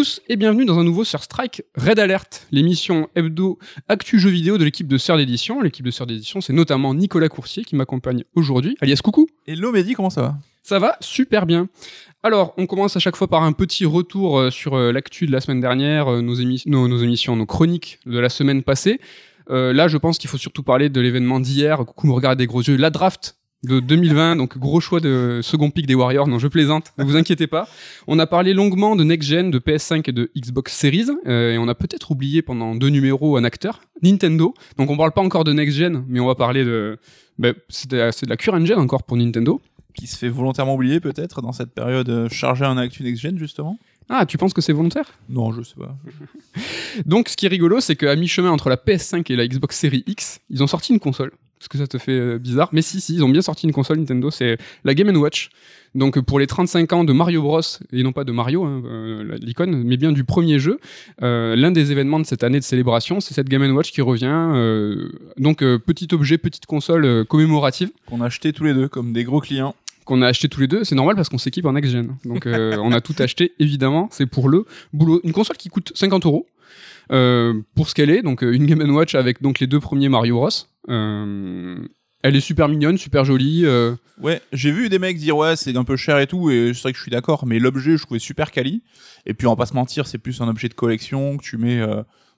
tous 0.00 0.22
et 0.30 0.36
bienvenue 0.36 0.64
dans 0.64 0.78
un 0.78 0.84
nouveau 0.84 1.04
Sur 1.04 1.22
Strike 1.22 1.62
Red 1.76 1.98
Alert, 1.98 2.46
l'émission 2.52 3.10
hebdo 3.14 3.58
actu 3.86 4.18
jeux 4.18 4.30
vidéo 4.30 4.56
de 4.56 4.64
l'équipe 4.64 4.88
de 4.88 4.96
Sœur 4.96 5.18
d'édition. 5.18 5.60
L'équipe 5.60 5.84
de 5.84 5.90
Sœur 5.90 6.06
d'édition, 6.06 6.40
c'est 6.40 6.54
notamment 6.54 6.94
Nicolas 6.94 7.28
Coursier 7.28 7.64
qui 7.64 7.76
m'accompagne 7.76 8.24
aujourd'hui, 8.34 8.78
alias 8.80 9.00
Coucou. 9.04 9.26
Hello 9.46 9.72
Mehdi, 9.72 9.92
comment 9.92 10.08
ça 10.08 10.22
va? 10.22 10.38
Ça 10.62 10.78
va 10.78 10.96
super 11.00 11.44
bien. 11.44 11.68
Alors, 12.22 12.54
on 12.56 12.64
commence 12.64 12.96
à 12.96 12.98
chaque 12.98 13.14
fois 13.14 13.28
par 13.28 13.42
un 13.42 13.52
petit 13.52 13.84
retour 13.84 14.38
euh, 14.38 14.50
sur 14.50 14.72
euh, 14.74 14.90
l'actu 14.90 15.26
de 15.26 15.32
la 15.32 15.42
semaine 15.42 15.60
dernière, 15.60 16.10
euh, 16.10 16.22
nos, 16.22 16.36
émi- 16.36 16.62
nos- 16.64 16.88
nos 16.88 16.98
émissions, 16.98 17.36
nos 17.36 17.44
chroniques 17.44 17.98
de 18.06 18.18
la 18.18 18.30
semaine 18.30 18.62
passée. 18.62 19.00
Euh, 19.50 19.74
là, 19.74 19.86
je 19.86 19.98
pense 19.98 20.16
qu'il 20.16 20.30
faut 20.30 20.38
surtout 20.38 20.62
parler 20.62 20.88
de 20.88 21.00
l'événement 21.02 21.40
d'hier. 21.40 21.76
Coucou 21.84 22.06
me 22.06 22.12
regarde 22.12 22.38
des 22.38 22.46
gros 22.46 22.62
yeux. 22.62 22.76
La 22.76 22.88
draft 22.88 23.36
de 23.62 23.80
2020, 23.80 24.36
donc 24.36 24.56
gros 24.58 24.80
choix 24.80 25.00
de 25.00 25.40
second 25.42 25.70
pick 25.70 25.86
des 25.86 25.94
Warriors. 25.94 26.26
Non, 26.26 26.38
je 26.38 26.48
plaisante, 26.48 26.92
ne 26.98 27.04
vous 27.04 27.16
inquiétez 27.16 27.46
pas. 27.46 27.68
On 28.06 28.18
a 28.18 28.26
parlé 28.26 28.54
longuement 28.54 28.96
de 28.96 29.04
next 29.04 29.28
gen, 29.28 29.50
de 29.50 29.58
PS5 29.58 30.08
et 30.08 30.12
de 30.12 30.30
Xbox 30.36 30.74
Series, 30.74 31.06
euh, 31.26 31.52
et 31.52 31.58
on 31.58 31.68
a 31.68 31.74
peut-être 31.74 32.10
oublié 32.10 32.42
pendant 32.42 32.74
deux 32.74 32.88
numéros 32.88 33.36
un 33.36 33.44
acteur, 33.44 33.80
Nintendo. 34.02 34.54
Donc 34.78 34.90
on 34.90 34.96
parle 34.96 35.12
pas 35.12 35.22
encore 35.22 35.44
de 35.44 35.52
next 35.52 35.76
gen, 35.76 36.04
mais 36.08 36.20
on 36.20 36.26
va 36.26 36.34
parler 36.34 36.64
de, 36.64 36.98
ben, 37.38 37.54
c'est 37.68 37.90
de, 37.90 38.28
la 38.28 38.36
current 38.36 38.64
gen 38.64 38.78
encore 38.78 39.02
pour 39.02 39.16
Nintendo. 39.16 39.60
Qui 39.94 40.06
se 40.06 40.16
fait 40.16 40.28
volontairement 40.28 40.74
oublier 40.74 41.00
peut-être 41.00 41.42
dans 41.42 41.52
cette 41.52 41.72
période 41.74 42.08
euh, 42.08 42.28
chargée 42.28 42.64
en 42.64 42.76
actu 42.76 43.02
next-gen 43.02 43.36
justement? 43.38 43.76
Ah, 44.08 44.26
tu 44.26 44.38
penses 44.38 44.52
que 44.52 44.60
c'est 44.60 44.72
volontaire? 44.72 45.06
Non, 45.28 45.52
je 45.52 45.62
sais 45.62 45.76
pas. 45.76 45.96
Donc, 47.06 47.28
ce 47.28 47.36
qui 47.36 47.46
est 47.46 47.48
rigolo, 47.48 47.80
c'est 47.80 47.96
qu'à 47.96 48.16
mi-chemin 48.16 48.50
entre 48.50 48.68
la 48.68 48.76
PS5 48.76 49.30
et 49.32 49.36
la 49.36 49.46
Xbox 49.46 49.78
Series 49.78 50.02
X, 50.06 50.40
ils 50.50 50.62
ont 50.62 50.66
sorti 50.66 50.92
une 50.92 50.98
console. 50.98 51.32
Est-ce 51.60 51.68
que 51.68 51.76
ça 51.78 51.86
te 51.86 51.98
fait 51.98 52.12
euh, 52.12 52.38
bizarre 52.38 52.70
Mais 52.72 52.80
si, 52.82 53.00
si, 53.00 53.14
ils 53.14 53.22
ont 53.24 53.28
bien 53.28 53.42
sorti 53.42 53.66
une 53.66 53.72
console 53.72 53.98
Nintendo, 53.98 54.30
c'est 54.30 54.56
la 54.84 54.94
Game 54.94 55.14
Watch. 55.16 55.50
Donc, 55.94 56.16
euh, 56.16 56.22
pour 56.22 56.38
les 56.38 56.46
35 56.46 56.92
ans 56.94 57.04
de 57.04 57.12
Mario 57.12 57.42
Bros, 57.42 57.60
et 57.92 58.02
non 58.02 58.12
pas 58.12 58.24
de 58.24 58.32
Mario, 58.32 58.64
hein, 58.64 58.82
euh, 58.86 59.36
l'icône, 59.42 59.82
mais 59.84 59.96
bien 59.98 60.12
du 60.12 60.24
premier 60.24 60.58
jeu, 60.58 60.78
euh, 61.22 61.56
l'un 61.56 61.70
des 61.70 61.92
événements 61.92 62.18
de 62.20 62.24
cette 62.24 62.44
année 62.44 62.58
de 62.60 62.64
célébration, 62.64 63.20
c'est 63.20 63.34
cette 63.34 63.48
Game 63.48 63.62
Watch 63.76 63.90
qui 63.92 64.00
revient. 64.00 64.26
euh, 64.30 65.10
donc, 65.36 65.62
euh, 65.62 65.78
petit 65.78 66.08
objet, 66.12 66.38
petite 66.38 66.64
console 66.66 67.24
commémorative 67.26 67.90
Qu'on 68.06 68.20
a 68.22 68.26
acheté 68.26 68.52
tous 68.52 68.64
les 68.64 68.72
deux 68.72 68.88
comme 68.88 69.12
des 69.12 69.24
gros 69.24 69.40
clients. 69.40 69.74
qu'on 70.06 70.22
a 70.22 70.28
acheté 70.28 70.48
tous 70.48 70.60
les 70.60 70.66
deux. 70.66 70.82
C'est 70.84 70.94
normal 70.94 71.14
parce 71.14 71.28
qu'on 71.28 71.38
s'équipe 71.38 71.66
en 71.66 71.72
next-gen. 71.74 72.16
Donc, 72.24 72.46
euh, 72.46 72.76
on 72.82 72.90
a 72.92 73.00
tout 73.00 73.14
acheté, 73.18 73.52
évidemment. 73.58 74.08
C'est 74.12 74.26
pour 74.26 74.48
le 74.48 74.64
boulot. 74.92 75.20
Une 75.24 75.32
console 75.32 75.56
qui 75.56 75.68
coûte 75.68 75.92
50 75.94 76.24
euros. 76.24 76.46
Euh, 77.10 77.60
pour 77.74 77.88
ce 77.88 77.94
qu'elle 77.94 78.10
est, 78.10 78.22
donc 78.22 78.42
euh, 78.42 78.52
une 78.52 78.66
Game 78.66 78.80
Watch 78.94 79.14
avec 79.14 79.42
donc 79.42 79.60
les 79.60 79.66
deux 79.66 79.80
premiers 79.80 80.08
Mario 80.08 80.36
Bros. 80.36 80.48
Euh, 80.88 81.78
elle 82.22 82.36
est 82.36 82.40
super 82.40 82.68
mignonne, 82.68 82.98
super 82.98 83.24
jolie. 83.24 83.64
Ouais, 84.20 84.42
j'ai 84.52 84.70
vu 84.70 84.88
des 84.88 84.98
mecs 84.98 85.16
dire 85.16 85.36
ouais 85.36 85.56
c'est 85.56 85.74
un 85.76 85.84
peu 85.84 85.96
cher 85.96 86.18
et 86.18 86.26
tout 86.26 86.50
et 86.50 86.72
c'est 86.74 86.82
vrai 86.82 86.92
que 86.92 86.98
je 86.98 87.02
suis 87.02 87.10
d'accord 87.10 87.46
mais 87.46 87.58
l'objet 87.58 87.96
je 87.96 88.02
trouvais 88.02 88.20
super 88.20 88.50
quali 88.50 88.82
et 89.24 89.32
puis 89.32 89.46
on 89.46 89.50
va 89.50 89.56
pas 89.56 89.64
se 89.64 89.72
mentir 89.72 90.06
c'est 90.06 90.18
plus 90.18 90.42
un 90.42 90.48
objet 90.48 90.68
de 90.68 90.74
collection 90.74 91.38
que 91.38 91.42
tu 91.42 91.56
mets 91.56 91.82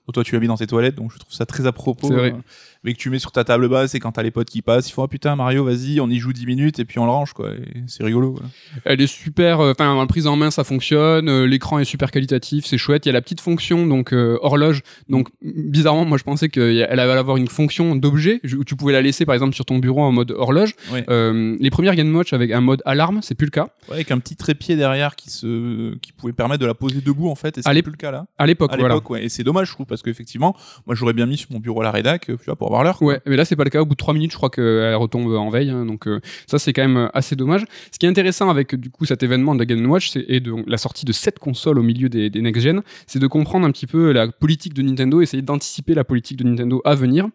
bon, 0.07 0.11
toi 0.13 0.23
tu 0.23 0.33
l'as 0.33 0.39
mis 0.39 0.47
dans 0.47 0.57
tes 0.57 0.67
toilettes 0.67 0.95
donc 0.95 1.11
je 1.13 1.17
trouve 1.19 1.33
ça 1.33 1.45
très 1.45 1.65
à 1.67 1.71
propos 1.71 2.07
C'est 2.07 2.13
vrai. 2.13 2.31
euh, 2.31 2.37
mais 2.85 2.93
que 2.93 2.97
tu 2.99 3.09
mets 3.09 3.19
sur 3.19 3.31
ta 3.31 3.43
table 3.45 3.69
basse 3.69 3.95
et 3.95 3.99
quand 3.99 4.11
t'as 4.11 4.23
les 4.23 4.31
potes 4.31 4.49
qui 4.49 4.61
passent 4.61 4.89
ils 4.89 4.91
font 4.93 5.03
ah 5.03 5.07
putain 5.07 5.35
Mario 5.35 5.63
vas-y 5.63 5.99
on 6.01 6.09
y 6.09 6.17
joue 6.19 6.33
10 6.33 6.45
minutes 6.45 6.79
et 6.79 6.85
puis 6.85 6.99
on 6.99 7.05
le 7.05 7.11
range 7.11 7.33
quoi 7.33 7.49
c'est 7.87 8.03
rigolo 8.03 8.31
voilà. 8.33 8.47
Elle 8.85 8.99
est 9.01 9.07
super, 9.07 9.59
euh, 9.61 9.71
enfin 9.71 9.97
la 9.97 10.05
prise 10.05 10.27
en 10.27 10.35
main 10.35 10.51
ça 10.51 10.63
fonctionne, 10.63 11.29
euh, 11.29 11.45
l'écran 11.45 11.79
est 11.79 11.85
super 11.85 12.11
qualitatif, 12.11 12.65
c'est 12.65 12.77
chouette. 12.77 13.05
Il 13.05 13.09
y 13.09 13.11
a 13.11 13.13
la 13.13 13.21
petite 13.21 13.39
fonction 13.41 13.85
donc 13.87 14.13
euh, 14.13 14.37
horloge. 14.41 14.81
Donc 15.09 15.29
bizarrement 15.41 16.05
moi 16.05 16.17
je 16.17 16.23
pensais 16.23 16.49
qu'elle 16.49 16.81
allait 16.83 17.01
avoir 17.01 17.37
une 17.37 17.47
fonction 17.47 17.95
d'objet 17.95 18.39
je- 18.43 18.57
où 18.57 18.63
tu 18.63 18.75
pouvais 18.75 18.93
la 18.93 19.01
laisser 19.01 19.25
par 19.25 19.33
exemple 19.35 19.53
sur 19.55 19.65
ton 19.65 19.77
bureau 19.79 20.01
en 20.01 20.11
mode 20.11 20.31
horloge. 20.31 20.75
Euh, 21.09 21.55
les 21.59 21.69
premières 21.69 21.95
Game 21.95 22.13
Watch 22.15 22.33
avec 22.33 22.51
un 22.51 22.61
mode 22.61 22.81
alarme 22.85 23.19
c'est 23.21 23.35
plus 23.35 23.45
le 23.45 23.51
cas. 23.51 23.69
Ouais, 23.87 23.95
avec 23.95 24.11
un 24.11 24.19
petit 24.19 24.35
trépied 24.35 24.75
derrière 24.75 25.15
qui 25.15 25.29
se 25.29 25.95
qui 25.99 26.11
pouvait 26.11 26.33
permettre 26.33 26.61
de 26.61 26.65
la 26.65 26.73
poser 26.73 27.01
debout 27.01 27.29
en 27.29 27.35
fait 27.35 27.57
et 27.57 27.61
c'est 27.61 27.81
plus 27.81 27.91
le 27.91 27.97
cas 27.97 28.11
là 28.11 28.25
À 28.37 28.45
l'époque 28.45 28.71
voilà. 28.77 28.97
ouais 29.09 29.25
et 29.25 29.29
c'est 29.29 29.43
dommage 29.43 29.67
je 29.67 29.73
trouve 29.73 29.85
parce 29.93 30.01
qu'effectivement 30.03 30.55
moi 30.85 30.95
j'aurais 30.95 31.13
bien 31.13 31.25
mis 31.25 31.37
sur 31.37 31.51
mon 31.51 31.59
bureau 31.59 31.81
la 31.81 31.91
rédac 31.91 32.29
euh, 32.29 32.37
pour 32.55 32.67
avoir 32.67 32.83
l'heure 32.83 33.01
Ouais, 33.01 33.21
mais 33.25 33.35
là 33.35 33.45
c'est 33.45 33.55
pas 33.55 33.63
le 33.63 33.69
cas. 33.69 33.81
Au 33.81 33.85
bout 33.85 33.93
de 33.93 33.97
trois 33.97 34.13
minutes, 34.13 34.31
je 34.31 34.37
crois 34.37 34.49
qu'elle 34.49 34.95
retombe 34.95 35.31
en 35.33 35.49
veille. 35.49 35.69
hein, 35.69 35.85
donc 35.85 36.07
euh, 36.07 36.19
ça 36.47 36.59
c'est 36.59 36.73
quand 36.73 36.87
même 36.87 37.09
assez 37.13 37.35
dommage. 37.35 37.65
Ce 37.91 37.99
qui 37.99 38.05
est 38.05 38.09
intéressant 38.09 38.49
avec 38.49 38.75
du 38.75 38.89
coup 38.89 39.05
cet 39.05 39.23
événement 39.23 39.53
de 39.55 39.59
la 39.59 39.65
Game 39.65 39.85
Watch 39.89 40.15
et 40.15 40.39
de 40.39 40.53
la 40.67 40.77
sortie 40.77 41.05
de 41.05 41.11
cette 41.11 41.39
console 41.39 41.79
au 41.79 41.83
milieu 41.83 42.09
des, 42.09 42.29
des 42.29 42.41
next 42.41 42.61
gen, 42.61 42.81
c'est 43.07 43.19
de 43.19 43.27
comprendre 43.27 43.65
un 43.65 43.71
petit 43.71 43.87
peu 43.87 44.11
la 44.11 44.27
politique 44.27 44.73
de 44.73 44.81
Nintendo, 44.81 45.21
essayer 45.21 45.41
d'anticiper 45.43 45.93
la 45.93 46.03
politique 46.03 46.37
de 46.37 46.43
Nintendo 46.43 46.81
à 46.85 46.95
venir. 46.95 47.27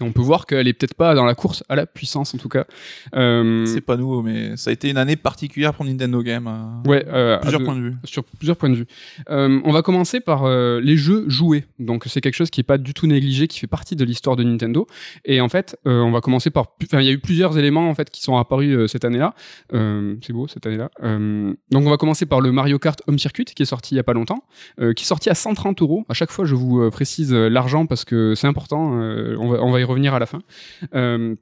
Et 0.00 0.04
on 0.04 0.12
peut 0.12 0.22
voir 0.22 0.46
qu'elle 0.46 0.66
est 0.68 0.72
peut-être 0.72 0.94
pas 0.94 1.14
dans 1.14 1.24
la 1.24 1.34
course 1.34 1.62
à 1.68 1.76
la 1.76 1.86
puissance 1.86 2.34
en 2.34 2.38
tout 2.38 2.48
cas. 2.48 2.64
Euh, 3.14 3.66
c'est 3.66 3.80
pas 3.80 3.96
nouveau 3.96 4.22
mais 4.22 4.56
ça 4.56 4.70
a 4.70 4.72
été 4.72 4.88
une 4.90 4.96
année 4.96 5.16
particulière 5.16 5.74
pour 5.74 5.84
Nintendo 5.84 6.22
Game 6.22 6.46
euh, 6.48 6.88
ouais, 6.88 7.04
euh, 7.08 7.38
plusieurs 7.38 7.60
de- 7.60 7.64
points 7.64 7.76
de 7.76 7.80
vue 7.82 7.94
sur 8.04 8.24
plusieurs 8.24 8.56
points 8.56 8.70
de 8.70 8.76
vue. 8.76 8.86
Euh, 9.30 9.60
on 9.64 9.72
va 9.72 9.82
commencer 9.82 10.20
par 10.20 10.48
les 10.48 10.96
jeux 10.96 11.24
joués. 11.28 11.64
Donc 11.78 12.04
c'est 12.06 12.20
quelque 12.20 12.34
chose 12.34 12.50
qui 12.50 12.60
est 12.60 12.64
pas 12.64 12.78
du 12.78 12.94
tout 12.94 13.06
négligé, 13.06 13.46
qui 13.48 13.58
fait 13.58 13.66
partie 13.66 13.96
de 13.96 14.04
l'histoire 14.04 14.36
de 14.36 14.42
Nintendo. 14.42 14.86
Et 15.24 15.40
en 15.40 15.48
fait, 15.48 15.76
on 15.84 16.10
va 16.10 16.20
commencer 16.20 16.50
par. 16.50 16.66
Enfin, 16.82 17.00
il 17.00 17.06
y 17.06 17.08
a 17.08 17.12
eu 17.12 17.18
plusieurs 17.18 17.58
éléments 17.58 17.88
en 17.88 17.94
fait 17.94 18.10
qui 18.10 18.22
sont 18.22 18.36
apparus 18.36 18.90
cette 18.90 19.04
année-là. 19.04 19.34
C'est 19.72 20.32
beau 20.32 20.48
cette 20.48 20.66
année-là. 20.66 20.90
Donc 21.00 21.86
on 21.86 21.90
va 21.90 21.96
commencer 21.96 22.26
par 22.26 22.40
le 22.40 22.52
Mario 22.52 22.78
Kart 22.78 23.00
Home 23.06 23.18
Circuit 23.18 23.44
qui 23.44 23.62
est 23.62 23.66
sorti 23.66 23.94
il 23.94 23.96
y 23.96 24.00
a 24.00 24.04
pas 24.04 24.12
longtemps, 24.14 24.44
qui 24.78 25.04
est 25.04 25.06
sorti 25.06 25.30
à 25.30 25.34
130 25.34 25.82
euros. 25.82 26.04
À 26.08 26.14
chaque 26.14 26.30
fois, 26.30 26.44
je 26.44 26.54
vous 26.54 26.90
précise 26.90 27.32
l'argent 27.32 27.86
parce 27.86 28.04
que 28.04 28.34
c'est 28.34 28.46
important. 28.46 28.92
on, 28.92 29.48
va, 29.48 29.62
on 29.62 29.70
va 29.70 29.80
y 29.80 29.84
revenir 29.90 30.14
à 30.14 30.18
la 30.18 30.26
fin. 30.26 30.40
Euh, 30.94 31.34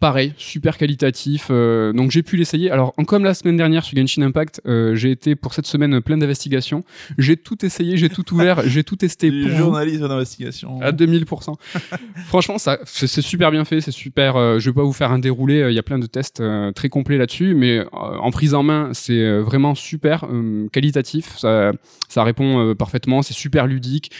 Pareil, 0.00 0.32
super 0.38 0.78
qualitatif. 0.78 1.48
euh, 1.50 1.92
donc 1.92 2.10
j'ai 2.10 2.22
pu 2.22 2.38
l'essayer. 2.38 2.70
Alors, 2.70 2.94
comme 3.06 3.22
la 3.22 3.34
semaine 3.34 3.58
dernière 3.58 3.84
sur 3.84 3.98
Genshin 3.98 4.22
Impact, 4.22 4.62
euh, 4.66 4.94
j'ai 4.94 5.10
été 5.10 5.36
pour 5.36 5.52
cette 5.52 5.66
semaine 5.66 6.00
plein 6.00 6.16
d'investigations. 6.16 6.84
J'ai 7.18 7.36
tout 7.36 7.66
essayé, 7.66 7.98
j'ai 7.98 8.08
tout 8.08 8.32
ouvert, 8.32 8.62
j'ai 8.66 8.82
tout 8.82 8.96
testé 8.96 9.30
pour 9.30 9.50
vous 9.50 9.56
journalistes 9.58 10.00
d'investigation 10.00 10.80
à 10.80 10.92
2000%. 10.92 11.54
Franchement, 12.28 12.56
ça, 12.56 12.78
c'est 12.86 13.20
super 13.20 13.50
bien 13.50 13.66
fait, 13.66 13.82
c'est 13.82 13.90
super. 13.90 14.36
euh, 14.36 14.58
je 14.58 14.70
vais 14.70 14.74
pas 14.74 14.82
vous 14.82 14.94
faire 14.94 15.12
un 15.12 15.18
déroulé. 15.18 15.66
Il 15.68 15.74
y 15.74 15.78
a 15.78 15.82
plein 15.82 15.98
de 15.98 16.06
tests 16.06 16.42
très 16.74 16.88
complets 16.88 17.18
là-dessus, 17.18 17.54
mais 17.54 17.84
en 17.92 18.30
prise 18.30 18.54
en 18.54 18.62
main, 18.62 18.90
c'est 18.94 19.40
vraiment 19.40 19.74
super 19.74 20.26
qualitatif. 20.72 21.36
Ça, 21.36 21.72
ça 22.08 22.24
répond 22.24 22.74
parfaitement. 22.74 23.20
C'est 23.20 23.34
super 23.34 23.66
ludique. 23.66 24.12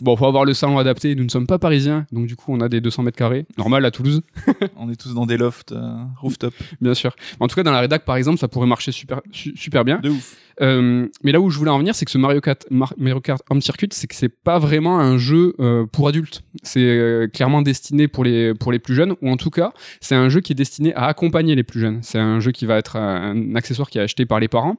Bon, 0.00 0.16
faut 0.16 0.26
avoir 0.26 0.46
le 0.46 0.54
salon 0.54 0.78
adapté. 0.78 1.14
Nous 1.14 1.24
ne 1.24 1.28
sommes 1.28 1.46
pas 1.46 1.58
parisiens, 1.58 2.06
donc 2.10 2.26
du 2.26 2.36
coup, 2.36 2.54
on 2.54 2.60
a 2.60 2.70
des 2.70 2.80
200 2.80 3.02
mètres 3.02 3.18
carrés, 3.18 3.44
normal 3.58 3.84
à 3.84 3.90
Toulouse. 3.90 4.22
on 4.78 4.88
est 4.90 4.96
tous 4.96 5.05
dans 5.14 5.26
des 5.26 5.36
lofts 5.36 5.72
euh, 5.72 5.94
rooftop 6.20 6.54
bien 6.80 6.94
sûr. 6.94 7.14
En 7.40 7.48
tout 7.48 7.54
cas, 7.56 7.62
dans 7.62 7.72
la 7.72 7.80
rédac, 7.80 8.04
par 8.04 8.16
exemple, 8.16 8.38
ça 8.38 8.48
pourrait 8.48 8.66
marcher 8.66 8.92
super, 8.92 9.20
su- 9.32 9.56
super 9.56 9.84
bien. 9.84 9.98
de 10.00 10.10
ouf 10.10 10.36
Euh, 10.62 11.06
mais 11.22 11.32
là 11.32 11.40
où 11.40 11.50
je 11.50 11.58
voulais 11.58 11.70
en 11.70 11.78
venir, 11.78 11.94
c'est 11.94 12.06
que 12.06 12.10
ce 12.10 12.16
Mario 12.18 12.40
Kart, 12.40 12.64
Mar- 12.70 12.94
Mario 12.96 13.20
Kart 13.20 13.42
Home 13.50 13.60
Circuit, 13.60 13.88
c'est 13.92 14.06
que 14.06 14.14
c'est 14.14 14.30
pas 14.30 14.58
vraiment 14.58 14.98
un 14.98 15.18
jeu 15.18 15.54
euh, 15.60 15.84
pour 15.84 16.08
adultes. 16.08 16.42
C'est 16.62 16.80
euh, 16.80 17.28
clairement 17.28 17.60
destiné 17.60 18.08
pour 18.08 18.24
les 18.24 18.54
pour 18.54 18.72
les 18.72 18.78
plus 18.78 18.94
jeunes, 18.94 19.14
ou 19.20 19.30
en 19.30 19.36
tout 19.36 19.50
cas, 19.50 19.72
c'est 20.00 20.14
un 20.14 20.28
jeu 20.30 20.40
qui 20.40 20.52
est 20.52 20.56
destiné 20.56 20.94
à 20.94 21.04
accompagner 21.06 21.54
les 21.54 21.62
plus 21.62 21.80
jeunes. 21.80 21.98
C'est 22.02 22.18
un 22.18 22.40
jeu 22.40 22.52
qui 22.52 22.64
va 22.64 22.76
être 22.78 22.96
un, 22.96 23.32
un 23.36 23.54
accessoire 23.54 23.90
qui 23.90 23.98
est 23.98 24.02
acheté 24.02 24.24
par 24.24 24.40
les 24.40 24.48
parents 24.48 24.76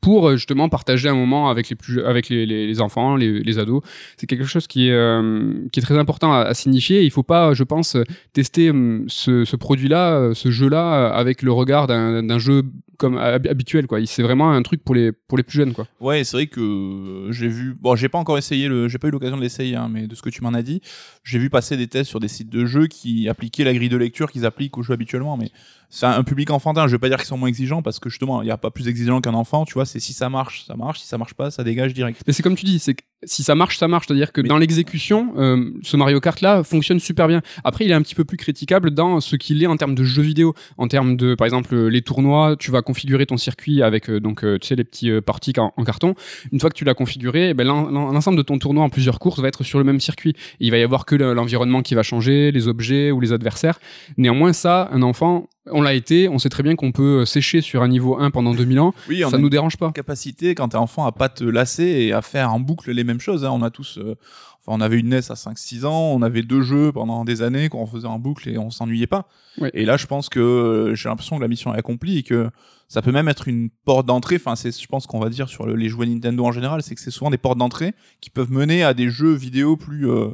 pour 0.00 0.28
euh, 0.28 0.36
justement 0.36 0.68
partager 0.68 1.08
un 1.08 1.14
moment 1.14 1.50
avec 1.50 1.68
les 1.68 1.76
plus 1.76 2.04
avec 2.04 2.28
les, 2.28 2.80
enfants, 2.80 3.16
les, 3.16 3.58
ados. 3.58 3.82
C'est 4.16 4.26
quelque 4.26 4.44
chose 4.44 4.66
qui 4.66 4.88
est 4.88 4.92
euh, 4.92 5.52
qui 5.72 5.80
est 5.80 5.82
très 5.82 5.98
important 5.98 6.32
à, 6.32 6.54
signifier. 6.54 7.02
Il 7.02 7.10
faut 7.10 7.22
pas, 7.22 7.54
je 7.54 7.64
pense, 7.64 7.96
tester 8.32 8.70
hum, 8.70 9.04
ce, 9.08 9.56
produit-là, 9.56 10.12
euh, 10.12 10.34
ce 10.34 10.50
jeu-là, 10.50 11.08
avec 11.08 11.42
le 11.42 11.52
regard 11.52 11.86
d'un 11.86 12.38
jeu 12.38 12.62
comme 13.00 13.16
hab- 13.18 13.48
habituel. 13.48 13.86
quoi. 13.88 13.98
C'est 14.06 14.22
vraiment 14.22 14.52
un 14.52 14.62
truc 14.62 14.84
pour 14.84 14.94
les 14.94 15.10
pour 15.10 15.36
les 15.38 15.42
plus 15.42 15.56
jeunes. 15.56 15.72
quoi. 15.72 15.86
Ouais, 16.00 16.22
c'est 16.22 16.36
vrai 16.36 16.46
que 16.46 16.60
euh, 16.60 17.32
j'ai 17.32 17.48
vu. 17.48 17.74
Bon, 17.80 17.96
j'ai 17.96 18.08
pas 18.08 18.18
encore 18.18 18.38
essayé 18.38 18.68
le. 18.68 18.86
J'ai 18.88 18.98
pas 18.98 19.08
eu 19.08 19.10
l'occasion 19.10 19.36
de 19.36 19.42
l'essayer, 19.42 19.74
hein, 19.74 19.88
mais 19.90 20.06
de 20.06 20.14
ce 20.14 20.22
que 20.22 20.30
tu 20.30 20.42
m'en 20.42 20.54
as 20.54 20.62
dit, 20.62 20.80
j'ai 21.24 21.38
vu 21.38 21.50
passer 21.50 21.76
des 21.76 21.88
tests 21.88 22.10
sur 22.10 22.20
des 22.20 22.28
sites 22.28 22.50
de 22.50 22.64
jeux 22.66 22.86
qui 22.86 23.28
appliquaient 23.28 23.64
la 23.64 23.72
grille 23.74 23.88
de 23.88 23.96
lecture 23.96 24.30
qu'ils 24.30 24.46
appliquent 24.46 24.78
aux 24.78 24.82
jeux 24.82 24.94
habituellement. 24.94 25.36
Mais 25.36 25.50
c'est 25.88 26.06
un 26.06 26.22
public 26.22 26.50
enfantin. 26.50 26.86
Je 26.86 26.92
vais 26.92 26.98
pas 26.98 27.08
dire 27.08 27.16
qu'ils 27.18 27.26
sont 27.26 27.38
moins 27.38 27.48
exigeants 27.48 27.82
parce 27.82 27.98
que 27.98 28.08
justement, 28.10 28.42
il 28.42 28.48
y 28.48 28.52
a 28.52 28.56
pas 28.58 28.70
plus 28.70 28.86
exigeant 28.86 29.20
qu'un 29.20 29.34
enfant. 29.34 29.64
Tu 29.64 29.74
vois, 29.74 29.86
c'est 29.86 29.98
si 29.98 30.12
ça 30.12 30.28
marche, 30.28 30.64
ça 30.66 30.76
marche. 30.76 31.00
Si 31.00 31.06
ça 31.08 31.18
marche 31.18 31.34
pas, 31.34 31.50
ça 31.50 31.64
dégage 31.64 31.94
direct. 31.94 32.22
Mais 32.26 32.32
c'est 32.32 32.42
comme 32.44 32.54
tu 32.54 32.64
dis, 32.66 32.78
c'est 32.78 32.94
que 32.94 33.02
si 33.24 33.42
ça 33.42 33.54
marche, 33.54 33.76
ça 33.78 33.88
marche. 33.88 34.06
C'est-à-dire 34.06 34.32
que 34.32 34.40
Mais- 34.40 34.48
dans 34.48 34.56
l'exécution, 34.58 35.32
euh, 35.36 35.70
ce 35.82 35.96
Mario 35.96 36.20
Kart 36.20 36.40
là 36.42 36.62
fonctionne 36.62 37.00
super 37.00 37.26
bien. 37.28 37.42
Après, 37.64 37.84
il 37.84 37.90
est 37.90 37.94
un 37.94 38.02
petit 38.02 38.14
peu 38.14 38.24
plus 38.24 38.36
critiquable 38.36 38.92
dans 38.92 39.20
ce 39.20 39.36
qu'il 39.36 39.62
est 39.62 39.66
en 39.66 39.76
termes 39.76 39.94
de 39.94 40.04
jeux 40.04 40.22
vidéo, 40.22 40.54
en 40.78 40.86
termes 40.88 41.16
de, 41.16 41.34
par 41.34 41.46
exemple, 41.46 41.74
les 41.88 42.02
tournois. 42.02 42.56
Tu 42.58 42.70
vas 42.70 42.82
configurer 42.90 43.26
ton 43.26 43.36
circuit 43.36 43.82
avec 43.82 44.08
euh, 44.10 44.20
donc 44.20 44.44
euh, 44.44 44.58
tu 44.58 44.66
sais 44.68 44.76
les 44.76 44.84
petits 44.84 45.10
euh, 45.10 45.20
parties 45.20 45.52
en, 45.58 45.72
en 45.76 45.84
carton. 45.84 46.14
Une 46.52 46.60
fois 46.60 46.70
que 46.70 46.74
tu 46.76 46.84
l'as 46.84 46.94
configuré, 46.94 47.50
eh 47.50 47.54
ben, 47.54 47.66
l'en- 47.66 47.88
l'en- 47.90 48.12
l'ensemble 48.12 48.36
de 48.38 48.42
ton 48.42 48.58
tournoi 48.58 48.82
en 48.84 48.88
plusieurs 48.90 49.18
courses 49.18 49.40
va 49.40 49.48
être 49.48 49.64
sur 49.64 49.78
le 49.78 49.84
même 49.84 50.00
circuit. 50.00 50.30
Et 50.60 50.66
il 50.66 50.70
va 50.70 50.78
y 50.78 50.82
avoir 50.82 51.04
que 51.06 51.14
le- 51.14 51.32
l'environnement 51.34 51.82
qui 51.82 51.94
va 51.94 52.02
changer, 52.02 52.52
les 52.52 52.68
objets 52.68 53.10
ou 53.10 53.20
les 53.20 53.32
adversaires. 53.32 53.78
Néanmoins, 54.16 54.52
ça, 54.52 54.88
un 54.92 55.02
enfant 55.02 55.48
On 55.72 55.82
l'a 55.82 55.92
été, 55.94 56.28
on 56.28 56.38
sait 56.38 56.48
très 56.48 56.62
bien 56.64 56.74
qu'on 56.74 56.90
peut 56.90 57.24
sécher 57.26 57.60
sur 57.60 57.82
un 57.82 57.88
niveau 57.88 58.18
1 58.18 58.30
pendant 58.30 58.54
2000 58.54 58.80
ans. 58.80 58.92
Oui, 59.08 59.22
ça 59.30 59.38
nous 59.38 59.50
dérange 59.50 59.76
pas. 59.76 59.92
capacité 59.92 60.54
quand 60.56 60.68
t'es 60.70 60.76
enfant 60.78 61.06
à 61.06 61.12
pas 61.12 61.28
te 61.28 61.44
lasser 61.44 61.84
et 61.84 62.12
à 62.12 62.22
faire 62.22 62.52
en 62.52 62.58
boucle 62.58 62.90
les 62.90 63.04
mêmes 63.04 63.20
choses. 63.20 63.44
hein. 63.44 63.50
On 63.52 63.62
a 63.62 63.70
tous, 63.70 63.98
euh, 63.98 64.16
enfin, 64.60 64.76
on 64.78 64.80
avait 64.80 64.98
une 64.98 65.10
NES 65.10 65.30
à 65.30 65.34
5-6 65.36 65.84
ans, 65.84 66.12
on 66.16 66.22
avait 66.22 66.42
deux 66.42 66.62
jeux 66.62 66.90
pendant 66.92 67.24
des 67.24 67.42
années 67.42 67.68
qu'on 67.68 67.86
faisait 67.86 68.08
en 68.08 68.18
boucle 68.18 68.48
et 68.48 68.56
on 68.58 68.70
s'ennuyait 68.70 69.06
pas. 69.06 69.28
Ouais. 69.60 69.70
Et 69.74 69.84
là, 69.84 69.96
je 69.96 70.06
pense 70.06 70.28
que 70.28 70.92
j'ai 70.96 71.08
l'impression 71.10 71.36
que 71.36 71.42
la 71.42 71.48
mission 71.48 71.72
est 71.74 71.78
accomplie 71.78 72.18
et 72.18 72.22
que 72.22 72.48
ça 72.90 73.00
peut 73.02 73.12
même 73.12 73.28
être 73.28 73.46
une 73.48 73.70
porte 73.84 74.04
d'entrée. 74.04 74.34
Enfin, 74.36 74.56
c'est, 74.56 74.78
je 74.78 74.86
pense 74.88 75.06
qu'on 75.06 75.20
va 75.20 75.30
dire 75.30 75.48
sur 75.48 75.64
le- 75.64 75.76
les 75.76 75.88
jouets 75.88 76.06
Nintendo 76.06 76.44
en 76.44 76.52
général, 76.52 76.82
c'est 76.82 76.94
que 76.96 77.00
c'est 77.00 77.12
souvent 77.12 77.30
des 77.30 77.38
portes 77.38 77.56
d'entrée 77.56 77.94
qui 78.20 78.30
peuvent 78.30 78.50
mener 78.50 78.82
à 78.82 78.92
des 78.94 79.08
jeux 79.08 79.32
vidéo 79.32 79.76
plus 79.76 80.10
euh, 80.10 80.30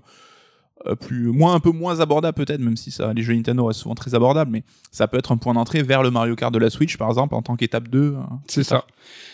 plus 1.00 1.32
moins 1.32 1.54
un 1.54 1.60
peu 1.60 1.70
moins 1.70 2.00
abordables 2.00 2.36
peut-être 2.36 2.60
même 2.60 2.76
si 2.76 2.90
ça 2.90 3.12
les 3.12 3.22
jeux 3.22 3.34
Nintendo 3.34 3.64
restent 3.64 3.80
souvent 3.80 3.94
très 3.94 4.14
abordables 4.14 4.50
mais 4.52 4.62
ça 4.92 5.08
peut 5.08 5.18
être 5.18 5.32
un 5.32 5.36
point 5.36 5.54
d'entrée 5.54 5.82
vers 5.82 6.02
le 6.02 6.10
Mario 6.10 6.36
Kart 6.36 6.52
de 6.52 6.58
la 6.58 6.70
Switch 6.70 6.96
par 6.96 7.08
exemple 7.08 7.34
en 7.34 7.42
tant 7.42 7.56
qu'étape 7.56 7.88
2 7.88 8.14
hein. 8.16 8.40
C'est 8.46 8.62
ça. 8.62 8.84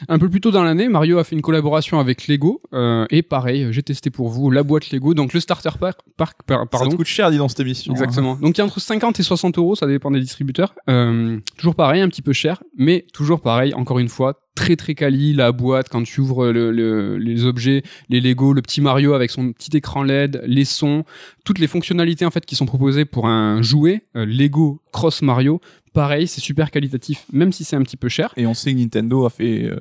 Un 0.09 0.19
peu 0.19 0.29
plus 0.29 0.41
tôt 0.41 0.50
dans 0.50 0.62
l'année, 0.65 0.89
Mario 0.89 1.19
a 1.19 1.25
fait 1.25 1.35
une 1.35 1.43
collaboration 1.43 1.99
avec 1.99 2.27
Lego. 2.29 2.61
euh, 2.75 3.06
et 3.11 3.23
pareil, 3.23 3.69
j'ai 3.71 3.83
testé 3.83 4.11
pour 4.11 4.29
vous 4.29 4.50
la 4.50 4.62
boîte 4.62 4.91
Lego, 4.91 5.15
donc 5.15 5.33
le 5.33 5.41
starter 5.41 5.71
pack, 5.81 5.97
park, 6.17 6.39
par- 6.47 6.61
ça 6.61 6.67
pardon. 6.67 6.91
te 6.91 6.97
coûte 6.97 7.06
cher 7.06 7.31
dit 7.31 7.39
dans 7.39 7.49
cette 7.49 7.61
émission 7.61 7.93
hein. 7.93 7.97
Exactement. 7.97 8.37
Donc 8.37 8.56
il 8.56 8.59
y 8.59 8.61
a 8.62 8.65
entre 8.65 8.81
50 8.81 9.19
et 9.19 9.23
60 9.23 9.59
euros, 9.59 9.75
ça 9.75 9.87
dépend 9.87 10.11
des 10.11 10.21
distributeurs. 10.21 10.75
Euh, 10.91 11.38
toujours 11.56 11.75
pareil, 11.75 12.03
un 12.03 12.09
petit 12.09 12.23
peu 12.23 12.33
cher, 12.33 12.62
mais 12.77 13.06
toujours 13.12 13.41
pareil, 13.41 13.73
encore 13.75 13.99
une 13.99 14.09
fois, 14.09 14.41
très 14.54 14.76
très 14.76 14.94
quali, 14.94 15.32
la 15.32 15.50
boîte, 15.52 15.88
quand 15.88 16.02
tu 16.02 16.20
ouvres 16.20 16.49
le- 16.52 16.70
le- 16.70 17.16
les 17.16 17.44
objets, 17.44 17.82
les 18.10 18.20
Lego, 18.20 18.52
le 18.52 18.60
petit 18.62 18.81
Mario 18.81 19.14
avec 19.14 19.31
son 19.31 19.52
petit 19.52 19.75
écran 19.76 20.02
LED, 20.02 20.43
les 20.46 20.64
sons, 20.66 21.04
toutes 21.44 21.58
les 21.58 21.66
fonctionnalités 21.66 22.26
en 22.26 22.31
fait 22.31 22.44
qui 22.44 22.54
sont 22.54 22.66
proposées 22.66 23.04
pour 23.06 23.26
un 23.26 23.62
jouet, 23.62 24.02
euh, 24.16 24.26
Lego 24.26 24.82
Cross 24.93 25.22
Mario, 25.22 25.60
pareil, 25.94 26.26
c'est 26.26 26.40
super 26.43 26.70
qualitatif, 26.70 27.25
même 27.32 27.50
si 27.52 27.64
c'est 27.64 27.76
un 27.76 27.82
petit 27.82 27.96
peu 27.96 28.08
cher. 28.08 28.32
Et 28.37 28.46
on 28.46 28.54
sait 28.54 28.72
que 28.75 28.78
Nintendo 28.78 29.25
a 29.25 29.31
fait, 29.31 29.64
euh, 29.64 29.78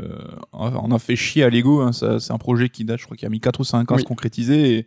on 0.54 0.92
a 0.92 1.00
fait 1.00 1.16
chier 1.18 1.44
à 1.44 1.50
Lego. 1.50 1.82
hein. 1.82 1.92
C'est 1.94 2.32
un 2.32 2.38
projet 2.38 2.70
qui 2.70 2.86
date, 2.86 3.00
je 3.00 3.06
crois, 3.06 3.18
qu'il 3.18 3.26
a 3.26 3.30
mis 3.30 3.40
4 3.42 3.60
ou 3.60 3.64
5 3.66 3.92
ans 3.92 3.96
à 3.96 3.98
Oui. 3.98 4.04
se 4.04 4.08
concrétiser. 4.08 4.78
Et 4.78 4.86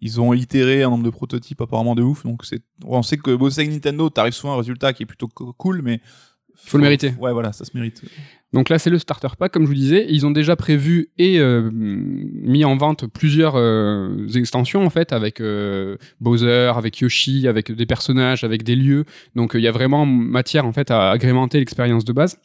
ils 0.00 0.20
ont 0.20 0.32
itéré 0.34 0.82
un 0.82 0.90
nombre 0.90 1.04
de 1.04 1.10
prototypes 1.10 1.60
apparemment 1.60 1.94
de 1.94 2.02
ouf. 2.02 2.24
Donc 2.24 2.44
c'est, 2.44 2.60
on 2.84 3.02
sait 3.02 3.16
que 3.16 3.34
bosser 3.34 3.60
avec 3.60 3.72
Nintendo, 3.72 4.10
t'arrives 4.10 4.32
souvent 4.34 4.52
à 4.54 4.56
un 4.56 4.58
résultat 4.58 4.92
qui 4.92 5.04
est 5.04 5.06
plutôt 5.06 5.28
co- 5.28 5.52
cool, 5.52 5.80
mais 5.82 6.00
Faut 6.64 6.78
le 6.78 6.82
mériter. 6.82 7.14
Ouais, 7.18 7.32
voilà, 7.32 7.52
ça 7.52 7.64
se 7.64 7.70
mérite. 7.74 8.02
Donc 8.52 8.68
là, 8.68 8.78
c'est 8.78 8.90
le 8.90 8.98
starter 8.98 9.28
pack, 9.38 9.52
comme 9.52 9.62
je 9.62 9.68
vous 9.68 9.74
disais. 9.74 10.06
Ils 10.08 10.26
ont 10.26 10.30
déjà 10.30 10.56
prévu 10.56 11.08
et 11.18 11.38
euh, 11.38 11.70
mis 11.72 12.64
en 12.64 12.76
vente 12.76 13.06
plusieurs 13.06 13.54
euh, 13.56 14.26
extensions, 14.34 14.84
en 14.84 14.90
fait, 14.90 15.12
avec 15.12 15.40
euh, 15.40 15.96
Bowser, 16.20 16.72
avec 16.76 16.98
Yoshi, 17.00 17.48
avec 17.48 17.72
des 17.72 17.86
personnages, 17.86 18.44
avec 18.44 18.62
des 18.62 18.76
lieux. 18.76 19.04
Donc 19.34 19.52
il 19.54 19.60
y 19.60 19.68
a 19.68 19.72
vraiment 19.72 20.04
matière, 20.06 20.66
en 20.66 20.72
fait, 20.72 20.90
à 20.90 21.10
agrémenter 21.10 21.58
l'expérience 21.58 22.04
de 22.04 22.12
base. 22.12 22.38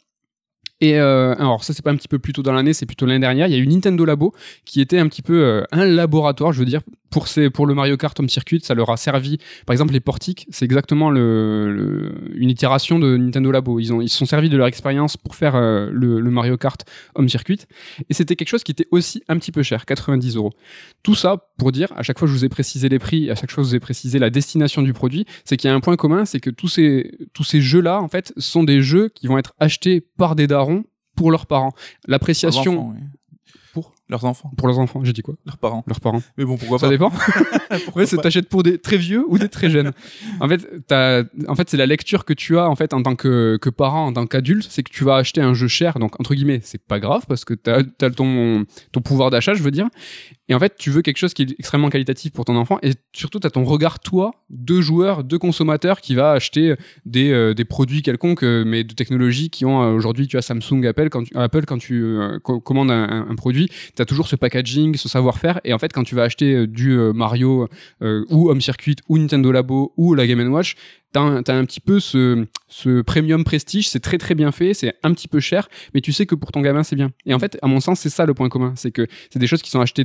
Et 0.80 0.98
euh, 0.98 1.34
alors 1.38 1.64
ça 1.64 1.72
c'est 1.72 1.82
pas 1.82 1.90
un 1.90 1.96
petit 1.96 2.06
peu 2.06 2.20
plus 2.20 2.32
tôt 2.32 2.42
dans 2.42 2.52
l'année, 2.52 2.72
c'est 2.72 2.86
plutôt 2.86 3.04
l'année 3.04 3.18
dernière. 3.18 3.48
Il 3.48 3.52
y 3.52 3.56
a 3.56 3.58
eu 3.58 3.66
Nintendo 3.66 4.04
Labo 4.04 4.32
qui 4.64 4.80
était 4.80 4.98
un 4.98 5.08
petit 5.08 5.22
peu 5.22 5.42
euh, 5.42 5.64
un 5.72 5.84
laboratoire, 5.84 6.52
je 6.52 6.60
veux 6.60 6.66
dire, 6.66 6.82
pour 7.10 7.66
le 7.66 7.74
Mario 7.74 7.96
Kart 7.96 8.18
Home 8.18 8.28
Circuit. 8.28 8.60
Ça 8.62 8.74
leur 8.74 8.90
a 8.90 8.96
servi, 8.96 9.38
par 9.66 9.72
exemple 9.72 9.92
les 9.92 10.00
portiques, 10.00 10.46
c'est 10.50 10.64
exactement 10.64 11.10
une 11.10 12.50
itération 12.50 12.98
de 12.98 13.16
Nintendo 13.16 13.50
Labo. 13.50 13.80
Ils 13.80 13.92
ont 13.92 14.00
ils 14.00 14.08
se 14.08 14.18
sont 14.18 14.26
servis 14.26 14.48
de 14.48 14.56
leur 14.56 14.66
expérience 14.66 15.16
pour 15.16 15.34
faire 15.34 15.54
euh, 15.54 15.88
le, 15.92 16.22
Mario 16.30 16.56
Kart 16.56 16.84
Home 17.14 17.28
Circuit. 17.28 17.60
Et 18.08 18.14
c'était 18.14 18.36
quelque 18.36 18.48
chose 18.48 18.62
qui 18.62 18.72
était 18.72 18.86
aussi 18.90 19.22
un 19.28 19.38
petit 19.38 19.52
peu 19.52 19.62
cher, 19.62 19.86
90 19.86 20.36
euros. 20.36 20.52
Tout 21.02 21.14
ça 21.14 21.48
pour 21.58 21.72
dire, 21.72 21.88
à 21.96 22.02
chaque 22.02 22.18
fois 22.18 22.28
je 22.28 22.32
vous 22.32 22.44
ai 22.44 22.48
précisé 22.48 22.88
les 22.88 22.98
prix, 22.98 23.30
à 23.30 23.34
chaque 23.34 23.50
fois 23.50 23.64
je 23.64 23.68
vous 23.68 23.74
ai 23.74 23.80
précisé 23.80 24.18
la 24.18 24.30
destination 24.30 24.82
du 24.82 24.92
produit, 24.92 25.26
c'est 25.44 25.56
qu'il 25.56 25.68
y 25.68 25.72
a 25.72 25.74
un 25.74 25.80
point 25.80 25.96
commun, 25.96 26.24
c'est 26.24 26.40
que 26.40 26.50
tous 26.50 26.68
ces 26.68 27.10
tous 27.32 27.44
ces 27.44 27.60
jeux 27.60 27.80
là 27.80 28.00
en 28.00 28.08
fait 28.08 28.32
sont 28.36 28.64
des 28.64 28.82
jeux 28.82 29.08
qui 29.08 29.26
vont 29.26 29.38
être 29.38 29.54
achetés 29.58 30.00
par 30.00 30.36
des 30.36 30.46
darons 30.46 30.84
pour 31.16 31.30
leurs 31.32 31.46
parents. 31.46 31.72
L'appréciation 32.06 32.94
leurs 34.08 34.24
enfants, 34.24 34.50
pour 34.56 34.68
leurs 34.68 34.78
enfants, 34.78 35.00
j'ai 35.04 35.12
dit 35.12 35.22
quoi? 35.22 35.34
Leurs 35.44 35.58
parents. 35.58 35.84
Leurs 35.86 36.00
parents. 36.00 36.22
Mais 36.36 36.44
bon, 36.44 36.56
pourquoi 36.56 36.78
Ça 36.78 36.86
pas 36.86 36.90
dépend. 36.90 37.10
Pourquoi 37.84 38.02
Ouais, 38.02 38.06
c'est 38.06 38.16
t'achètes 38.16 38.48
pour 38.48 38.62
des 38.62 38.78
très 38.78 38.96
vieux 38.96 39.24
ou 39.28 39.38
des 39.38 39.48
très 39.48 39.68
jeunes. 39.68 39.92
En 40.40 40.48
fait, 40.48 40.66
t'as, 40.86 41.22
en 41.48 41.54
fait, 41.54 41.68
c'est 41.68 41.76
la 41.76 41.86
lecture 41.86 42.24
que 42.24 42.32
tu 42.32 42.56
as 42.58 42.68
en 42.68 42.74
fait 42.76 42.94
en 42.94 43.02
tant 43.02 43.14
que, 43.14 43.58
que 43.60 43.68
parent, 43.70 44.06
en 44.06 44.12
tant 44.12 44.26
qu'adulte, 44.26 44.66
c'est 44.70 44.82
que 44.82 44.90
tu 44.90 45.04
vas 45.04 45.16
acheter 45.16 45.40
un 45.42 45.52
jeu 45.54 45.68
cher. 45.68 45.98
Donc 45.98 46.18
entre 46.20 46.34
guillemets, 46.34 46.60
c'est 46.62 46.82
pas 46.82 46.98
grave 47.00 47.24
parce 47.28 47.44
que 47.44 47.52
t'as, 47.54 47.82
t'as 47.82 48.10
ton 48.10 48.64
ton 48.92 49.00
pouvoir 49.02 49.30
d'achat, 49.30 49.52
je 49.54 49.62
veux 49.62 49.70
dire. 49.70 49.88
Et 50.50 50.54
en 50.54 50.58
fait, 50.58 50.76
tu 50.78 50.90
veux 50.90 51.02
quelque 51.02 51.18
chose 51.18 51.34
qui 51.34 51.42
est 51.42 51.54
extrêmement 51.58 51.90
qualitatif 51.90 52.32
pour 52.32 52.46
ton 52.46 52.56
enfant. 52.56 52.78
Et 52.82 52.92
surtout, 53.12 53.38
t'as 53.38 53.50
ton 53.50 53.64
regard 53.64 54.00
toi, 54.00 54.30
de 54.48 54.80
joueur, 54.80 55.22
de 55.24 55.36
consommateur, 55.36 56.00
qui 56.00 56.14
va 56.14 56.32
acheter 56.32 56.74
des 57.04 57.30
euh, 57.32 57.52
des 57.52 57.66
produits 57.66 58.00
quelconques, 58.00 58.42
euh, 58.44 58.64
mais 58.66 58.82
de 58.84 58.94
technologie 58.94 59.50
qui 59.50 59.66
ont 59.66 59.82
euh, 59.82 59.92
aujourd'hui, 59.92 60.26
tu 60.26 60.38
as 60.38 60.42
Samsung, 60.42 60.86
Apple, 60.86 61.10
quand 61.10 61.24
tu, 61.24 61.36
Apple 61.36 61.64
quand 61.66 61.76
tu 61.76 62.02
euh, 62.02 62.38
co- 62.38 62.60
commandes 62.60 62.90
un, 62.90 63.02
un- 63.08 63.26
un 63.28 63.34
produit, 63.98 64.04
t'as 64.04 64.04
toujours 64.04 64.28
ce 64.28 64.36
packaging, 64.36 64.96
ce 64.96 65.08
savoir-faire. 65.08 65.60
Et 65.64 65.72
en 65.72 65.78
fait, 65.78 65.92
quand 65.92 66.04
tu 66.04 66.14
vas 66.14 66.22
acheter 66.22 66.54
euh, 66.54 66.66
du 66.66 66.92
euh, 66.92 67.12
Mario 67.12 67.68
euh, 68.02 68.24
ou 68.30 68.50
Home 68.50 68.60
Circuit 68.60 68.96
ou 69.08 69.18
Nintendo 69.18 69.52
Labo 69.52 69.92
ou 69.96 70.14
la 70.14 70.26
Game 70.26 70.40
Watch, 70.52 70.76
t'as 71.12 71.20
un, 71.20 71.42
t'as 71.42 71.54
un 71.54 71.64
petit 71.64 71.80
peu 71.80 72.00
ce, 72.00 72.46
premium 73.02 73.44
prestige, 73.44 73.88
c'est 73.88 74.00
très 74.00 74.18
très 74.18 74.34
bien 74.34 74.52
fait, 74.52 74.74
c'est 74.74 74.94
un 75.02 75.12
petit 75.12 75.28
peu 75.28 75.40
cher, 75.40 75.68
mais 75.94 76.00
tu 76.00 76.12
sais 76.12 76.26
que 76.26 76.34
pour 76.34 76.52
ton 76.52 76.60
gamin 76.60 76.82
c'est 76.82 76.96
bien. 76.96 77.10
Et 77.26 77.34
en 77.34 77.38
fait, 77.38 77.58
à 77.62 77.66
mon 77.66 77.80
sens, 77.80 78.00
c'est 78.00 78.10
ça 78.10 78.26
le 78.26 78.34
point 78.34 78.48
commun, 78.48 78.74
c'est 78.76 78.90
que 78.90 79.06
c'est 79.30 79.38
des 79.38 79.46
choses 79.46 79.62
qui 79.62 79.70
sont 79.70 79.80
achetées 79.80 80.04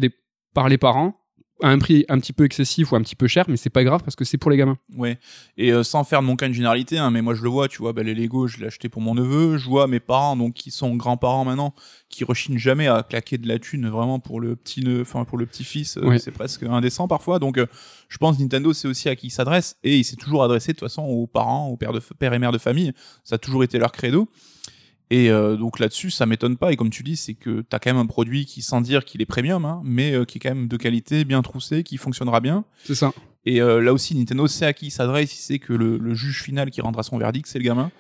par 0.54 0.70
les 0.70 0.78
parents 0.78 1.23
à 1.64 1.70
un 1.70 1.80
prix 1.80 2.06
un 2.10 2.20
petit 2.20 2.34
peu 2.34 2.44
excessif 2.44 2.92
ou 2.92 2.98
un 2.98 3.02
petit 3.02 3.16
peu 3.16 3.28
cher, 3.28 3.46
mais 3.48 3.56
c'est 3.56 3.70
pas 3.70 3.86
grave 3.86 4.04
parce 4.04 4.18
que 4.18 4.26
c'est 4.26 4.38
pour 4.38 4.52
les 4.52 4.58
gamins. 4.58 4.78
Ouais. 4.98 5.18
Et 5.58 5.72
euh, 5.72 5.82
sans 5.82 6.04
faire 6.04 6.22
de 6.22 6.28
mon 6.28 6.36
cas 6.36 6.46
une 6.46 6.54
généralité, 6.54 6.98
hein, 6.98 7.10
mais 7.10 7.22
moi 7.22 7.36
je 7.36 7.42
le 7.42 7.48
vois, 7.50 7.70
tu 7.70 7.78
vois, 7.78 7.94
bah, 7.94 8.04
les 8.04 8.14
Lego, 8.14 8.48
je 8.48 8.58
l'ai 8.58 8.68
acheté 8.68 8.90
pour 8.90 9.02
mon 9.02 9.16
neveu. 9.16 9.58
Je 9.58 9.70
vois 9.70 9.88
mes 9.88 10.02
parents, 10.02 10.36
donc 10.36 10.56
qui 10.56 10.72
sont 10.72 10.94
grands-parents 10.98 11.46
maintenant, 11.46 11.74
qui 12.10 12.26
rechignent 12.26 12.58
jamais 12.58 12.88
à 12.88 13.02
claquer 13.02 13.38
de 13.38 13.48
la 13.48 13.60
thune 13.60 13.88
vraiment 13.88 14.20
pour 14.20 14.42
le 14.42 14.58
petit 14.58 14.86
enfin 15.00 15.24
pour 15.24 15.38
le 15.38 15.46
petit 15.46 15.64
fils. 15.64 15.96
Ouais. 15.96 16.20
C'est 16.20 16.32
presque 16.32 16.64
indécent 16.64 17.08
parfois. 17.08 17.40
Donc 17.40 17.58
euh, 17.58 17.66
je 18.10 18.18
pense 18.18 18.38
Nintendo, 18.38 18.74
c'est 18.74 18.90
aussi 18.90 19.08
à 19.08 19.16
qui 19.16 19.28
il 19.28 19.32
s'adresse 19.32 19.78
et 19.86 19.98
il 19.98 20.04
s'est 20.04 20.18
toujours 20.18 20.44
adressé 20.44 20.74
de 20.74 20.78
toute 20.78 20.90
façon 20.90 21.04
aux 21.04 21.28
parents, 21.28 21.70
aux 21.70 21.78
pères 21.78 21.94
de 21.94 22.02
pères 22.20 22.34
et 22.34 22.40
mères 22.40 22.52
de 22.52 22.58
famille. 22.58 22.92
Ça 23.24 23.36
a 23.36 23.38
toujours 23.38 23.64
été 23.64 23.80
leur 23.80 23.94
credo. 23.94 24.28
Et 25.10 25.30
euh, 25.30 25.56
donc 25.56 25.80
là-dessus, 25.80 26.12
ça 26.12 26.26
m'étonne 26.26 26.58
pas. 26.58 26.72
Et 26.72 26.76
comme 26.76 26.90
tu 26.90 27.04
dis, 27.04 27.16
c'est 27.16 27.34
que 27.34 27.62
t'as 27.62 27.80
quand 27.80 27.92
même 27.92 28.02
un 28.02 28.06
produit 28.06 28.46
qui, 28.46 28.62
sans 28.62 28.82
dire 28.82 29.06
qu'il 29.06 29.22
est 29.22 29.26
premium, 29.26 29.66
hein, 29.66 29.82
mais 29.84 30.14
euh, 30.14 30.26
qui 30.26 30.38
est 30.38 30.42
quand 30.42 30.56
même 30.56 30.68
de 30.68 30.78
qualité, 30.78 31.26
bien 31.26 31.42
troussé, 31.42 31.84
qui 31.84 31.98
fonctionnera 31.98 32.40
bien. 32.40 32.66
C'est 32.84 32.96
ça. 32.96 33.14
Et 33.46 33.62
euh, 33.62 33.82
là 33.82 33.94
aussi, 33.94 34.16
Nintendo 34.16 34.48
sait 34.48 34.66
à 34.66 34.74
qui 34.74 34.88
il 34.88 34.92
s'adresse, 34.92 35.34
il 35.34 35.42
sait 35.42 35.60
que 35.60 35.74
le, 35.74 35.98
le 35.98 36.14
juge 36.14 36.42
final 36.44 36.72
qui 36.72 36.82
rendra 36.82 37.04
son 37.04 37.18
verdict, 37.18 37.48
c'est 37.48 37.60
le 37.60 37.66
gamin. 37.66 37.92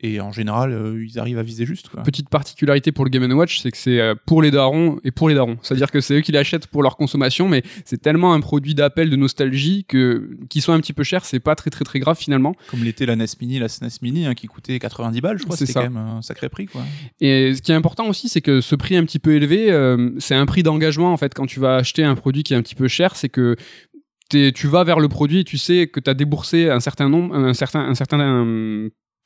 Et 0.00 0.20
en 0.20 0.30
général, 0.30 0.72
euh, 0.72 1.04
ils 1.04 1.18
arrivent 1.18 1.38
à 1.38 1.42
viser 1.42 1.66
juste. 1.66 1.88
Quoi. 1.88 2.04
Petite 2.04 2.28
particularité 2.28 2.92
pour 2.92 3.04
le 3.04 3.10
Game 3.10 3.28
Watch, 3.32 3.60
c'est 3.60 3.72
que 3.72 3.76
c'est 3.76 3.98
euh, 4.00 4.14
pour 4.26 4.42
les 4.42 4.52
darons 4.52 5.00
et 5.02 5.10
pour 5.10 5.28
les 5.28 5.34
darons. 5.34 5.58
C'est-à-dire 5.60 5.90
que 5.90 6.00
c'est 6.00 6.18
eux 6.18 6.20
qui 6.20 6.30
l'achètent 6.30 6.68
pour 6.68 6.84
leur 6.84 6.96
consommation, 6.96 7.48
mais 7.48 7.64
c'est 7.84 8.00
tellement 8.00 8.32
un 8.32 8.40
produit 8.40 8.76
d'appel, 8.76 9.10
de 9.10 9.16
nostalgie, 9.16 9.84
que 9.88 10.30
qu'ils 10.48 10.62
soient 10.62 10.74
un 10.76 10.80
petit 10.80 10.92
peu 10.92 11.02
chers, 11.02 11.24
c'est 11.24 11.40
pas 11.40 11.56
très 11.56 11.70
très 11.70 11.84
très 11.84 11.98
grave 11.98 12.16
finalement. 12.16 12.54
Comme 12.70 12.84
l'était 12.84 13.06
la 13.06 13.16
NES 13.16 13.24
Mini, 13.40 13.58
la 13.58 13.68
SNES 13.68 13.88
Mini, 14.02 14.26
hein, 14.26 14.34
qui 14.34 14.46
coûtait 14.46 14.78
90 14.78 15.20
balles, 15.20 15.38
je 15.38 15.44
crois. 15.44 15.56
C'est 15.56 15.66
C'était 15.66 15.80
quand 15.80 15.90
même 15.90 15.96
un 15.96 16.22
sacré 16.22 16.48
prix. 16.48 16.66
Quoi. 16.66 16.82
Et 17.20 17.54
ce 17.56 17.60
qui 17.62 17.72
est 17.72 17.74
important 17.74 18.06
aussi, 18.08 18.28
c'est 18.28 18.40
que 18.40 18.60
ce 18.60 18.76
prix 18.76 18.94
un 18.96 19.04
petit 19.04 19.18
peu 19.18 19.34
élevé, 19.34 19.72
euh, 19.72 20.10
c'est 20.18 20.36
un 20.36 20.46
prix 20.46 20.62
d'engagement 20.62 21.12
en 21.12 21.16
fait. 21.16 21.34
Quand 21.34 21.46
tu 21.46 21.58
vas 21.58 21.74
acheter 21.74 22.04
un 22.04 22.14
produit 22.14 22.44
qui 22.44 22.54
est 22.54 22.56
un 22.56 22.62
petit 22.62 22.76
peu 22.76 22.86
cher, 22.86 23.16
c'est 23.16 23.28
que 23.28 23.56
t'es- 24.28 24.52
tu 24.52 24.68
vas 24.68 24.84
vers 24.84 25.00
le 25.00 25.08
produit, 25.08 25.40
et 25.40 25.44
tu 25.44 25.58
sais 25.58 25.88
que 25.88 25.98
tu 25.98 26.08
as 26.08 26.14
déboursé 26.14 26.70
un 26.70 26.78
certain 26.80 27.08
nombre, 27.08 27.34
un 27.34 27.52
certain, 27.54 27.80
un 27.80 27.94
certain, 27.96 28.46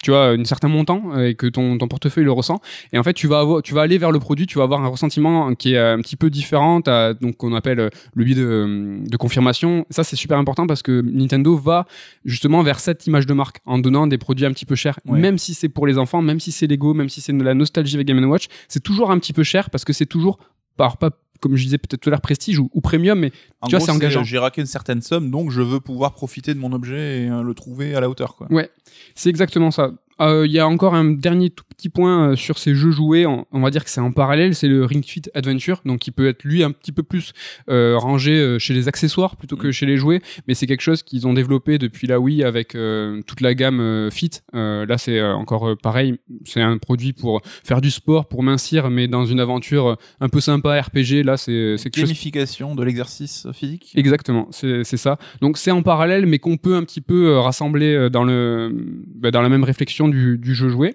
tu 0.03 0.11
vois, 0.11 0.31
un 0.31 0.45
certain 0.45 0.69
montant 0.69 1.03
euh, 1.15 1.29
et 1.29 1.35
que 1.35 1.47
ton, 1.47 1.79
ton 1.79 1.89
portefeuille 1.89 2.25
le 2.25 2.33
ressent. 2.33 2.61
Et 2.93 2.99
en 2.99 3.03
fait, 3.03 3.13
tu 3.15 3.27
vas 3.29 3.39
avoir, 3.41 3.63
tu 3.63 3.73
vas 3.73 3.83
aller 3.83 3.99
vers 3.99 4.11
le 4.13 4.19
produit, 4.19 4.47
tu 4.47 4.59
vas 4.59 4.65
avoir 4.65 4.83
un 4.85 4.89
ressentiment 4.89 5.55
qui 5.55 5.75
est 5.75 5.79
un 5.79 5.99
petit 6.01 6.17
peu 6.17 6.29
différent, 6.29 6.81
t'as- 6.83 7.15
donc 7.15 7.37
qu'on 7.39 7.55
appelle 7.55 7.81
euh, 7.81 7.89
le 8.15 8.25
biais 8.25 8.35
de, 8.35 8.99
de 9.09 9.17
confirmation. 9.17 9.87
Ça, 9.91 10.05
c'est 10.05 10.17
super 10.17 10.37
important 10.39 10.67
parce 10.67 10.83
que 10.83 11.01
Nintendo 11.03 11.57
va 11.57 11.87
justement 12.25 12.63
vers 12.63 12.81
cette 12.81 13.07
image 13.07 13.27
de 13.27 13.33
marque 13.35 13.61
en 13.65 13.79
donnant 13.79 14.07
des 14.07 14.19
produits 14.19 14.45
un 14.47 14.53
petit 14.53 14.67
peu 14.67 14.75
chers, 14.75 14.99
Ouais. 15.07 15.19
même 15.19 15.39
si 15.39 15.55
c'est 15.55 15.69
pour 15.69 15.87
les 15.87 15.99
enfants, 15.99 16.21
même 16.23 16.41
si 16.41 16.53
c'est 16.53 16.67
Lego, 16.67 16.95
même 16.95 17.09
si 17.09 17.21
c'est 17.21 17.33
de 17.33 17.43
la 17.43 17.55
nostalgie 17.55 17.95
avec 17.95 18.07
Game 18.07 18.23
Watch, 18.25 18.47
c'est 18.69 18.83
toujours 18.83 19.11
un 19.11 19.19
petit 19.19 19.33
peu 19.33 19.43
cher 19.45 19.71
parce 19.71 19.85
que 19.85 19.93
c'est 19.93 20.07
toujours, 20.07 20.39
par 20.77 20.97
pas 20.97 21.11
comme 21.43 21.57
je 21.57 21.65
disais 21.65 21.77
peut-être 21.77 22.01
tout 22.01 22.09
à 22.09 22.13
l'heure 22.13 22.21
prestige 22.21 22.59
ou, 22.61 22.71
ou 22.73 22.81
premium, 22.81 23.19
mais 23.19 23.33
En 23.61 23.67
Tu 23.67 23.77
vois, 23.77 23.85
c'est 23.85 23.91
engageant. 23.91 24.23
J'ai 24.23 24.39
raqué 24.39 24.61
une 24.61 24.67
certaine 24.67 25.03
somme, 25.03 25.31
donc 25.31 25.51
je 25.51 25.61
veux 25.61 25.81
pouvoir 25.81 26.15
profiter 26.15 26.55
de 26.55 26.59
mon 26.61 26.73
objet 26.73 27.25
et 27.25 27.29
euh, 27.29 27.43
le 27.43 27.53
trouver 27.53 27.95
à 27.95 28.01
la 28.01 28.09
hauteur. 28.09 28.37
Quoi. 28.37 28.47
Ouais, 28.51 28.71
c'est 29.15 29.29
exactement 29.29 29.71
ça. 29.73 29.91
Euh, 30.21 30.47
Il 30.47 30.53
y 30.53 30.59
a 30.59 30.67
encore 30.67 30.95
un 30.95 31.05
dernier 31.05 31.51
tout 31.51 31.65
petit 31.69 31.89
point 31.89 32.31
euh, 32.31 32.37
sur 32.37 32.59
ces 32.59 32.75
jeux 32.75 32.91
joués. 32.91 33.27
On, 33.27 33.47
on 33.51 33.61
va 33.61 33.71
dire 33.71 33.85
que 33.85 33.91
c'est 33.91 34.01
en 34.01 34.13
parallèle, 34.13 34.55
c'est 34.55 34.69
le 34.69 34.85
Ring 34.85 35.05
Fit 35.05 35.23
Adventure, 35.35 35.81
donc 35.85 36.01
qui 36.01 36.11
peut 36.11 36.29
être 36.29 36.45
lui 36.45 36.63
un 36.63 36.71
petit 36.71 36.93
peu 36.93 37.03
plus 37.03 37.33
euh, 37.69 37.97
rangé 37.99 38.57
chez 38.59 38.75
les 38.75 38.89
accessoires 38.89 39.37
plutôt 39.37 39.57
que 39.57 39.73
chez 39.73 39.87
les 39.87 39.97
jouets. 39.97 40.21
Mais 40.47 40.55
c'est 40.55 40.67
quelque 40.67 40.83
chose 40.83 41.03
qu'ils 41.03 41.27
ont 41.27 41.33
développé 41.33 41.79
depuis 41.79 42.07
la 42.07 42.21
Wii 42.21 42.45
avec 42.45 42.75
euh, 42.75 43.21
toute 43.27 43.41
la 43.41 43.55
gamme 43.55 44.11
Fit. 44.11 44.31
Là, 44.53 44.99
c'est 44.99 45.21
encore 45.23 45.77
pareil. 45.83 46.17
C'est 46.45 46.61
un 46.61 46.79
produit 46.79 47.13
pour 47.13 47.41
faire 47.45 47.81
du 47.81 47.91
sport, 47.91 48.27
pour 48.29 48.43
mincir, 48.43 48.91
mais 48.91 49.09
dans 49.09 49.25
une 49.25 49.41
aventure 49.41 49.97
un 50.21 50.29
peu 50.29 50.41
sympa 50.41 50.81
RPG. 50.81 51.25
Là, 51.25 51.37
c'est 51.37 51.77
quelque 51.83 51.97
chose 51.97 52.05
Gamification 52.05 52.75
de 52.75 52.83
l'exercice 52.83 53.47
physique. 53.53 53.93
Exactement, 53.95 54.49
c'est 54.51 54.85
ça. 54.85 55.19
Donc 55.41 55.59
c'est 55.59 55.71
en 55.71 55.83
parallèle, 55.83 56.27
mais 56.27 56.39
qu'on 56.39 56.57
peut 56.57 56.77
un 56.77 56.85
petit 56.85 57.01
peu 57.01 57.39
rassembler 57.39 58.09
dans 58.11 58.25
le 58.25 58.71
bah, 59.15 59.31
dans 59.31 59.43
la 59.43 59.49
même 59.49 59.65
réflexion 59.65 60.02
du, 60.09 60.55
jeu 60.55 60.69
joué. 60.69 60.95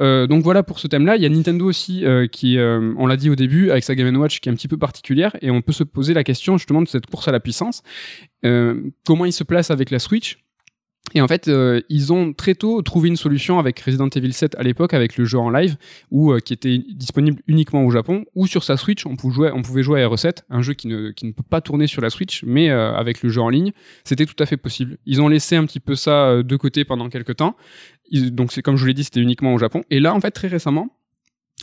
Euh, 0.00 0.26
donc 0.26 0.42
voilà 0.42 0.62
pour 0.62 0.78
ce 0.78 0.86
thème-là. 0.86 1.16
Il 1.16 1.22
y 1.22 1.26
a 1.26 1.28
Nintendo 1.28 1.64
aussi 1.64 2.04
euh, 2.04 2.26
qui, 2.26 2.58
euh, 2.58 2.92
on 2.98 3.06
l'a 3.06 3.16
dit 3.16 3.30
au 3.30 3.34
début, 3.36 3.70
avec 3.70 3.84
sa 3.84 3.94
Game 3.94 4.14
Watch 4.16 4.40
qui 4.40 4.48
est 4.48 4.52
un 4.52 4.54
petit 4.54 4.68
peu 4.68 4.76
particulière, 4.76 5.36
et 5.40 5.50
on 5.50 5.62
peut 5.62 5.72
se 5.72 5.84
poser 5.84 6.14
la 6.14 6.24
question 6.24 6.58
justement 6.58 6.82
de 6.82 6.88
cette 6.88 7.06
course 7.06 7.28
à 7.28 7.32
la 7.32 7.40
puissance. 7.40 7.82
Comment 9.04 9.24
il 9.24 9.32
se 9.32 9.42
place 9.42 9.72
avec 9.72 9.90
la 9.90 9.98
Switch? 9.98 10.38
Et 11.14 11.20
en 11.20 11.28
fait, 11.28 11.50
ils 11.88 12.12
ont 12.12 12.32
très 12.32 12.54
tôt 12.54 12.82
trouvé 12.82 13.08
une 13.08 13.16
solution 13.16 13.58
avec 13.58 13.78
Resident 13.80 14.08
Evil 14.08 14.32
7 14.32 14.56
à 14.58 14.62
l'époque, 14.62 14.92
avec 14.92 15.16
le 15.16 15.24
jeu 15.24 15.38
en 15.38 15.50
live, 15.50 15.76
euh, 16.12 16.40
qui 16.40 16.52
était 16.52 16.78
disponible 16.78 17.40
uniquement 17.46 17.84
au 17.84 17.90
Japon, 17.90 18.24
ou 18.34 18.46
sur 18.46 18.64
sa 18.64 18.76
Switch, 18.76 19.06
on 19.06 19.16
pouvait 19.16 19.34
jouer, 19.34 19.50
on 19.54 19.62
pouvait 19.62 19.82
jouer 19.82 20.02
à 20.02 20.08
RE7, 20.08 20.38
un 20.50 20.62
jeu 20.62 20.74
qui 20.74 20.88
ne, 20.88 21.10
peut 21.10 21.44
pas 21.48 21.60
tourner 21.60 21.86
sur 21.86 22.02
la 22.02 22.10
Switch, 22.10 22.42
mais 22.44 22.70
avec 22.70 23.22
le 23.22 23.28
jeu 23.28 23.40
en 23.40 23.48
ligne, 23.48 23.72
c'était 24.04 24.26
tout 24.26 24.40
à 24.40 24.46
fait 24.46 24.56
possible. 24.56 24.98
Ils 25.06 25.20
ont 25.20 25.28
laissé 25.28 25.56
un 25.56 25.64
petit 25.64 25.80
peu 25.80 25.94
ça 25.94 26.42
de 26.42 26.56
côté 26.56 26.84
pendant 26.84 27.08
quelques 27.08 27.36
temps. 27.36 27.56
Ils- 28.10 28.34
donc 28.34 28.52
c'est 28.52 28.62
comme 28.62 28.76
je 28.76 28.80
vous 28.82 28.86
l'ai 28.86 28.94
dit, 28.94 29.04
c'était 29.04 29.20
uniquement 29.20 29.54
au 29.54 29.58
Japon. 29.58 29.82
Et 29.90 30.00
là, 30.00 30.14
en 30.14 30.20
fait, 30.20 30.30
très 30.30 30.48
récemment, 30.48 30.88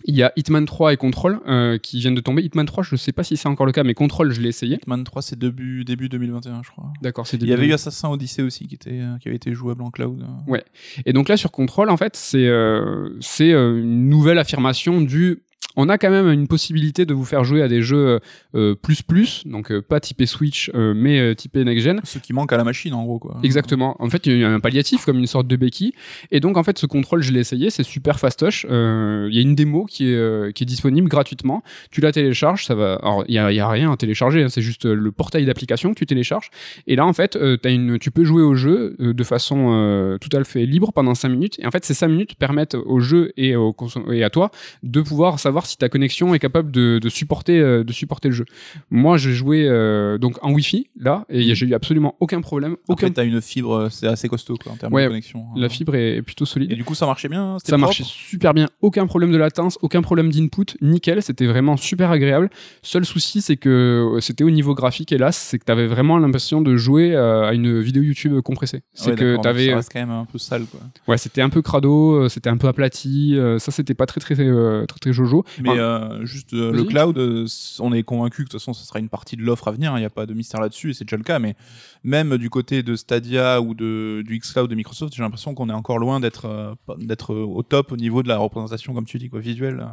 il 0.06 0.16
y 0.16 0.24
a 0.24 0.34
Hitman 0.36 0.66
3 0.66 0.92
et 0.94 0.98
Control 0.98 1.40
euh, 1.48 1.78
qui 1.78 2.00
viennent 2.00 2.16
de 2.16 2.20
tomber. 2.22 2.42
Hitman 2.42 2.66
3, 2.66 2.84
je 2.84 2.96
sais 2.96 3.12
pas 3.12 3.24
si 3.24 3.38
c'est 3.38 3.48
encore 3.48 3.68
le 3.68 3.72
cas, 3.72 3.84
mais 3.84 3.94
Control, 3.94 4.32
je 4.34 4.42
l'ai 4.42 4.50
essayé. 4.50 4.78
Hitman 4.78 5.04
3, 5.04 5.22
c'est 5.22 5.38
début, 5.38 5.86
début 5.86 6.10
2021, 6.10 6.64
je 6.64 6.72
crois. 6.72 6.92
D'accord, 7.02 7.28
c'est 7.28 7.38
Il 7.42 7.48
y 7.48 7.54
avait 7.54 7.68
eu 7.68 7.74
Assassin 7.74 8.10
Odyssey 8.10 8.42
aussi 8.42 8.68
qui, 8.68 8.74
était, 8.76 9.00
euh, 9.02 9.18
qui 9.20 9.28
avait 9.28 9.36
été 9.38 9.54
jouable 9.54 9.84
en 9.84 9.92
cloud. 9.92 10.22
euh. 10.24 10.52
Ouais. 10.52 10.64
Et 11.06 11.14
donc 11.14 11.30
là, 11.30 11.38
sur 11.38 11.52
Control, 11.52 11.90
en 11.92 11.98
fait, 11.98 12.16
c'est 12.16 12.48
euh, 12.48 13.10
c'est 13.22 13.52
une 13.52 14.10
nouvelle 14.10 14.40
affirmation 14.40 15.00
du. 15.00 15.44
On 15.76 15.90
a 15.90 15.98
quand 15.98 16.10
même 16.10 16.30
une 16.30 16.48
possibilité 16.48 17.06
de 17.06 17.14
vous 17.14 17.26
faire 17.26 17.44
jouer 17.44 17.62
à 17.62 17.68
des 17.68 17.82
jeux 17.82 18.20
euh, 18.56 18.76
plus 18.76 19.02
plus, 19.02 19.44
donc 19.46 19.72
euh, 19.72 19.82
pas 19.82 20.00
typé 20.00 20.26
Switch, 20.26 20.72
euh, 20.76 20.94
mais 20.96 21.20
euh, 21.20 21.34
typé 21.34 21.64
next 21.64 21.84
gen. 21.84 22.02
Ce 22.04 22.20
qui 22.20 22.34
manque 22.34 22.52
à 22.54 22.58
la 22.58 22.64
machine, 22.64 22.94
en 22.94 23.04
gros. 23.04 23.20
Quoi. 23.20 23.38
Exactement. 23.44 23.96
En 24.00 24.10
fait, 24.10 24.26
il 24.26 24.38
y 24.38 24.44
a 24.44 24.50
un 24.50 24.60
palliatif 24.60 25.06
comme 25.06 25.18
une 25.18 25.28
sorte 25.28 25.48
de 25.48 25.56
béquille. 25.56 25.94
Et 26.32 26.40
donc, 26.40 26.58
en 26.58 26.64
fait, 26.64 26.78
ce 26.78 26.86
contrôle, 26.86 27.22
je 27.22 27.32
l'ai 27.32 27.40
essayé, 27.40 27.70
c'est 27.70 27.84
super 27.84 28.20
fastoche. 28.20 28.66
Euh, 28.70 29.28
Il 29.30 29.36
y 29.36 29.40
a 29.40 29.42
une 29.42 29.56
démo 29.56 29.86
qui 29.86 30.10
est, 30.10 30.16
euh, 30.16 30.52
qui 30.52 30.64
est 30.64 30.66
disponible 30.66 31.10
gratuitement. 31.10 31.64
Tu 31.92 32.02
la 32.02 32.12
télécharges, 32.12 32.66
ça 32.66 32.76
va. 32.76 32.96
Alors, 32.96 33.24
il 33.28 33.36
y 33.36 33.40
a, 33.40 33.52
il 33.52 33.56
y 33.56 33.60
a 33.60 33.68
rien 33.70 33.92
à 33.92 33.98
télécharger, 33.98 34.44
hein, 34.44 34.50
c'est 34.50 34.62
juste 34.62 34.86
euh, 34.86 34.94
le 34.94 35.12
portail 35.12 35.46
d'application 35.46 35.94
que 35.94 36.00
tu 36.00 36.06
télécharges. 36.06 36.50
Et 36.88 36.96
là, 36.96 37.06
en 37.06 37.14
fait, 37.14 37.36
euh, 37.36 37.58
une, 37.66 37.98
tu 38.00 38.12
peux 38.12 38.24
jouer 38.24 38.44
au 38.44 38.56
jeu 38.56 38.96
euh, 39.00 39.14
de 39.14 39.24
façon 39.24 39.72
euh, 39.72 40.18
tout 40.20 40.30
à 40.36 40.44
fait 40.44 40.66
libre 40.66 40.92
pendant 40.94 41.16
5 41.16 41.30
minutes. 41.30 41.60
Et 41.60 41.66
en 41.66 41.72
fait, 41.72 41.86
ces 41.86 41.94
5 41.94 42.08
minutes 42.08 42.36
permettent 42.36 42.76
au 42.76 43.00
jeu 43.00 43.32
et, 43.38 43.56
au 43.56 43.76
et 44.12 44.24
à 44.24 44.30
toi 44.30 44.52
de 44.84 45.02
pouvoir 45.02 45.40
savoir 45.40 45.63
si 45.66 45.78
ta 45.78 45.90
connexion 45.90 46.34
est 46.34 46.40
capable 46.40 46.72
de, 46.72 47.00
de 47.00 47.10
supporter, 47.10 47.60
euh, 47.60 47.84
de 47.84 47.92
supporter 47.94 48.30
le 48.30 48.36
jeu. 48.36 48.46
Moi, 48.92 49.18
j'ai 49.18 49.34
joué 49.34 49.66
euh, 49.68 50.18
donc 50.18 50.38
en 50.44 50.52
Wi-Fi 50.52 50.88
là, 51.00 51.26
et 51.30 51.54
j'ai 51.56 51.66
eu 51.68 51.74
absolument 51.74 52.16
aucun 52.20 52.42
problème, 52.42 52.74
aucun 52.88 53.08
Aucun. 53.08 53.14
t'as 53.14 53.26
une 53.26 53.42
fibre, 53.42 53.74
euh, 53.74 53.90
c'est 53.90 54.08
assez 54.08 54.28
costaud 54.30 54.56
quoi, 54.62 54.72
en 54.72 54.76
termes 54.76 54.94
Ouais, 54.94 55.04
de 55.04 55.08
connexion. 55.10 55.46
la 55.56 55.66
Euh, 55.66 55.70
fibre 55.70 55.96
est, 55.96 56.18
est 56.18 56.22
plutôt 56.22 56.46
Et 56.46 56.48
solide. 56.48 56.74
du 56.74 56.84
coup, 56.84 56.96
ça 56.96 57.06
marchait 57.06 57.30
bien 57.30 57.58
Ça 57.64 57.78
marchait 57.78 58.04
super 58.06 58.54
bien, 58.54 58.68
aucun 58.82 59.06
problème 59.08 59.32
de 59.32 59.38
latence, 59.38 59.78
aucun 59.82 60.02
problème 60.02 60.32
d'input, 60.32 60.76
nickel, 60.82 61.22
c'était 61.24 61.46
vraiment 61.48 61.78
super 61.78 62.12
agréable. 62.12 62.50
Seul 62.82 63.06
souci, 63.06 63.42
c'est 63.42 63.58
que 63.58 64.18
c'était 64.22 64.44
au 64.44 64.50
niveau 64.52 64.76
graphique, 64.76 65.12
hélas, 65.12 65.38
c'est 65.38 65.60
que 65.60 65.66
t'avais 65.66 65.88
vraiment 65.88 66.18
l'impression 66.20 66.62
de 66.62 66.76
jouer 66.76 67.16
à 67.16 67.54
une 67.54 67.80
vidéo 67.82 68.04
YouTube 68.04 68.40
compressée. 68.42 68.82
C'est 68.94 69.12
Ouais, 69.12 69.16
que 69.16 69.42
t'avais, 69.42 69.70
Ça 69.70 69.76
reste 69.78 69.92
quand 69.94 70.00
même 70.00 70.12
un 70.12 70.26
peu 70.26 70.38
sale 70.38 70.66
quoi. 70.66 70.80
ouais, 71.08 71.18
c'était 71.18 71.42
un 71.42 71.50
peu 71.50 71.62
crado, 71.62 72.28
c'était 72.30 72.50
un 72.50 72.58
peu 72.58 72.68
aplati, 72.68 73.38
ça 73.60 73.72
c'était 73.72 73.94
pas 73.94 74.06
très 74.06 74.20
très 74.20 74.36
très 74.36 75.00
très 75.02 75.14
jojo. 75.14 75.44
Mais 75.62 75.70
Enfin, 75.70 75.80
euh, 75.80 76.26
juste 76.26 76.54
euh, 76.54 76.72
le 76.72 76.84
cloud, 76.84 77.18
euh, 77.18 77.46
on 77.80 77.94
est 77.94 78.04
convaincu 78.04 78.44
que 78.44 78.48
de 78.48 78.52
toute 78.52 78.60
façon, 78.60 78.74
ça 78.74 78.86
sera 78.86 79.00
une 79.00 79.10
partie 79.10 79.36
de 79.36 79.42
l'offre 79.42 79.68
à 79.68 79.72
venir. 79.72 79.96
Il 79.96 80.00
n'y 80.00 80.06
a 80.06 80.10
pas 80.10 80.26
de 80.26 80.34
mystère 80.34 80.62
là-dessus, 80.62 80.92
et 80.92 80.94
c'est 80.94 81.06
déjà 81.06 81.18
le 81.18 81.24
cas. 81.24 81.40
Mais 81.40 81.56
même 82.04 82.38
du 82.38 82.50
côté 82.50 82.84
de 82.84 82.96
Stadia 82.96 83.62
ou 83.62 83.74
de, 83.74 84.24
du 84.26 84.40
xCloud 84.40 84.70
de 84.70 84.76
Microsoft, 84.76 85.14
j'ai 85.16 85.24
l'impression 85.24 85.54
qu'on 85.54 85.70
est 85.70 85.74
encore 85.74 86.00
loin 86.00 86.20
d'être 86.20 86.76
d'être 86.98 87.34
au 87.36 87.64
top 87.64 87.92
au 87.92 87.98
niveau 87.98 88.24
de 88.24 88.28
la 88.28 88.38
représentation, 88.38 88.94
comme 88.94 89.06
tu 89.06 89.18
dis, 89.18 89.30
quoi, 89.30 89.40
visuelle. 89.40 89.88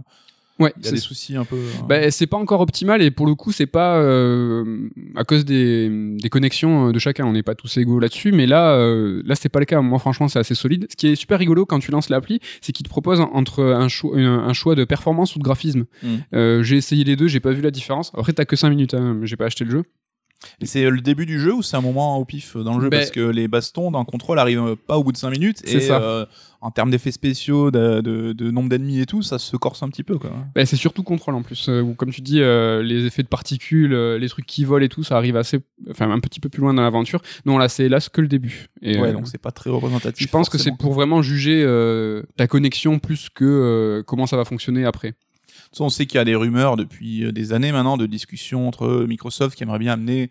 Ouais, 0.61 0.73
Il 0.79 0.85
y 0.85 0.89
a 0.89 0.91
des 0.93 0.97
soucis 0.99 1.37
un 1.37 1.45
peu. 1.45 1.57
euh, 1.57 1.71
Bah, 1.89 2.11
c'est 2.11 2.27
pas 2.27 2.37
encore 2.37 2.61
optimal 2.61 3.03
et 3.03 3.11
pour 3.11 3.27
le 3.27 3.35
coup 3.35 3.51
c'est 3.53 3.67
pas 3.67 3.97
euh, 4.01 4.89
à 5.17 5.25
cause 5.25 5.45
des, 5.45 5.89
des 6.17 6.29
connexions 6.29 6.89
euh, 6.89 6.93
de 6.93 6.99
chacun. 6.99 7.25
On 7.27 7.33
n'est 7.33 7.43
pas 7.43 7.55
tous 7.55 7.77
égaux 7.79 7.99
là-dessus 7.99 8.33
mais 8.33 8.47
là 8.47 8.75
euh, 8.75 9.23
là 9.25 9.35
c'est 9.35 9.49
pas 9.49 9.59
le 9.61 9.65
cas. 9.67 9.81
Moi 9.81 9.99
franchement 9.99 10.29
c'est 10.29 10.39
assez 10.39 10.55
solide. 10.55 10.87
Ce 10.91 10.97
qui 10.97 11.09
est 11.09 11.15
super 11.17 11.39
rigolo 11.39 11.67
quand 11.67 11.79
tu 11.79 11.91
lances 11.91 12.09
l'appli 12.09 12.41
c'est 12.61 12.73
qu'il 12.73 12.85
te 12.85 12.91
propose 12.91 13.21
entre 13.21 13.63
un 13.65 13.89
choix 13.89 14.17
un, 14.19 14.41
un 14.49 14.53
choix 14.53 14.75
de 14.75 14.85
performance 14.85 15.35
ou 15.37 15.39
de 15.39 15.45
graphisme. 15.45 15.85
Mm. 16.03 16.09
Euh, 16.35 16.63
j'ai 16.63 16.77
essayé 16.77 17.05
les 17.05 17.17
deux 17.17 17.29
j'ai 17.29 17.41
pas 17.41 17.53
vu 17.53 17.63
la 17.63 17.71
différence. 17.71 18.13
Après 18.17 18.33
t'as 18.33 18.45
que 18.45 18.57
5 18.57 18.71
minutes 18.71 18.95
hein, 18.95 19.19
j'ai 19.25 19.37
pas 19.37 19.47
acheté 19.47 19.65
le 19.65 19.71
jeu 19.71 19.83
c'est 20.63 20.89
le 20.89 21.01
début 21.01 21.27
du 21.27 21.39
jeu 21.41 21.53
ou 21.55 21.63
c'est 21.63 21.77
un 21.77 21.81
moment 21.81 22.17
au 22.19 22.25
pif 22.25 22.57
dans 22.57 22.77
le 22.77 22.85
jeu? 22.85 22.89
Ben- 22.91 22.99
Parce 22.99 23.11
que 23.11 23.21
les 23.21 23.49
bastons 23.49 23.91
dans 23.91 24.05
contrôle 24.05 24.39
arrivent 24.39 24.61
euh, 24.61 24.77
pas 24.77 24.97
au 24.99 25.05
bout 25.05 25.13
de 25.13 25.17
5 25.17 25.31
minutes. 25.31 25.63
Et 25.67 25.81
ça. 25.81 26.01
euh, 26.03 26.27
en 26.63 26.71
termes 26.71 26.91
d'effets 26.91 27.11
spéciaux, 27.13 27.71
de, 27.71 28.03
de- 28.03 28.33
de 28.35 28.51
nombre 28.51 28.69
d'ennemis 28.69 29.01
et 29.01 29.07
tout, 29.07 29.23
ça 29.23 29.39
se 29.39 29.57
corse 29.57 29.83
un 29.83 29.89
petit 29.89 30.03
peu. 30.03 30.19
Quoi. 30.19 30.31
Bah, 30.55 30.67
c'est 30.67 30.77
surtout 30.77 31.03
contrôle 31.03 31.35
en 31.35 31.43
plus 31.43 31.69
euh, 31.71 31.81
où 31.81 31.95
comme 31.95 32.11
tu 32.11 32.21
dis 32.21 32.43
euh, 32.43 32.83
les 32.83 33.07
effets 33.07 33.23
de 33.23 33.29
particules 33.29 33.95
euh, 33.95 34.19
les 34.19 34.29
trucs 34.29 34.45
qui 34.45 34.65
volent 34.67 34.85
et 34.85 34.91
tout 34.91 35.03
ça 35.03 35.17
arrive 35.17 35.37
assez 35.37 35.61
enfin 35.91 36.11
un 36.11 36.21
petit 36.21 36.39
peu 36.41 36.51
plus 36.51 36.61
loin 36.61 36.75
dans 36.75 36.83
l'aventure 36.83 37.23
non 37.47 37.57
là 37.57 37.69
c'est 37.71 37.89
là 37.89 37.99
que 38.13 38.21
le 38.21 38.29
début 38.29 38.67
et 38.83 38.99
ouais, 39.01 39.09
euh, 39.09 39.13
donc 39.13 39.27
c'est 39.29 39.39
pas 39.41 39.53
très 39.53 39.71
représentatif. 39.71 40.27
Je 40.27 40.31
pense 40.31 40.49
que 40.51 40.59
c'est 40.59 40.77
pour 40.77 40.93
vraiment 40.93 41.23
juger 41.23 41.63
euh, 41.65 42.23
ta 42.37 42.47
connexion 42.47 42.99
plus 42.99 43.29
que 43.31 43.45
euh, 43.47 44.03
comment 44.03 44.27
ça 44.27 44.37
va 44.37 44.45
fonctionner 44.45 44.85
après. 44.85 45.15
On 45.79 45.89
sait 45.89 46.07
qu'il 46.07 46.17
y 46.17 46.21
a 46.21 46.25
des 46.25 46.35
rumeurs 46.35 46.77
depuis 46.77 47.25
euh, 47.25 47.33
des 47.33 47.53
années 47.53 47.73
maintenant 47.73 47.97
de 47.97 48.07
discussions 48.07 48.67
entre 48.67 49.05
Microsoft 49.07 49.57
qui 49.57 49.63
aimerait 49.63 49.79
bien 49.79 49.93
amener 49.93 50.31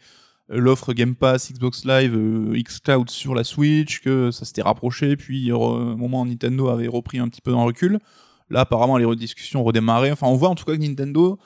euh, 0.52 0.60
l'offre 0.60 0.94
Game 0.94 1.16
Pass, 1.16 1.52
Xbox 1.52 1.86
Live, 1.86 2.14
euh, 2.16 2.62
xCloud 2.62 3.10
sur 3.10 3.36
la 3.36 3.44
Switch, 3.44 4.02
que 4.02 4.32
ça 4.32 4.46
s'était 4.46 4.62
rapproché, 4.62 5.16
puis 5.16 5.52
euh, 5.52 5.56
au 5.56 5.96
moment 5.96 6.22
où 6.22 6.26
Nintendo 6.26 6.70
avait 6.70 6.88
repris 6.88 7.20
un 7.20 7.30
petit 7.30 7.42
peu 7.42 7.52
dans 7.52 7.62
le 7.62 7.68
recul. 7.68 8.00
Là, 8.50 8.62
apparemment, 8.62 8.98
les 8.98 9.16
discussions 9.16 9.62
ont 9.62 9.64
redémarré. 9.64 10.12
Enfin, 10.12 10.28
on 10.28 10.36
voit 10.36 10.50
en 10.50 10.56
tout 10.56 10.66
cas 10.66 10.76
que 10.76 10.82
Nintendo, 10.82 11.38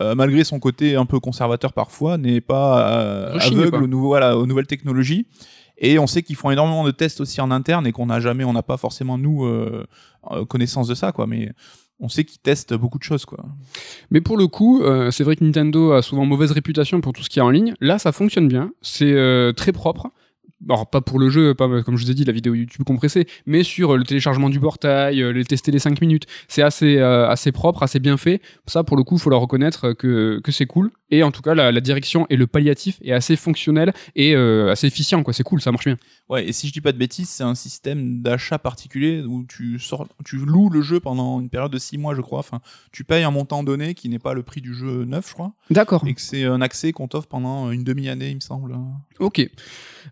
euh, 0.00 0.14
malgré 0.14 0.44
son 0.44 0.58
côté 0.58 0.96
un 0.96 1.06
peu 1.06 1.18
conservateur 1.20 1.72
parfois, 1.72 2.18
n'est 2.18 2.40
pas 2.40 2.90
euh, 3.00 3.38
aveugle 3.38 3.84
aux, 3.84 3.86
nouveaux, 3.86 4.08
voilà, 4.08 4.36
aux 4.36 4.46
nouvelles 4.46 4.66
technologies. 4.66 5.26
Et 5.78 5.98
on 5.98 6.06
sait 6.06 6.22
qu'ils 6.22 6.36
font 6.36 6.50
énormément 6.50 6.84
de 6.84 6.90
tests 6.90 7.20
aussi 7.20 7.40
en 7.40 7.50
interne 7.50 7.86
et 7.86 7.92
qu'on 7.92 8.06
n'a 8.06 8.20
jamais, 8.20 8.44
on 8.44 8.52
n'a 8.52 8.62
pas 8.62 8.76
forcément 8.76 9.18
nous 9.18 9.44
euh, 9.44 9.86
euh, 10.30 10.44
connaissance 10.44 10.86
de 10.86 10.94
ça, 10.94 11.12
quoi. 11.12 11.26
Mais 11.26 11.50
on 12.02 12.08
sait 12.08 12.24
qu'ils 12.24 12.40
testent 12.40 12.74
beaucoup 12.74 12.98
de 12.98 13.04
choses, 13.04 13.24
quoi. 13.24 13.44
Mais 14.10 14.20
pour 14.20 14.36
le 14.36 14.48
coup, 14.48 14.82
euh, 14.82 15.12
c'est 15.12 15.22
vrai 15.22 15.36
que 15.36 15.44
Nintendo 15.44 15.92
a 15.92 16.02
souvent 16.02 16.26
mauvaise 16.26 16.50
réputation 16.50 17.00
pour 17.00 17.12
tout 17.12 17.22
ce 17.22 17.30
qui 17.30 17.38
est 17.38 17.42
en 17.42 17.48
ligne. 17.48 17.74
Là, 17.80 17.98
ça 17.98 18.10
fonctionne 18.10 18.48
bien. 18.48 18.72
C'est 18.82 19.12
euh, 19.12 19.52
très 19.52 19.70
propre. 19.70 20.10
Alors, 20.68 20.90
pas 20.90 21.00
pour 21.00 21.20
le 21.20 21.30
jeu, 21.30 21.54
pas 21.54 21.68
comme 21.82 21.96
je 21.96 22.04
vous 22.04 22.10
ai 22.10 22.14
dit, 22.14 22.24
la 22.24 22.32
vidéo 22.32 22.54
YouTube 22.54 22.84
compressée, 22.84 23.26
mais 23.46 23.62
sur 23.62 23.94
euh, 23.94 23.96
le 23.96 24.04
téléchargement 24.04 24.50
du 24.50 24.58
portail, 24.58 25.22
les 25.32 25.44
tester 25.44 25.70
les 25.70 25.78
5 25.78 26.00
minutes. 26.00 26.26
C'est 26.48 26.62
assez, 26.62 26.98
assez 26.98 27.52
propre, 27.52 27.84
assez 27.84 28.00
bien 28.00 28.16
fait. 28.16 28.40
Ça, 28.66 28.82
pour 28.82 28.96
le 28.96 29.04
coup, 29.04 29.16
faut 29.16 29.30
leur 29.30 29.40
reconnaître 29.40 29.92
que, 29.92 30.40
que 30.42 30.52
c'est 30.52 30.66
cool. 30.66 30.90
Et 31.12 31.22
en 31.22 31.30
tout 31.30 31.42
cas, 31.42 31.54
la, 31.54 31.70
la 31.70 31.80
direction 31.82 32.26
et 32.30 32.36
le 32.36 32.46
palliatif 32.46 32.98
est 33.04 33.12
assez 33.12 33.36
fonctionnel 33.36 33.92
et 34.16 34.34
euh, 34.34 34.72
assez 34.72 34.86
efficient, 34.86 35.22
quoi. 35.22 35.34
C'est 35.34 35.42
cool, 35.42 35.60
ça 35.60 35.70
marche 35.70 35.84
bien. 35.84 35.98
Ouais, 36.30 36.48
et 36.48 36.52
si 36.52 36.68
je 36.68 36.72
dis 36.72 36.80
pas 36.80 36.92
de 36.92 36.96
bêtises, 36.96 37.28
c'est 37.28 37.44
un 37.44 37.54
système 37.54 38.22
d'achat 38.22 38.58
particulier 38.58 39.20
où 39.20 39.44
tu 39.44 39.78
sors, 39.78 40.08
tu 40.24 40.38
loues 40.38 40.70
le 40.70 40.80
jeu 40.80 41.00
pendant 41.00 41.38
une 41.38 41.50
période 41.50 41.70
de 41.70 41.78
6 41.78 41.98
mois, 41.98 42.14
je 42.14 42.22
crois. 42.22 42.38
Enfin, 42.38 42.60
tu 42.92 43.04
payes 43.04 43.24
un 43.24 43.30
montant 43.30 43.62
donné 43.62 43.92
qui 43.92 44.08
n'est 44.08 44.18
pas 44.18 44.32
le 44.32 44.42
prix 44.42 44.62
du 44.62 44.72
jeu 44.72 45.04
neuf, 45.04 45.28
je 45.28 45.34
crois. 45.34 45.52
D'accord. 45.68 46.02
Et 46.06 46.14
que 46.14 46.20
c'est 46.22 46.44
un 46.44 46.62
accès 46.62 46.92
qu'on 46.92 47.08
t'offre 47.08 47.28
pendant 47.28 47.70
une 47.70 47.84
demi-année, 47.84 48.30
il 48.30 48.36
me 48.36 48.40
semble. 48.40 48.74
Ok. 49.18 49.46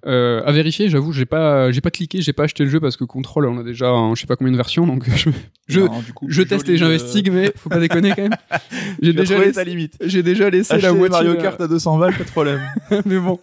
Euh, 0.07 0.43
à 0.45 0.53
vérifier, 0.53 0.89
j'avoue, 0.89 1.13
j'ai 1.13 1.27
pas, 1.27 1.73
j'ai 1.73 1.81
pas 1.81 1.91
cliqué, 1.91 2.21
j'ai 2.23 2.33
pas 2.33 2.45
acheté 2.45 2.65
le 2.65 2.71
jeu 2.71 2.81
parce 2.81 2.97
que 2.97 3.05
Control, 3.05 3.47
on 3.47 3.59
a 3.59 3.63
déjà, 3.63 3.93
en 3.93 4.15
je 4.15 4.21
sais 4.21 4.27
pas 4.27 4.37
combien 4.37 4.53
de 4.53 4.57
versions, 4.57 4.87
donc 4.87 5.05
je, 5.17 5.31
je, 5.67 5.81
coup, 6.13 6.27
je 6.29 6.43
teste 6.43 6.69
et 6.69 6.77
j'investigue, 6.77 7.31
mais 7.33 7.53
faut 7.57 7.69
pas 7.69 7.81
déconner 7.81 8.11
quand 8.11 8.23
même. 8.23 8.37
J'ai 9.03 9.13
déjà, 9.13 9.39
laissé, 9.39 9.53
ta 9.53 9.65
limite. 9.65 9.97
j'ai 10.05 10.23
déjà 10.23 10.51
laissé 10.51 10.79
la 10.93 10.99
moitié. 10.99 11.29
Mario 11.29 11.41
Kart 11.41 11.61
à 11.61 11.69
200 11.69 11.99
balles, 11.99 12.17
pas 12.17 12.25
de 12.25 12.31
problème. 12.31 12.61
mais 13.07 13.19
bon, 13.19 13.39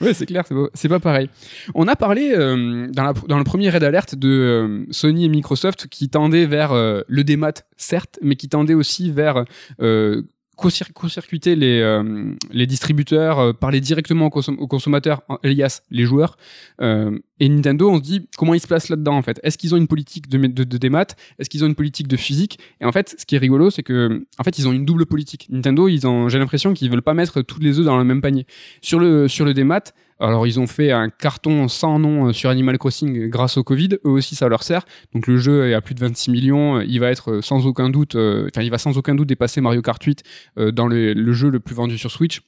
ouais, 0.00 0.14
c'est 0.14 0.26
clair, 0.26 0.44
c'est 0.74 0.88
pas, 0.88 1.00
pareil. 1.00 1.28
On 1.74 1.88
a 1.88 1.96
parlé 1.96 2.32
euh, 2.34 2.86
dans, 2.90 3.04
la, 3.04 3.12
dans 3.12 3.38
le 3.38 3.44
premier 3.44 3.70
raid 3.70 3.82
alerte 3.82 4.14
de 4.14 4.28
euh, 4.28 4.86
Sony 4.90 5.24
et 5.24 5.28
Microsoft 5.28 5.86
qui 5.88 6.08
tendaient 6.08 6.46
vers 6.46 6.72
euh, 6.72 7.02
le 7.08 7.24
démat, 7.24 7.52
certes, 7.76 8.18
mais 8.22 8.36
qui 8.36 8.48
tendaient 8.48 8.74
aussi 8.74 9.10
vers 9.10 9.44
euh, 9.80 10.22
court-circuiter 10.56 11.56
les, 11.56 11.80
euh, 11.80 12.34
les 12.50 12.66
distributeurs, 12.66 13.38
euh, 13.38 13.52
parler 13.52 13.80
directement 13.80 14.26
aux, 14.26 14.30
consom- 14.30 14.56
aux 14.58 14.66
consommateurs, 14.66 15.22
alias 15.42 15.82
les 15.90 16.04
joueurs. 16.04 16.36
Euh, 16.80 17.18
et 17.40 17.48
Nintendo, 17.48 17.90
on 17.90 17.96
se 17.96 18.02
dit 18.02 18.28
comment 18.36 18.54
ils 18.54 18.60
se 18.60 18.66
placent 18.66 18.88
là-dedans 18.88 19.16
en 19.16 19.22
fait? 19.22 19.40
Est-ce 19.42 19.58
qu'ils 19.58 19.74
ont 19.74 19.76
une 19.78 19.88
politique 19.88 20.28
de, 20.28 20.38
de, 20.38 20.64
de 20.64 20.78
démat 20.78 21.06
Est-ce 21.38 21.50
qu'ils 21.50 21.64
ont 21.64 21.66
une 21.66 21.74
politique 21.74 22.08
de 22.08 22.16
physique? 22.16 22.58
Et 22.80 22.84
en 22.84 22.92
fait, 22.92 23.16
ce 23.18 23.26
qui 23.26 23.34
est 23.34 23.38
rigolo, 23.38 23.70
c'est 23.70 23.82
que 23.82 24.24
en 24.38 24.44
fait, 24.44 24.58
ils 24.58 24.68
ont 24.68 24.72
une 24.72 24.84
double 24.84 25.06
politique. 25.06 25.48
Nintendo, 25.50 25.88
ils 25.88 26.06
ont, 26.06 26.28
j'ai 26.28 26.38
l'impression 26.38 26.72
qu'ils 26.74 26.90
veulent 26.90 27.02
pas 27.02 27.14
mettre 27.14 27.42
tous 27.42 27.60
les 27.60 27.78
œufs 27.78 27.84
dans 27.84 27.98
le 27.98 28.04
même 28.04 28.20
panier. 28.20 28.46
Sur 28.80 29.00
le 29.00 29.28
sur 29.28 29.44
le 29.44 29.54
démat, 29.54 29.92
alors 30.20 30.46
ils 30.46 30.60
ont 30.60 30.66
fait 30.66 30.92
un 30.92 31.10
carton 31.10 31.68
sans 31.68 31.98
nom 31.98 32.28
euh, 32.28 32.32
sur 32.32 32.50
Animal 32.50 32.78
Crossing 32.78 33.28
grâce 33.28 33.56
au 33.56 33.64
Covid. 33.64 33.90
Eux 34.04 34.10
aussi, 34.10 34.34
ça 34.36 34.48
leur 34.48 34.62
sert. 34.62 34.84
Donc 35.12 35.26
le 35.26 35.38
jeu 35.38 35.68
est 35.68 35.74
à 35.74 35.80
plus 35.80 35.94
de 35.94 36.00
26 36.00 36.30
millions. 36.30 36.80
Il 36.80 36.98
va 37.00 37.10
être 37.10 37.40
sans 37.40 37.66
aucun 37.66 37.90
doute, 37.90 38.14
euh, 38.14 38.48
il 38.56 38.70
va 38.70 38.78
sans 38.78 38.96
aucun 38.96 39.14
doute 39.14 39.28
dépasser 39.28 39.60
Mario 39.60 39.82
Kart 39.82 40.02
8 40.02 40.22
euh, 40.58 40.72
dans 40.72 40.86
le, 40.86 41.12
le 41.12 41.32
jeu 41.32 41.50
le 41.50 41.60
plus 41.60 41.74
vendu 41.74 41.98
sur 41.98 42.10
Switch. 42.10 42.42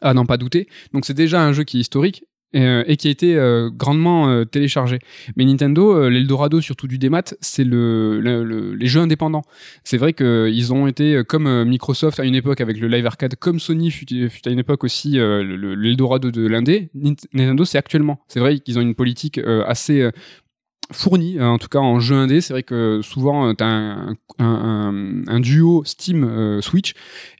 À 0.00 0.14
n'en 0.14 0.26
pas 0.26 0.36
douter. 0.36 0.68
Donc 0.92 1.04
c'est 1.04 1.14
déjà 1.14 1.44
un 1.44 1.52
jeu 1.52 1.62
qui 1.64 1.78
est 1.78 1.80
historique. 1.80 2.24
Euh, 2.54 2.84
et 2.86 2.96
qui 2.96 3.08
a 3.08 3.10
été 3.10 3.36
euh, 3.36 3.70
grandement 3.70 4.28
euh, 4.28 4.44
téléchargé. 4.44 4.98
Mais 5.36 5.44
Nintendo, 5.44 6.08
l'Eldorado 6.08 6.60
surtout 6.60 6.86
du 6.86 6.98
démat, 6.98 7.22
c'est 7.40 7.64
le, 7.64 8.20
le- 8.20 8.44
le- 8.44 8.74
les 8.74 8.86
jeux 8.86 9.00
indépendants. 9.00 9.42
C'est 9.84 9.96
vrai 9.98 10.12
qu'ils 10.12 10.72
ont 10.72 10.86
été 10.86 11.22
comme 11.26 11.64
Microsoft 11.64 12.20
à 12.20 12.24
une 12.24 12.34
époque 12.34 12.60
avec 12.60 12.78
le 12.78 12.88
Live 12.88 13.06
Arcade, 13.06 13.36
comme 13.36 13.58
Sony 13.58 13.90
fut, 13.90 14.06
fut 14.28 14.48
à 14.48 14.50
une 14.50 14.58
époque 14.58 14.84
aussi 14.84 15.12
le- 15.12 15.42
le- 15.42 15.74
l'Eldorado 15.74 16.30
de 16.30 16.46
l'indé. 16.46 16.90
Nint- 16.96 17.24
Nintendo, 17.32 17.64
c'est 17.64 17.78
actuellement. 17.78 18.20
C'est 18.28 18.40
vrai 18.40 18.58
qu'ils 18.58 18.78
ont 18.78 18.82
une 18.82 18.94
politique 18.94 19.38
assez 19.66 20.10
euh, 20.92 20.96
fournie, 20.96 21.38
euh, 21.38 21.46
en 21.46 21.58
tout 21.58 21.68
cas 21.68 21.78
en 21.78 22.00
jeu 22.00 22.16
indé. 22.16 22.40
C'est 22.40 22.52
vrai 22.52 22.62
que 22.62 23.00
souvent, 23.02 23.54
tu 23.54 23.64
as 23.64 23.66
un, 23.66 24.16
un- 24.38 25.40
duo 25.40 25.82
Steam 25.84 26.24
euh, 26.24 26.60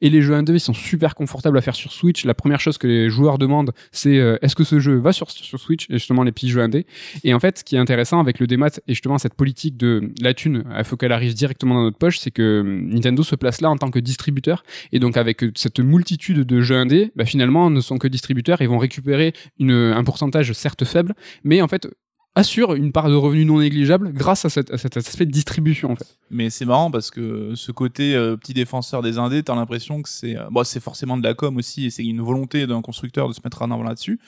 et 0.01 0.11
les 0.11 0.23
jeux 0.23 0.35
indés 0.35 0.53
ils 0.55 0.61
sont 0.61 0.75
super 0.75 1.15
confortables 1.15 1.57
à 1.57 1.61
faire 1.61 1.75
sur 1.75 1.93
Switch. 1.93 2.25
La 2.25 2.35
première 2.35 2.61
chose 2.61 2.79
que 2.79 2.87
les 2.87 3.11
joueurs 3.11 3.39
demandent, 3.39 3.73
c'est 3.93 4.19
euh, 4.19 4.37
est-ce 4.43 4.55
que 4.57 4.65
ce 4.65 4.81
jeu 4.81 4.97
va 4.97 5.13
sur, 5.13 5.31
sur 5.31 5.59
Switch? 5.61 5.89
Et 5.91 5.95
justement 5.95 6.23
les 6.23 6.33
petits 6.33 6.51
jeux 6.51 6.61
indés. 6.61 6.87
Et 7.25 7.33
en 7.35 7.41
fait, 7.41 7.59
ce 7.59 7.65
qui 7.65 7.77
est 7.77 7.79
intéressant 7.79 8.21
avec 8.21 8.41
le 8.41 8.47
démat 8.47 8.69
et 8.89 8.95
justement 8.95 9.19
cette 9.19 9.35
politique 9.35 9.77
de 9.77 10.11
la 10.21 10.35
thune, 10.35 10.65
il 10.77 10.85
faut 10.85 10.97
qu'elle 10.97 11.13
arrive 11.13 11.35
directement 11.35 11.75
dans 11.75 11.83
notre 11.85 11.99
poche, 11.99 12.19
c'est 12.19 12.31
que 12.31 12.63
Nintendo 12.63 13.23
se 13.23 13.37
place 13.37 13.61
là 13.61 13.71
en 13.71 13.77
tant 13.77 13.91
que 13.91 13.99
distributeur 13.99 14.65
et 14.93 14.99
donc 14.99 15.17
avec 15.17 15.45
euh, 15.45 15.53
cette 15.55 15.81
multitude 15.81 16.41
de 16.41 16.61
jeux 16.61 16.77
indés, 16.77 17.13
bah, 17.17 17.25
finalement 17.25 17.71
ne 17.71 17.81
sont 17.81 17.99
que 17.99 18.09
distributeurs 18.09 18.61
et 18.61 18.67
vont 18.67 18.79
récupérer 18.79 19.33
une, 19.59 19.73
un 19.73 20.05
pourcentage 20.05 20.53
certes 20.53 20.85
faible, 20.85 21.15
mais 21.45 21.63
en 21.63 21.69
fait 21.69 21.89
assure 22.35 22.75
une 22.75 22.93
part 22.93 23.11
de 23.11 23.15
revenus 23.15 23.47
non 23.47 23.61
négligeable 23.61 24.11
grâce 24.13 24.45
à, 24.47 24.49
cette- 24.49 24.75
cet 24.79 24.97
aspect 24.97 25.27
de 25.27 25.31
distribution 25.31 25.91
en 25.93 25.97
fait. 25.97 26.17
Mais 26.31 26.49
c'est 26.49 26.65
marrant 26.65 26.91
parce 26.91 27.11
que 27.11 27.53
ce 27.55 27.73
côté 27.73 28.15
euh, 28.15 28.37
petit 28.37 28.55
défenseur 28.55 29.03
des 29.03 29.19
indés, 29.19 29.43
t'as 29.43 29.55
l'impression 29.55 30.01
que 30.01 30.09
c'est 30.09 30.37
euh, 30.39 30.45
bon, 30.51 30.65
c'est 30.65 30.81
forcément 30.81 31.19
de 31.19 31.23
la 31.23 31.35
com 31.35 31.55
aussi 31.59 31.85
et 31.87 31.91
c'est 31.91 32.05
une 32.05 32.23
volonté 32.23 32.67
d'un 32.67 32.81
constructeur 32.81 33.29
de 33.29 33.35
se 33.35 33.41
mettre 33.45 33.61
en 33.61 33.71
avant 33.71 33.83
là-dessus. 33.83 34.19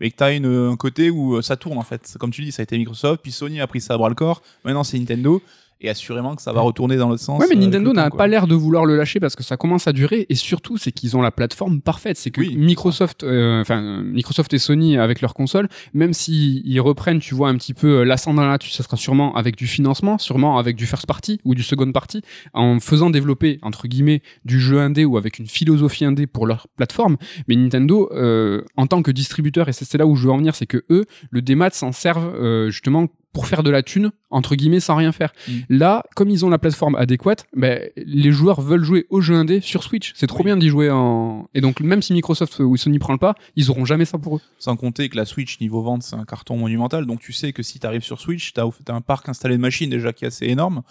Mais 0.00 0.10
que 0.10 0.16
t'as 0.16 0.34
une, 0.34 0.46
un 0.46 0.76
côté 0.76 1.08
où 1.10 1.36
euh, 1.36 1.42
ça 1.42 1.56
tourne 1.56 1.78
en 1.78 1.82
fait. 1.82 2.16
Comme 2.18 2.32
tu 2.32 2.42
dis, 2.42 2.50
ça 2.50 2.62
a 2.62 2.64
été 2.64 2.76
Microsoft, 2.76 3.22
puis 3.22 3.30
Sony 3.30 3.60
a 3.60 3.66
pris 3.68 3.80
ça 3.80 3.94
à 3.94 3.96
bras 3.98 4.08
le 4.08 4.16
corps. 4.16 4.42
Maintenant 4.64 4.82
c'est 4.82 4.98
Nintendo 4.98 5.40
et 5.82 5.88
assurément 5.88 6.36
que 6.36 6.42
ça 6.42 6.52
va 6.52 6.60
retourner 6.60 6.96
dans 6.96 7.08
l'autre 7.08 7.22
sens. 7.22 7.40
Ouais, 7.40 7.46
mais 7.50 7.56
euh, 7.56 7.60
Nintendo 7.60 7.92
n'a 7.92 8.10
pas 8.10 8.26
l'air 8.26 8.46
de 8.46 8.54
vouloir 8.54 8.84
le 8.84 8.96
lâcher 8.96 9.20
parce 9.20 9.36
que 9.36 9.42
ça 9.42 9.56
commence 9.56 9.86
à 9.88 9.92
durer 9.92 10.26
et 10.28 10.34
surtout 10.34 10.76
c'est 10.76 10.92
qu'ils 10.92 11.16
ont 11.16 11.22
la 11.22 11.30
plateforme 11.30 11.80
parfaite. 11.80 12.16
C'est 12.16 12.30
que 12.30 12.40
Oui. 12.40 12.56
Microsoft, 12.56 13.24
euh, 13.24 13.60
enfin 13.60 13.82
euh, 13.82 14.02
Microsoft 14.02 14.52
et 14.54 14.58
Sony 14.58 14.96
avec 14.98 15.20
leurs 15.20 15.34
consoles, 15.34 15.68
même 15.92 16.12
s'ils 16.12 16.62
ils 16.64 16.80
reprennent, 16.80 17.18
tu 17.18 17.34
vois 17.34 17.48
un 17.48 17.56
petit 17.56 17.74
peu 17.74 18.00
euh, 18.00 18.04
l'ascendant 18.04 18.46
là-dessus, 18.46 18.70
ça 18.70 18.82
sera 18.82 18.96
sûrement 18.96 19.34
avec 19.34 19.56
du 19.56 19.66
financement, 19.66 20.18
sûrement 20.18 20.58
avec 20.58 20.76
du 20.76 20.86
first 20.86 21.06
party 21.06 21.40
ou 21.44 21.54
du 21.54 21.62
second 21.62 21.90
party, 21.92 22.22
en 22.54 22.78
faisant 22.80 23.10
développer 23.10 23.58
entre 23.62 23.88
guillemets 23.88 24.22
du 24.44 24.60
jeu 24.60 24.80
indé 24.80 25.04
ou 25.04 25.16
avec 25.16 25.38
une 25.38 25.46
philosophie 25.46 26.04
indé 26.04 26.26
pour 26.26 26.46
leur 26.46 26.68
plateforme. 26.76 27.16
Mais 27.48 27.56
Nintendo, 27.56 28.08
euh, 28.12 28.62
en 28.76 28.86
tant 28.86 29.02
que 29.02 29.10
distributeur, 29.10 29.68
et 29.68 29.72
c'est 29.72 29.84
c'est 29.84 29.98
là 29.98 30.06
où 30.06 30.16
je 30.16 30.26
veux 30.26 30.32
en 30.32 30.38
venir, 30.38 30.54
c'est 30.54 30.66
que 30.66 30.84
eux, 30.90 31.04
le 31.30 31.42
démat 31.42 31.70
s'en 31.70 31.92
servent 31.92 32.34
euh, 32.34 32.70
justement 32.70 33.08
pour 33.32 33.46
faire 33.46 33.62
de 33.62 33.70
la 33.70 33.82
thune 33.82 34.10
entre 34.30 34.54
guillemets 34.56 34.80
sans 34.80 34.94
rien 34.94 35.10
faire. 35.12 35.32
Mm. 35.48 35.52
Là, 35.70 36.04
comme 36.14 36.28
ils 36.30 36.44
ont 36.44 36.50
la 36.50 36.58
plateforme 36.58 36.94
adéquate, 36.96 37.46
ben, 37.56 37.88
les 37.96 38.30
joueurs 38.32 38.60
veulent 38.60 38.84
jouer 38.84 39.06
au 39.10 39.20
jeu 39.20 39.34
indé 39.34 39.60
sur 39.60 39.82
Switch. 39.82 40.12
C'est 40.14 40.26
trop 40.26 40.38
Oui. 40.40 40.44
bien 40.44 40.56
d'y 40.56 40.68
jouer 40.68 40.90
en. 40.90 41.48
Et 41.54 41.60
donc, 41.60 41.80
même 41.80 42.02
si 42.02 42.12
Microsoft 42.12 42.58
ou 42.60 42.76
Sony 42.76 42.98
prend 42.98 43.12
le 43.14 43.18
pas, 43.18 43.34
ils 43.56 43.70
auront 43.70 43.84
jamais 43.84 44.04
ça 44.04 44.18
pour 44.18 44.36
eux. 44.36 44.40
Sans 44.58 44.76
compter 44.76 45.08
que 45.08 45.16
la 45.16 45.24
Switch 45.24 45.60
niveau 45.60 45.82
vente 45.82 46.02
c'est 46.02 46.16
un 46.16 46.24
carton 46.24 46.56
monumental, 46.56 47.06
donc 47.06 47.20
tu 47.20 47.32
sais 47.32 47.52
que 47.52 47.62
si 47.62 47.78
t'arrives 47.78 48.02
sur 48.04 48.20
Switch, 48.20 48.52
t'as 48.52 48.64
as 48.64 48.92
un 48.92 49.00
parc 49.00 49.28
installé 49.28 49.56
de 49.56 49.60
machines 49.62 49.90
déjà 49.90 50.12
qui 50.12 50.24
est 50.24 50.28
assez 50.28 50.46
énorme, 50.46 50.82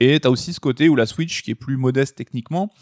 et 0.00 0.20
t'as 0.20 0.30
aussi 0.30 0.52
ce 0.52 0.60
côté 0.60 0.88
où 0.88 0.96
la 0.96 1.06
Switch 1.06 1.42
qui 1.42 1.50
est 1.50 1.54
plus 1.56 1.76
modeste 1.76 2.16
techniquement, 2.16 2.72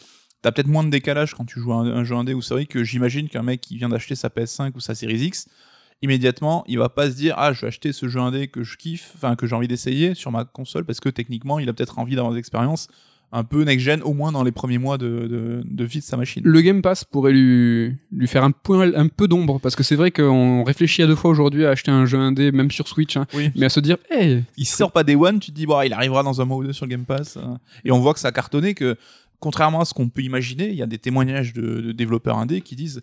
t'as 0.42 0.52
peut-être 0.52 0.68
moins 0.68 0.84
de 0.84 0.90
décalage 0.90 1.34
quand 1.34 1.44
tu 1.44 1.60
joues 1.60 1.72
à 1.72 1.76
un, 1.76 1.86
un 1.86 2.04
jeu 2.04 2.14
indé. 2.16 2.34
Où 2.34 2.42
c'est 2.42 2.54
vrai 2.54 2.66
que 2.66 2.84
j'imagine 2.84 3.28
qu'un 3.28 3.42
mec 3.42 3.60
qui 3.60 3.76
vient 3.76 3.88
d'acheter 3.88 4.14
sa 4.14 4.28
PS5 4.28 4.72
ou 4.74 4.80
sa 4.80 4.94
Series 4.94 5.20
X, 5.24 5.48
immédiatement 6.02 6.64
il 6.66 6.78
va 6.78 6.88
pas 6.88 7.10
se 7.10 7.16
dire 7.16 7.34
ah 7.38 7.52
je 7.52 7.60
vais 7.62 7.66
acheter 7.68 7.92
ce 7.92 8.08
jeu 8.08 8.20
indé 8.20 8.48
que 8.48 8.62
je 8.64 8.76
kiffe, 8.76 9.12
enfin 9.16 9.36
que 9.36 9.46
j'ai 9.46 9.54
envie 9.54 9.68
d'essayer 9.68 10.14
sur 10.14 10.30
ma 10.32 10.44
console 10.44 10.84
parce 10.84 11.00
que 11.00 11.08
techniquement 11.08 11.58
il 11.58 11.68
a 11.68 11.72
peut-être 11.72 11.98
envie 11.98 12.14
d'avoir 12.16 12.32
des 12.32 12.38
expériences 12.38 12.88
un 13.32 13.44
peu 13.44 13.62
next-gen 13.62 14.02
au 14.02 14.12
moins 14.12 14.32
dans 14.32 14.42
les 14.42 14.50
premiers 14.50 14.78
mois 14.78 14.98
de, 14.98 15.06
de, 15.06 15.62
de 15.64 15.84
vie 15.84 16.00
de 16.00 16.04
sa 16.04 16.16
machine. 16.16 16.42
Le 16.44 16.60
Game 16.62 16.82
Pass 16.82 17.04
pourrait 17.04 17.30
lui, 17.32 17.94
lui 18.10 18.26
faire 18.26 18.42
un, 18.42 18.50
poil, 18.50 18.92
un 18.96 19.06
peu 19.06 19.28
d'ombre 19.28 19.60
parce 19.60 19.76
que 19.76 19.84
c'est 19.84 19.94
vrai 19.94 20.10
qu'on 20.10 20.64
réfléchit 20.64 21.02
à 21.04 21.06
deux 21.06 21.14
fois 21.14 21.30
aujourd'hui 21.30 21.64
à 21.64 21.70
acheter 21.70 21.92
un 21.92 22.06
jeu 22.06 22.18
indé, 22.18 22.50
même 22.50 22.72
sur 22.72 22.88
Switch, 22.88 23.16
hein, 23.16 23.26
Oui. 23.34 23.50
mais 23.54 23.66
à 23.66 23.68
se 23.68 23.78
dire, 23.78 23.98
hey, 24.10 24.42
il 24.56 24.64
sort 24.66 24.90
pas 24.90 25.04
des 25.04 25.14
one, 25.14 25.38
tu 25.38 25.52
te 25.52 25.56
dis 25.56 25.64
bon, 25.66 25.80
il 25.82 25.92
arrivera 25.92 26.24
dans 26.24 26.40
un 26.40 26.44
mois 26.44 26.56
ou 26.56 26.64
deux 26.64 26.72
sur 26.72 26.86
le 26.86 26.90
Game 26.90 27.04
Pass. 27.04 27.36
euh, 27.36 27.42
et 27.84 27.92
on 27.92 28.00
voit 28.00 28.14
que 28.14 28.18
ça 28.20 28.26
a 28.28 28.32
cartonné, 28.32 28.74
que 28.74 28.96
contrairement 29.38 29.80
à 29.80 29.84
ce 29.84 29.94
qu'on 29.94 30.08
peut 30.08 30.22
imaginer, 30.22 30.68
il 30.68 30.74
y 30.74 30.82
a 30.82 30.86
des 30.86 30.98
témoignages 30.98 31.52
de, 31.52 31.80
de 31.80 31.92
développeurs 31.92 32.36
indés 32.36 32.62
qui 32.62 32.74
disent 32.74 33.00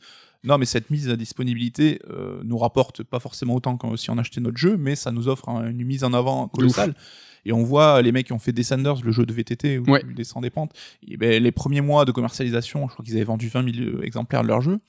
non 0.47 0.57
mais 0.57 0.65
cette 0.65 0.89
mise 0.89 1.09
à 1.09 1.15
disponibilité 1.15 1.99
euh, 2.09 2.41
nous 2.43 2.57
rapporte 2.57 3.03
pas 3.03 3.19
forcément 3.19 3.55
autant 3.55 3.77
que 3.77 3.95
si 3.97 4.09
on 4.09 4.17
achetait 4.17 4.41
notre 4.41 4.57
jeu, 4.57 4.77
mais 4.77 4.95
ça 4.95 5.11
nous 5.11 5.27
offre 5.27 5.49
un- 5.49 5.69
une 5.69 5.83
mise 5.85 6.03
en 6.03 6.13
avant 6.13 6.47
colossale. 6.47 6.95
Et 7.45 7.53
on 7.53 7.63
voit 7.63 8.01
les 8.01 8.11
mecs 8.11 8.27
qui 8.27 8.33
ont 8.33 8.39
fait 8.39 8.51
Descenders, 8.51 9.01
le 9.03 9.11
jeu 9.11 9.25
de 9.25 9.31
VTT 9.33 9.77
où 9.79 9.83
Ouais. 9.91 10.01
tu 10.01 10.13
descends 10.13 10.41
des 10.41 10.49
pentes. 10.49 10.71
Et 11.07 11.15
ben, 11.17 11.41
les 11.41 11.51
premiers 11.51 11.81
mois 11.81 12.03
de 12.03 12.11
commercialisation, 12.11 12.87
je 12.87 12.93
crois 12.93 13.05
qu'ils 13.05 13.15
avaient 13.15 13.23
vendu 13.23 13.47
20 13.47 13.73
000 13.73 14.01
exemplaires 14.03 14.41
de 14.43 14.47
leur 14.47 14.59
jeu. 14.61 14.79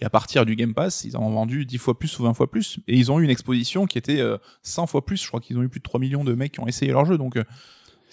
Et 0.00 0.04
à 0.04 0.10
partir 0.10 0.44
du 0.44 0.56
Game 0.56 0.74
Pass, 0.74 1.04
ils 1.04 1.16
en 1.16 1.22
ont 1.22 1.30
vendu 1.30 1.64
10 1.64 1.78
fois 1.78 1.98
plus 1.98 2.18
ou 2.18 2.24
20 2.24 2.34
fois 2.34 2.50
plus. 2.50 2.78
Et 2.88 2.96
ils 2.98 3.10
ont 3.12 3.20
eu 3.20 3.24
une 3.24 3.30
exposition 3.30 3.86
qui 3.86 3.96
était 3.96 4.20
euh, 4.20 4.36
100 4.62 4.86
fois 4.86 5.06
plus. 5.06 5.22
Je 5.22 5.28
crois 5.28 5.40
qu'ils 5.40 5.56
ont 5.56 5.62
eu 5.62 5.68
plus 5.68 5.78
de 5.78 5.84
3 5.84 6.00
millions 6.00 6.24
de 6.24 6.34
mecs 6.34 6.52
qui 6.52 6.60
ont 6.60 6.66
essayé 6.66 6.90
leur 6.92 7.04
jeu. 7.06 7.16
Donc, 7.16 7.36
euh, 7.36 7.44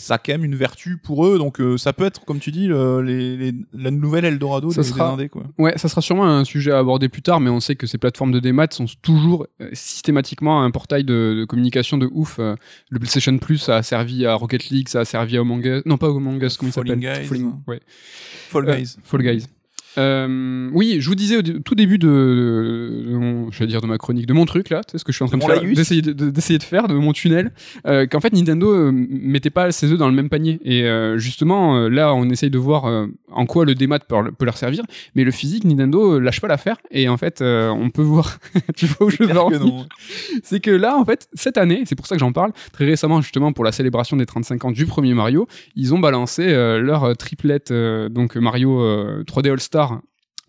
ça 0.02 0.16
a 0.16 0.18
quand 0.18 0.34
même 0.34 0.44
une 0.44 0.56
vertu 0.56 0.98
pour 0.98 1.26
eux. 1.26 1.38
Donc, 1.38 1.62
euh, 1.62 1.78
ça 1.78 1.94
peut 1.94 2.04
être, 2.06 2.26
comme 2.26 2.40
tu 2.40 2.52
dis, 2.52 2.68
le- 2.68 3.02
les, 3.02 3.38
les- 3.38 3.54
la 3.74 3.92
nouvelle 3.92 4.26
Eldorado 4.26 4.72
Ça 4.72 4.82
des, 4.82 4.88
sera- 4.88 5.08
des 5.08 5.14
indés, 5.14 5.30
quoi. 5.30 5.44
Ouais, 5.58 5.78
ça 5.78 5.88
sera 5.88 6.02
sûrement 6.02 6.26
un 6.28 6.44
sujet 6.44 6.72
à 6.72 6.80
aborder 6.80 7.08
plus 7.08 7.22
tard, 7.22 7.40
mais 7.40 7.50
on 7.50 7.60
sait 7.60 7.76
que 7.76 7.88
ces 7.88 7.98
plateformes 7.98 8.32
de 8.32 8.40
démat 8.40 8.68
sont 8.72 8.86
toujours 9.02 9.48
euh, 9.62 9.70
systématiquement 9.74 10.64
un 10.64 10.72
portail 10.72 11.04
de, 11.04 11.36
de 11.40 11.46
communication 11.46 11.98
de 11.98 12.10
ouf. 12.12 12.38
Euh, 12.40 12.56
Le 12.90 13.00
PlayStation 13.00 13.38
Plus 13.38 13.58
ça 13.60 13.78
a 13.78 13.84
servi 13.84 14.26
à 14.26 14.34
Rocket 14.36 14.70
League, 14.70 14.90
ça 14.90 15.02
a 15.02 15.06
servi 15.06 15.38
à 15.38 15.42
Among 15.42 15.64
Us, 15.66 15.82
non 15.86 15.98
pas 15.98 16.08
Among 16.08 16.42
Us, 16.44 16.58
comment 16.58 16.70
il 16.70 16.74
Falling 16.74 17.02
s'appelle 17.04 17.28
Guys. 17.30 17.44
ouais. 17.68 17.80
Fall 18.50 18.66
Guys. 18.66 18.98
Fall 19.04 19.22
Guys. 19.22 19.46
Euh, 19.98 20.70
oui, 20.74 20.98
je 21.00 21.08
vous 21.10 21.16
disais 21.16 21.38
au 21.38 21.42
tout 21.42 21.76
début 21.76 21.98
de, 21.98 22.08
de, 22.08 23.12
de 23.12 23.18
mon, 23.18 23.52
je 23.52 23.60
vais 23.60 23.68
dire 23.68 23.82
de 23.82 23.88
ma 23.88 23.98
chronique, 23.98 24.26
de 24.26 24.34
mon 24.34 24.46
truc 24.46 24.70
là, 24.70 24.82
sais 24.90 24.98
ce 24.98 25.04
que 25.04 25.12
je 25.12 25.18
suis 25.18 25.24
en 25.24 25.28
train 25.28 25.38
de 25.38 25.42
d'essayer 25.76 26.02
de, 26.02 26.14
de- 26.14 26.30
d'essayer 26.30 26.60
de 26.60 26.64
faire, 26.64 26.88
de 26.88 26.94
mon 26.94 27.12
tunnel, 27.14 27.52
euh, 27.88 28.06
qu'en 28.08 28.20
fait 28.20 28.34
Nintendo 28.34 28.72
euh, 28.72 28.92
mettait 28.94 29.50
pas 29.50 29.72
ses 29.72 29.92
œufs 29.92 29.98
dans 29.98 30.08
le 30.08 30.14
même 30.16 30.30
panier. 30.30 30.60
Et 30.64 30.84
euh, 30.84 31.18
justement, 31.18 31.88
là, 31.90 32.14
on 32.14 32.30
essaye 32.30 32.50
de 32.50 32.58
voir 32.58 32.86
en 33.32 33.46
quoi 33.46 33.66
le 33.66 33.76
démat 33.76 34.00
peut, 34.00 34.16
peut 34.38 34.46
leur 34.46 34.58
servir, 34.58 34.84
mais 35.16 35.24
le 35.24 35.32
physique, 35.32 35.64
Nintendo 35.66 36.20
lâche 36.20 36.42
pas 36.42 36.48
l'affaire. 36.48 36.78
Et 36.92 37.10
en 37.10 37.18
fait, 37.18 37.42
on 37.42 37.90
peut 37.90 38.02
voir, 38.02 38.40
tu 38.76 38.86
vois 38.86 39.08
où 39.08 39.10
je 39.10 39.24
veux 39.24 39.38
en 39.38 39.52
c'est 40.44 40.60
que 40.60 40.72
là, 40.72 40.98
en 40.98 41.06
fait, 41.06 41.28
cette 41.34 41.58
année, 41.58 41.84
c'est 41.86 41.96
pour 41.96 42.08
ça 42.08 42.16
que 42.16 42.20
j'en 42.20 42.32
parle, 42.32 42.52
très 42.72 42.86
récemment, 42.86 43.22
justement, 43.22 43.52
pour 43.54 43.64
la 43.66 43.72
célébration 43.72 44.18
des 44.18 44.26
35 44.26 44.66
ans 44.66 44.72
du 44.72 44.86
premier 44.86 45.14
Mario, 45.14 45.48
ils 45.76 45.94
ont 45.94 46.00
balancé 46.00 46.48
leur 46.80 47.16
triplette, 47.18 47.72
donc 47.72 48.36
Mario 48.36 48.82
euh, 48.82 49.24
3D 49.24 49.50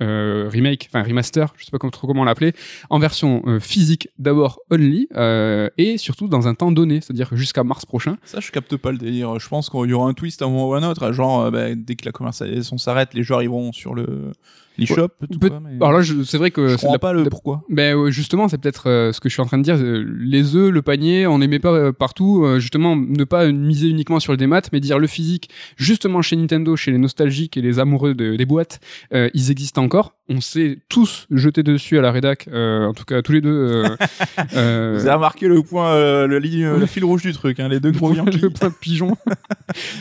Euh, 0.01 0.49
remake, 0.51 0.89
enfin 0.89 1.03
remaster, 1.05 1.53
je 1.57 1.65
sais 1.65 1.71
pas 1.71 1.79
trop 1.91 2.07
comment 2.09 2.25
l'appeler, 2.25 2.55
en 2.91 2.99
version 2.99 3.43
euh, 3.47 3.61
physique 3.61 4.09
d'abord 4.19 4.59
only 4.71 5.07
euh, 5.15 5.69
et 5.79 5.97
surtout 5.97 6.27
dans 6.27 6.49
un 6.49 6.55
temps 6.55 6.73
donné, 6.73 7.01
c'est-à-dire 7.01 7.29
jusqu'à 7.37 7.63
mars 7.63 7.87
prochain. 7.87 8.17
Ça, 8.25 8.41
je 8.41 8.51
capte 8.51 8.77
pas 8.77 8.91
le 8.91 8.99
délire. 8.99 9.39
Je 9.39 9.49
pense 9.49 9.71
qu'il 9.71 9.91
y 9.91 9.93
aura 9.93 10.09
un 10.09 10.15
twist 10.15 10.43
à 10.43 10.47
un 10.47 10.49
moment 10.49 10.71
ou 10.71 10.75
à 10.75 10.79
un 10.79 10.91
autre. 10.91 11.13
Genre, 11.13 11.53
bah, 11.53 11.75
dès 11.77 11.95
que 11.95 12.05
la 12.05 12.13
commercialisation 12.13 12.79
s'arrête, 12.79 13.15
les 13.15 13.23
joueurs 13.23 13.43
iront 13.43 13.73
sur 13.73 13.95
le 13.95 14.33
l'eShop. 14.79 15.09
quoi, 15.41 15.61
mais- 15.61 15.77
Alors 15.77 15.93
là, 15.93 16.03
je- 16.03 16.23
c'est 16.23 16.39
vrai 16.39 16.51
que 16.51 16.69
je 16.69 16.75
comprends 16.77 16.93
la- 16.93 16.99
pas 16.99 17.13
le 17.13 17.25
pourquoi. 17.25 17.63
Ben 17.69 17.95
ouais, 17.97 18.11
justement, 18.13 18.49
c'est 18.49 18.59
peut-être 18.59 18.89
euh, 18.89 19.13
ce 19.13 19.21
que 19.21 19.29
je 19.29 19.35
suis 19.35 19.43
en 19.43 19.47
train 19.47 19.59
de 19.59 19.63
dire. 19.63 19.77
euh, 19.77 20.05
les 20.21 20.57
œufs, 20.57 20.71
le 20.71 20.83
panier, 20.83 21.27
on 21.27 21.39
n'aimait 21.39 21.59
pas 21.59 21.73
euh, 21.73 21.93
partout. 21.93 22.45
euh, 22.45 22.59
justement, 22.59 22.97
ne 22.97 23.25
pas 23.25 23.51
miser 23.51 23.89
uniquement 23.89 24.21
sur 24.21 24.33
le 24.33 24.37
démat, 24.37 24.63
mais 24.73 24.81
dire 24.81 24.99
le 24.99 25.07
physique. 25.07 25.51
Justement, 25.77 26.23
chez 26.23 26.37
Nintendo, 26.37 26.77
chez 26.77 26.91
les 26.91 26.99
nostalgiques 26.99 27.57
et 27.57 27.61
les 27.63 27.79
amoureux 27.79 28.15
de- 28.15 28.37
des 28.37 28.47
boîtes, 28.47 28.81
euh, 29.15 29.29
ils 29.35 29.51
existent 29.51 29.83
encore. 29.83 30.15
On 30.29 30.41
s'est 30.41 30.79
tous 30.89 31.27
jetés 31.31 31.63
dessus 31.63 31.99
à 31.99 32.01
la 32.01 32.11
rédac, 32.13 32.49
euh, 32.53 32.87
en 32.87 32.95
tout 32.95 33.05
cas 33.05 33.21
tous 33.23 33.33
les 33.33 33.41
deux. 33.41 33.51
euh, 33.51 33.85
euh, 34.57 34.95
Vous 34.99 35.07
avez 35.07 35.15
remarqué 35.15 35.49
le 35.49 35.63
point, 35.63 35.93
euh, 35.93 36.27
le, 36.27 36.39
ligne- 36.39 36.77
le 36.79 36.87
fil 36.87 37.05
rouge 37.05 37.23
du 37.23 37.33
truc, 37.33 37.61
hein, 37.61 37.69
les 37.69 37.81
deux 37.81 37.91
gros 37.91 38.13
le 38.13 38.49
point 38.51 38.69
de 38.69 38.75
pigeon. 38.75 39.17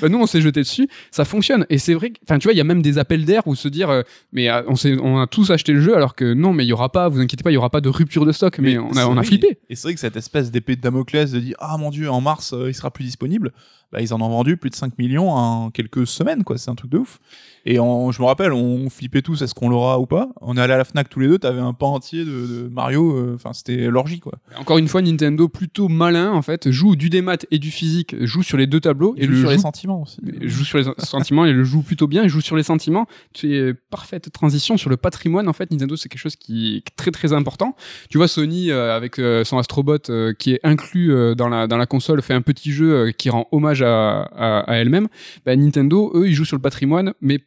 Bah, 0.02 0.10
nous, 0.10 0.18
on 0.20 0.26
s'est 0.26 0.42
jeté 0.42 0.62
dessus, 0.62 0.88
ça 1.12 1.24
fonctionne. 1.26 1.66
Et 1.70 1.78
c'est 1.78 1.94
vrai, 1.94 2.10
que- 2.10 2.18
enfin, 2.28 2.38
tu 2.40 2.44
vois, 2.48 2.54
il 2.54 2.58
y 2.58 2.62
a 2.62 2.66
même 2.66 2.82
des 2.82 2.98
appels 2.98 3.24
d'air 3.26 3.44
où 3.48 3.56
se 3.56 3.68
dire, 3.68 3.90
euh, 3.90 4.02
mais 4.34 4.50
on, 4.68 5.20
a 5.20 5.28
tous 5.28 5.50
acheté 5.52 5.74
le 5.74 5.82
jeu, 5.82 5.96
alors 5.96 6.16
que 6.16 6.34
non, 6.34 6.54
mais 6.54 6.66
il 6.66 6.68
y 6.68 6.74
aura 6.74 6.92
pas, 6.92 7.10
vous 7.10 7.20
inquiétez 7.20 7.44
pas, 7.44 7.52
il 7.52 7.56
y 7.56 7.58
aura 7.58 7.70
pas 7.70 7.82
de 7.82 7.90
rupture 7.90 8.26
de 8.26 8.32
stock. 8.32 8.60
Mais, 8.60 8.78
on 8.78 8.96
a, 8.98 9.06
on 9.06 9.18
a 9.18 9.24
flippé. 9.24 9.60
Et 9.70 9.76
c'est 9.76 9.88
vrai 9.88 9.94
que 9.94 10.00
cette 10.00 10.16
espèce 10.16 10.52
d'épée 10.52 10.76
de 10.76 10.82
Damoclès 10.82 11.32
de 11.32 11.40
dire 11.40 11.56
ah 11.60 11.78
mon 11.78 11.90
dieu 11.90 12.10
en 12.10 12.22
mars 12.22 12.54
euh, 12.54 12.70
il 12.70 12.74
sera 12.74 12.92
plus 12.92 13.04
disponible. 13.04 13.52
Bah, 13.92 14.02
ils 14.02 14.14
en 14.14 14.22
ont 14.22 14.30
vendu 14.30 14.58
plus 14.58 14.70
de 14.70 14.76
5 14.76 14.98
millions 14.98 15.30
en 15.32 15.70
quelques 15.72 16.08
semaines, 16.08 16.44
quoi. 16.44 16.58
C'est 16.58 16.70
un 16.72 16.76
truc 16.76 16.92
de 16.92 16.98
ouf. 17.00 17.20
Et 17.66 17.80
on, 17.80 18.12
je 18.12 18.20
me 18.22 18.26
rappelle, 18.28 18.54
on 18.54 18.90
flippait 18.90 19.22
tous, 19.22 19.42
est-ce 19.44 19.54
qu'on 19.54 19.70
l'aura 19.70 20.00
ou 20.00 20.08
pas? 20.08 20.30
On 20.42 20.58
est 20.58 20.62
allé 20.62 20.74
à 20.74 20.78
la 20.78 20.84
Fnac 20.84 21.10
tous 21.10 21.20
les 21.20 21.28
deux, 21.28 21.38
t'avais 21.38 21.60
un 21.60 21.74
pan 21.74 21.94
entier 21.94 22.26
de, 22.26 22.32
de 22.32 22.70
Mario, 22.72 23.16
euh, 23.16 23.34
enfin 23.36 23.54
c'était 23.54 23.86
l'orgie 23.88 24.20
quoi. 24.20 24.34
Encore 24.58 24.80
une 24.80 24.88
fois, 24.88 25.04
Nintendo 25.04 25.48
plutôt 25.48 25.88
malin 25.88 26.32
en 26.32 26.42
fait, 26.42 26.72
joue 26.72 26.96
du 26.96 27.12
démat 27.12 27.38
et 27.52 27.60
du 27.60 27.70
physique, 27.70 28.16
joue 28.26 28.42
sur 28.42 28.58
les 28.58 28.66
deux 28.66 28.80
tableaux 28.80 29.14
et, 29.16 29.28
le 29.28 29.38
sur 29.40 29.50
les 29.50 29.58
joue- 29.58 29.62
sentiments 29.62 30.02
aussi. 30.02 30.20
joue 30.42 30.64
sur 30.64 30.80
les 30.80 30.86
sentiments 30.98 31.46
et 31.46 31.54
le 31.54 31.64
joue 31.64 31.84
plutôt 31.84 32.08
bien, 32.08 32.24
il 32.24 32.30
joue 32.30 32.42
sur 32.42 32.56
les 32.56 32.64
sentiments. 32.64 33.06
C'est 33.36 33.76
parfaite 33.92 34.32
transition 34.32 34.76
sur 34.78 34.90
le 34.90 34.98
patrimoine 34.98 35.48
en 35.48 35.54
fait. 35.54 35.70
Nintendo 35.70 35.96
c'est 35.96 36.10
quelque 36.10 36.20
chose 36.22 36.36
qui 36.38 36.78
est 36.78 36.96
très 36.96 37.12
très 37.12 37.32
important. 37.32 37.76
Tu 38.10 38.18
vois 38.18 38.28
Sony 38.28 38.72
euh, 38.72 38.96
avec 38.96 39.20
euh, 39.20 39.44
son 39.44 39.60
Astrobot 39.60 39.98
euh, 40.10 40.34
qui 40.34 40.54
est 40.54 40.60
inclus 40.64 41.14
dans 41.36 41.48
la 41.48 41.68
dans 41.68 41.78
la 41.78 41.86
console 41.86 42.24
fait 42.24 42.34
un 42.34 42.42
petit 42.42 42.72
jeu 42.72 43.12
qui 43.12 43.30
rend 43.30 43.48
hommage 43.52 43.81
à, 43.84 44.64
elle-même. 44.68 45.08
Bah, 45.46 45.56
Nintendo 45.56 46.12
eux 46.16 46.28
ils 46.28 46.34
jouent 46.34 46.46
sur 46.46 46.58
le 46.58 46.62
patrimoine 46.62 47.14
mais 47.22 47.40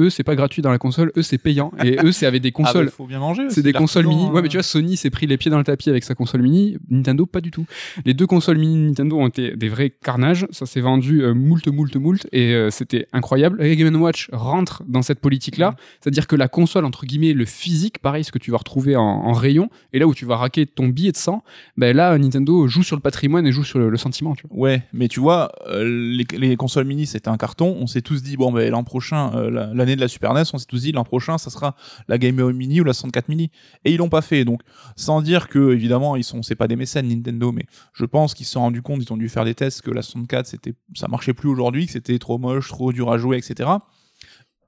eux 0.00 0.10
c'est 0.10 0.22
pas 0.24 0.34
gratuit 0.36 0.62
dans 0.62 0.70
la 0.70 0.78
console, 0.78 1.12
eux 1.16 1.22
c'est 1.22 1.38
payant 1.38 1.72
et 1.84 1.96
eux 2.04 2.12
c'est 2.12 2.26
avec 2.26 2.42
des 2.42 2.48
Ah, 2.56 2.62
bah, 2.62 2.64
consoles 2.72 2.90
faut 2.90 3.06
bien 3.06 3.18
manger. 3.18 3.50
c'est 3.50 3.62
des 3.62 3.72
consoles 3.72 4.06
mini. 4.06 4.24
Ouais, 4.26 4.40
mais 4.42 4.46
hein. 4.46 4.50
tu 4.50 4.56
vois, 4.56 4.62
Sony 4.62 4.96
s'est 4.96 5.10
pris 5.10 5.26
les 5.26 5.36
pieds 5.36 5.50
dans 5.50 5.58
le 5.58 5.64
tapis 5.64 5.90
avec 5.90 6.04
sa 6.04 6.14
console 6.14 6.42
mini. 6.42 6.76
Nintendo, 6.90 7.26
pas 7.26 7.40
du 7.40 7.50
tout. 7.50 7.66
Les 8.04 8.14
deux 8.14 8.26
consoles 8.26 8.58
mini 8.58 8.76
Nintendo 8.88 9.18
ont 9.18 9.28
été 9.28 9.56
des 9.56 9.68
vrais 9.68 9.90
carnages. 9.90 10.46
Ça 10.50 10.66
s'est 10.66 10.80
vendu 10.80 11.22
euh, 11.22 11.34
moult, 11.34 11.66
moult, 11.68 11.94
moult. 11.96 12.26
Et 12.32 12.54
euh, 12.54 12.70
c'était 12.70 13.06
incroyable. 13.12 13.62
Et 13.62 13.76
Game 13.76 13.94
Watch 14.00 14.28
rentre 14.32 14.82
dans 14.88 15.02
cette 15.02 15.20
politique-là. 15.20 15.70
Mm. 15.72 15.76
C'est-à-dire 16.00 16.26
que 16.26 16.36
la 16.36 16.48
console, 16.48 16.84
entre 16.84 17.06
guillemets, 17.06 17.32
le 17.32 17.44
physique, 17.44 17.98
pareil, 17.98 18.24
ce 18.24 18.32
que 18.32 18.38
tu 18.38 18.50
vas 18.50 18.58
retrouver 18.58 18.96
en, 18.96 19.02
en 19.02 19.32
rayon, 19.32 19.68
et 19.92 19.98
là 19.98 20.06
où 20.06 20.14
tu 20.14 20.24
vas 20.24 20.36
raquer 20.36 20.66
ton 20.66 20.88
billet 20.88 21.12
de 21.12 21.16
sang, 21.16 21.42
ben 21.76 21.94
là, 21.96 22.16
Nintendo 22.18 22.66
joue 22.68 22.82
sur 22.82 22.96
le 22.96 23.02
patrimoine 23.02 23.46
et 23.46 23.52
joue 23.52 23.64
sur 23.64 23.78
le, 23.78 23.88
le 23.90 23.96
sentiment. 23.96 24.34
Tu 24.34 24.46
vois. 24.48 24.56
Ouais, 24.58 24.82
mais 24.92 25.08
tu 25.08 25.20
vois, 25.20 25.52
euh, 25.68 25.84
les, 25.84 26.26
les 26.38 26.56
consoles 26.56 26.86
mini 26.86 27.06
c'était 27.06 27.28
un 27.28 27.36
carton. 27.36 27.76
On 27.80 27.86
s'est 27.86 28.02
tous 28.02 28.22
dit 28.22 28.36
bon 28.36 28.52
ben 28.52 28.70
l'an 28.70 28.84
prochain, 28.84 29.30
la- 29.50 29.72
de 29.94 30.00
la 30.00 30.08
Super 30.08 30.34
NES, 30.34 30.42
on 30.52 30.58
s'est 30.58 30.66
tous 30.66 30.82
dit 30.82 30.92
l'an 30.92 31.04
prochain 31.04 31.38
ça 31.38 31.50
sera 31.50 31.76
la 32.08 32.18
Game 32.18 32.36
Boy 32.36 32.52
Mini 32.52 32.80
ou 32.80 32.84
la 32.84 32.92
64 32.92 33.28
Mini. 33.28 33.50
Et 33.84 33.92
ils 33.92 33.98
l'ont 33.98 34.08
pas 34.08 34.22
fait. 34.22 34.44
Donc 34.44 34.62
sans 34.96 35.20
dire 35.22 35.48
que 35.48 35.72
évidemment 35.72 36.16
ils 36.16 36.24
sont, 36.24 36.42
c'est 36.42 36.56
pas 36.56 36.66
des 36.66 36.76
mécènes 36.76 37.08
Nintendo, 37.08 37.52
mais 37.52 37.66
je 37.92 38.04
pense 38.04 38.34
qu'ils 38.34 38.46
se 38.46 38.52
sont 38.52 38.60
rendus 38.60 38.82
compte, 38.82 39.02
ils 39.02 39.12
ont 39.12 39.16
dû 39.16 39.28
faire 39.28 39.44
des 39.44 39.54
tests 39.54 39.82
que 39.82 39.90
la 39.90 40.02
64 40.02 40.46
c'était, 40.46 40.74
ça 40.94 41.06
marchait 41.06 41.34
plus 41.34 41.48
aujourd'hui, 41.48 41.86
que 41.86 41.92
c'était 41.92 42.18
trop 42.18 42.38
moche, 42.38 42.68
trop 42.68 42.92
dur 42.92 43.12
à 43.12 43.18
jouer, 43.18 43.36
etc. 43.36 43.70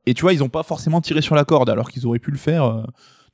Et 0.06 0.14
tu 0.14 0.22
vois, 0.22 0.32
ils 0.32 0.42
ont 0.42 0.48
pas 0.48 0.62
forcément 0.62 1.00
tiré 1.00 1.20
sur 1.20 1.34
la 1.34 1.44
corde 1.44 1.68
alors 1.68 1.90
qu'ils 1.90 2.06
auraient 2.06 2.18
pu 2.18 2.30
le 2.30 2.38
faire. 2.38 2.64
euh, 2.64 2.82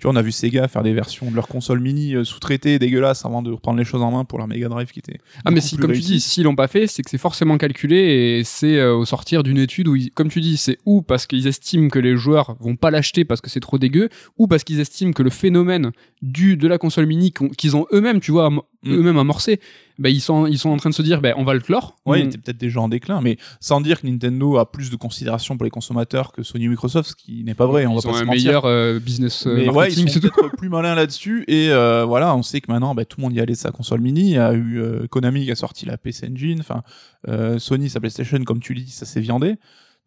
tu 0.05 0.09
vois, 0.09 0.13
on 0.13 0.17
a 0.17 0.23
vu 0.23 0.33
Sega 0.33 0.69
faire 0.69 0.83
des 0.83 0.93
versions 0.93 1.31
de 1.31 1.35
leur 1.35 1.49
console 1.49 1.81
mini 1.81 2.15
euh, 2.15 2.25
sous-traitées, 2.25 2.79
dégueulasses, 2.79 3.25
avant 3.25 3.41
de 3.41 3.51
reprendre 3.51 3.79
les 3.79 3.87
choses 3.87 4.03
en 4.03 4.11
main 4.11 4.27
pour 4.27 4.37
leur 4.39 4.47
Mega 4.47 4.69
Drive 4.69 4.91
qui 4.91 4.99
était. 4.99 5.19
Ah, 5.47 5.51
mais 5.51 5.63
si, 5.63 5.79
comme 5.79 5.93
tu 5.93 6.01
dis, 6.01 6.21
s'ils 6.21 6.45
l'ont 6.45 6.55
pas 6.55 6.69
fait, 6.69 6.87
c'est 6.87 7.03
que 7.03 7.09
c'est 7.09 7.17
forcément 7.17 7.57
calculé 7.57 7.97
et 8.39 8.45
c'est 8.45 8.77
euh, 8.77 8.95
au 8.95 9.07
sortir 9.07 9.43
d'une 9.43 9.57
étude 9.57 9.89
où, 9.89 9.97
ils- 9.97 10.11
comme 10.11 10.29
tu 10.29 10.43
dis, 10.43 10.59
c'est 10.59 10.77
ou 10.85 11.01
parce 11.01 11.27
qu'ils 11.27 11.47
estiment 11.47 11.89
que 11.89 11.99
les 11.99 12.17
joueurs 12.19 12.55
vont 12.61 12.77
pas 12.77 12.91
l'acheter 12.91 13.25
parce 13.25 13.41
que 13.41 13.49
c'est 13.49 13.61
trop 13.61 13.79
dégueu, 13.79 14.11
ou 14.37 14.47
parce 14.47 14.63
qu'ils 14.63 14.79
estiment 14.81 15.13
que 15.13 15.23
le 15.23 15.31
phénomène 15.31 15.91
du 16.21 16.59
de 16.59 16.69
la 16.69 16.77
console 16.77 17.07
mini 17.07 17.33
qu'ils 17.57 17.75
ont 17.75 17.87
eux-mêmes, 17.91 18.21
tu 18.21 18.31
vois, 18.31 18.51
Mm. 18.51 18.93
eux-mêmes 18.97 19.17
amorcé, 19.17 19.61
bah, 19.99 20.09
ils 20.09 20.21
sont 20.21 20.47
ils 20.47 20.59
sont 20.59 20.71
en 20.71 20.77
train 20.77 20.91
de 20.91 20.95
se 20.95 21.03
dire, 21.03 21.21
bah, 21.21 21.35
on 21.37 21.45
va 21.45 21.55
le 21.55 21.61
clore. 21.61 21.97
Ouais, 22.07 22.21
il 22.21 22.25
On- 22.25 22.29
était 22.29 22.39
peut-être 22.39 22.57
déjà 22.59 22.81
en 22.81 22.89
déclin, 22.89 23.21
mais 23.21 23.37
sans 23.61 23.81
dire 23.81 24.01
que 24.01 24.07
Nintendo 24.07 24.57
a 24.59 24.71
plus 24.71 24.91
de 24.91 24.97
considération 24.97 25.57
pour 25.57 25.65
les 25.65 25.71
consommateurs 25.71 26.33
que 26.33 26.43
Sony 26.43 26.67
ou 26.67 26.71
Microsoft, 26.71 27.11
ce 27.11 27.15
qui 27.17 27.45
n'est 27.45 27.55
pas 27.55 27.67
vrai, 27.67 27.87
on 27.87 27.91
ils 27.91 27.95
va 28.03 28.09
ont 28.11 28.13
pas 28.13 28.19
se 28.19 28.23
un 28.23 28.27
mentir. 28.27 28.45
meilleur 28.47 28.65
euh, 28.65 28.99
business 28.99 29.47
euh, 29.47 29.55
mais 29.57 29.69
ouais, 29.71 29.93
ils 29.93 30.09
sont 30.11 30.21
peut-être 30.21 30.57
plus 30.57 30.69
malins 30.69 30.95
là-dessus. 30.95 31.45
Et 31.49 31.69
euh, 31.71 32.05
voilà, 32.05 32.35
on 32.35 32.43
sait 32.43 32.61
que 32.61 32.71
maintenant, 32.73 32.95
bah, 32.95 33.05
tout 33.05 33.19
le 33.21 33.23
monde 33.23 33.35
y 33.35 33.41
allait 33.41 33.53
de 33.55 33.59
sa 33.59 33.71
console 33.71 34.01
mini. 34.01 34.23
Il 34.23 34.35
y 34.35 34.39
a 34.39 34.53
eu 34.53 34.81
euh, 34.81 35.07
Konami 35.07 35.45
qui 35.45 35.51
a 35.53 35.55
sorti 35.57 35.87
la 35.87 35.97
PC 35.97 36.29
Engine. 36.33 36.61
Enfin, 36.61 36.83
euh, 37.29 37.59
Sony 37.59 37.89
sa 37.89 38.01
PlayStation, 38.01 38.43
comme 38.45 38.61
tu 38.61 38.75
dis, 38.75 38.91
ça 38.91 39.07
s'est 39.07 39.21
viandé. 39.21 39.57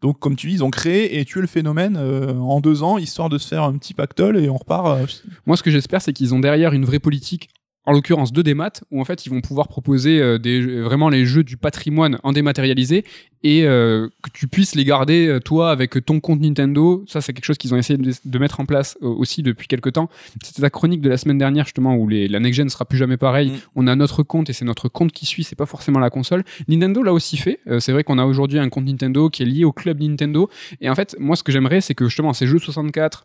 Donc, 0.00 0.20
comme 0.20 0.36
tu 0.36 0.46
dis, 0.46 0.54
ils 0.54 0.62
ont 0.64 0.70
créé 0.70 1.18
et 1.18 1.24
tué 1.24 1.40
le 1.40 1.48
phénomène 1.48 1.96
euh, 1.98 2.32
en 2.34 2.60
deux 2.60 2.84
ans, 2.84 2.98
histoire 2.98 3.28
de 3.28 3.36
se 3.36 3.48
faire 3.48 3.64
un 3.64 3.76
petit 3.78 3.94
pactole 3.94 4.36
et 4.38 4.48
on 4.48 4.56
repart. 4.56 4.86
euh, 4.86 5.06
Moi, 5.44 5.56
ce 5.56 5.62
que 5.64 5.72
j'espère, 5.72 6.00
c'est 6.02 6.12
qu'ils 6.12 6.34
ont 6.34 6.38
derrière 6.38 6.72
une 6.72 6.84
vraie 6.84 7.00
politique, 7.00 7.48
en 7.88 7.92
l'occurrence 7.92 8.32
de 8.34 8.42
démat, 8.42 8.82
où 8.90 9.00
en 9.00 9.04
fait 9.06 9.24
ils 9.24 9.30
vont 9.30 9.40
pouvoir 9.40 9.66
proposer 9.66 10.20
euh, 10.20 10.36
des, 10.36 10.82
vraiment 10.82 11.08
les 11.08 11.24
jeux 11.24 11.42
du 11.42 11.56
patrimoine 11.56 12.18
en 12.22 12.32
dématérialisé 12.32 13.02
et 13.42 13.64
euh, 13.64 14.08
que 14.22 14.28
tu 14.30 14.46
puisses 14.46 14.74
les 14.74 14.84
garder 14.84 15.26
euh, 15.26 15.40
toi 15.40 15.70
avec 15.70 16.04
ton 16.04 16.20
compte 16.20 16.42
Nintendo. 16.42 17.02
Ça, 17.08 17.22
c'est 17.22 17.32
quelque 17.32 17.46
chose 17.46 17.56
qu'ils 17.56 17.72
ont 17.72 17.78
essayé 17.78 17.96
de, 17.96 18.12
de 18.22 18.38
mettre 18.38 18.60
en 18.60 18.66
place 18.66 18.98
aussi 19.00 19.42
depuis 19.42 19.68
quelques 19.68 19.94
temps. 19.94 20.10
C'était 20.42 20.60
la 20.60 20.68
chronique 20.68 21.00
de 21.00 21.08
la 21.08 21.16
semaine 21.16 21.38
dernière 21.38 21.64
justement 21.64 21.96
où 21.96 22.06
les, 22.06 22.28
la 22.28 22.40
next 22.40 22.58
gen 22.58 22.68
sera 22.68 22.84
plus 22.84 22.98
jamais 22.98 23.16
pareil. 23.16 23.52
Mm. 23.52 23.56
On 23.76 23.86
a 23.86 23.96
notre 23.96 24.22
compte 24.22 24.50
et 24.50 24.52
c'est 24.52 24.66
notre 24.66 24.90
compte 24.90 25.12
qui 25.12 25.24
suit, 25.24 25.42
c'est 25.42 25.56
pas 25.56 25.64
forcément 25.64 25.98
la 25.98 26.10
console. 26.10 26.44
Nintendo 26.68 27.02
l'a 27.02 27.14
aussi 27.14 27.38
fait. 27.38 27.58
C'est 27.78 27.92
vrai 27.92 28.04
qu'on 28.04 28.18
a 28.18 28.26
aujourd'hui 28.26 28.58
un 28.58 28.68
compte 28.68 28.84
Nintendo 28.84 29.30
qui 29.30 29.44
est 29.44 29.46
lié 29.46 29.64
au 29.64 29.72
club 29.72 30.02
Nintendo. 30.02 30.50
Et 30.82 30.90
en 30.90 30.94
fait, 30.94 31.16
moi, 31.18 31.36
ce 31.36 31.42
que 31.42 31.52
j'aimerais, 31.52 31.80
c'est 31.80 31.94
que 31.94 32.04
justement 32.04 32.34
ces 32.34 32.46
jeux 32.46 32.58
64 32.58 33.24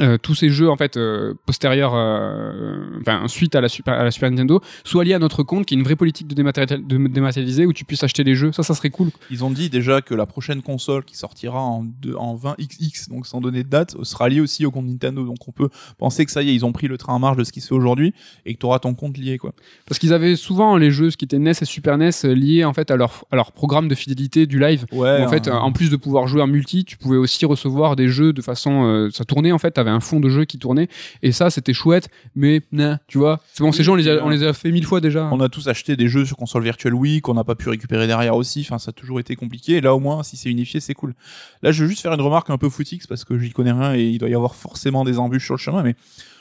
euh, 0.00 0.18
tous 0.18 0.34
ces 0.34 0.48
jeux 0.48 0.68
en 0.68 0.76
fait 0.76 0.96
euh, 0.96 1.34
postérieurs, 1.46 1.92
euh, 1.94 2.98
enfin 3.00 3.28
suite 3.28 3.54
à 3.54 3.60
la, 3.60 3.68
Super, 3.68 3.94
à 3.94 4.02
la 4.04 4.10
Super 4.10 4.30
Nintendo, 4.30 4.60
soient 4.84 5.04
liés 5.04 5.14
à 5.14 5.18
notre 5.20 5.42
compte, 5.44 5.64
qui 5.64 5.74
est 5.74 5.78
une 5.78 5.84
vraie 5.84 5.94
politique 5.96 6.26
de, 6.26 6.34
de 6.34 7.08
dématérialiser 7.08 7.66
où 7.66 7.72
tu 7.72 7.84
puisses 7.84 8.02
acheter 8.02 8.24
des 8.24 8.34
jeux. 8.34 8.50
Ça, 8.52 8.62
ça 8.64 8.74
serait 8.74 8.90
cool. 8.90 9.10
Ils 9.30 9.44
ont 9.44 9.50
dit 9.50 9.70
déjà 9.70 10.02
que 10.02 10.14
la 10.14 10.26
prochaine 10.26 10.60
console 10.62 11.04
qui 11.04 11.16
sortira 11.16 11.60
en, 11.62 11.84
deux- 11.84 12.16
en 12.16 12.34
20XX, 12.36 13.08
donc 13.10 13.26
sans 13.28 13.40
donner 13.40 13.62
de 13.62 13.68
date, 13.68 13.94
sera 14.02 14.28
liée 14.28 14.40
aussi 14.40 14.66
au 14.66 14.70
compte 14.72 14.86
Nintendo. 14.86 15.24
Donc 15.24 15.36
on 15.46 15.52
peut 15.52 15.68
penser 15.98 16.24
que 16.24 16.32
ça 16.32 16.42
y 16.42 16.50
est, 16.50 16.54
ils 16.54 16.64
ont 16.64 16.72
pris 16.72 16.88
le 16.88 16.98
train 16.98 17.14
en 17.14 17.18
marche 17.20 17.36
de 17.36 17.44
ce 17.44 17.52
qui 17.52 17.60
se 17.60 17.68
fait 17.68 17.74
aujourd'hui 17.74 18.12
et 18.44 18.54
que 18.54 18.58
tu 18.58 18.66
auras 18.66 18.80
ton 18.80 18.94
compte 18.94 19.16
lié. 19.16 19.38
quoi. 19.38 19.52
Parce 19.86 19.98
qu'ils 20.00 20.12
avaient 20.12 20.34
souvent 20.36 20.76
les 20.76 20.90
jeux, 20.90 21.10
ce 21.10 21.16
qui 21.16 21.24
était 21.26 21.38
NES 21.38 21.52
et 21.60 21.64
Super 21.64 21.96
NES, 21.96 22.10
liés 22.24 22.64
en 22.64 22.72
fait 22.74 22.90
à 22.90 22.96
leur, 22.96 23.24
à 23.30 23.36
leur 23.36 23.52
programme 23.52 23.86
de 23.86 23.94
fidélité 23.94 24.46
du 24.46 24.58
live. 24.58 24.84
Ouais, 24.90 25.20
Où, 25.20 25.24
en 25.24 25.28
fait, 25.28 25.46
euh, 25.48 25.52
en 25.52 25.70
plus 25.72 25.90
de 25.90 25.96
pouvoir 25.96 26.26
jouer 26.26 26.42
en 26.42 26.48
multi, 26.48 26.84
tu 26.84 26.96
pouvais 26.96 27.16
aussi 27.16 27.44
recevoir 27.46 27.94
des 27.94 28.08
jeux 28.08 28.32
de 28.32 28.42
façon, 28.42 29.08
ça 29.12 29.24
tournait 29.24 29.52
en 29.52 29.58
fait, 29.58 29.75
t'avais 29.76 29.90
un 29.90 30.00
fond 30.00 30.20
de 30.20 30.28
jeu 30.28 30.44
qui 30.44 30.58
tournait 30.58 30.88
et 31.22 31.32
ça 31.32 31.50
c'était 31.50 31.72
chouette, 31.72 32.08
mais 32.34 32.62
nah, 32.72 32.98
tu 33.06 33.18
vois, 33.18 33.40
c'est 33.52 33.62
bon, 33.62 33.72
ces 33.72 33.84
jeux 33.84 33.92
on 33.92 33.94
les, 33.94 34.08
a, 34.08 34.12
euh, 34.12 34.20
on 34.22 34.28
les 34.28 34.42
a 34.42 34.52
fait 34.52 34.70
mille 34.70 34.84
fois 34.84 35.00
déjà. 35.00 35.28
On 35.32 35.40
a 35.40 35.48
tous 35.48 35.68
acheté 35.68 35.96
des 35.96 36.08
jeux 36.08 36.24
sur 36.24 36.36
console 36.36 36.64
virtuelle 36.64 36.94
Wii 36.94 37.20
qu'on 37.20 37.34
n'a 37.34 37.44
pas 37.44 37.54
pu 37.54 37.68
récupérer 37.68 38.06
derrière 38.06 38.36
aussi. 38.36 38.60
Enfin, 38.60 38.78
ça 38.78 38.90
a 38.90 38.92
toujours 38.92 39.20
été 39.20 39.36
compliqué. 39.36 39.74
Et 39.74 39.80
là, 39.80 39.94
au 39.94 40.00
moins, 40.00 40.22
si 40.22 40.36
c'est 40.36 40.50
unifié, 40.50 40.80
c'est 40.80 40.94
cool. 40.94 41.14
Là, 41.62 41.72
je 41.72 41.82
veux 41.82 41.88
juste 41.88 42.02
faire 42.02 42.12
une 42.12 42.20
remarque 42.20 42.50
un 42.50 42.58
peu 42.58 42.68
footix 42.68 43.06
parce 43.06 43.24
que 43.24 43.38
j'y 43.38 43.50
connais 43.50 43.72
rien 43.72 43.94
et 43.94 44.04
il 44.04 44.18
doit 44.18 44.28
y 44.28 44.34
avoir 44.34 44.54
forcément 44.54 45.04
des 45.04 45.18
embûches 45.18 45.44
sur 45.44 45.54
le 45.54 45.60
chemin. 45.60 45.82
Mais 45.82 45.94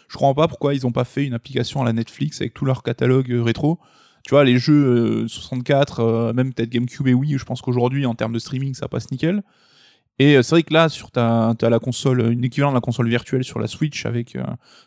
je 0.08 0.18
comprends 0.18 0.34
pas 0.34 0.48
pourquoi 0.48 0.74
ils 0.74 0.86
ont 0.86 0.92
pas 0.92 1.04
fait 1.04 1.26
une 1.26 1.34
application 1.34 1.82
à 1.82 1.86
la 1.86 1.94
Netflix 1.94 2.42
avec 2.42 2.54
tout 2.54 2.66
leur 2.66 2.84
catalogue 2.84 3.32
euh, 3.32 3.44
rétro. 3.44 3.80
Tu 4.24 4.32
vois, 4.32 4.44
les 4.44 4.58
jeux 4.58 5.24
euh, 5.24 5.28
64, 5.28 6.00
euh, 6.00 6.34
même 6.34 6.54
peut-être 6.54 6.70
GameCube 6.70 7.08
et 7.08 7.14
Wii, 7.14 7.38
je 7.38 7.46
pense 7.46 7.62
qu'aujourd'hui, 7.62 8.06
en 8.06 8.16
termes 8.16 8.34
de 8.34 8.40
streaming, 8.40 8.74
ça 8.74 8.88
passe 8.88 9.12
nickel. 9.12 9.44
Et 10.18 10.38
euh, 10.38 10.44
c'est 10.44 10.56
vrai 10.56 10.64
que 10.64 10.74
là, 10.74 10.88
sur 10.88 11.12
ta, 11.12 11.54
t'as 11.60 11.70
la 11.70 11.80
console, 11.80 12.32
une 12.32 12.44
équivalent 12.46 12.72
de 12.72 12.76
la 12.76 12.82
console 12.82 13.10
virtuelle 13.10 13.44
sur 13.44 13.60
la 13.60 13.68
Switch 13.68 14.06
avec 14.06 14.36
euh, 14.36 14.44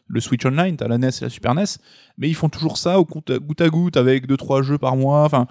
le 0.06 0.20
Switch 0.20 0.44
Online, 0.46 0.76
t'as 0.76 0.88
la 0.88 0.96
NES 0.96 1.08
et 1.20 1.24
la 1.24 1.28
Super 1.28 1.54
NES, 1.54 1.64
mais 2.16 2.28
ils 2.30 2.34
font 2.34 2.48
toujours 2.48 2.78
ça 2.78 2.98
au 2.98 3.04
compte, 3.04 3.30
goutte 3.32 3.60
à 3.60 3.68
goutte 3.68 3.96
avec 3.98 4.26
deux 4.26 4.38
trois 4.38 4.62
jeux 4.62 4.78
par 4.78 4.96
mois. 4.96 5.24
Enfin, 5.24 5.46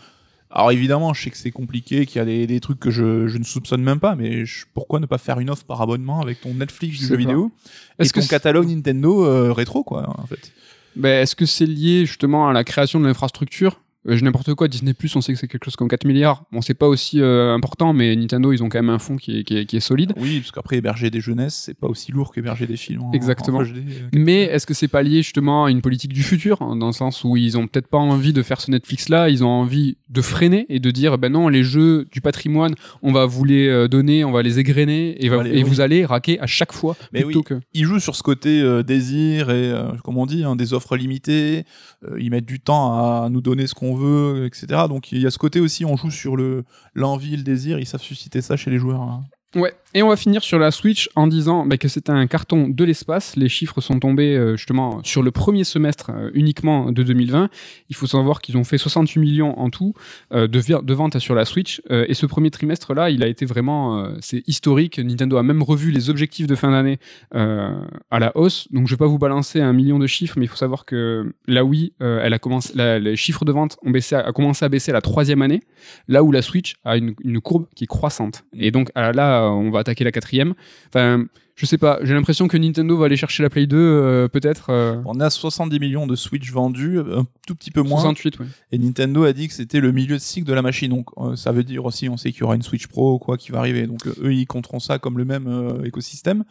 alors 0.49 0.71
évidemment, 0.71 1.13
je 1.13 1.21
sais 1.23 1.29
que 1.29 1.37
c'est 1.37 1.51
compliqué, 1.51 2.05
qu'il 2.07 2.17
y 2.17 2.21
a 2.21 2.25
des, 2.25 2.47
des 2.47 2.59
trucs 2.59 2.79
que 2.79 2.89
je, 2.89 3.27
je 3.27 3.37
ne 3.37 3.43
soupçonne 3.43 3.83
même 3.83 3.99
pas, 3.99 4.15
mais 4.15 4.45
je- 4.45 4.65
pourquoi 4.73 4.99
ne 4.99 5.05
pas 5.05 5.19
faire 5.19 5.39
une 5.39 5.49
offre 5.51 5.65
par 5.65 5.79
abonnement 5.81 6.21
avec 6.21 6.41
ton 6.41 6.55
Netflix 6.55 6.97
du 6.99 7.05
jeu 7.05 7.13
pas. 7.13 7.19
vidéo 7.19 7.51
et 7.99 8.01
Est-ce 8.03 8.13
que 8.13 8.21
ton 8.21 8.27
catalogue 8.27 8.67
Nintendo 8.69 9.25
euh, 9.25 9.53
rétro 9.53 9.83
quoi 9.83 10.09
en 10.19 10.25
fait? 10.25 10.51
Ben, 10.95 11.21
Est-ce 11.21 11.35
que 11.35 11.45
c'est 11.45 11.67
lié 11.67 12.07
justement 12.07 12.49
à 12.49 12.53
la 12.53 12.63
création 12.63 12.99
de 12.99 13.05
l'infrastructure? 13.05 13.79
Je 14.07 14.23
n'importe 14.23 14.53
quoi, 14.53 14.67
Disney 14.67 14.93
Plus, 14.93 15.15
on 15.15 15.21
sait 15.21 15.33
que 15.33 15.39
c'est 15.39 15.47
quelque 15.47 15.65
chose 15.65 15.75
comme 15.75 15.87
4 15.89 16.05
milliards. 16.05 16.43
Bon, 16.51 16.61
c'est 16.61 16.73
pas 16.73 16.87
aussi 16.87 17.19
euh, 17.21 17.53
important, 17.53 17.91
mais 17.93 18.15
Nintendo, 18.15 18.53
ils 18.53 18.63
ont 18.63 18.69
quand 18.69 18.79
même 18.79 18.89
un 18.89 18.99
fonds 18.99 19.17
qui 19.17 19.39
est, 19.39 19.43
qui 19.43 19.57
est, 19.57 19.65
qui 19.65 19.75
est 19.77 19.81
solide. 19.81 20.13
Oui, 20.17 20.39
parce 20.39 20.51
qu'après 20.51 20.77
héberger 20.77 21.09
des 21.09 21.19
jeunesses, 21.21 21.55
c'est 21.65 21.73
pas 21.77 21.87
aussi 21.87 22.11
lourd 22.11 22.33
qu'héberger 22.33 22.67
des 22.67 22.77
films. 22.77 23.03
en- 23.03 23.11
Exactement. 23.11 23.59
en 23.59 23.63
HD, 23.63 23.77
euh, 23.77 24.07
Mais 24.13 24.43
est-ce 24.43 24.65
que 24.65 24.73
c'est 24.73 24.87
pas 24.87 25.03
lié 25.03 25.17
justement 25.23 25.65
à 25.65 25.71
une 25.71 25.81
politique 25.81 26.13
du 26.13 26.23
futur, 26.23 26.61
hein, 26.61 26.75
dans 26.75 26.87
le 26.87 26.93
sens 26.93 27.23
où 27.23 27.35
ils 27.37 27.57
ont 27.57 27.67
peut-être 27.67 27.87
pas 27.87 27.97
envie 27.97 28.33
de 28.33 28.41
faire 28.43 28.61
ce 28.61 28.71
Netflix-là, 28.71 29.29
ils 29.29 29.43
ont 29.43 29.49
envie 29.49 29.97
de 30.09 30.21
freiner 30.21 30.65
et 30.69 30.79
de 30.79 30.89
dire, 30.91 31.17
ben 31.17 31.31
non, 31.31 31.49
les 31.49 31.63
jeux 31.63 32.07
du 32.11 32.21
patrimoine, 32.21 32.75
on 33.01 33.11
va 33.11 33.25
vous 33.25 33.43
les 33.43 33.67
euh, 33.67 33.87
donner, 33.87 34.23
on 34.23 34.31
va 34.31 34.41
les 34.41 34.59
égrener, 34.59 35.23
et, 35.23 35.29
va- 35.29 35.41
Allez, 35.41 35.51
et 35.51 35.63
oui. 35.63 35.69
vous 35.69 35.81
allez 35.81 36.05
raquer 36.05 36.39
à 36.39 36.47
chaque 36.47 36.71
fois, 36.71 36.95
Mais 37.11 37.23
plutôt 37.23 37.39
oui. 37.39 37.45
que... 37.45 37.59
ils 37.73 37.83
jouent 37.83 37.99
sur 37.99 38.15
ce 38.15 38.23
côté 38.23 38.61
euh, 38.61 38.83
désir 38.83 39.49
et, 39.49 39.71
euh, 39.71 39.91
comme 40.03 40.17
on 40.17 40.25
dit, 40.25 40.43
hein, 40.45 40.55
des 40.55 40.73
offres 40.73 40.95
limitées. 40.95 41.63
Euh, 42.07 42.15
ils 42.19 42.29
mettent 42.29 42.45
du 42.45 42.59
temps 42.59 42.93
à 42.93 43.27
nous 43.29 43.41
donner 43.41 43.65
ce 43.67 43.73
qu'on 43.73 43.95
veut, 43.95 43.96
etc. 44.45 44.87
Donc 44.89 45.11
il 45.11 45.19
y 45.21 45.27
a 45.27 45.31
ce 45.31 45.37
côté 45.37 45.59
aussi, 45.59 45.85
on 45.85 45.95
joue 45.97 46.11
sur 46.11 46.35
le 46.35 46.65
l'envie, 46.93 47.35
le 47.37 47.43
désir. 47.43 47.79
Ils 47.79 47.85
savent 47.85 48.01
susciter 48.01 48.41
ça 48.41 48.55
chez 48.57 48.71
les 48.71 48.79
joueurs. 48.79 49.01
hein. 49.01 49.25
Ouais, 49.57 49.73
et 49.97 50.03
on 50.03 50.09
va 50.09 50.15
finir 50.15 50.43
sur 50.43 50.59
la 50.59 50.69
Switch 50.69 51.09
en 51.15 51.25
disant 51.25 51.65
bah, 51.65 51.77
que 51.77 51.87
c'est 51.87 52.11
un 52.11 52.27
carton 52.27 52.67
de 52.67 52.83
l'espace. 52.83 53.35
Les 53.35 53.49
chiffres 53.49 53.81
sont 53.81 53.99
tombés 53.99 54.35
euh, 54.35 54.55
justement 54.55 55.01
sur 55.03 55.23
le 55.23 55.31
premier 55.31 55.63
semestre 55.63 56.11
euh, 56.13 56.29
uniquement 56.35 56.91
de 56.91 57.01
2020. 57.01 57.49
Il 57.89 57.95
faut 57.95 58.05
savoir 58.05 58.41
qu'ils 58.41 58.57
ont 58.57 58.63
fait 58.63 58.77
68 58.77 59.19
millions 59.19 59.57
en 59.57 59.71
tout 59.71 59.95
euh, 60.33 60.47
de, 60.47 60.81
de 60.83 60.93
ventes 60.93 61.17
sur 61.17 61.33
la 61.33 61.45
Switch. 61.45 61.81
Et 61.89 62.13
ce 62.13 62.27
premier 62.27 62.51
trimestre-là, 62.51 63.09
il 63.09 63.23
a 63.23 63.27
été 63.27 63.45
vraiment, 63.45 64.11
c'est 64.19 64.47
historique. 64.47 64.99
Nintendo 64.99 65.37
a 65.37 65.43
même 65.43 65.63
revu 65.63 65.89
les 65.91 66.09
objectifs 66.09 66.47
de 66.47 66.55
fin 66.55 66.71
d'année 66.71 66.99
à 67.31 68.19
la 68.19 68.35
hausse. 68.35 68.67
Donc 68.71 68.87
je 68.87 68.93
vais 68.93 68.97
pas 68.97 69.07
vous 69.07 69.17
balancer 69.17 69.61
un 69.61 69.73
million 69.73 69.99
de 69.99 70.07
chiffres, 70.07 70.35
mais 70.37 70.45
il 70.45 70.47
faut 70.47 70.57
savoir 70.57 70.85
que 70.85 71.33
la 71.47 71.63
Wii, 71.63 71.93
elle 71.99 72.33
a 72.33 72.39
commencé, 72.39 72.73
les 72.75 73.15
chiffres 73.15 73.45
de 73.45 73.51
vente 73.51 73.77
ont 73.83 73.91
baissé, 73.91 74.15
a 74.15 74.31
commencé 74.31 74.65
à 74.65 74.69
baisser 74.69 74.91
la 74.91 75.01
troisième 75.01 75.41
année, 75.41 75.61
là 76.07 76.23
où 76.23 76.31
la 76.31 76.41
Switch 76.41 76.75
a 76.83 76.97
une, 76.97 77.15
une 77.23 77.41
courbe 77.41 77.67
qui 77.75 77.85
est 77.85 77.87
croissante. 77.87 78.43
Et 78.53 78.71
donc 78.71 78.91
là, 78.95 79.46
on 79.51 79.71
va 79.71 79.79
attaquer 79.79 80.03
la 80.03 80.11
quatrième. 80.11 80.53
Enfin, 80.89 81.25
je 81.55 81.65
sais 81.65 81.77
pas. 81.79 81.99
J'ai 82.03 82.13
l'impression 82.13 82.47
que 82.47 82.55
Nintendo 82.55 82.97
va 82.97 83.07
aller 83.07 83.17
chercher 83.17 83.41
la 83.41 83.49
Play 83.49 83.65
2, 83.65 83.77
euh, 83.77 84.27
peut-être. 84.27 84.69
euh, 84.69 85.01
On 85.05 85.19
a 85.19 85.29
70 85.29 85.79
millions 85.79 86.05
de 86.05 86.15
Switch 86.15 86.51
vendus, 86.51 86.99
un 86.99 87.25
tout 87.47 87.55
petit 87.55 87.71
peu 87.71 87.81
moins. 87.81 87.99
68, 87.99 88.39
ouais. 88.39 88.45
Et 88.71 88.77
Nintendo 88.77 89.23
a 89.23 89.33
dit 89.33 89.47
que 89.47 89.53
c'était 89.55 89.79
le 89.79 89.91
milieu 89.91 90.15
de 90.17 90.21
cycle 90.21 90.47
de 90.47 90.53
la 90.53 90.61
machine. 90.61 90.89
Donc 90.89 91.07
euh, 91.17 91.35
ça 91.35 91.51
veut 91.51 91.63
dire 91.63 91.83
aussi, 91.85 92.09
on 92.09 92.17
sait 92.17 92.31
qu'il 92.31 92.41
y 92.41 92.43
aura 92.43 92.55
une 92.55 92.61
Switch 92.61 92.87
Pro 92.87 93.15
ou 93.15 93.17
quoi 93.19 93.37
qui 93.37 93.51
va 93.51 93.59
arriver. 93.59 93.87
Donc 93.87 94.05
eux, 94.07 94.33
ils 94.33 94.45
compteront 94.45 94.79
ça 94.79 94.99
comme 94.99 95.17
le 95.17 95.25
même 95.25 95.81
écosystème. 95.83 96.43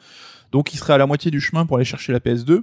Donc 0.51 0.75
ils 0.75 0.79
seraient 0.79 0.95
à 0.95 0.99
la 0.99 1.07
moitié 1.07 1.31
du 1.31 1.41
chemin 1.41 1.67
pour 1.67 1.77
aller 1.77 1.85
chercher 1.85 2.13
la 2.13 2.19
PS2. 2.21 2.63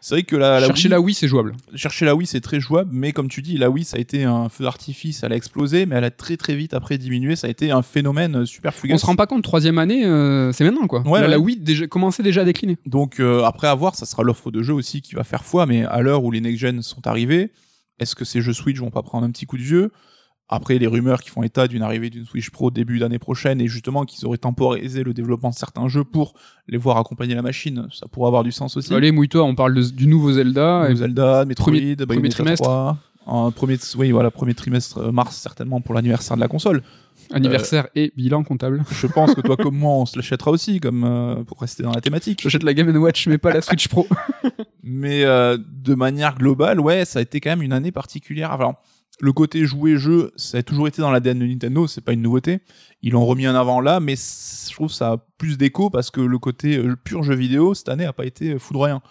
C'est 0.00 0.14
vrai 0.16 0.22
que 0.22 0.36
la, 0.36 0.60
la 0.60 0.66
Chercher 0.66 0.88
Wii, 0.88 0.90
la 0.90 1.00
Wii, 1.00 1.14
c'est 1.14 1.28
jouable. 1.28 1.54
chercher 1.74 2.04
la 2.04 2.14
Wii, 2.14 2.26
c'est 2.26 2.40
très 2.40 2.60
jouable, 2.60 2.90
mais 2.92 3.12
comme 3.12 3.28
tu 3.28 3.42
dis, 3.42 3.56
la 3.56 3.70
Wii, 3.70 3.84
ça 3.84 3.96
a 3.96 4.00
été 4.00 4.24
un 4.24 4.48
feu 4.48 4.64
d'artifice, 4.64 5.22
elle 5.22 5.32
a 5.32 5.36
explosé, 5.36 5.86
mais 5.86 5.96
elle 5.96 6.04
a 6.04 6.10
très 6.10 6.36
très 6.36 6.54
vite 6.56 6.74
après 6.74 6.98
diminué. 6.98 7.36
Ça 7.36 7.46
a 7.46 7.50
été 7.50 7.70
un 7.70 7.82
phénomène 7.82 8.36
euh, 8.36 8.44
super 8.46 8.74
fugace. 8.74 8.96
On 8.96 8.98
se 8.98 9.06
rend 9.06 9.16
pas 9.16 9.26
compte, 9.26 9.42
troisième 9.42 9.78
année, 9.78 10.04
euh, 10.04 10.52
c'est 10.52 10.64
maintenant, 10.64 10.86
quoi. 10.86 11.00
Ouais, 11.06 11.20
Là, 11.20 11.26
ouais. 11.26 11.30
La 11.30 11.38
Wii 11.38 11.56
déjà, 11.58 11.86
commençait 11.86 12.22
déjà 12.22 12.42
à 12.42 12.44
décliner. 12.44 12.76
Donc 12.86 13.20
euh, 13.20 13.44
après 13.44 13.68
avoir, 13.68 13.94
ça 13.94 14.06
sera 14.06 14.22
l'offre 14.22 14.50
de 14.50 14.62
jeu 14.62 14.74
aussi 14.74 15.00
qui 15.00 15.14
va 15.14 15.24
faire 15.24 15.44
foi, 15.44 15.66
mais 15.66 15.84
à 15.84 16.00
l'heure 16.00 16.24
où 16.24 16.30
les 16.30 16.40
next-gen 16.40 16.82
sont 16.82 17.06
arrivés, 17.06 17.50
est-ce 17.98 18.14
que 18.14 18.24
ces 18.24 18.40
jeux 18.40 18.52
Switch 18.52 18.78
vont 18.78 18.90
pas 18.90 19.02
prendre 19.02 19.26
un 19.26 19.30
petit 19.30 19.46
coup 19.46 19.56
de 19.58 19.62
vieux? 19.62 19.90
Après 20.50 20.78
les 20.78 20.86
rumeurs 20.86 21.20
qui 21.20 21.28
font 21.28 21.42
état 21.42 21.68
d'une 21.68 21.82
arrivée 21.82 22.08
d'une 22.08 22.24
Switch 22.24 22.48
Pro 22.50 22.70
début 22.70 22.98
d'année 22.98 23.18
prochaine 23.18 23.60
et 23.60 23.68
justement 23.68 24.04
qu'ils 24.04 24.26
auraient 24.26 24.38
temporisé 24.38 25.04
le 25.04 25.12
développement 25.12 25.50
de 25.50 25.54
certains 25.54 25.88
jeux 25.88 26.04
pour 26.04 26.32
les 26.68 26.78
voir 26.78 26.96
accompagner 26.96 27.34
la 27.34 27.42
machine, 27.42 27.86
ça 27.92 28.06
pourrait 28.08 28.28
avoir 28.28 28.44
du 28.44 28.52
sens 28.52 28.76
aussi. 28.78 28.94
Allez, 28.94 29.12
mouille-toi, 29.12 29.42
on 29.44 29.54
parle 29.54 29.74
de- 29.74 29.82
du 29.82 30.06
nouveau 30.06 30.32
Zelda. 30.32 30.86
Ou 30.88 30.92
et- 30.92 30.96
Zelda, 30.96 31.44
Metroid, 31.44 31.64
premier- 31.72 31.96
premier 31.96 32.28
trimestre. 32.30 32.64
3, 32.64 32.96
un 33.26 33.50
premier, 33.50 33.76
oui, 33.98 34.10
voilà, 34.10 34.30
premier 34.30 34.54
trimestre 34.54 34.98
euh, 34.98 35.12
mars 35.12 35.36
certainement 35.36 35.82
pour 35.82 35.94
l'anniversaire 35.94 36.36
de 36.36 36.40
la 36.40 36.48
console. 36.48 36.82
Anniversaire 37.30 37.88
et 37.94 38.10
bilan 38.16 38.42
comptable. 38.42 38.82
Je 38.90 39.06
pense 39.06 39.34
que 39.34 39.42
toi 39.42 39.56
comme 39.58 39.76
moi 39.76 39.90
on 39.92 40.06
se 40.06 40.16
l'achètera 40.16 40.50
aussi 40.50 40.80
comme 40.80 41.04
euh, 41.04 41.44
pour 41.44 41.60
rester 41.60 41.82
dans 41.82 41.92
la 41.92 42.00
thématique. 42.00 42.40
J'achète 42.42 42.62
la 42.62 42.72
Game 42.72 42.88
Watch, 42.96 43.26
mais 43.26 43.36
pas 43.36 43.52
la 43.52 43.60
Switch 43.60 43.88
Pro. 43.88 44.06
Mais 44.82 45.24
euh, 45.24 45.58
de 45.84 45.94
manière 45.94 46.36
globale, 46.36 46.80
ouais, 46.80 47.04
ça 47.04 47.18
a 47.18 47.22
été 47.22 47.40
quand 47.40 47.50
même 47.50 47.60
une 47.62 47.74
année 47.74 47.92
particulière. 47.92 48.52
Alors, 48.52 48.76
le 49.20 49.32
côté 49.32 49.66
jouer-jeu, 49.66 50.32
ça 50.36 50.58
a 50.58 50.62
toujours 50.62 50.88
été 50.88 51.02
dans 51.02 51.10
l'ADN 51.10 51.38
de 51.38 51.46
Nintendo, 51.46 51.86
c'est 51.86 52.00
pas 52.00 52.12
une 52.12 52.22
nouveauté. 52.22 52.60
Ils 53.02 53.12
l'ont 53.12 53.26
remis 53.26 53.48
en 53.48 53.54
avant 53.54 53.80
là, 53.80 54.00
mais 54.00 54.14
je 54.16 54.72
trouve 54.72 54.92
ça 54.92 55.12
a 55.12 55.16
plus 55.38 55.58
d'écho 55.58 55.90
parce 55.90 56.10
que 56.10 56.20
le 56.20 56.38
côté 56.38 56.76
euh, 56.76 56.96
pur 56.96 57.22
jeu 57.22 57.34
vidéo, 57.34 57.74
cette 57.74 57.88
année, 57.88 58.04
a 58.04 58.12
pas 58.12 58.26
été 58.26 58.58
foudroyant. 58.58 59.02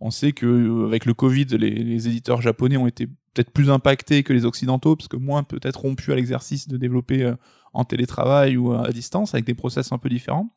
On 0.00 0.10
sait 0.10 0.32
que 0.32 0.46
euh, 0.46 0.86
avec 0.86 1.04
le 1.04 1.14
Covid, 1.14 1.46
les, 1.58 2.08
éditeurs 2.08 2.42
japonais 2.42 2.76
ont 2.76 2.86
été 2.86 3.06
peut-être 3.06 3.50
plus 3.50 3.70
impactés 3.70 4.22
que 4.22 4.32
les 4.32 4.44
occidentaux, 4.44 4.96
parce 4.96 5.08
que 5.08 5.16
moins 5.16 5.42
peut-être 5.42 5.80
rompus 5.80 6.10
à 6.10 6.14
l'exercice 6.14 6.68
de 6.68 6.76
développer 6.76 7.24
euh, 7.24 7.34
en 7.72 7.84
télétravail 7.84 8.56
ou 8.56 8.72
à 8.72 8.90
distance, 8.92 9.34
avec 9.34 9.44
des 9.44 9.54
process 9.54 9.92
un 9.92 9.98
peu 9.98 10.08
différents. 10.08 10.48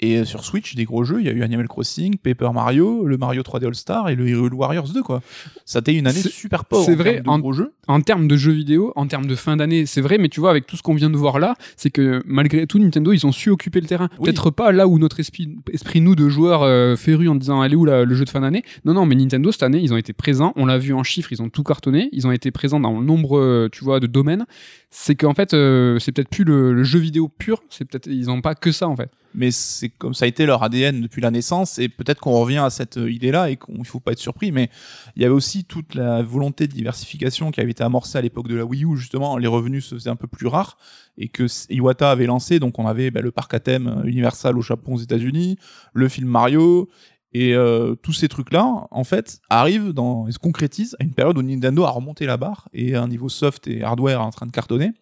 Et 0.00 0.18
euh, 0.18 0.24
sur 0.24 0.44
Switch, 0.44 0.76
des 0.76 0.84
gros 0.84 1.02
jeux, 1.02 1.16
il 1.20 1.26
y 1.26 1.28
a 1.28 1.32
eu 1.32 1.42
Animal 1.42 1.66
Crossing, 1.66 2.16
Paper 2.18 2.50
Mario, 2.54 3.04
le 3.06 3.16
Mario 3.18 3.42
3D 3.42 3.66
All-Star 3.66 4.08
et 4.08 4.14
le 4.14 4.28
Hyrule 4.28 4.54
Warriors 4.54 4.88
2, 4.88 5.02
quoi. 5.02 5.20
Ça 5.64 5.78
a 5.78 5.80
été 5.80 5.92
une 5.94 6.06
année 6.06 6.20
super 6.20 6.64
pauvre 6.64 6.84
c'est 6.84 6.92
en 6.92 6.96
vrai, 6.96 7.12
termes 7.14 7.24
de 7.24 7.30
en- 7.30 7.38
gros 7.40 7.52
jeux. 7.52 7.72
en 7.88 8.00
termes 8.00 8.28
de 8.28 8.36
jeux 8.36 8.52
vidéo, 8.52 8.92
en 8.94 9.08
termes 9.08 9.26
de 9.26 9.34
fin 9.34 9.56
d'année, 9.56 9.86
c'est 9.86 10.00
vrai, 10.00 10.18
mais 10.18 10.28
tu 10.28 10.38
vois, 10.38 10.50
avec 10.50 10.66
tout 10.68 10.76
ce 10.76 10.82
qu'on 10.82 10.94
vient 10.94 11.10
de 11.10 11.16
voir 11.16 11.40
là, 11.40 11.56
c'est 11.76 11.90
que 11.90 12.22
malgré 12.26 12.66
tout, 12.68 12.78
Nintendo, 12.78 13.12
ils 13.12 13.26
ont 13.26 13.32
su 13.32 13.50
occuper 13.50 13.80
le 13.80 13.88
terrain. 13.88 14.08
Oui. 14.18 14.26
Peut-être 14.26 14.50
pas 14.50 14.70
là 14.70 14.86
où 14.86 15.00
notre 15.00 15.18
esprit, 15.18 15.56
esprit 15.72 16.00
nous, 16.00 16.14
de 16.14 16.28
joueurs 16.28 16.62
euh, 16.62 16.94
férus 16.94 17.28
en 17.28 17.34
disant, 17.34 17.60
allez 17.60 17.74
où 17.74 17.84
la- 17.84 18.04
le 18.04 18.14
jeu 18.14 18.24
de 18.24 18.30
fin 18.30 18.40
d'année 18.42 18.62
Non, 18.84 18.94
non, 18.94 19.04
mais 19.04 19.16
Nintendo, 19.16 19.50
cette 19.50 19.64
année, 19.64 19.80
ils 19.82 19.92
ont 19.92 19.96
été 19.96 20.12
présents, 20.12 20.52
on 20.54 20.66
l'a 20.66 20.78
vu 20.78 20.92
en 20.94 21.02
chiffres, 21.02 21.32
ils 21.32 21.42
ont 21.42 21.48
tout 21.48 21.64
cartonné, 21.64 22.08
ils 22.12 22.24
ont 22.26 22.32
été 22.32 22.52
présents 22.52 22.78
dans 22.78 23.00
nombre, 23.00 23.36
euh, 23.38 23.68
tu 23.72 23.82
vois, 23.82 23.98
de 23.98 24.06
domaines. 24.06 24.46
C'est 24.90 25.16
qu'en 25.16 25.34
fait, 25.34 25.52
euh, 25.52 25.98
c'est 25.98 26.12
peut-être 26.12 26.30
plus 26.30 26.44
le, 26.44 26.82
jeu 26.82 26.98
vidéo 26.98 27.28
pur, 27.28 27.62
c'est 27.68 27.84
peut-être, 27.84 28.06
ils 28.06 28.26
n'ont 28.26 28.40
pas 28.40 28.54
que 28.54 28.72
ça, 28.72 28.88
en 28.88 28.96
fait. 28.96 29.10
Mais 29.34 29.50
c'est 29.50 29.90
comme 29.90 30.14
ça 30.14 30.24
a 30.24 30.28
été 30.28 30.46
leur 30.46 30.62
ADN 30.62 31.02
depuis 31.02 31.20
la 31.20 31.30
naissance 31.30 31.78
et 31.78 31.90
peut-être 31.90 32.18
qu'on 32.18 32.40
revient 32.40 32.58
à 32.58 32.70
cette 32.70 32.96
euh, 32.96 33.10
idée-là 33.10 33.50
et 33.50 33.56
qu'il 33.56 33.84
faut 33.84 34.00
pas 34.00 34.12
être 34.12 34.18
surpris. 34.18 34.50
Mais 34.50 34.70
il 35.16 35.22
y 35.22 35.26
avait 35.26 35.34
aussi 35.34 35.64
toute 35.64 35.94
la 35.94 36.22
volonté 36.22 36.66
de 36.66 36.72
diversification 36.72 37.50
qui 37.50 37.60
avait 37.60 37.72
été 37.72 37.84
amorcée 37.84 38.16
à 38.16 38.22
l'époque 38.22 38.48
de 38.48 38.56
la 38.56 38.64
Wii 38.64 38.84
U. 38.84 38.96
Justement, 38.96 39.36
les 39.36 39.46
revenus 39.46 39.84
se 39.84 39.94
faisaient 39.94 40.10
un 40.10 40.16
peu 40.16 40.26
plus 40.26 40.46
rares 40.46 40.78
et 41.18 41.28
que 41.28 41.44
Iwata 41.70 42.10
avait 42.10 42.26
lancé. 42.26 42.58
Donc 42.58 42.78
on 42.78 42.86
avait 42.86 43.10
bah, 43.10 43.20
le 43.20 43.30
parc 43.30 43.52
à 43.52 43.60
thème 43.60 43.88
euh, 43.88 44.08
Universal 44.08 44.56
au 44.56 44.62
Japon, 44.62 44.94
aux 44.94 45.00
États-Unis, 45.00 45.58
le 45.92 46.08
film 46.08 46.28
Mario. 46.28 46.88
Et 47.32 47.54
euh, 47.54 47.94
tous 47.94 48.12
ces 48.12 48.28
trucs-là, 48.28 48.86
en 48.90 49.04
fait, 49.04 49.40
arrivent 49.50 49.92
dans, 49.92 50.26
et 50.28 50.32
se 50.32 50.38
concrétisent 50.38 50.96
à 50.98 51.04
une 51.04 51.12
période 51.12 51.36
où 51.36 51.42
Nintendo 51.42 51.84
a 51.84 51.90
remonté 51.90 52.24
la 52.26 52.36
barre 52.36 52.68
et 52.72 52.94
un 52.94 53.08
niveau 53.08 53.28
soft 53.28 53.66
et 53.66 53.82
hardware 53.82 54.22
en 54.22 54.30
train 54.30 54.46
de 54.46 54.52
cartonner. 54.52 54.92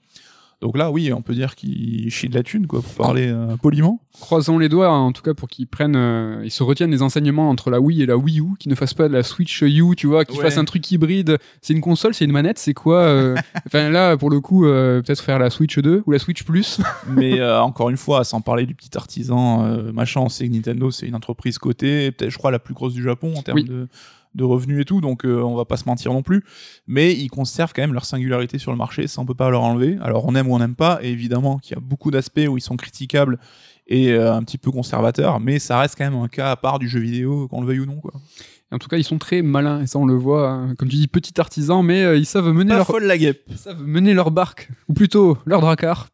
Donc 0.62 0.79
là, 0.79 0.90
oui, 0.90 1.12
on 1.12 1.21
peut 1.21 1.35
dire 1.35 1.55
qu'il 1.55 2.11
chie 2.11 2.31
de 2.31 2.35
la 2.35 2.42
thune, 2.42 2.66
quoi, 2.66 2.81
pour 2.81 2.92
parler 2.95 3.27
euh, 3.29 3.57
poliment. 3.59 4.01
Croisons 4.19 4.59
les 4.59 4.71
doigts, 4.71 4.88
en 4.90 5.12
tout 5.12 5.21
cas, 5.21 5.35
pour 5.35 5.49
qu'ils 5.51 5.66
prennent, 5.66 5.97
euh, 5.97 6.40
ils 6.45 6.51
se 6.51 6.62
retiennent 6.62 6.90
des 6.90 7.03
enseignements 7.03 7.51
entre 7.51 7.69
la 7.71 7.79
Wii 7.79 8.03
et 8.03 8.07
la 8.07 8.16
Wii 8.16 8.40
U, 8.40 8.45
qu'ils 8.59 8.71
ne 8.71 8.75
fassent 8.75 8.95
pas 8.95 9.07
de 9.09 9.12
la 9.12 9.23
Switch 9.23 9.61
U, 9.61 9.95
tu 9.99 10.07
vois, 10.07 10.25
qu'ils 10.25 10.38
Ouais. 10.38 10.45
fassent 10.45 10.57
un 10.57 10.64
truc 10.64 10.90
hybride. 10.90 11.37
C'est 11.61 11.75
une 11.75 11.83
console, 11.83 12.14
c'est 12.14 12.25
une 12.25 12.33
manette, 12.33 12.59
c'est 12.59 12.73
quoi 12.73 13.01
euh, 13.01 13.35
Enfin 13.66 13.90
là, 13.90 14.16
pour 14.16 14.31
le 14.31 14.40
coup, 14.40 14.64
euh, 14.64 15.03
peut-être 15.03 15.23
faire 15.23 15.38
la 15.38 15.51
Switch 15.51 15.79
2 15.79 16.05
ou 16.07 16.11
la 16.11 16.19
Switch 16.19 16.42
Plus. 16.45 16.81
mais 17.07 17.38
euh, 17.38 17.61
encore 17.61 17.90
une 17.90 17.99
fois, 17.99 18.25
sans 18.25 18.40
parler 18.40 18.64
du 18.64 18.75
petit 18.75 18.97
artisan, 18.97 19.62
euh, 19.66 19.92
machin, 19.92 20.21
on 20.23 20.31
sait 20.31 20.49
que 20.49 20.53
Nintendo 20.55 20.90
c'est 20.90 21.07
une 21.07 21.14
entreprise 21.16 21.59
cotée, 21.59 22.12
peut-être 22.12 22.31
je 22.31 22.38
crois 22.38 22.51
la 22.51 22.59
plus 22.59 22.73
grosse 22.73 22.95
du 22.95 23.03
Japon 23.03 23.35
en 23.37 23.42
termes 23.42 23.59
Oui. 23.59 23.64
de, 23.64 23.88
de 24.37 24.44
revenus 24.44 24.83
et 24.83 24.85
tout, 24.85 25.01
donc 25.01 25.25
euh, 25.25 25.40
on 25.42 25.57
va 25.57 25.64
pas 25.64 25.77
se 25.77 25.85
mentir 25.87 26.12
non 26.12 26.22
plus. 26.22 26.44
Mais 26.87 27.12
ils 27.12 27.29
conservent 27.29 27.72
quand 27.75 27.83
même 27.83 27.94
leur 27.94 28.05
singularité 28.05 28.59
sur 28.59 28.70
le 28.70 28.79
marché, 28.79 29.07
ça 29.07 29.20
on 29.20 29.27
peut 29.27 29.35
pas 29.35 29.51
leur 29.51 29.62
enlever. 29.62 29.99
Alors 30.03 30.27
on 30.27 30.35
aime 30.35 30.49
ou 30.49 30.55
on 30.55 30.59
n'aime 30.59 30.77
pas, 30.77 30.99
et 31.03 31.11
évidemment 31.11 31.59
qu'il 31.59 31.75
y 31.75 31.79
a 31.79 31.81
beaucoup 31.81 32.11
d'aspects 32.11 32.46
où 32.49 32.57
ils 32.57 32.62
sont 32.62 32.77
critiquables 32.77 33.38
et 33.88 34.12
euh, 34.12 34.35
un 34.35 34.42
petit 34.42 34.59
peu 34.59 34.70
conservateurs, 34.70 35.40
mais 35.40 35.59
ça 35.59 35.79
reste 35.79 35.96
quand 35.96 36.05
même 36.05 36.20
un 36.20 36.29
cas 36.29 36.51
à 36.51 36.57
part 36.57 36.79
du 36.79 36.88
jeu 36.88 37.01
vidéo, 37.01 37.49
qu'on 37.49 37.61
le 37.61 37.66
veuille 37.66 37.81
ou 37.81 37.87
non. 37.87 38.01
Quoi. 38.01 38.12
En 38.72 38.79
tout 38.79 38.88
cas, 38.88 38.96
ils 38.96 39.05
sont 39.05 39.18
très 39.18 39.42
malins, 39.42 39.81
et 39.81 39.87
ça 39.87 39.99
on 39.99 40.07
le 40.07 40.14
voit, 40.14 40.51
hein. 40.51 40.75
comme 40.75 40.88
tu 40.88 40.96
dis, 40.96 41.07
petit 41.07 41.40
artisan, 41.40 41.83
mais 41.83 42.03
euh, 42.03 42.16
ils 42.16 42.27
savent 42.27 42.53
mener 42.53 42.70
Pas 42.70 42.77
leur, 42.77 42.87
folle 42.87 43.05
la 43.05 43.16
guêpe, 43.16 43.42
ils 43.49 43.59
savent 43.59 43.83
mener 43.83 44.12
leur 44.12 44.31
barque, 44.31 44.70
ou 44.88 44.92
plutôt 44.92 45.38
leur 45.46 45.61
dracar. 45.61 46.09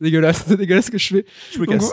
Dégueulasse, 0.00 0.44
c'est 0.46 0.56
dégueulasse 0.56 0.86
ce 0.86 0.90
que 0.92 0.98
je 0.98 1.08
fais. 1.08 1.24
je 1.52 1.58
me 1.58 1.66
Donc, 1.66 1.80
casse. 1.80 1.90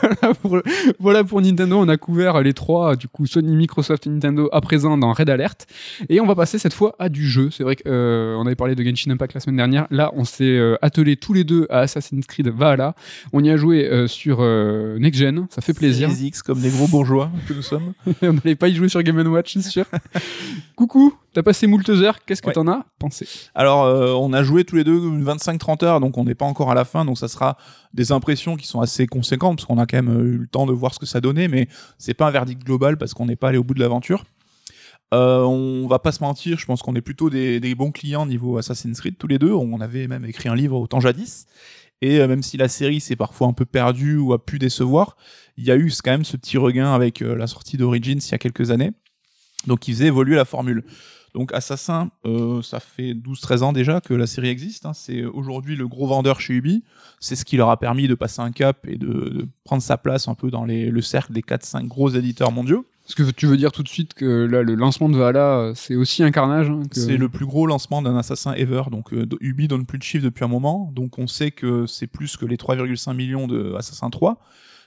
voilà, 0.02 0.34
pour, 0.34 0.58
voilà 0.98 1.24
pour 1.24 1.40
Nintendo, 1.40 1.76
on 1.78 1.88
a 1.88 1.96
couvert 1.96 2.42
les 2.42 2.52
trois, 2.52 2.96
du 2.96 3.06
coup 3.06 3.26
Sony, 3.26 3.54
Microsoft 3.54 4.06
et 4.06 4.10
Nintendo 4.10 4.48
à 4.52 4.60
présent 4.60 4.98
dans 4.98 5.12
Red 5.12 5.30
Alert. 5.30 5.66
Et 6.08 6.20
on 6.20 6.26
va 6.26 6.34
passer 6.34 6.58
cette 6.58 6.74
fois 6.74 6.96
à 6.98 7.08
du 7.08 7.28
jeu. 7.28 7.50
C'est 7.52 7.62
vrai 7.62 7.76
qu'on 7.76 8.44
avait 8.44 8.56
parlé 8.56 8.74
de 8.74 8.82
Genshin 8.82 9.10
Impact 9.12 9.34
la 9.34 9.40
semaine 9.40 9.56
dernière. 9.56 9.86
Là, 9.90 10.10
on 10.16 10.24
s'est 10.24 10.44
euh, 10.44 10.76
attelé 10.82 11.16
tous 11.16 11.32
les 11.32 11.44
deux 11.44 11.66
à 11.70 11.80
Assassin's 11.80 12.26
Creed 12.26 12.48
Valhalla. 12.48 12.94
On 13.32 13.42
y 13.44 13.50
a 13.50 13.56
joué 13.56 13.84
euh, 13.88 14.08
sur 14.08 14.38
euh, 14.40 14.98
Next 14.98 15.20
Gen, 15.20 15.46
ça 15.50 15.60
fait 15.62 15.74
plaisir. 15.74 16.10
Series 16.10 16.26
X 16.26 16.42
comme 16.42 16.60
des 16.60 16.70
gros 16.70 16.88
bourgeois 16.88 17.30
que 17.46 17.52
nous 17.54 17.62
sommes. 17.62 17.92
on 18.22 18.32
n'allait 18.32 18.56
pas 18.56 18.68
y 18.68 18.74
jouer 18.74 18.88
sur 18.88 19.02
Game 19.02 19.16
Watch, 19.28 19.54
c'est 19.54 19.62
sûr. 19.62 19.84
Coucou, 20.76 21.14
t'as 21.32 21.42
passé 21.44 21.66
moult 21.68 21.88
heures, 21.88 22.24
qu'est-ce 22.24 22.42
que 22.42 22.48
Ouais. 22.48 22.52
t'en 22.52 22.66
as 22.66 22.84
pensé? 22.98 23.28
Alors, 23.54 23.84
euh, 23.84 24.12
on 24.14 24.32
a 24.32 24.42
joué 24.42 24.64
tous 24.64 24.74
les 24.76 24.82
deux 24.84 24.98
25-30 24.98 25.84
heures, 25.84 26.00
donc 26.00 26.18
on 26.18 26.24
n'est 26.24 26.34
pas 26.34 26.44
encore 26.46 26.70
à 26.70 26.74
la 26.74 26.84
fin, 26.84 27.04
donc 27.04 27.16
ça 27.16 27.28
sera 27.28 27.43
des 27.92 28.12
impressions 28.12 28.56
qui 28.56 28.66
sont 28.66 28.80
assez 28.80 29.06
conséquentes, 29.06 29.58
parce 29.58 29.66
qu'on 29.66 29.78
a 29.78 29.86
quand 29.86 29.96
même 29.96 30.16
euh, 30.16 30.24
eu 30.24 30.38
le 30.38 30.46
temps 30.46 30.66
de 30.66 30.72
voir 30.72 30.94
ce 30.94 30.98
que 30.98 31.06
ça 31.06 31.20
donnait, 31.20 31.48
mais 31.48 31.68
c'est 31.98 32.14
pas 32.14 32.26
un 32.26 32.30
verdict 32.30 32.64
global 32.64 32.96
parce 32.96 33.14
qu'on 33.14 33.26
n'est 33.26 33.36
pas 33.36 33.48
allé 33.48 33.58
au 33.58 33.64
bout 33.64 33.74
de 33.74 33.80
l'aventure. 33.80 34.24
Euh, 35.14 35.42
on 35.42 35.86
va 35.86 36.00
pas 36.00 36.10
se 36.10 36.20
mentir, 36.22 36.58
je 36.58 36.66
pense 36.66 36.82
qu'on 36.82 36.94
est 36.96 37.00
plutôt 37.00 37.30
des, 37.30 37.74
bons 37.76 37.92
clients 37.92 38.26
niveau 38.26 38.58
Assassin's 38.58 38.98
Creed 39.00 39.16
tous 39.16 39.28
les 39.28 39.38
deux. 39.38 39.52
On 39.52 39.80
avait 39.80 40.08
même 40.08 40.24
écrit 40.24 40.48
un 40.48 40.56
livre 40.56 40.78
autant 40.78 41.00
jadis. 41.00 41.46
Et 42.00 42.18
euh, 42.18 42.26
même 42.26 42.42
si 42.42 42.56
la 42.56 42.68
série 42.68 43.00
s'est 43.00 43.16
parfois 43.16 43.46
un 43.46 43.52
peu 43.52 43.64
perdue 43.64 44.16
ou 44.16 44.32
a 44.32 44.44
pu 44.44 44.58
décevoir, 44.58 45.16
il 45.56 45.64
y 45.64 45.70
a 45.70 45.76
eu 45.76 45.92
quand 46.02 46.10
même 46.10 46.24
ce 46.24 46.36
petit 46.36 46.58
regain 46.58 46.92
avec 46.92 47.22
euh, 47.22 47.36
la 47.36 47.46
sortie 47.46 47.76
d'Origins 47.76 48.18
il 48.18 48.30
y 48.30 48.34
a 48.34 48.38
quelques 48.38 48.70
années. 48.72 48.92
Donc 49.66 49.86
il 49.88 49.94
faisait 49.94 50.08
évoluer 50.08 50.34
la 50.34 50.44
formule. 50.44 50.84
Donc 51.34 51.52
Assassin, 51.52 52.10
euh, 52.26 52.62
ça 52.62 52.78
fait 52.80 53.12
12-13 53.14 53.62
ans 53.62 53.72
déjà 53.72 54.00
que 54.00 54.14
la 54.14 54.26
série 54.26 54.48
existe. 54.48 54.86
hein. 54.86 54.92
C'est 54.94 55.24
aujourd'hui 55.24 55.74
le 55.74 55.88
gros 55.88 56.06
vendeur 56.06 56.40
chez 56.40 56.54
Ubi. 56.54 56.84
C'est 57.20 57.34
ce 57.36 57.44
qui 57.44 57.56
leur 57.56 57.70
a 57.70 57.76
permis 57.78 58.06
de 58.06 58.14
passer 58.14 58.40
un 58.40 58.52
cap 58.52 58.86
et 58.86 58.96
de, 58.96 59.06
de 59.06 59.48
prendre 59.64 59.82
sa 59.82 59.96
place 59.98 60.28
un 60.28 60.34
peu 60.34 60.50
dans 60.50 60.64
les- 60.64 60.90
le 60.90 61.02
cercle 61.02 61.32
des 61.32 61.42
4-5 61.42 61.86
gros 61.88 62.08
éditeurs 62.10 62.52
mondiaux. 62.52 62.86
Parce 63.02 63.16
que 63.16 63.30
tu 63.32 63.46
veux 63.46 63.56
dire 63.56 63.70
tout 63.72 63.82
de 63.82 63.88
suite 63.88 64.14
que 64.14 64.44
là, 64.46 64.62
le 64.62 64.74
lancement 64.76 65.08
de 65.10 65.16
Valhalla, 65.18 65.58
euh, 65.58 65.72
c'est 65.74 65.94
aussi 65.96 66.22
un 66.22 66.30
carnage. 66.30 66.70
hein, 66.70 66.82
que- 66.88 66.98
C'est 67.00 67.16
le 67.16 67.28
plus 67.28 67.44
gros 67.46 67.66
lancement 67.66 68.00
d'un 68.00 68.16
assassin 68.16 68.54
ever. 68.54 68.84
Donc 68.90 69.12
euh, 69.12 69.26
Ubi 69.40 69.66
donne 69.68 69.84
plus 69.86 69.98
de 69.98 70.04
chiffres 70.04 70.24
depuis 70.24 70.44
un 70.44 70.48
moment. 70.48 70.90
Donc 70.94 71.18
on 71.18 71.26
sait 71.26 71.50
que 71.50 71.84
c'est 71.86 72.06
plus 72.06 72.36
que 72.36 72.46
les 72.46 72.56
3,5 72.56 73.12
millions 73.12 73.46
de 73.48 73.74
Assassin 73.76 74.08
3, 74.08 74.38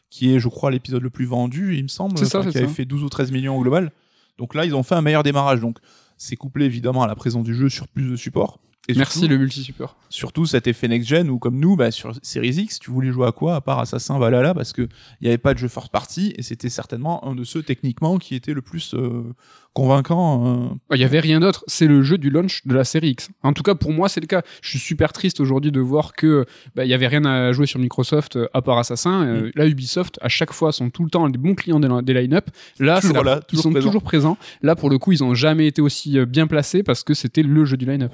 qui 0.09 0.33
est, 0.33 0.39
je 0.39 0.47
crois, 0.47 0.71
l'épisode 0.71 1.03
le 1.03 1.09
plus 1.09 1.25
vendu, 1.25 1.75
il 1.75 1.83
me 1.83 1.87
semble, 1.89 2.17
C'est 2.17 2.23
ça, 2.25 2.39
enfin, 2.39 2.47
c'est 2.47 2.51
qui 2.53 2.57
avait 2.59 2.67
ça. 2.67 2.73
fait 2.73 2.85
12 2.85 3.03
ou 3.03 3.09
13 3.09 3.31
millions 3.33 3.57
au 3.57 3.61
global. 3.61 3.91
Donc 4.37 4.55
là, 4.55 4.65
ils 4.65 4.73
ont 4.75 4.83
fait 4.83 4.95
un 4.95 5.01
meilleur 5.01 5.23
démarrage. 5.23 5.59
Donc 5.59 5.77
c'est 6.17 6.35
couplé 6.35 6.65
évidemment 6.65 7.03
à 7.03 7.07
la 7.07 7.15
présence 7.15 7.43
du 7.43 7.55
jeu 7.55 7.69
sur 7.69 7.87
plus 7.87 8.09
de 8.09 8.15
supports. 8.15 8.59
Et 8.89 8.93
Merci 8.93 9.19
surtout, 9.19 9.33
le 9.33 9.37
multi-support. 9.37 9.97
surtout 10.07 10.45
cet 10.45 10.65
effet 10.65 10.87
next-gen 10.87 11.29
où, 11.29 11.39
comme 11.39 11.59
nous, 11.59 11.75
bah, 11.75 11.91
sur 11.91 12.13
Series 12.21 12.55
X, 12.55 12.79
tu 12.79 12.89
voulais 12.89 13.11
jouer 13.11 13.27
à 13.27 13.33
quoi 13.33 13.55
à 13.55 13.61
part 13.61 13.79
Assassin 13.79 14.17
Valhalla 14.17 14.53
parce 14.53 14.71
qu'il 14.71 14.87
n'y 15.21 15.27
avait 15.27 15.37
pas 15.37 15.53
de 15.53 15.59
jeu 15.59 15.67
first 15.67 15.89
party 15.89 16.33
et 16.37 16.41
c'était 16.41 16.69
certainement 16.69 17.27
un 17.27 17.35
de 17.35 17.43
ceux 17.43 17.63
techniquement 17.63 18.17
qui 18.17 18.33
était 18.33 18.53
le 18.53 18.61
plus 18.61 18.93
euh, 18.93 19.35
convaincant. 19.77 20.71
euh, 20.89 20.95
Il 20.95 20.99
y 20.99 21.03
avait 21.03 21.19
rien 21.19 21.39
d'autre. 21.39 21.63
C'est 21.67 21.85
le 21.85 22.01
jeu 22.01 22.17
du 22.17 22.31
launch 22.31 22.65
de 22.65 22.73
la 22.73 22.83
série 22.83 23.09
X. 23.09 23.29
En 23.43 23.53
tout 23.53 23.61
cas, 23.61 23.75
pour 23.75 23.91
moi, 23.91 24.09
c'est 24.09 24.19
le 24.19 24.25
cas. 24.25 24.41
Je 24.63 24.69
suis 24.71 24.79
super 24.79 25.13
triste 25.13 25.39
aujourd'hui 25.39 25.71
de 25.71 25.79
voir 25.79 26.13
que 26.13 26.45
bah, 26.75 26.83
il 26.83 26.89
y 26.89 26.95
avait 26.95 27.05
rien 27.05 27.23
à 27.25 27.51
jouer 27.51 27.67
sur 27.67 27.79
Microsoft 27.79 28.37
euh, 28.37 28.47
à 28.55 28.63
part 28.63 28.79
Assassin. 28.79 29.23
Mm. 29.23 29.27
Euh, 29.27 29.51
Là, 29.53 29.67
Ubisoft, 29.67 30.17
à 30.21 30.29
chaque 30.29 30.51
fois, 30.51 30.71
sont 30.71 30.89
tout 30.89 31.03
le 31.03 31.11
temps 31.11 31.29
des 31.29 31.37
bons 31.37 31.53
clients 31.53 31.79
des, 31.79 31.89
des 32.01 32.13
line-up. 32.19 32.49
Là, 32.79 32.99
Toujours 33.01 33.23
ils 33.51 33.59
sont 33.59 33.73
toujours 33.73 34.01
présents. 34.01 34.37
Là, 34.63 34.75
pour 34.75 34.89
le 34.89 34.97
coup, 34.97 35.11
ils 35.11 35.23
ont 35.23 35.35
jamais 35.35 35.67
été 35.67 35.79
aussi 35.81 36.17
euh, 36.17 36.25
bien 36.25 36.47
placés 36.47 36.81
parce 36.81 37.03
que 37.03 37.13
c'était 37.13 37.43
le 37.43 37.63
jeu 37.65 37.77
du 37.77 37.85
line-up. 37.85 38.13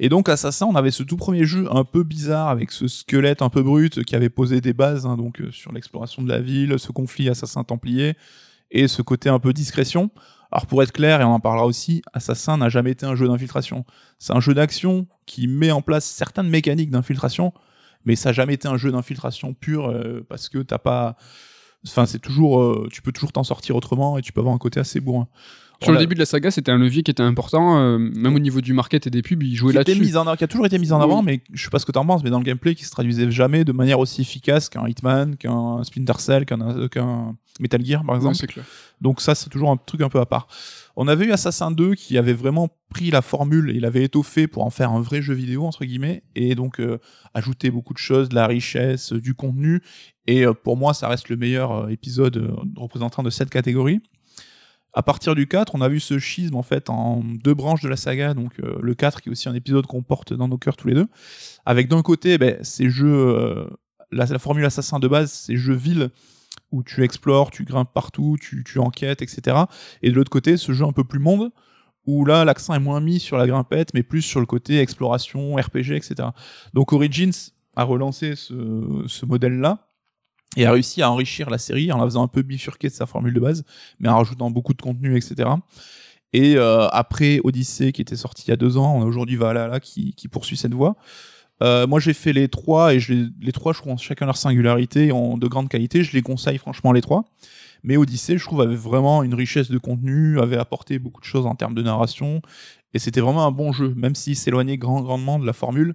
Et 0.00 0.08
donc 0.08 0.30
Assassin, 0.30 0.66
on 0.66 0.74
avait 0.74 0.90
ce 0.90 1.02
tout 1.02 1.16
premier 1.16 1.44
jeu 1.44 1.66
un 1.70 1.84
peu 1.84 2.02
bizarre 2.02 2.48
avec 2.48 2.70
ce 2.72 2.88
squelette 2.88 3.42
un 3.42 3.50
peu 3.50 3.62
brut 3.62 4.04
qui 4.04 4.16
avait 4.16 4.30
posé 4.30 4.62
des 4.62 4.72
bases 4.72 5.04
hein, 5.04 5.16
donc 5.16 5.40
euh, 5.40 5.50
sur 5.50 5.72
l'exploration 5.72 6.22
de 6.22 6.28
la 6.28 6.40
ville, 6.40 6.78
ce 6.78 6.92
conflit 6.92 7.28
assassin-templier 7.28 8.14
et 8.70 8.88
ce 8.88 9.02
côté 9.02 9.28
un 9.28 9.38
peu 9.38 9.52
discrétion. 9.52 10.10
Alors 10.50 10.66
pour 10.66 10.82
être 10.82 10.92
clair, 10.92 11.20
et 11.20 11.24
on 11.24 11.32
en 11.32 11.40
parlera 11.40 11.66
aussi, 11.66 12.02
Assassin 12.12 12.56
n'a 12.56 12.68
jamais 12.68 12.92
été 12.92 13.04
un 13.04 13.14
jeu 13.14 13.28
d'infiltration. 13.28 13.84
C'est 14.18 14.32
un 14.32 14.40
jeu 14.40 14.54
d'action 14.54 15.06
qui 15.26 15.46
met 15.46 15.70
en 15.70 15.82
place 15.82 16.06
certaines 16.06 16.48
mécaniques 16.48 16.90
d'infiltration, 16.90 17.52
mais 18.04 18.16
ça 18.16 18.30
n'a 18.30 18.32
jamais 18.32 18.54
été 18.54 18.66
un 18.66 18.76
jeu 18.76 18.90
d'infiltration 18.90 19.52
pur 19.52 19.88
euh, 19.88 20.24
parce 20.28 20.48
que 20.48 20.58
t'as 20.58 20.78
pas. 20.78 21.16
Enfin, 21.86 22.06
c'est 22.06 22.18
toujours, 22.18 22.60
euh, 22.60 22.88
tu 22.90 23.02
peux 23.02 23.12
toujours 23.12 23.30
t'en 23.30 23.44
sortir 23.44 23.76
autrement 23.76 24.18
et 24.18 24.22
tu 24.22 24.32
peux 24.32 24.40
avoir 24.40 24.54
un 24.54 24.58
côté 24.58 24.80
assez 24.80 25.00
bourrin. 25.00 25.28
Sur 25.80 25.90
On 25.90 25.92
le 25.92 25.98
a- 25.98 26.00
début 26.00 26.14
de 26.14 26.18
la 26.18 26.26
saga, 26.26 26.50
c'était 26.50 26.72
un 26.72 26.76
levier 26.78 27.04
qui 27.04 27.10
était 27.12 27.22
important. 27.22 27.78
euh, 27.78 27.98
même 27.98 28.34
au 28.34 28.40
niveau 28.40 28.60
du 28.60 28.72
market 28.72 29.06
et 29.06 29.10
des 29.10 29.22
pubs, 29.22 29.40
ils 29.44 29.54
jouaient 29.54 29.72
qui, 29.72 29.78
était 29.78 29.94
là-dessus. 29.94 30.16
en 30.16 30.34
qui 30.34 30.42
a 30.42 30.48
toujours 30.48 30.66
été 30.66 30.76
mise 30.78 30.92
en 30.92 31.00
avant, 31.00 31.18
Oui. 31.20 31.24
mais 31.26 31.40
je 31.52 31.62
sais 31.62 31.70
pas 31.70 31.78
ce 31.78 31.86
que 31.86 31.92
t'en 31.92 32.04
penses, 32.04 32.24
mais 32.24 32.30
dans 32.30 32.38
le 32.40 32.44
gameplay 32.44 32.74
qui 32.74 32.84
se 32.84 32.90
traduisait 32.90 33.30
jamais 33.30 33.64
de 33.64 33.70
manière 33.70 34.00
aussi 34.00 34.22
efficace 34.22 34.68
qu'un 34.68 34.88
Hitman, 34.88 35.36
qu'un 35.36 35.84
Splinter 35.84 36.14
Cell, 36.18 36.46
qu'un 36.46 37.36
Metal 37.60 37.84
Gear 37.84 38.04
par 38.04 38.16
exemple. 38.16 38.36
clair. 38.46 38.64
Donc 39.00 39.20
ça 39.20 39.34
c'est 39.36 39.50
toujours 39.50 39.70
un 39.70 39.76
truc 39.76 40.00
un 40.00 40.08
peu 40.08 40.18
à 40.20 40.26
part. 40.26 40.48
On 40.96 41.06
avait 41.06 41.26
eu 41.26 41.30
Assassin 41.32 41.70
2 41.70 41.94
qui 41.94 42.18
avait 42.18 42.32
vraiment 42.32 42.68
pris 42.90 43.10
la 43.12 43.22
formule, 43.22 43.72
il 43.74 43.84
avait 43.84 44.02
étoffé 44.02 44.48
pour 44.48 44.64
en 44.64 44.70
faire 44.70 44.90
un 44.90 45.00
vrai 45.00 45.22
jeu 45.22 45.34
vidéo 45.34 45.64
entre 45.64 45.84
guillemets, 45.84 46.24
et 46.34 46.56
donc 46.56 46.80
euh, 46.80 46.98
ajouter 47.34 47.70
beaucoup 47.70 47.92
de 47.92 47.98
choses, 47.98 48.28
de 48.28 48.34
la 48.34 48.48
richesse, 48.48 49.12
du 49.12 49.34
contenu. 49.34 49.80
Et 50.26 50.44
euh, 50.44 50.52
pour 50.54 50.76
moi 50.76 50.92
ça 50.94 51.06
reste 51.08 51.28
le 51.28 51.36
meilleur 51.36 51.72
euh, 51.72 51.88
épisode 51.88 52.52
représentant 52.76 53.22
de 53.22 53.30
cette 53.30 53.50
catégorie. 53.50 54.00
À 54.94 55.02
partir 55.02 55.34
du 55.34 55.46
4, 55.46 55.74
on 55.74 55.80
a 55.80 55.88
vu 55.88 56.00
ce 56.00 56.18
schisme 56.18 56.56
en 56.56 56.62
fait 56.62 56.90
en 56.90 57.22
deux 57.22 57.54
branches 57.54 57.82
de 57.82 57.88
la 57.88 57.96
saga, 57.96 58.34
donc 58.34 58.52
euh, 58.60 58.78
le 58.80 58.94
4 58.94 59.20
qui 59.20 59.28
est 59.28 59.32
aussi 59.32 59.48
un 59.48 59.54
épisode 59.54 59.86
qu'on 59.86 60.02
porte 60.02 60.32
dans 60.32 60.48
nos 60.48 60.58
cœurs 60.58 60.76
tous 60.76 60.88
les 60.88 60.94
deux, 60.94 61.06
avec 61.66 61.88
d'un 61.88 62.02
côté 62.02 62.38
ben, 62.38 62.56
ces 62.62 62.88
jeux, 62.88 63.28
euh, 63.28 63.66
la, 64.10 64.24
la 64.26 64.38
formule 64.38 64.64
assassin 64.64 64.98
de 64.98 65.06
base, 65.06 65.30
ces 65.30 65.56
jeux 65.56 65.74
villes 65.74 66.10
où 66.72 66.82
tu 66.82 67.02
explores, 67.04 67.50
tu 67.50 67.64
grimpes 67.64 67.92
partout, 67.92 68.36
tu, 68.40 68.64
tu 68.64 68.78
enquêtes, 68.78 69.22
etc. 69.22 69.56
Et 70.02 70.10
de 70.10 70.16
l'autre 70.16 70.30
côté, 70.30 70.56
ce 70.56 70.72
jeu 70.72 70.84
un 70.84 70.92
peu 70.92 71.04
plus 71.04 71.18
monde, 71.18 71.50
où 72.06 72.24
là 72.24 72.44
l'accent 72.44 72.74
est 72.74 72.80
moins 72.80 73.00
mis 73.00 73.20
sur 73.20 73.36
la 73.36 73.46
grimpette, 73.46 73.92
mais 73.94 74.02
plus 74.02 74.22
sur 74.22 74.40
le 74.40 74.46
côté 74.46 74.80
exploration, 74.80 75.56
RPG, 75.56 75.92
etc. 75.92 76.28
Donc 76.74 76.92
Origins 76.92 77.52
a 77.76 77.84
relancé 77.84 78.34
ce, 78.34 79.24
modèle-là 79.26 79.87
et 80.56 80.66
a 80.66 80.72
réussi 80.72 81.02
à 81.02 81.10
enrichir 81.10 81.50
la 81.50 81.58
série 81.58 81.92
en 81.92 81.98
la 81.98 82.04
faisant 82.04 82.22
un 82.22 82.28
peu 82.28 82.42
bifurquer 82.42 82.88
de 82.88 82.92
sa 82.92 83.06
formule 83.06 83.34
de 83.34 83.40
base, 83.40 83.64
mais 84.00 84.08
en 84.08 84.16
rajoutant 84.16 84.50
beaucoup 84.50 84.74
de 84.74 84.82
contenu, 84.82 85.16
etc. 85.16 85.50
Et 86.32 86.56
euh, 86.56 86.88
après 86.88 87.40
Odyssey, 87.44 87.92
qui 87.92 88.02
était 88.02 88.16
sorti 88.16 88.44
il 88.46 88.50
y 88.50 88.52
a 88.52 88.56
deux 88.56 88.76
ans, 88.76 88.96
on 88.96 89.02
a 89.02 89.04
aujourd'hui 89.04 89.36
Valhalla 89.36 89.80
qui, 89.80 90.14
qui 90.14 90.28
poursuit 90.28 90.56
cette 90.56 90.74
voie. 90.74 90.96
Euh, 91.62 91.86
moi, 91.86 92.00
j'ai 92.00 92.12
fait 92.12 92.32
les 92.32 92.48
trois 92.48 92.94
et 92.94 93.00
les, 93.40 93.52
trois, 93.52 93.72
je 93.72 93.78
trouve, 93.78 93.92
ont 93.92 93.96
chacun 93.96 94.26
leur 94.26 94.36
singularité, 94.36 95.10
ont 95.10 95.36
de 95.36 95.46
grande 95.48 95.68
qualité. 95.68 96.04
Je 96.04 96.12
les 96.12 96.22
conseille 96.22 96.58
franchement 96.58 96.92
les 96.92 97.00
trois. 97.00 97.24
Mais 97.82 97.96
Odyssey, 97.96 98.38
je 98.38 98.44
trouve, 98.44 98.60
avait 98.60 98.76
vraiment 98.76 99.22
une 99.22 99.34
richesse 99.34 99.70
de 99.70 99.78
contenu, 99.78 100.40
avait 100.40 100.56
apporté 100.56 100.98
beaucoup 100.98 101.20
de 101.20 101.26
choses 101.26 101.46
en 101.46 101.54
termes 101.54 101.74
de 101.74 101.82
narration, 101.82 102.42
et 102.92 102.98
c'était 102.98 103.20
vraiment 103.20 103.46
un 103.46 103.52
bon 103.52 103.72
jeu, 103.72 103.94
même 103.96 104.16
s'il 104.16 104.34
s'éloignait 104.34 104.78
grand, 104.78 105.00
grandement 105.00 105.38
de 105.38 105.46
la 105.46 105.52
formule. 105.52 105.94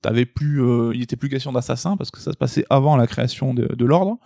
T'avais 0.00 0.26
plus, 0.26 0.62
euh, 0.62 0.92
il 0.94 1.02
était 1.02 1.16
plus 1.16 1.28
question 1.28 1.52
d'assassin 1.52 1.96
parce 1.96 2.10
que 2.10 2.20
ça 2.20 2.32
se 2.32 2.36
passait 2.36 2.64
avant 2.70 2.96
la 2.96 3.06
création 3.06 3.52
de, 3.52 3.84
l'ordre. 3.84 4.18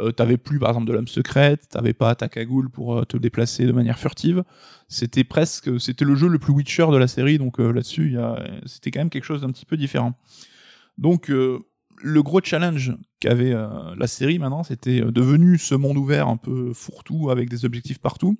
Euh, 0.00 0.10
t'avais 0.10 0.36
plus, 0.36 0.58
par 0.58 0.70
exemple, 0.70 0.86
de 0.86 0.92
l'homme 0.92 1.08
secrète, 1.08 1.68
t'avais 1.68 1.92
pas 1.92 2.14
ta 2.14 2.28
cagoule 2.28 2.68
pour 2.68 2.98
euh, 2.98 3.04
te 3.04 3.16
déplacer 3.16 3.64
de 3.64 3.72
manière 3.72 3.98
furtive. 3.98 4.42
C'était 4.88 5.24
presque, 5.24 5.80
c'était 5.80 6.04
le 6.04 6.14
jeu 6.14 6.28
le 6.28 6.38
plus 6.38 6.52
Witcher 6.52 6.86
de 6.90 6.96
la 6.96 7.06
série, 7.06 7.38
donc 7.38 7.60
euh, 7.60 7.72
là-dessus, 7.72 8.16
c'était 8.66 8.90
quand 8.90 9.00
même 9.00 9.10
quelque 9.10 9.24
chose 9.24 9.42
d'un 9.42 9.50
petit 9.50 9.64
peu 9.64 9.76
différent. 9.76 10.14
Donc, 10.98 11.30
euh, 11.30 11.60
le 12.02 12.22
gros 12.22 12.40
challenge 12.42 12.92
qu'avait 13.20 13.54
la 13.96 14.06
série 14.06 14.38
maintenant, 14.38 14.64
c'était 14.64 15.00
devenu 15.00 15.58
ce 15.58 15.74
monde 15.76 15.96
ouvert 15.96 16.28
un 16.28 16.36
peu 16.36 16.72
fourre-tout 16.74 17.30
avec 17.30 17.48
des 17.48 17.64
objectifs 17.64 17.98
partout. 17.98 18.36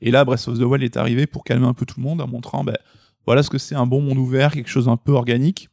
Et 0.00 0.10
là, 0.10 0.24
Breath 0.24 0.48
of 0.48 0.58
the 0.58 0.62
Wild 0.62 0.82
est 0.82 0.96
arrivé 0.96 1.26
pour 1.26 1.44
calmer 1.44 1.66
un 1.66 1.72
peu 1.72 1.86
tout 1.86 2.00
le 2.00 2.02
monde 2.02 2.20
en 2.20 2.26
montrant, 2.26 2.64
ben, 2.64 2.76
voilà 3.26 3.42
ce 3.42 3.48
que 3.48 3.58
c'est 3.58 3.76
un 3.76 3.86
bon 3.86 4.02
monde 4.02 4.18
ouvert, 4.18 4.52
quelque 4.52 4.68
chose 4.68 4.86
d'un 4.86 4.96
peu 4.96 5.12
organique, 5.12 5.70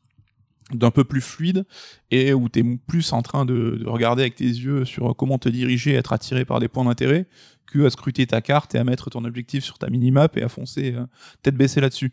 d'un 0.74 0.92
peu 0.92 1.04
plus 1.04 1.22
fluide, 1.22 1.66
et 2.10 2.34
où 2.34 2.50
tu 2.50 2.60
es 2.60 2.64
plus 2.88 3.14
en 3.14 3.22
train 3.22 3.46
de, 3.46 3.78
de 3.84 3.88
regarder 3.88 4.24
avec 4.24 4.36
tes 4.36 4.46
yeux 4.46 4.86
sur 4.86 5.16
comment 5.16 5.38
te 5.38 5.50
diriger, 5.50 5.94
être 5.94 6.14
attiré 6.14 6.46
par 6.46 6.60
des 6.60 6.68
points 6.68 6.86
d'intérêt, 6.86 7.28
que 7.72 7.86
à 7.86 7.90
scruter 7.90 8.28
ta 8.28 8.42
carte 8.42 8.76
et 8.76 8.78
à 8.78 8.84
mettre 8.84 9.10
ton 9.10 9.24
objectif 9.26 9.64
sur 9.64 9.78
ta 9.78 9.90
minimap 9.90 10.38
et 10.38 10.44
à 10.44 10.50
foncer 10.50 10.94
euh, 10.94 11.06
tête 11.42 11.56
baissée 11.56 11.82
là-dessus. 11.82 12.12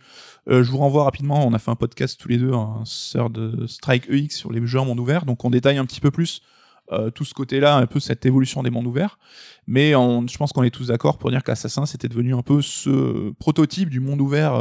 Euh, 0.49 0.63
je 0.63 0.71
vous 0.71 0.79
renvoie 0.79 1.05
rapidement, 1.05 1.47
on 1.47 1.53
a 1.53 1.59
fait 1.59 1.71
un 1.71 1.77
podcast 1.77 2.19
tous 2.19 2.29
les 2.29 2.39
deux, 2.39 2.53
un 2.53 2.83
sœur 2.85 3.29
de 3.29 3.67
Strike 3.67 4.09
EX 4.09 4.37
sur 4.37 4.53
les 4.53 4.65
jeux 4.67 4.81
en 4.81 4.87
monde 4.87 5.01
ouvert, 5.01 5.27
donc 5.27 5.45
on 5.45 5.51
détaille 5.51 5.79
un 5.79 5.85
petit 5.85 6.01
peu 6.01 6.11
plus 6.11 6.41
euh, 6.93 7.11
tout 7.11 7.25
ce 7.25 7.35
côté-là, 7.35 7.77
un 7.77 7.87
peu 7.87 8.01
cette 8.01 8.25
évolution 8.25 8.63
des 8.63 8.71
mondes 8.71 8.87
ouverts. 8.87 9.19
Mais 9.67 9.91
je 9.91 10.37
pense 10.39 10.53
qu'on 10.53 10.63
est 10.63 10.71
tous 10.71 10.87
d'accord 10.87 11.19
pour 11.19 11.31
dire 11.31 11.43
qu'Assassin, 11.43 11.85
c'était 11.85 12.09
devenu 12.09 12.35
un 12.35 12.41
peu 12.41 12.63
ce 12.63 13.31
prototype 13.33 13.91
du 13.91 14.01
monde 14.01 14.23
ouvert 14.23 14.59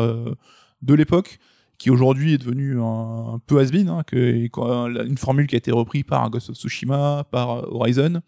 de 0.81 0.93
l'époque, 0.93 1.39
qui 1.77 1.91
aujourd'hui 1.91 2.33
est 2.33 2.37
devenu 2.37 2.81
un, 2.81 3.39
peu 3.45 3.59
has-been, 3.59 3.89
hein, 3.89 4.03
une 4.11 5.17
formule 5.17 5.47
qui 5.47 5.55
a 5.55 5.57
été 5.57 5.71
reprise 5.71 6.03
par 6.03 6.29
Ghost 6.29 6.49
of 6.49 6.55
Tsushima, 6.55 7.25
par 7.31 7.51
euh, 7.51 7.67
Horizon. 7.69 8.21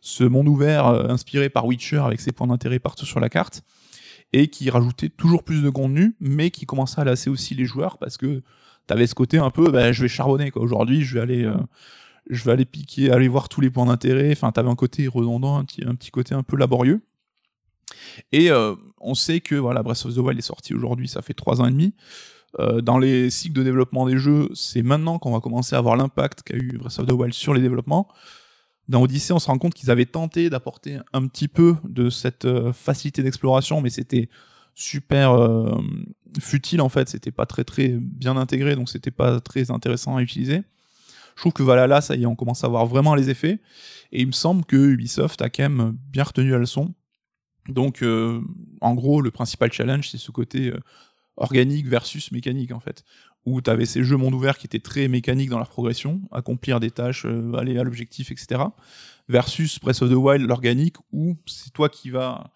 Ce 0.00 0.24
monde 0.24 0.48
ouvert 0.48 0.86
euh, 0.86 1.08
inspiré 1.08 1.48
par 1.48 1.66
Witcher 1.66 1.98
avec 1.98 2.20
ses 2.20 2.32
points 2.32 2.48
d'intérêt 2.48 2.78
partout 2.78 3.06
sur 3.06 3.20
la 3.20 3.28
carte 3.28 3.62
et 4.32 4.48
qui 4.48 4.68
rajoutait 4.68 5.08
toujours 5.08 5.44
plus 5.44 5.62
de 5.62 5.70
contenu, 5.70 6.14
mais 6.20 6.50
qui 6.50 6.66
commençait 6.66 7.00
à 7.00 7.04
lasser 7.04 7.30
aussi 7.30 7.54
les 7.54 7.64
joueurs 7.64 7.98
parce 7.98 8.16
que 8.16 8.42
t'avais 8.86 9.06
ce 9.06 9.14
côté 9.14 9.38
un 9.38 9.50
peu, 9.50 9.70
bah, 9.70 9.92
je 9.92 10.02
vais 10.02 10.08
charbonner 10.08 10.50
quoi. 10.50 10.62
Aujourd'hui, 10.62 11.02
je 11.02 11.14
vais 11.14 11.20
aller, 11.20 11.44
euh, 11.44 11.56
je 12.28 12.44
vais 12.44 12.52
aller 12.52 12.64
piquer, 12.64 13.12
aller 13.12 13.28
voir 13.28 13.48
tous 13.48 13.60
les 13.60 13.70
points 13.70 13.86
d'intérêt. 13.86 14.32
Enfin, 14.32 14.50
t'avais 14.50 14.70
un 14.70 14.76
côté 14.76 15.06
redondant, 15.06 15.56
un 15.58 15.64
petit, 15.64 16.10
côté 16.10 16.34
un 16.34 16.42
peu 16.42 16.56
laborieux. 16.56 17.00
Et 18.32 18.50
on 19.00 19.14
sait 19.14 19.40
que 19.40 19.54
voilà, 19.54 19.82
Breath 19.82 20.04
of 20.04 20.14
the 20.14 20.18
Wild 20.18 20.38
est 20.38 20.42
sorti 20.42 20.74
aujourd'hui, 20.74 21.08
ça 21.08 21.22
fait 21.22 21.32
trois 21.32 21.62
ans 21.62 21.66
et 21.66 21.70
demi. 21.70 21.94
Euh, 22.58 22.80
dans 22.80 22.98
les 22.98 23.30
cycles 23.30 23.54
de 23.54 23.62
développement 23.62 24.06
des 24.06 24.16
jeux, 24.16 24.48
c'est 24.54 24.82
maintenant 24.82 25.18
qu'on 25.18 25.32
va 25.32 25.40
commencer 25.40 25.76
à 25.76 25.80
voir 25.80 25.96
l'impact 25.96 26.42
qu'a 26.42 26.56
eu 26.56 26.78
Breath 26.78 26.98
of 26.98 27.06
the 27.06 27.12
Wild 27.12 27.34
sur 27.34 27.52
les 27.52 27.60
développements. 27.60 28.08
Dans 28.88 29.02
Odyssey, 29.02 29.34
on 29.34 29.38
se 29.38 29.48
rend 29.48 29.58
compte 29.58 29.74
qu'ils 29.74 29.90
avaient 29.90 30.06
tenté 30.06 30.48
d'apporter 30.48 30.98
un 31.12 31.26
petit 31.26 31.48
peu 31.48 31.76
de 31.84 32.08
cette 32.08 32.46
euh, 32.46 32.72
facilité 32.72 33.22
d'exploration, 33.22 33.82
mais 33.82 33.90
c'était 33.90 34.30
super 34.74 35.32
euh, 35.32 35.78
futile 36.40 36.80
en 36.80 36.88
fait. 36.88 37.08
C'était 37.08 37.30
pas 37.30 37.44
très 37.44 37.64
très 37.64 37.88
bien 37.88 38.36
intégré, 38.38 38.76
donc 38.76 38.88
c'était 38.88 39.10
pas 39.10 39.40
très 39.40 39.70
intéressant 39.70 40.16
à 40.16 40.22
utiliser. 40.22 40.62
Je 41.36 41.42
trouve 41.42 41.52
que 41.52 41.62
voilà 41.62 41.86
là, 41.86 42.00
ça 42.00 42.16
y 42.16 42.22
est, 42.22 42.26
on 42.26 42.34
commence 42.34 42.64
à 42.64 42.68
voir 42.68 42.86
vraiment 42.86 43.14
les 43.14 43.28
effets. 43.28 43.60
Et 44.10 44.22
il 44.22 44.26
me 44.26 44.32
semble 44.32 44.64
que 44.64 44.76
Ubisoft 44.76 45.42
a 45.42 45.50
quand 45.50 45.64
même 45.64 45.96
bien 46.10 46.24
retenu 46.24 46.50
la 46.50 46.58
leçon. 46.58 46.94
Donc, 47.68 48.02
en 48.80 48.94
gros, 48.94 49.20
le 49.20 49.30
principal 49.30 49.70
challenge, 49.70 50.08
c'est 50.08 50.18
ce 50.18 50.32
côté 50.32 50.72
organique 51.38 51.86
versus 51.86 52.30
mécanique 52.32 52.72
en 52.72 52.80
fait 52.80 53.04
où 53.48 53.60
tu 53.60 53.70
avais 53.70 53.86
ces 53.86 54.04
jeux 54.04 54.16
monde 54.16 54.34
ouvert 54.34 54.58
qui 54.58 54.66
étaient 54.66 54.78
très 54.78 55.08
mécaniques 55.08 55.50
dans 55.50 55.58
leur 55.58 55.68
progression, 55.68 56.20
accomplir 56.30 56.80
des 56.80 56.90
tâches, 56.90 57.24
euh, 57.24 57.54
aller 57.54 57.78
à 57.78 57.82
l'objectif, 57.82 58.30
etc. 58.30 58.62
Versus 59.28 59.78
Breath 59.80 60.02
of 60.02 60.10
the 60.10 60.14
Wild, 60.14 60.46
l'organique, 60.46 60.96
où 61.12 61.36
c'est 61.46 61.72
toi 61.72 61.88
qui 61.88 62.10
vas 62.10 62.52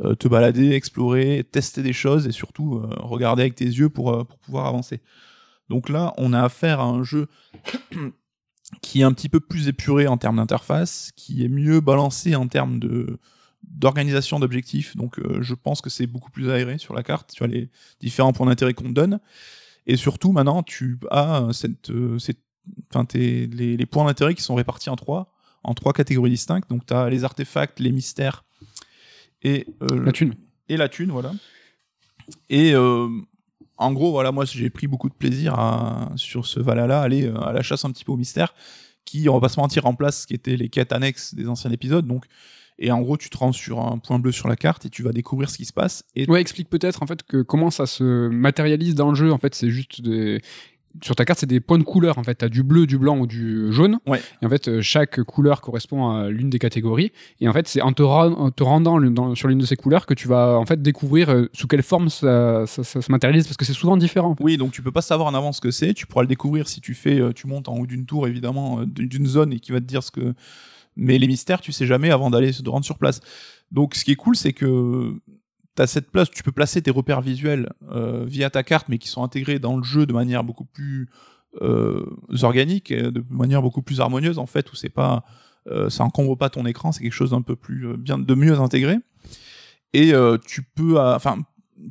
euh, 0.00 0.14
te 0.14 0.28
balader, 0.28 0.72
explorer, 0.72 1.46
tester 1.50 1.82
des 1.82 1.92
choses 1.92 2.26
et 2.26 2.32
surtout 2.32 2.76
euh, 2.76 2.88
regarder 3.00 3.42
avec 3.42 3.54
tes 3.54 3.66
yeux 3.66 3.90
pour, 3.90 4.26
pour 4.26 4.38
pouvoir 4.38 4.66
avancer. 4.66 5.00
Donc 5.68 5.88
là, 5.88 6.14
on 6.16 6.32
a 6.32 6.42
affaire 6.42 6.80
à 6.80 6.84
un 6.84 7.02
jeu 7.02 7.28
qui 8.82 9.00
est 9.00 9.04
un 9.04 9.12
petit 9.12 9.28
peu 9.28 9.40
plus 9.40 9.68
épuré 9.68 10.06
en 10.06 10.16
termes 10.16 10.36
d'interface, 10.36 11.12
qui 11.16 11.44
est 11.44 11.48
mieux 11.48 11.80
balancé 11.80 12.34
en 12.34 12.48
termes 12.48 12.78
de, 12.78 13.18
d'organisation 13.62 14.38
d'objectifs. 14.40 14.96
Donc, 14.96 15.18
euh, 15.18 15.42
je 15.42 15.54
pense 15.54 15.80
que 15.80 15.90
c'est 15.90 16.06
beaucoup 16.06 16.30
plus 16.30 16.50
aéré 16.50 16.78
sur 16.78 16.94
la 16.94 17.02
carte. 17.02 17.32
Tu 17.32 17.42
as 17.44 17.46
les 17.46 17.68
différents 18.00 18.32
points 18.32 18.46
d'intérêt 18.46 18.74
qu'on 18.74 18.84
te 18.84 18.92
donne. 18.92 19.20
Et 19.86 19.96
surtout, 19.96 20.32
maintenant, 20.32 20.62
tu 20.62 20.98
as 21.10 21.48
cette, 21.52 21.90
euh, 21.90 22.18
cette, 22.18 22.40
tes- 23.08 23.46
les, 23.46 23.76
les 23.76 23.86
points 23.86 24.04
d'intérêt 24.04 24.34
qui 24.34 24.42
sont 24.42 24.54
répartis 24.54 24.90
en 24.90 24.96
trois, 24.96 25.32
en 25.62 25.74
trois 25.74 25.92
catégories 25.92 26.30
distinctes. 26.30 26.68
Donc, 26.70 26.86
tu 26.86 26.94
as 26.94 27.08
les 27.08 27.24
artefacts, 27.24 27.80
les 27.80 27.92
mystères 27.92 28.44
et, 29.42 29.66
euh, 29.82 30.04
La 30.04 30.12
thune. 30.12 30.34
et 30.68 30.76
la 30.76 30.88
thune, 30.88 31.10
voilà. 31.10 31.32
Et 32.48 32.74
euh, 32.74 33.08
en 33.76 33.92
gros, 33.92 34.12
voilà, 34.12 34.30
moi 34.30 34.44
j'ai 34.44 34.70
pris 34.70 34.86
beaucoup 34.86 35.08
de 35.08 35.14
plaisir 35.14 35.54
à, 35.58 36.12
sur 36.16 36.46
ce 36.46 36.60
Valhalla, 36.60 37.00
aller 37.00 37.24
euh, 37.26 37.40
à 37.40 37.52
la 37.52 37.62
chasse 37.62 37.84
un 37.84 37.90
petit 37.90 38.04
peu 38.04 38.12
au 38.12 38.16
mystère, 38.16 38.54
qui, 39.06 39.28
on 39.28 39.34
va 39.34 39.40
pas 39.40 39.48
se 39.48 39.58
mentir, 39.58 39.84
remplace 39.84 40.22
ce 40.22 40.26
qui 40.26 40.34
étaient 40.34 40.56
les 40.56 40.68
quêtes 40.68 40.92
annexes 40.92 41.34
des 41.34 41.48
anciens 41.48 41.72
épisodes. 41.72 42.06
Donc, 42.06 42.26
et 42.80 42.90
en 42.90 43.00
gros, 43.00 43.16
tu 43.16 43.30
te 43.30 43.36
rends 43.38 43.52
sur 43.52 43.78
un 43.80 43.98
point 43.98 44.18
bleu 44.18 44.32
sur 44.32 44.48
la 44.48 44.56
carte 44.56 44.86
et 44.86 44.88
tu 44.90 45.02
vas 45.02 45.12
découvrir 45.12 45.50
ce 45.50 45.56
qui 45.58 45.64
se 45.66 45.72
passe. 45.72 46.02
Et 46.16 46.28
Ouais, 46.30 46.40
explique 46.40 46.68
peut-être 46.70 47.02
en 47.02 47.06
fait 47.06 47.22
que 47.22 47.42
comment 47.42 47.70
ça 47.70 47.86
se 47.86 48.28
matérialise 48.28 48.94
dans 48.94 49.10
le 49.10 49.14
jeu. 49.14 49.32
En 49.32 49.38
fait, 49.38 49.54
c'est 49.54 49.70
juste 49.70 50.00
des 50.02 50.40
sur 51.04 51.14
ta 51.14 51.24
carte, 51.24 51.38
c'est 51.38 51.46
des 51.46 51.60
points 51.60 51.78
de 51.78 51.84
couleur. 51.84 52.18
En 52.18 52.24
fait, 52.24 52.34
t'as 52.34 52.48
du 52.48 52.64
bleu, 52.64 52.84
du 52.84 52.98
blanc 52.98 53.16
ou 53.16 53.26
du 53.28 53.72
jaune. 53.72 54.00
Ouais. 54.08 54.20
Et 54.42 54.46
en 54.46 54.48
fait, 54.48 54.66
euh, 54.66 54.82
chaque 54.82 55.22
couleur 55.22 55.60
correspond 55.60 56.08
à 56.10 56.28
l'une 56.30 56.50
des 56.50 56.58
catégories. 56.58 57.12
Et 57.40 57.48
en 57.48 57.52
fait, 57.52 57.68
c'est 57.68 57.80
en 57.80 57.92
te, 57.92 58.02
ra- 58.02 58.26
en 58.28 58.50
te 58.50 58.64
rendant 58.64 58.98
le- 58.98 59.08
dans- 59.10 59.36
sur 59.36 59.46
l'une 59.46 59.58
de 59.60 59.66
ces 59.66 59.76
couleurs 59.76 60.04
que 60.04 60.14
tu 60.14 60.26
vas 60.26 60.58
en 60.58 60.66
fait 60.66 60.82
découvrir 60.82 61.30
euh, 61.30 61.48
sous 61.52 61.68
quelle 61.68 61.84
forme 61.84 62.08
ça, 62.08 62.66
ça- 62.66 62.82
ça 62.82 63.02
se 63.02 63.12
matérialise 63.12 63.44
parce 63.46 63.56
que 63.56 63.64
c'est 63.64 63.72
souvent 63.72 63.96
différent. 63.96 64.30
en 64.30 64.34
fait. 64.34 64.42
Oui, 64.42 64.56
donc 64.56 64.72
tu 64.72 64.82
peux 64.82 64.90
pas 64.90 65.00
savoir 65.00 65.28
en 65.28 65.34
avance 65.34 65.58
ce 65.58 65.60
que 65.60 65.70
c'est. 65.70 65.94
Tu 65.94 66.06
pourras 66.08 66.22
le 66.22 66.28
découvrir 66.28 66.66
si 66.66 66.80
tu 66.80 66.94
fais, 66.94 67.20
euh, 67.20 67.32
tu 67.32 67.46
montes 67.46 67.68
en 67.68 67.76
haut 67.76 67.86
d'une 67.86 68.04
tour 68.04 68.26
évidemment, 68.26 68.80
d'une 68.84 69.26
zone 69.28 69.52
et 69.52 69.60
qui 69.60 69.70
va 69.70 69.78
te 69.78 69.86
dire 69.86 70.02
ce 70.02 70.10
que. 70.10 70.34
Mais 71.00 71.18
les 71.18 71.26
mystères, 71.26 71.62
tu 71.62 71.72
sais 71.72 71.86
jamais 71.86 72.10
avant 72.10 72.30
d'aller 72.30 72.52
se 72.52 72.62
rendre 72.68 72.84
sur 72.84 72.98
place. 72.98 73.20
Donc 73.72 73.94
ce 73.94 74.04
qui 74.04 74.12
est 74.12 74.16
cool, 74.16 74.36
c'est 74.36 74.52
que 74.52 75.14
tu 75.74 75.82
as 75.82 75.86
cette 75.86 76.10
place 76.10 76.30
tu 76.30 76.42
peux 76.42 76.52
placer 76.52 76.82
tes 76.82 76.90
repères 76.90 77.22
visuels 77.22 77.72
euh, 77.90 78.24
via 78.26 78.50
ta 78.50 78.62
carte, 78.62 78.88
mais 78.88 78.98
qui 78.98 79.08
sont 79.08 79.22
intégrés 79.22 79.58
dans 79.58 79.78
le 79.78 79.82
jeu 79.82 80.04
de 80.04 80.12
manière 80.12 80.44
beaucoup 80.44 80.66
plus 80.66 81.08
euh, 81.62 82.04
organique, 82.42 82.92
de 82.92 83.24
manière 83.30 83.62
beaucoup 83.62 83.80
plus 83.80 84.00
harmonieuse 84.00 84.38
en 84.38 84.46
fait, 84.46 84.70
où 84.72 84.76
c'est 84.76 84.90
pas, 84.90 85.24
euh, 85.68 85.88
ça 85.88 86.04
encombre 86.04 86.36
pas 86.36 86.50
ton 86.50 86.66
écran, 86.66 86.92
c'est 86.92 87.02
quelque 87.02 87.12
chose 87.12 87.30
d'un 87.30 87.42
peu 87.42 87.56
plus 87.56 87.96
bien, 87.96 88.18
de 88.18 88.34
mieux 88.34 88.58
intégré. 88.60 88.98
Et 89.94 90.12
tu 90.46 90.62
peux, 90.62 91.00
enfin, 91.00 91.38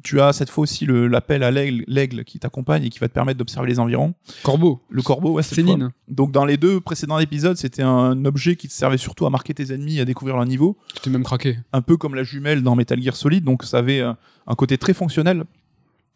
tu 0.03 0.21
as 0.21 0.33
cette 0.33 0.49
fois 0.49 0.63
aussi 0.63 0.85
l'appel 0.87 1.43
à 1.43 1.51
l'aigle 1.51 2.23
qui 2.23 2.39
t'accompagne 2.39 2.83
et 2.83 2.89
qui 2.89 2.99
va 2.99 3.07
te 3.07 3.13
permettre 3.13 3.37
d'observer 3.37 3.67
les 3.69 3.79
environs. 3.79 4.13
Corbeau, 4.43 4.81
Le 4.89 5.01
corbeau, 5.01 5.33
ouais. 5.33 5.43
Céline, 5.43 5.89
Donc 6.07 6.31
dans 6.31 6.45
les 6.45 6.57
deux 6.57 6.79
précédents 6.79 7.19
épisodes, 7.19 7.57
c'était 7.57 7.83
un 7.83 8.23
objet 8.25 8.55
qui 8.55 8.67
te 8.67 8.73
servait 8.73 8.97
surtout 8.97 9.25
à 9.25 9.29
marquer 9.29 9.53
tes 9.53 9.73
ennemis, 9.73 9.99
à 9.99 10.05
découvrir 10.05 10.35
leur 10.35 10.45
niveau, 10.45 10.77
tu 10.95 11.01
t'es 11.01 11.09
même 11.09 11.23
craqué. 11.23 11.57
un 11.73 11.81
peu 11.81 11.97
comme 11.97 12.15
la 12.15 12.23
jumelle 12.23 12.63
dans 12.63 12.75
Metal 12.75 13.01
Gear 13.01 13.15
Solid. 13.15 13.43
Donc 13.43 13.63
ça 13.63 13.79
avait 13.79 14.01
euh, 14.01 14.13
un 14.47 14.55
côté 14.55 14.77
très 14.77 14.93
fonctionnel. 14.93 15.43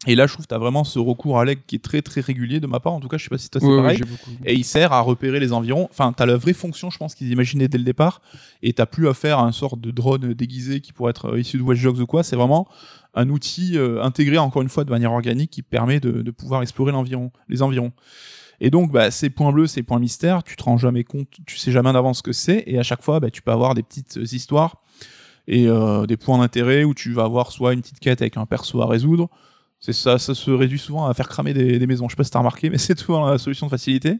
Et 0.06 0.14
là, 0.14 0.26
je 0.26 0.34
trouve 0.34 0.44
que 0.44 0.50
tu 0.50 0.54
as 0.54 0.58
vraiment 0.58 0.84
ce 0.84 0.98
recours 0.98 1.38
à 1.38 1.44
l'aigle 1.44 1.62
qui 1.66 1.76
est 1.76 1.82
très 1.82 2.02
très 2.02 2.20
régulier 2.20 2.60
de 2.60 2.66
ma 2.66 2.78
part. 2.78 2.92
En 2.92 3.00
tout 3.00 3.08
cas, 3.08 3.16
je 3.16 3.24
sais 3.24 3.30
pas 3.30 3.38
si 3.38 3.48
toi 3.48 3.60
c'est 3.60 3.66
ouais, 3.66 3.76
pareil. 3.76 4.00
beaucoup. 4.00 4.30
Et 4.44 4.54
il 4.54 4.64
sert 4.64 4.92
à 4.92 5.00
repérer 5.00 5.40
les 5.40 5.52
environs. 5.52 5.88
Enfin, 5.90 6.12
t'as 6.12 6.26
la 6.26 6.36
vraie 6.36 6.52
fonction, 6.52 6.90
je 6.90 6.98
pense, 6.98 7.14
qu'ils 7.14 7.30
imaginaient 7.30 7.68
dès 7.68 7.78
le 7.78 7.84
départ. 7.84 8.20
Et 8.62 8.74
t'as 8.74 8.86
plus 8.86 9.08
à 9.08 9.14
faire 9.14 9.38
un 9.38 9.52
sort 9.52 9.76
de 9.76 9.90
drone 9.90 10.34
déguisé 10.34 10.80
qui 10.80 10.92
pourrait 10.92 11.10
être 11.10 11.32
euh, 11.32 11.40
issu 11.40 11.56
de 11.56 11.62
Watch 11.62 11.82
Dogs 11.82 12.00
ou 12.00 12.06
quoi. 12.06 12.22
C'est 12.22 12.36
vraiment 12.36 12.68
un 13.14 13.30
outil 13.30 13.78
euh, 13.78 14.02
intégré, 14.02 14.36
encore 14.36 14.60
une 14.60 14.68
fois, 14.68 14.84
de 14.84 14.90
manière 14.90 15.12
organique 15.12 15.50
qui 15.50 15.62
permet 15.62 16.00
de, 16.00 16.22
de 16.22 16.30
pouvoir 16.30 16.62
explorer 16.62 16.92
l'environ, 16.92 17.30
les 17.48 17.62
environs. 17.62 17.92
Et 18.60 18.70
donc, 18.70 18.92
bah, 18.92 19.10
ces 19.10 19.30
points 19.30 19.52
bleus, 19.52 19.66
ces 19.66 19.82
points 19.82 19.98
mystères, 19.98 20.42
tu 20.42 20.56
te 20.56 20.62
rends 20.62 20.78
jamais 20.78 21.04
compte, 21.04 21.28
tu 21.46 21.58
sais 21.58 21.72
jamais 21.72 21.92
d'avance 21.92 22.18
ce 22.18 22.22
que 22.22 22.32
c'est. 22.32 22.64
Et 22.66 22.78
à 22.78 22.82
chaque 22.82 23.02
fois, 23.02 23.20
bah, 23.20 23.30
tu 23.30 23.42
peux 23.42 23.52
avoir 23.52 23.74
des 23.74 23.82
petites 23.82 24.18
euh, 24.18 24.22
histoires 24.22 24.82
et 25.46 25.68
euh, 25.68 26.06
des 26.06 26.16
points 26.16 26.38
d'intérêt 26.38 26.84
où 26.84 26.94
tu 26.94 27.12
vas 27.12 27.24
avoir 27.24 27.52
soit 27.52 27.72
une 27.74 27.82
petite 27.82 28.00
quête 28.00 28.22
avec 28.22 28.36
un 28.36 28.46
perso 28.46 28.80
à 28.80 28.86
résoudre. 28.86 29.28
C'est 29.84 29.92
ça, 29.92 30.16
ça 30.18 30.34
se 30.34 30.50
réduit 30.50 30.78
souvent 30.78 31.06
à 31.06 31.12
faire 31.12 31.28
cramer 31.28 31.52
des, 31.52 31.78
des 31.78 31.86
maisons. 31.86 32.08
Je 32.08 32.12
sais 32.14 32.16
pas 32.16 32.24
si 32.24 32.30
t'as 32.30 32.38
remarqué, 32.38 32.70
mais 32.70 32.78
c'est 32.78 32.98
souvent 32.98 33.26
la 33.28 33.36
solution 33.36 33.66
de 33.66 33.70
facilité. 33.70 34.18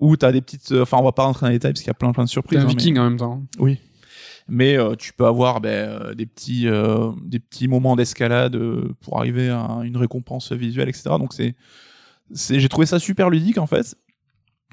Ou 0.00 0.16
t'as 0.16 0.32
des 0.32 0.40
petites, 0.40 0.72
euh, 0.72 0.82
enfin 0.82 0.96
on 0.98 1.04
va 1.04 1.12
pas 1.12 1.24
rentrer 1.24 1.46
dans 1.46 1.50
les 1.50 1.56
détails 1.56 1.72
parce 1.72 1.80
qu'il 1.82 1.88
y 1.88 1.90
a 1.90 1.94
plein 1.94 2.12
plein 2.12 2.24
de 2.24 2.28
T'es 2.28 2.32
surprises. 2.32 2.58
un 2.58 2.62
hein, 2.62 2.66
mais- 2.66 2.70
viking 2.74 2.98
en 2.98 3.04
même 3.04 3.16
temps. 3.16 3.42
Oui. 3.58 3.78
Mais 4.48 4.76
euh, 4.78 4.94
tu 4.96 5.12
peux 5.12 5.26
avoir 5.26 5.60
ben, 5.60 5.68
euh, 5.88 6.14
des 6.14 6.24
petits 6.26 6.66
euh, 6.68 7.10
des 7.24 7.38
petits 7.38 7.68
moments 7.68 7.96
d'escalade 7.96 8.58
pour 9.02 9.18
arriver 9.18 9.50
à 9.50 9.80
une 9.84 9.96
récompense 9.96 10.50
visuelle, 10.52 10.88
etc. 10.88 11.10
Donc 11.18 11.32
c'est 11.34 11.54
c'est 12.32 12.58
j'ai 12.58 12.68
trouvé 12.68 12.86
ça 12.86 12.98
super 12.98 13.28
ludique 13.30 13.58
en 13.58 13.66
fait. 13.66 13.94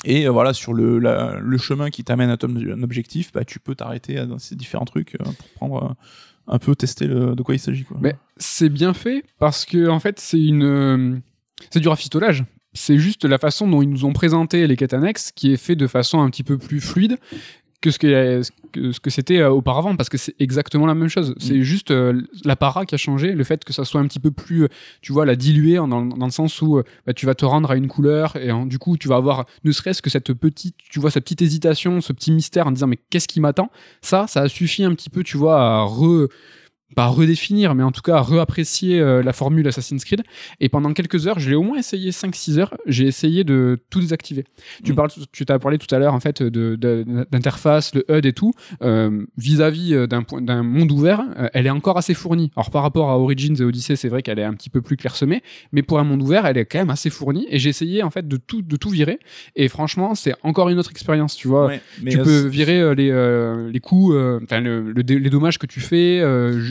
Et 0.05 0.27
euh, 0.27 0.31
voilà 0.31 0.53
sur 0.53 0.73
le 0.73 0.99
la- 0.99 1.39
le 1.39 1.57
chemin 1.57 1.89
qui 1.89 2.03
t'amène 2.03 2.29
à 2.29 2.37
ton 2.37 2.53
objectif, 2.83 3.31
bah, 3.31 3.43
tu 3.45 3.59
peux 3.59 3.75
t'arrêter 3.75 4.17
à- 4.17 4.25
dans 4.25 4.39
ces 4.39 4.55
différents 4.55 4.85
trucs 4.85 5.15
euh, 5.15 5.23
pour 5.23 5.47
prendre 5.55 5.83
euh, 5.83 5.93
un 6.47 6.59
peu 6.59 6.75
tester 6.75 7.07
de 7.07 7.41
quoi 7.41 7.55
il 7.55 7.59
s'agit 7.59 7.83
quoi. 7.83 7.97
Mais 7.99 8.15
c'est 8.37 8.69
bien 8.69 8.93
fait 8.93 9.23
parce 9.39 9.65
que 9.65 9.87
en 9.89 9.99
fait 9.99 10.19
c'est 10.19 10.41
une 10.41 10.63
euh, 10.63 11.15
c'est 11.69 11.79
du 11.79 11.87
rafistolage. 11.87 12.43
C'est 12.73 12.97
juste 12.97 13.23
la 13.23 13.37
façon 13.37 13.67
dont 13.67 13.81
ils 13.81 13.89
nous 13.89 14.03
ont 14.03 14.11
présenté 14.11 14.67
les 14.67 14.75
quêtes 14.75 14.93
annexes 14.93 15.31
qui 15.31 15.53
est 15.53 15.57
fait 15.57 15.75
de 15.75 15.87
façon 15.87 16.21
un 16.21 16.29
petit 16.29 16.43
peu 16.43 16.57
plus 16.57 16.81
fluide 16.81 17.17
que 17.81 17.91
ce 17.91 17.99
que 17.99 18.41
ce 18.91 18.99
que, 18.99 19.09
c'était 19.09 19.39
euh, 19.39 19.49
auparavant 19.49 19.95
parce 19.95 20.09
que 20.09 20.17
c'est 20.17 20.35
exactement 20.39 20.85
la 20.85 20.95
même 20.95 21.07
chose. 21.07 21.35
C'est 21.37 21.61
juste 21.61 21.91
euh, 21.91 22.21
la 22.43 22.55
para 22.55 22.85
qui 22.85 22.95
a 22.95 22.97
changé, 22.97 23.31
le 23.33 23.43
fait 23.43 23.63
que 23.63 23.73
ça 23.73 23.85
soit 23.85 24.01
un 24.01 24.07
petit 24.07 24.19
peu 24.19 24.31
plus 24.31 24.63
euh, 24.63 24.67
tu 25.01 25.13
vois 25.13 25.25
la 25.25 25.35
diluer 25.35 25.75
dans, 25.75 25.87
dans 25.87 26.25
le 26.25 26.31
sens 26.31 26.61
où 26.61 26.77
euh, 26.77 26.83
bah, 27.05 27.13
tu 27.13 27.25
vas 27.25 27.35
te 27.35 27.45
rendre 27.45 27.71
à 27.71 27.75
une 27.75 27.87
couleur 27.87 28.35
et 28.35 28.51
du 28.65 28.79
coup 28.79 28.97
tu 28.97 29.07
vas 29.07 29.15
avoir 29.15 29.45
ne 29.63 29.71
serait-ce 29.71 30.01
que 30.01 30.09
cette 30.09 30.33
petite 30.33 30.75
tu 30.89 30.99
vois 30.99 31.11
cette 31.11 31.23
petite 31.23 31.41
hésitation, 31.41 32.01
ce 32.01 32.13
petit 32.13 32.31
mystère 32.31 32.67
en 32.67 32.71
disant 32.71 32.87
mais 32.87 32.99
qu'est-ce 33.09 33.27
qui 33.27 33.39
m'attend? 33.39 33.69
Ça 34.01 34.25
ça 34.27 34.41
a 34.41 34.49
suffi 34.49 34.83
un 34.83 34.93
petit 34.93 35.09
peu 35.09 35.23
tu 35.23 35.37
vois 35.37 35.61
à 35.61 35.83
re 35.83 36.27
pas 36.95 37.07
redéfinir, 37.07 37.73
mais 37.75 37.83
en 37.83 37.91
tout 37.91 38.01
cas 38.01 38.17
à 38.17 38.21
réapprécier 38.21 38.99
euh, 38.99 39.23
la 39.23 39.33
formule 39.33 39.67
Assassin's 39.67 40.05
Creed. 40.05 40.21
Et 40.59 40.69
pendant 40.69 40.93
quelques 40.93 41.27
heures, 41.27 41.39
je 41.39 41.49
l'ai 41.49 41.55
au 41.55 41.63
moins 41.63 41.77
essayé 41.79 42.11
5-6 42.11 42.59
heures, 42.59 42.73
j'ai 42.85 43.05
essayé 43.05 43.43
de 43.43 43.79
tout 43.89 43.99
désactiver. 43.99 44.45
Tu 44.83 44.93
Mm. 44.93 44.95
parles, 44.95 45.09
tu 45.31 45.45
t'as 45.45 45.57
parlé 45.59 45.77
tout 45.77 45.93
à 45.93 45.99
l'heure 45.99 46.13
en 46.13 46.19
fait 46.19 46.43
de, 46.43 46.75
de- 46.75 47.03
d'interface, 47.31 47.93
le 47.95 48.05
HUD 48.09 48.25
et 48.27 48.33
tout. 48.33 48.53
Euh, 48.81 49.25
vis-à-vis 49.37 49.93
euh, 49.93 50.07
d'un, 50.07 50.21
point- 50.23 50.41
d'un 50.41 50.63
monde 50.63 50.91
ouvert, 50.91 51.21
euh, 51.37 51.49
elle 51.53 51.65
est 51.65 51.71
encore 51.71 51.97
assez 51.97 52.13
fournie. 52.13 52.51
Alors 52.55 52.69
par 52.69 52.83
rapport 52.83 53.09
à 53.09 53.17
Origins 53.19 53.55
et 53.59 53.63
Odyssey, 53.63 53.95
c'est 53.95 54.09
vrai 54.09 54.21
qu'elle 54.21 54.39
est 54.39 54.43
un 54.43 54.53
petit 54.53 54.69
peu 54.69 54.81
plus 54.81 54.95
clairsemée, 54.95 55.41
mais 55.71 55.81
pour 55.81 55.99
un 55.99 56.03
monde 56.03 56.21
ouvert, 56.21 56.45
elle 56.45 56.57
est 56.57 56.65
quand 56.65 56.79
même 56.79 56.91
assez 56.91 57.09
fournie. 57.09 57.47
Et 57.49 57.57
j'ai 57.59 57.69
essayé 57.69 58.03
en 58.03 58.09
fait 58.11 58.27
de 58.27 58.37
tout, 58.37 58.61
de 58.61 58.75
tout 58.77 58.89
virer. 58.89 59.19
Et 59.55 59.67
franchement, 59.67 60.15
c'est 60.15 60.33
encore 60.43 60.69
une 60.69 60.79
autre 60.79 60.91
expérience, 60.91 61.35
tu 61.35 61.47
vois 61.47 61.65
Ouais, 61.67 61.81
mais, 62.01 62.11
tu 62.11 62.19
peux 62.19 62.45
virer 62.47 62.95
les, 62.95 63.69
les 63.71 63.79
coups, 63.79 64.15
enfin 64.43 64.61
le- 64.61 64.91
le 64.91 65.03
dé- 65.03 65.19
les 65.19 65.29
dommages 65.29 65.57
que 65.57 65.65
tu 65.65 65.79
fais, 65.79 66.21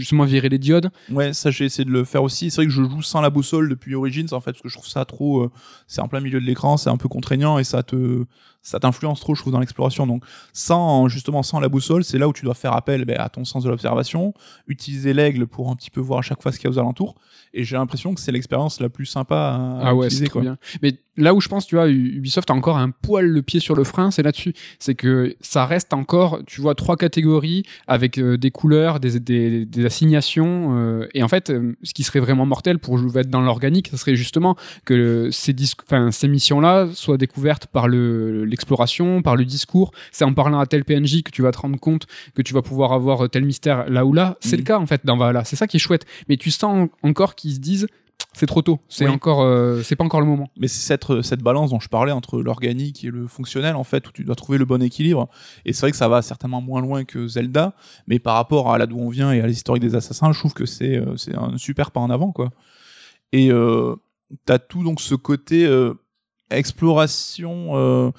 justement 0.04 0.24
virer 0.24 0.48
les 0.48 0.58
diodes. 0.58 0.90
Ouais, 1.10 1.32
ça 1.32 1.50
j'ai 1.50 1.64
essayé 1.64 1.84
de 1.84 1.90
le 1.90 2.04
faire 2.04 2.22
aussi. 2.22 2.50
C'est 2.50 2.56
vrai 2.60 2.66
que 2.66 2.72
je 2.72 2.82
joue 2.82 3.02
sans 3.02 3.20
la 3.20 3.30
boussole 3.30 3.68
depuis 3.68 3.94
Origins 3.94 4.26
en 4.32 4.40
fait, 4.40 4.52
parce 4.52 4.62
que 4.62 4.68
je 4.68 4.74
trouve 4.76 4.86
ça 4.88 5.04
trop. 5.04 5.42
euh, 5.42 5.50
c'est 5.86 6.00
en 6.00 6.08
plein 6.08 6.20
milieu 6.20 6.40
de 6.40 6.44
l'écran, 6.46 6.76
c'est 6.76 6.90
un 6.90 6.96
peu 6.96 7.08
contraignant 7.08 7.58
et 7.58 7.64
ça 7.64 7.82
te 7.82 8.24
ça 8.62 8.80
t'influence 8.80 9.20
trop, 9.20 9.34
je 9.34 9.42
trouve, 9.42 9.52
dans 9.52 9.60
l'exploration. 9.60 10.06
Donc, 10.06 10.24
sans 10.54 11.06
justement 11.08 11.42
sans 11.42 11.60
la 11.60 11.68
boussole, 11.68 12.02
c'est 12.02 12.16
là 12.16 12.28
où 12.28 12.32
tu 12.32 12.46
dois 12.46 12.54
faire 12.54 12.72
appel 12.72 13.04
ben, 13.04 13.18
à 13.18 13.28
ton 13.28 13.44
sens 13.44 13.62
de 13.62 13.68
l'observation, 13.68 14.32
utiliser 14.68 15.12
l'aigle 15.12 15.46
pour 15.46 15.70
un 15.70 15.76
petit 15.76 15.90
peu 15.90 16.00
voir 16.00 16.20
à 16.20 16.22
chaque 16.22 16.42
fois 16.42 16.50
ce 16.50 16.58
qu'il 16.58 16.70
y 16.70 16.72
a 16.72 16.74
aux 16.74 16.78
alentours. 16.78 17.14
Et 17.52 17.64
j'ai 17.64 17.76
l'impression 17.76 18.14
que 18.14 18.20
c'est 18.22 18.32
l'expérience 18.32 18.80
la 18.80 18.88
plus 18.88 19.04
sympa 19.06 19.36
à, 19.36 19.88
Ah 19.88 19.94
ouais, 19.94 20.06
utiliser. 20.06 20.30
c'est 20.32 20.40
bien. 20.40 20.56
Mais 20.82 20.92
là 21.16 21.34
où 21.34 21.40
je 21.40 21.48
pense, 21.48 21.66
tu 21.66 21.76
vois, 21.76 21.88
Ubisoft 21.88 22.50
a 22.50 22.54
encore 22.54 22.78
un 22.78 22.90
poil 22.90 23.26
le 23.26 23.42
pied 23.42 23.60
sur 23.60 23.74
le 23.76 23.84
frein, 23.84 24.10
c'est 24.10 24.22
là-dessus. 24.22 24.52
C'est 24.78 24.94
que 24.94 25.34
ça 25.40 25.64
reste 25.66 25.92
encore, 25.94 26.40
tu 26.46 26.60
vois, 26.60 26.74
trois 26.74 26.96
catégories 26.96 27.62
avec 27.86 28.18
euh, 28.18 28.36
des 28.36 28.50
couleurs, 28.50 29.00
des, 29.00 29.20
des, 29.20 29.64
des 29.64 29.84
assignations. 29.86 30.76
euh, 30.76 31.06
et 31.14 31.22
en 31.22 31.28
fait, 31.28 31.50
euh, 31.50 31.74
ce 31.82 31.94
qui 31.94 32.02
serait 32.02 32.20
vraiment 32.20 32.46
mortel 32.46 32.78
pour 32.78 32.98
jouer 32.98 33.20
être 33.20 33.30
dans 33.30 33.40
l'organique, 33.42 33.88
ce 33.90 33.96
serait 33.96 34.16
justement 34.16 34.56
que 34.84 35.28
ces, 35.30 35.54
ces 36.10 36.28
missions-là 36.28 36.88
soient 36.94 37.16
découvertes 37.18 37.66
par 37.66 37.88
le- 37.88 38.44
l'exploration, 38.44 39.22
par 39.22 39.36
le 39.36 39.44
discours. 39.44 39.92
C'est 40.12 40.24
en 40.24 40.32
parlant 40.34 40.58
à 40.58 40.66
tel 40.66 40.84
PNJ 40.84 41.22
que 41.22 41.30
tu 41.30 41.42
vas 41.42 41.52
te 41.52 41.58
rendre 41.58 41.78
compte 41.78 42.06
que 42.34 42.42
tu 42.42 42.54
vas 42.54 42.62
pouvoir 42.62 42.92
avoir 42.92 43.28
tel 43.30 43.44
mystère 43.44 43.88
là 43.88 44.04
ou 44.04 44.12
là. 44.12 44.36
C'est 44.40 44.56
le 44.56 44.62
cas, 44.62 44.78
en 44.78 44.86
fait, 44.86 45.02
dans 45.04 45.16
Valhalla. 45.16 45.44
C'est 45.44 45.56
ça 45.56 45.66
qui 45.66 45.76
est 45.76 45.80
chouette. 45.80 46.04
Mais 46.28 46.36
tu 46.36 46.50
sens 46.50 46.88
encore 47.02 47.34
qu'ils 47.34 47.54
se 47.54 47.60
disent, 47.60 47.86
c'est 48.32 48.46
trop 48.46 48.62
tôt. 48.62 48.80
C'est 48.88 49.04
Oui. 49.06 49.10
encore, 49.12 49.42
euh, 49.42 49.82
c'est 49.82 49.94
pas 49.96 50.04
encore 50.04 50.20
le 50.20 50.26
moment. 50.26 50.50
Mais 50.58 50.66
c'est 50.66 50.80
cette, 50.80 51.22
cette 51.22 51.40
balance 51.42 51.70
dont 51.70 51.78
je 51.80 51.88
parlais 51.88 52.10
entre 52.12 52.40
l'organique 52.42 53.04
et 53.04 53.10
le 53.10 53.26
fonctionnel, 53.28 53.76
en 53.76 53.84
fait, 53.84 54.08
où 54.08 54.12
tu 54.12 54.24
dois 54.24 54.34
trouver 54.34 54.58
le 54.58 54.64
bon 54.64 54.82
équilibre. 54.82 55.28
Et 55.64 55.72
c'est 55.72 55.82
vrai 55.82 55.90
que 55.92 55.96
ça 55.96 56.08
va 56.08 56.20
certainement 56.22 56.60
moins 56.60 56.80
loin 56.80 57.04
que 57.04 57.28
Zelda, 57.28 57.74
mais 58.08 58.18
par 58.18 58.34
rapport 58.34 58.72
à 58.72 58.78
là 58.78 58.86
d'où 58.86 58.98
on 58.98 59.08
vient 59.08 59.30
et 59.32 59.40
à 59.40 59.46
l'historique 59.46 59.82
des 59.82 59.94
assassins, 59.94 60.32
je 60.32 60.38
trouve 60.38 60.52
que 60.54 60.66
c'est 60.66 60.96
euh, 60.96 61.16
c'est 61.16 61.36
un 61.36 61.56
super 61.58 61.90
pas 61.92 62.00
en 62.00 62.10
avant, 62.10 62.32
quoi. 62.32 62.50
Et 63.32 63.50
euh, 63.52 63.94
t'as 64.46 64.58
tout 64.58 64.82
donc 64.82 65.00
ce 65.00 65.14
côté 65.14 65.64
euh, 65.66 65.94
exploration 66.50 67.76
euh, 67.76 68.10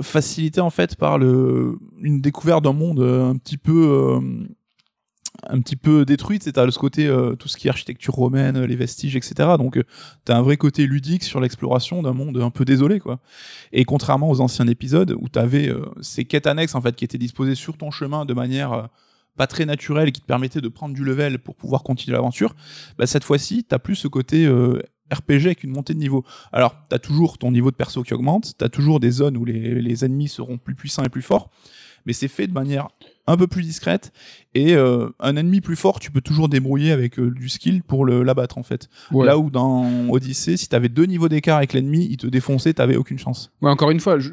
facilité 0.00 0.60
en 0.60 0.70
fait 0.70 0.96
par 0.96 1.18
le 1.18 1.78
une 2.00 2.20
découverte 2.20 2.62
d'un 2.64 2.72
monde 2.72 3.00
euh, 3.00 3.28
un 3.30 3.36
petit 3.36 3.56
peu 3.58 3.86
euh, 3.88 4.20
un 5.48 5.60
petit 5.60 5.76
peu 5.76 6.04
détruite, 6.04 6.42
c'est 6.42 6.58
à 6.58 6.70
ce 6.70 6.78
côté 6.78 7.06
euh, 7.06 7.34
tout 7.34 7.48
ce 7.48 7.56
qui 7.56 7.68
est 7.68 7.70
architecture 7.70 8.14
romaine, 8.14 8.62
les 8.64 8.76
vestiges, 8.76 9.16
etc. 9.16 9.34
Donc 9.58 9.76
euh, 9.76 9.84
t'as 10.24 10.36
un 10.36 10.42
vrai 10.42 10.56
côté 10.56 10.86
ludique 10.86 11.24
sur 11.24 11.40
l'exploration 11.40 12.02
d'un 12.02 12.12
monde 12.12 12.38
un 12.38 12.50
peu 12.50 12.64
désolé, 12.64 13.00
quoi. 13.00 13.20
Et 13.72 13.84
contrairement 13.84 14.30
aux 14.30 14.40
anciens 14.40 14.66
épisodes 14.66 15.16
où 15.18 15.28
t'avais 15.28 15.68
euh, 15.68 15.86
ces 16.00 16.24
quêtes 16.24 16.46
annexes 16.46 16.74
en 16.74 16.80
fait 16.80 16.96
qui 16.96 17.04
étaient 17.04 17.18
disposées 17.18 17.54
sur 17.54 17.76
ton 17.76 17.90
chemin 17.90 18.24
de 18.24 18.34
manière 18.34 18.72
euh, 18.72 18.82
pas 19.36 19.46
très 19.46 19.64
naturel 19.64 20.08
et 20.08 20.12
qui 20.12 20.20
te 20.20 20.26
permettait 20.26 20.60
de 20.60 20.68
prendre 20.68 20.94
du 20.94 21.04
level 21.04 21.38
pour 21.38 21.54
pouvoir 21.54 21.82
continuer 21.82 22.14
l'aventure, 22.14 22.54
bah, 22.98 23.06
cette 23.06 23.24
fois-ci, 23.24 23.64
t'as 23.64 23.78
plus 23.78 23.96
ce 23.96 24.08
côté 24.08 24.44
euh, 24.44 24.82
RPG 25.12 25.46
avec 25.46 25.64
une 25.64 25.70
montée 25.70 25.94
de 25.94 25.98
niveau. 25.98 26.24
Alors, 26.52 26.74
t'as 26.88 26.98
toujours 26.98 27.38
ton 27.38 27.50
niveau 27.50 27.70
de 27.70 27.76
perso 27.76 28.02
qui 28.02 28.14
augmente, 28.14 28.54
t'as 28.58 28.68
toujours 28.68 29.00
des 29.00 29.10
zones 29.10 29.36
où 29.36 29.44
les, 29.44 29.80
les 29.80 30.04
ennemis 30.04 30.28
seront 30.28 30.58
plus 30.58 30.74
puissants 30.74 31.04
et 31.04 31.08
plus 31.08 31.22
forts, 31.22 31.50
mais 32.06 32.12
c'est 32.12 32.28
fait 32.28 32.46
de 32.46 32.52
manière 32.52 32.88
un 33.26 33.36
peu 33.36 33.46
plus 33.46 33.62
discrète 33.62 34.12
et 34.54 34.74
euh, 34.74 35.08
un 35.20 35.36
ennemi 35.36 35.60
plus 35.60 35.76
fort 35.76 36.00
tu 36.00 36.10
peux 36.10 36.20
toujours 36.20 36.48
débrouiller 36.48 36.90
avec 36.90 37.18
euh, 37.20 37.30
du 37.30 37.48
skill 37.48 37.82
pour 37.84 38.04
l'abattre 38.04 38.58
en 38.58 38.64
fait 38.64 38.88
Ouais. 39.12 39.24
là 39.24 39.38
où 39.38 39.50
dans 39.50 40.08
Odyssey 40.08 40.56
si 40.56 40.68
t'avais 40.68 40.88
deux 40.88 41.04
niveaux 41.04 41.28
d'écart 41.28 41.58
avec 41.58 41.72
l'ennemi 41.72 42.08
il 42.10 42.16
te 42.16 42.26
défonçait 42.26 42.72
t'avais 42.74 42.96
aucune 42.96 43.18
chance 43.20 43.52
Ouais, 43.62 43.70
encore 43.70 43.90
une 43.90 44.00
fois, 44.00 44.18
je, 44.18 44.30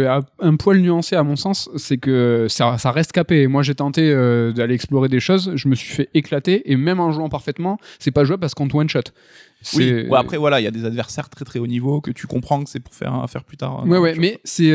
vais 0.00 0.08
un 0.40 0.56
poil 0.56 0.78
nuancer 0.80 1.16
à 1.16 1.22
mon 1.22 1.36
sens, 1.36 1.70
c'est 1.76 1.96
que 1.96 2.46
ça, 2.50 2.76
ça 2.76 2.90
reste 2.90 3.12
capé. 3.12 3.46
Moi, 3.46 3.62
j'ai 3.62 3.74
tenté 3.74 4.10
euh, 4.10 4.52
d'aller 4.52 4.74
explorer 4.74 5.08
des 5.08 5.20
choses, 5.20 5.52
je 5.54 5.68
me 5.68 5.74
suis 5.74 5.94
fait 5.94 6.10
éclater, 6.12 6.70
et 6.70 6.76
même 6.76 6.98
en 7.00 7.12
jouant 7.12 7.28
parfaitement, 7.28 7.78
c'est 7.98 8.10
pas 8.10 8.24
jouable 8.24 8.40
parce 8.40 8.54
qu'on 8.54 8.68
te 8.68 8.76
one 8.76 8.88
shot. 8.88 9.00
oui 9.74 10.06
ouais, 10.08 10.18
après 10.18 10.36
voilà 10.36 10.60
il 10.60 10.64
y 10.64 10.66
a 10.66 10.70
des 10.70 10.84
adversaires 10.84 11.30
très 11.30 11.44
très 11.46 11.58
haut 11.58 11.66
niveau 11.66 12.00
que 12.02 12.10
tu 12.10 12.26
comprends 12.26 12.62
que 12.64 12.68
c'est 12.68 12.80
pour 12.80 12.92
faire 12.94 13.24
faire 13.30 13.44
plus 13.44 13.56
tard 13.56 13.86
Ouais, 13.86 13.98
ouais, 13.98 14.14
mais 14.18 14.40
c'est. 14.44 14.70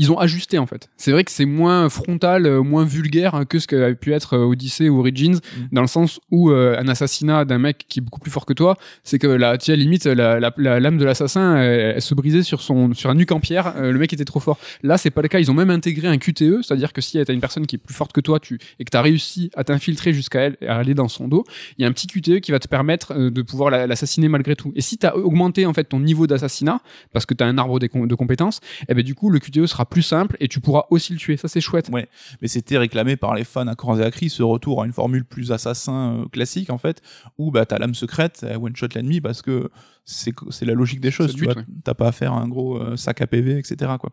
Ils 0.00 0.10
ont 0.10 0.18
ajusté 0.18 0.58
en 0.58 0.66
fait. 0.66 0.88
C'est 0.96 1.12
vrai 1.12 1.24
que 1.24 1.30
c'est 1.30 1.44
moins 1.44 1.88
frontal, 1.88 2.46
euh, 2.46 2.62
moins 2.62 2.84
vulgaire 2.84 3.34
hein, 3.34 3.44
que 3.44 3.58
ce 3.58 3.66
qu'avait 3.66 3.94
pu 3.94 4.12
être 4.12 4.34
euh, 4.34 4.44
Odyssey 4.46 4.88
ou 4.88 4.98
Origins, 4.98 5.34
Mm. 5.40 5.60
dans 5.72 5.80
le 5.82 5.86
sens 5.86 6.20
où 6.30 6.50
euh, 6.50 6.76
un 6.78 6.88
assassinat 6.88 7.44
d'un 7.44 7.58
mec 7.58 7.84
qui 7.88 7.98
est 8.00 8.02
beaucoup 8.02 8.20
plus 8.20 8.30
fort 8.30 8.46
que 8.46 8.52
toi, 8.52 8.76
c'est 9.04 9.18
que 9.18 9.26
la, 9.26 9.58
tu 9.58 9.74
limite 9.76 10.06
la, 10.06 10.40
la- 10.40 10.52
la 10.56 10.80
lame 10.80 10.96
de 10.98 11.04
l'assassin, 11.04 11.56
elle, 11.56 11.94
elle 11.96 12.02
se 12.02 12.14
brisait 12.14 12.42
sur 12.42 12.60
son 12.62 12.94
sur 12.94 13.10
un 13.10 13.14
nuque 13.14 13.32
en 13.32 13.40
pierre. 13.40 13.74
euh, 13.76 13.92
le 13.92 13.98
mec 13.98 14.12
était 14.12 14.24
trop 14.24 14.40
fort. 14.40 14.58
Là, 14.82 14.96
c'est 14.98 15.10
pas 15.10 15.22
le 15.22 15.28
cas. 15.28 15.38
Ils 15.38 15.50
ont 15.50 15.54
même 15.54 15.70
intégré 15.70 16.08
un 16.08 16.16
QTE, 16.18 16.62
c'est-à-dire 16.62 16.92
que 16.92 17.00
si 17.00 17.22
t'as 17.24 17.32
une 17.32 17.40
personne 17.40 17.66
qui 17.66 17.76
est 17.76 17.78
plus 17.78 17.94
forte 17.94 18.12
que 18.12 18.20
toi, 18.20 18.40
tu 18.40 18.58
et 18.78 18.84
que 18.84 18.90
t'as 18.90 19.02
réussi 19.02 19.50
à 19.54 19.64
t'infiltrer 19.64 20.12
jusqu'à 20.12 20.40
elle 20.40 20.56
et 20.60 20.66
à 20.66 20.76
aller 20.76 20.94
dans 20.94 21.08
son 21.08 21.28
dos, 21.28 21.44
il 21.78 21.82
y 21.82 21.84
a 21.84 21.88
un 21.88 21.92
petit 21.92 22.06
QTE 22.06 22.40
qui 22.40 22.50
va 22.52 22.58
te 22.58 22.68
permettre 22.68 23.14
de 23.14 23.42
pouvoir 23.42 23.70
la- 23.70 23.86
l'assassiner 23.86 24.28
malgré 24.28 24.56
tout. 24.56 24.72
Et 24.76 24.80
si 24.80 24.96
t'as 24.98 25.12
augmenté 25.14 25.66
en 25.66 25.74
fait 25.74 25.84
ton 25.84 26.00
niveau 26.00 26.26
d'assassinat 26.26 26.80
parce 27.12 27.26
que 27.26 27.34
t'as 27.34 27.46
un 27.46 27.58
arbre 27.58 27.78
de 27.80 28.14
compétences, 28.14 28.60
et 28.88 28.94
ben 28.94 29.02
du 29.04 29.14
coup 29.14 29.30
le 29.30 29.38
QTE 29.38 29.66
sera 29.66 29.84
plus 29.90 30.02
simple 30.02 30.36
et 30.40 30.48
tu 30.48 30.60
pourras 30.60 30.84
aussi 30.90 31.12
le 31.12 31.18
tuer. 31.18 31.36
Ça 31.36 31.48
c'est 31.48 31.60
chouette. 31.60 31.88
Ouais. 31.90 32.08
mais 32.40 32.48
c'était 32.48 32.78
réclamé 32.78 33.16
par 33.16 33.34
les 33.34 33.44
fans 33.44 33.66
à 33.66 33.74
corps 33.74 34.00
et 34.00 34.04
à 34.04 34.10
cri 34.10 34.30
ce 34.30 34.42
retour 34.42 34.82
à 34.82 34.86
une 34.86 34.92
formule 34.92 35.24
plus 35.24 35.52
assassin 35.52 36.22
euh, 36.22 36.28
classique 36.28 36.70
en 36.70 36.78
fait 36.78 37.02
où 37.38 37.50
bah 37.50 37.66
t'as 37.66 37.78
l'âme 37.78 37.94
secrète 37.94 38.44
elle 38.48 38.56
one 38.56 38.76
shot 38.76 38.88
l'ennemi 38.94 39.20
parce 39.20 39.42
que 39.42 39.70
c'est 40.04 40.64
la 40.64 40.72
logique 40.72 41.00
des 41.00 41.10
choses 41.10 41.34
tu 41.34 41.46
t'as 41.84 41.94
pas 41.94 42.08
à 42.08 42.12
faire 42.12 42.32
un 42.32 42.48
gros 42.48 42.78
euh, 42.78 42.96
sac 42.96 43.20
à 43.20 43.26
PV 43.26 43.58
etc 43.58 43.92
quoi 44.00 44.10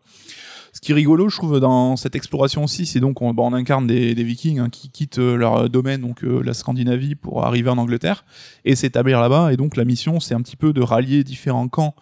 ce 0.72 0.80
qui 0.80 0.92
est 0.92 0.94
rigolo 0.94 1.28
je 1.28 1.36
trouve 1.36 1.60
dans 1.60 1.96
cette 1.96 2.14
exploration 2.14 2.64
aussi 2.64 2.86
c'est 2.86 3.00
donc 3.00 3.20
on, 3.22 3.32
bah, 3.34 3.42
on 3.44 3.52
incarne 3.52 3.86
des, 3.86 4.14
des 4.14 4.24
vikings 4.24 4.60
hein, 4.60 4.68
qui 4.70 4.90
quittent 4.90 5.18
euh, 5.18 5.36
leur 5.36 5.68
domaine 5.68 6.02
donc 6.02 6.22
euh, 6.22 6.42
la 6.42 6.54
Scandinavie 6.54 7.14
pour 7.14 7.44
arriver 7.44 7.70
en 7.70 7.78
Angleterre 7.78 8.24
et 8.64 8.76
s'établir 8.76 9.20
là-bas 9.20 9.52
et 9.52 9.56
donc 9.56 9.76
la 9.76 9.84
mission 9.84 10.20
c'est 10.20 10.34
un 10.34 10.42
petit 10.42 10.56
peu 10.56 10.72
de 10.72 10.82
rallier 10.82 11.24
différents 11.24 11.68
camps 11.68 11.94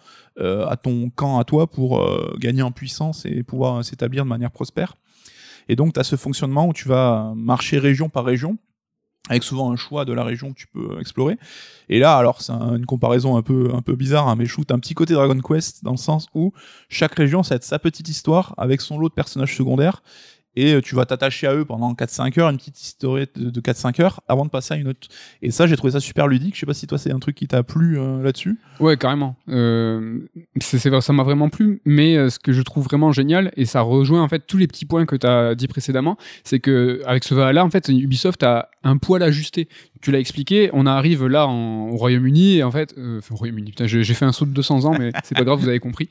à 0.69 0.77
ton 0.77 1.09
camp 1.09 1.39
à 1.39 1.43
toi 1.43 1.67
pour 1.67 1.99
euh, 2.01 2.35
gagner 2.39 2.61
en 2.61 2.71
puissance 2.71 3.25
et 3.25 3.43
pouvoir 3.43 3.77
euh, 3.77 3.81
s'établir 3.83 4.23
de 4.23 4.29
manière 4.29 4.51
prospère 4.51 4.95
et 5.69 5.75
donc, 5.75 5.93
tu 5.93 5.99
as 5.99 6.03
ce 6.03 6.15
fonctionnement 6.15 6.67
où 6.67 6.73
tu 6.73 6.87
vas 6.87 7.33
marcher 7.35 7.77
région 7.77 8.07
par 8.09 8.23
région, 8.23 8.57
avec 9.29 9.43
souvent 9.43 9.71
un 9.71 9.75
choix 9.75 10.05
de 10.05 10.13
la 10.13 10.23
région 10.23 10.53
que 10.53 10.57
tu 10.59 10.67
peux 10.67 10.97
explorer. 11.01 11.37
Et 11.89 11.99
là, 11.99 12.15
alors, 12.15 12.41
c'est 12.41 12.53
un- 12.53 12.77
une 12.77 12.85
comparaison 12.85 13.35
un 13.35 13.41
peu, 13.41 13.71
un 13.73 13.81
peu 13.81 13.95
bizarre, 13.95 14.29
hein, 14.29 14.35
mais 14.37 14.45
je 14.45 14.55
un 14.69 14.79
petit 14.79 14.93
côté 14.93 15.13
Dragon 15.13 15.37
Quest, 15.39 15.83
dans 15.83 15.91
le 15.91 15.97
sens 15.97 16.27
où 16.33 16.53
chaque 16.87 17.15
région, 17.15 17.43
ça 17.43 17.49
va 17.49 17.55
être 17.57 17.65
sa 17.65 17.79
petite 17.79 18.07
histoire, 18.07 18.53
avec 18.57 18.79
son 18.79 18.97
lot 18.97 19.09
de 19.09 19.13
personnages 19.13 19.57
secondaires, 19.57 20.01
et 20.57 20.73
euh, 20.73 20.81
tu 20.81 20.95
vas 20.95 21.05
t'attacher 21.05 21.45
à 21.45 21.53
eux 21.53 21.65
pendant 21.65 21.93
4-5 21.93 22.39
heures, 22.39 22.49
une 22.49 22.57
petite 22.57 22.81
histoire 22.81 23.19
de, 23.35 23.49
de 23.51 23.61
4-5 23.61 24.01
heures, 24.01 24.21
avant 24.27 24.43
de 24.43 24.49
passer 24.49 24.73
à 24.73 24.77
une 24.77 24.87
autre. 24.87 25.07
Et 25.43 25.51
ça, 25.51 25.67
j'ai 25.67 25.77
trouvé 25.77 25.91
ça 25.91 25.99
super 25.99 26.27
ludique. 26.27 26.55
Je 26.55 26.61
sais 26.61 26.65
pas 26.65 26.73
si 26.73 26.87
toi, 26.87 26.97
c'est 26.97 27.11
un 27.11 27.19
truc 27.19 27.35
qui 27.35 27.47
t'a 27.47 27.61
plu 27.61 27.99
euh, 27.99 28.23
là-dessus. 28.23 28.57
Ouais, 28.79 28.97
carrément. 28.97 29.35
Euh, 29.49 30.19
c'est, 30.59 30.79
ça 30.99 31.13
m'a 31.13 31.21
vraiment 31.21 31.49
plu, 31.49 31.79
mais 31.85 32.29
ce 32.31 32.39
que 32.39 32.53
je 32.53 32.63
trouve 32.63 32.85
vraiment 32.85 33.11
génial, 33.11 33.51
et 33.55 33.65
ça 33.65 33.81
rejoint 33.81 34.23
en 34.23 34.27
fait 34.27 34.47
tous 34.47 34.57
les 34.57 34.65
petits 34.65 34.85
points 34.85 35.05
que 35.05 35.15
tu 35.15 35.27
as 35.27 35.53
dit 35.53 35.67
précédemment, 35.67 36.17
c'est 36.43 36.59
que 36.59 37.01
avec 37.05 37.23
ce 37.23 37.35
Valhalla, 37.35 37.63
en 37.63 37.69
fait, 37.69 37.87
Ubisoft 37.89 38.41
a 38.41 38.69
un 38.83 38.97
poil 38.97 39.21
ajusté. 39.21 39.69
Tu 40.01 40.11
l'as 40.11 40.19
expliqué, 40.19 40.71
on 40.73 40.87
arrive 40.87 41.27
là 41.27 41.47
en- 41.47 41.89
au 41.89 41.97
Royaume-Uni, 41.97 42.57
et 42.57 42.63
en 42.63 42.71
fait, 42.71 42.95
enfin, 42.97 43.35
au 43.35 43.37
Royaume-Uni, 43.37 43.73
j'ai, 43.85 44.03
fait 44.15 44.25
un 44.25 44.31
saut 44.31 44.45
de 44.45 44.51
200 44.51 44.85
ans, 44.85 44.95
mais 44.97 45.11
c'est 45.23 45.37
pas 45.37 45.43
grave, 45.43 45.59
vous 45.59 45.69
avez 45.69 45.79
compris. 45.79 46.09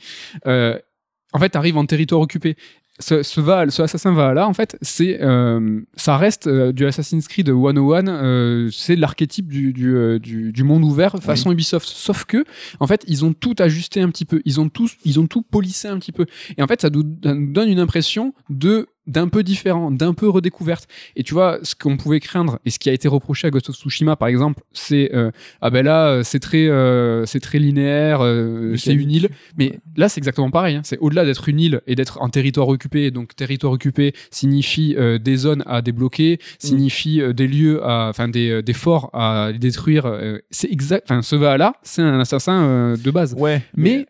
En 1.32 1.38
fait, 1.38 1.50
t'arrives 1.50 1.76
en 1.76 1.84
territoire 1.84 2.20
occupé. 2.20 2.56
Ce, 2.98 3.22
ce, 3.22 3.40
Val, 3.40 3.70
ce 3.70 3.82
Assassin 3.82 4.12
Valhalla, 4.12 4.48
en 4.48 4.54
fait, 4.54 4.76
c'est, 4.80 5.20
euh, 5.20 5.80
ça 5.96 6.16
reste 6.16 6.46
euh, 6.46 6.72
du 6.72 6.86
Assassin's 6.86 7.28
Creed 7.28 7.48
101, 7.48 8.08
euh, 8.08 8.70
c'est 8.72 8.96
l'archétype 8.96 9.48
du, 9.48 9.72
du, 9.72 9.94
euh, 9.94 10.18
du, 10.18 10.52
du 10.52 10.64
monde 10.64 10.82
ouvert 10.82 11.16
façon 11.20 11.52
Ubisoft. 11.52 11.86
Sauf 11.86 12.24
que, 12.24 12.44
en 12.80 12.86
fait, 12.86 13.04
ils 13.06 13.24
ont 13.24 13.34
tout 13.34 13.54
ajusté 13.58 14.00
un 14.00 14.10
petit 14.10 14.24
peu. 14.24 14.40
Ils 14.44 14.60
ont 14.60 14.68
tous, 14.68 14.96
ils 15.04 15.20
ont 15.20 15.26
tout 15.26 15.42
polissé 15.42 15.88
un 15.88 15.98
petit 15.98 16.12
peu. 16.12 16.26
Et 16.56 16.62
en 16.62 16.66
fait, 16.66 16.80
ça 16.80 16.90
nous, 16.90 17.02
ça 17.22 17.34
nous 17.34 17.52
donne 17.52 17.68
une 17.68 17.80
impression 17.80 18.32
de 18.48 18.88
d'un 19.06 19.28
peu 19.28 19.42
différent, 19.42 19.90
d'un 19.90 20.14
peu 20.14 20.28
redécouverte. 20.28 20.88
Et 21.16 21.22
tu 21.22 21.34
vois, 21.34 21.58
ce 21.62 21.74
qu'on 21.74 21.96
pouvait 21.96 22.20
craindre 22.20 22.58
et 22.64 22.70
ce 22.70 22.78
qui 22.78 22.90
a 22.90 22.92
été 22.92 23.08
reproché 23.08 23.46
à 23.46 23.50
Ghost 23.50 23.70
of 23.70 23.76
Tsushima, 23.76 24.16
par 24.16 24.28
exemple, 24.28 24.62
c'est 24.72 25.10
euh, 25.14 25.30
ah 25.60 25.70
ben 25.70 25.84
là, 25.84 26.08
euh, 26.08 26.22
c'est 26.24 26.40
très, 26.40 26.66
euh, 26.68 27.24
c'est 27.26 27.40
très 27.40 27.58
linéaire, 27.58 28.20
euh, 28.22 28.76
c'est 28.76 28.94
une 28.94 29.10
île. 29.10 29.28
Mais 29.56 29.78
là, 29.96 30.08
c'est 30.08 30.18
exactement 30.18 30.50
pareil. 30.50 30.76
hein. 30.76 30.82
C'est 30.84 30.98
au-delà 30.98 31.24
d'être 31.24 31.48
une 31.48 31.60
île 31.60 31.80
et 31.86 31.94
d'être 31.94 32.22
un 32.22 32.28
territoire 32.28 32.68
occupé. 32.68 33.10
Donc, 33.10 33.36
territoire 33.36 33.72
occupé 33.72 34.12
signifie 34.30 34.94
euh, 34.98 35.18
des 35.18 35.36
zones 35.36 35.62
à 35.66 35.82
débloquer, 35.82 36.38
signifie 36.58 37.20
euh, 37.20 37.32
des 37.32 37.46
lieux, 37.46 37.84
à, 37.84 38.08
enfin 38.08 38.28
des, 38.28 38.62
des 38.62 38.72
forts 38.72 39.10
à 39.12 39.52
détruire. 39.52 40.06
c'est 40.50 40.70
exact. 40.70 41.04
Enfin, 41.08 41.22
ce 41.22 41.36
va-là, 41.36 41.74
c'est 41.82 42.02
un 42.02 42.18
assassin 42.20 42.62
euh, 42.64 42.96
de 42.96 43.10
base. 43.10 43.34
Ouais. 43.38 43.62
Mais 43.76 44.06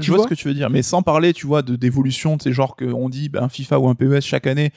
Tu 0.00 0.10
vois, 0.10 0.18
vois 0.18 0.24
ce 0.26 0.30
que 0.30 0.34
tu 0.34 0.48
veux 0.48 0.54
dire, 0.54 0.70
mais 0.70 0.82
sans 0.82 1.02
parler, 1.02 1.32
tu 1.34 1.46
vois, 1.46 1.62
de 1.62 1.76
d'évolution, 1.76 2.38
tu 2.38 2.44
sais, 2.44 2.52
genre 2.52 2.76
qu'on 2.76 3.08
dit, 3.08 3.28
ben, 3.28 3.48
FIFA 3.48 3.78
ou 3.78 3.88
un 3.88 3.94
PES 3.94 4.22
chaque 4.22 4.46
année, 4.46 4.72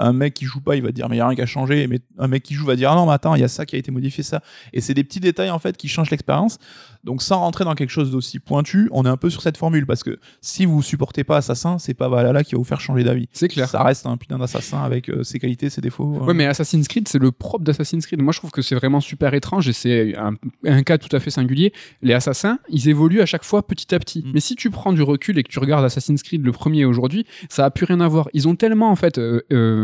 un 0.00 0.12
mec 0.12 0.34
qui 0.34 0.44
joue 0.44 0.60
pas, 0.60 0.76
il 0.76 0.82
va 0.82 0.92
dire, 0.92 1.08
mais 1.08 1.16
il 1.16 1.18
y 1.18 1.22
a 1.22 1.26
rien 1.26 1.36
qui 1.36 1.42
a 1.42 1.46
changé, 1.46 1.86
mais 1.86 2.00
un 2.18 2.28
mec 2.28 2.42
qui 2.42 2.54
joue 2.54 2.66
va 2.66 2.76
dire, 2.76 2.90
ah 2.90 2.94
non, 2.94 3.06
mais 3.06 3.12
attends, 3.12 3.34
il 3.34 3.40
y 3.40 3.44
a 3.44 3.48
ça 3.48 3.66
qui 3.66 3.76
a 3.76 3.78
été 3.78 3.90
modifié, 3.90 4.22
ça. 4.24 4.42
Et 4.72 4.80
c'est 4.80 4.94
des 4.94 5.04
petits 5.04 5.20
détails, 5.20 5.50
en 5.50 5.58
fait, 5.58 5.76
qui 5.76 5.88
changent 5.88 6.10
l'expérience. 6.10 6.58
Donc, 7.04 7.22
sans 7.22 7.38
rentrer 7.38 7.64
dans 7.64 7.74
quelque 7.74 7.90
chose 7.90 8.10
d'aussi 8.10 8.38
pointu, 8.40 8.88
on 8.92 9.06
est 9.06 9.08
un 9.08 9.16
peu 9.16 9.30
sur 9.30 9.40
cette 9.40 9.56
formule, 9.56 9.86
parce 9.86 10.02
que 10.02 10.18
si 10.42 10.66
vous 10.66 10.82
supportez 10.82 11.24
pas 11.24 11.38
Assassin, 11.38 11.78
c'est 11.78 11.94
pas 11.94 12.08
Valhalla 12.08 12.44
qui 12.44 12.52
va 12.54 12.58
vous 12.58 12.64
faire 12.64 12.80
changer 12.80 13.04
d'avis. 13.04 13.28
c'est 13.32 13.48
clair. 13.48 13.68
Ça 13.68 13.82
reste 13.82 14.04
un 14.06 14.16
putain 14.18 14.38
d'assassin 14.38 14.82
avec 14.82 15.08
euh, 15.08 15.22
ses 15.22 15.38
qualités, 15.38 15.70
ses 15.70 15.80
défauts. 15.80 16.18
euh. 16.20 16.26
Ouais, 16.26 16.34
mais 16.34 16.46
Assassin's 16.46 16.86
Creed, 16.88 17.08
c'est 17.08 17.18
le 17.18 17.32
propre 17.32 17.64
d'Assassin's 17.64 18.06
Creed. 18.06 18.20
Moi, 18.20 18.32
je 18.32 18.38
trouve 18.38 18.50
que 18.50 18.60
c'est 18.62 18.74
vraiment 18.74 19.00
super 19.00 19.32
étrange 19.34 19.68
et 19.68 19.72
c'est 19.72 20.14
un, 20.16 20.34
un 20.66 20.82
cas 20.82 20.98
tout 20.98 21.14
à 21.14 21.20
fait 21.20 21.30
singulier. 21.30 21.72
Les 22.02 22.12
assassins, 22.12 22.58
ils 22.68 22.88
évoluent 22.88 23.22
à 23.22 23.26
chaque 23.26 23.44
fois 23.44 23.66
petit 23.66 23.94
à 23.94 23.98
petit. 23.98 24.22
Mm. 24.22 24.30
Mais 24.34 24.40
si 24.40 24.54
tu 24.54 24.68
prends 24.70 24.92
du 24.92 25.02
recul 25.02 25.38
et 25.38 25.42
que 25.42 25.50
tu 25.50 25.58
regardes 25.58 25.84
Assassin's 25.84 26.22
Creed 26.22 26.44
le 26.44 26.52
premier 26.52 26.84
aujourd'hui, 26.84 27.24
ça 27.48 27.64
a 27.64 27.70
plus 27.70 27.86
rien 27.86 28.00
à 28.00 28.08
voir. 28.08 28.28
Ils 28.34 28.46
ont 28.46 28.56
tellement, 28.56 28.90
en 28.90 28.96
fait, 28.96 29.16
euh, 29.18 29.40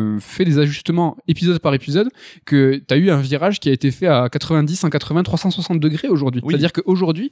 euh, 0.07 0.19
fait 0.21 0.45
des 0.45 0.59
ajustements 0.59 1.17
épisode 1.29 1.59
par 1.59 1.75
épisode 1.75 2.09
que 2.45 2.77
tu 2.87 2.95
as 2.95 2.97
eu 2.97 3.11
un 3.11 3.21
virage 3.21 3.61
qui 3.61 3.69
a 3.69 3.73
été 3.73 3.91
fait 3.91 4.07
à 4.07 4.29
90, 4.29 4.77
180, 4.77 5.23
360 5.23 5.81
degrés 5.81 6.09
aujourd'hui. 6.09 6.41
Oui. 6.45 6.53
C'est-à-dire 6.53 6.73
qu'aujourd'hui, 6.73 7.31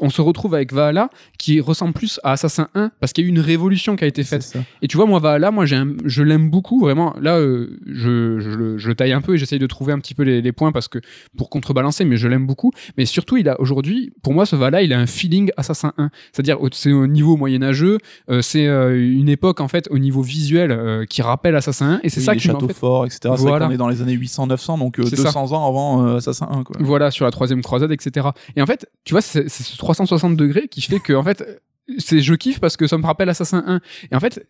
on 0.00 0.10
se 0.10 0.20
retrouve 0.20 0.54
avec 0.54 0.72
Valhalla 0.72 1.10
qui 1.38 1.60
ressemble 1.60 1.92
plus 1.94 2.20
à 2.24 2.32
Assassin 2.32 2.68
1 2.74 2.90
parce 3.00 3.12
qu'il 3.12 3.24
y 3.24 3.26
a 3.26 3.28
eu 3.28 3.30
une 3.30 3.40
révolution 3.40 3.96
qui 3.96 4.04
a 4.04 4.06
été 4.06 4.22
faite. 4.24 4.42
Et 4.82 4.88
tu 4.88 4.96
vois, 4.96 5.06
moi, 5.06 5.18
Valhalla, 5.20 5.50
moi, 5.50 5.64
un- 5.72 5.94
je 6.04 6.22
l'aime 6.22 6.50
beaucoup, 6.50 6.80
vraiment. 6.80 7.14
Là, 7.20 7.36
euh, 7.38 7.78
je, 7.86 8.38
je, 8.40 8.50
le- 8.50 8.78
je 8.78 8.88
le 8.88 8.94
taille 8.94 9.12
un 9.12 9.20
peu 9.20 9.34
et 9.34 9.38
j'essaye 9.38 9.58
de 9.58 9.66
trouver 9.66 9.92
un 9.92 9.98
petit 9.98 10.14
peu 10.14 10.22
les, 10.22 10.40
les 10.42 10.52
points 10.52 10.72
parce 10.72 10.88
que 10.88 10.98
pour 11.36 11.50
contrebalancer, 11.50 12.04
mais 12.04 12.16
je 12.16 12.28
l'aime 12.28 12.46
beaucoup. 12.46 12.72
Mais 12.96 13.04
surtout, 13.06 13.36
il 13.36 13.48
a 13.48 13.60
aujourd'hui, 13.60 14.12
pour 14.22 14.32
moi, 14.34 14.46
ce 14.46 14.56
Valhalla, 14.56 14.82
il 14.82 14.92
a 14.92 14.98
un 14.98 15.06
feeling 15.06 15.50
Assassin 15.56 15.92
1. 15.98 16.10
C'est-à-dire, 16.32 16.58
c'est 16.72 16.92
au 16.92 17.06
niveau 17.06 17.36
moyenâgeux, 17.36 17.98
euh, 18.30 18.42
c'est 18.42 18.66
euh, 18.66 18.96
une 19.12 19.28
époque, 19.28 19.60
en 19.60 19.68
fait, 19.68 19.88
au 19.90 19.98
niveau 19.98 20.22
visuel 20.22 20.70
euh, 20.72 21.04
qui 21.04 21.22
rappelle 21.22 21.56
Assassin 21.56 21.94
1. 21.94 21.97
Et 22.02 22.08
c'est 22.08 22.20
Oui, 22.20 22.26
ça 22.26 22.34
les 22.34 22.40
qui 22.40 22.48
m'a 22.48 22.54
en 22.54 22.56
châteaux 22.56 22.68
fait, 22.68 22.74
forts, 22.74 23.06
etc. 23.06 23.34
Voilà. 23.36 23.66
qu'on 23.66 23.72
est 23.72 23.76
dans 23.76 23.88
les 23.88 24.02
années 24.02 24.16
800-900, 24.16 24.78
donc 24.78 24.98
euh, 24.98 25.04
C'est 25.04 25.16
200 25.16 25.52
ans 25.52 25.68
avant 25.68 26.06
euh, 26.06 26.16
Assassin 26.16 26.48
1, 26.50 26.64
quoi. 26.64 26.76
Voilà, 26.80 27.10
sur 27.10 27.24
la 27.24 27.30
troisième 27.30 27.62
croisade, 27.62 27.92
etc. 27.92 28.28
Et 28.56 28.62
en 28.62 28.66
fait, 28.66 28.90
tu 29.04 29.14
vois, 29.14 29.22
c'est 29.22 29.48
ce 29.48 29.76
360 29.76 30.36
degrés 30.36 30.68
qui 30.68 30.82
fait 30.82 31.00
que, 31.00 31.12
en 31.12 31.22
fait, 31.22 31.62
c'est 31.98 32.20
je 32.20 32.34
kiffe 32.34 32.60
parce 32.60 32.76
que 32.76 32.86
ça 32.86 32.98
me 32.98 33.06
rappelle 33.06 33.28
Assassin 33.28 33.64
1. 33.66 33.80
Et 34.12 34.14
en 34.16 34.20
fait, 34.20 34.46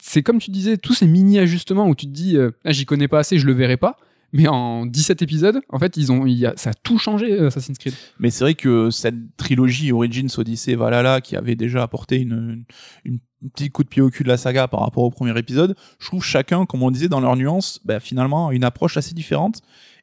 c'est 0.00 0.22
comme 0.22 0.38
tu 0.38 0.50
disais, 0.50 0.76
tous 0.76 0.94
ces 0.94 1.06
mini 1.06 1.38
ajustements 1.38 1.88
où 1.88 1.94
tu 1.94 2.06
te 2.06 2.12
dis, 2.12 2.36
euh, 2.36 2.50
ah, 2.64 2.72
j'y 2.72 2.86
connais 2.86 3.08
pas 3.08 3.18
assez, 3.18 3.38
je 3.38 3.46
le 3.46 3.52
verrai 3.52 3.76
pas. 3.76 3.96
Mais 4.32 4.46
en 4.46 4.84
17 4.84 5.22
épisodes, 5.22 5.60
en 5.70 5.78
fait, 5.78 5.96
ils 5.96 6.12
ont, 6.12 6.26
il 6.26 6.34
y 6.34 6.44
a, 6.44 6.52
ça 6.56 6.70
a 6.70 6.74
tout 6.74 6.98
changé, 6.98 7.32
euh, 7.32 7.46
Assassin's 7.46 7.78
Creed. 7.78 7.94
Mais 8.18 8.28
c'est 8.28 8.44
vrai 8.44 8.54
que 8.54 8.90
cette 8.90 9.36
trilogie 9.38 9.90
Origins, 9.90 10.28
Odyssey, 10.36 10.74
Valhalla, 10.74 11.22
qui 11.22 11.34
avait 11.34 11.54
déjà 11.54 11.82
apporté 11.82 12.16
une, 12.20 12.32
une, 12.32 12.64
une 13.04 13.18
petit 13.54 13.70
coup 13.70 13.84
de 13.84 13.88
pied 13.88 14.02
au 14.02 14.10
cul 14.10 14.24
de 14.24 14.28
la 14.28 14.36
saga 14.36 14.68
par 14.68 14.80
rapport 14.80 15.04
au 15.04 15.10
premier 15.10 15.36
épisode, 15.38 15.76
je 16.00 16.06
trouve 16.06 16.24
chacun, 16.24 16.66
comme 16.66 16.82
on 16.82 16.90
disait 16.90 17.08
dans 17.08 17.20
leurs 17.20 17.36
nuances, 17.36 17.80
bah, 17.84 18.00
finalement 18.00 18.50
une 18.50 18.64
approche 18.64 18.96
assez 18.96 19.14
différente. 19.14 19.60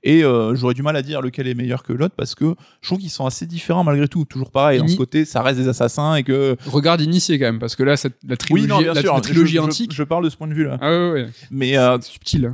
Et 0.07 0.23
euh, 0.23 0.53
j'aurais 0.53 0.75
du 0.75 0.83
mal 0.83 0.95
à 0.95 1.01
dire 1.01 1.19
lequel 1.19 1.47
est 1.47 1.55
meilleur 1.55 1.81
que 1.81 1.91
l'autre 1.91 2.13
parce 2.15 2.35
que 2.35 2.53
je 2.81 2.87
trouve 2.87 2.99
qu'ils 2.99 3.09
sont 3.09 3.25
assez 3.25 3.47
différents 3.47 3.83
malgré 3.83 4.07
tout. 4.07 4.23
Toujours 4.25 4.51
pareil, 4.51 4.77
dans 4.77 4.85
Ini- 4.85 4.91
ce 4.91 4.97
côté, 4.97 5.25
ça 5.25 5.41
reste 5.41 5.59
des 5.59 5.67
assassins 5.67 6.13
et 6.15 6.23
que. 6.23 6.55
Regarde 6.67 7.01
Initié 7.01 7.39
quand 7.39 7.45
même, 7.45 7.57
parce 7.59 7.75
que 7.75 7.81
là, 7.81 7.97
cette, 7.97 8.13
la 8.27 8.37
trilogie, 8.37 8.63
oui, 8.65 8.69
non, 8.69 8.79
bien 8.81 8.93
la, 8.93 9.01
sûr. 9.01 9.15
la 9.15 9.21
trilogie 9.21 9.55
je, 9.55 9.61
antique. 9.61 9.93
Je, 9.93 10.03
parle 10.03 10.23
de 10.23 10.29
ce 10.29 10.37
point 10.37 10.47
de 10.47 10.53
vue-là. 10.53 10.77
Ah 10.79 10.89
ouais, 10.91 11.11
ouais, 11.11 11.27
Mais 11.49 11.75
euh, 11.77 11.99
subtil. 12.01 12.53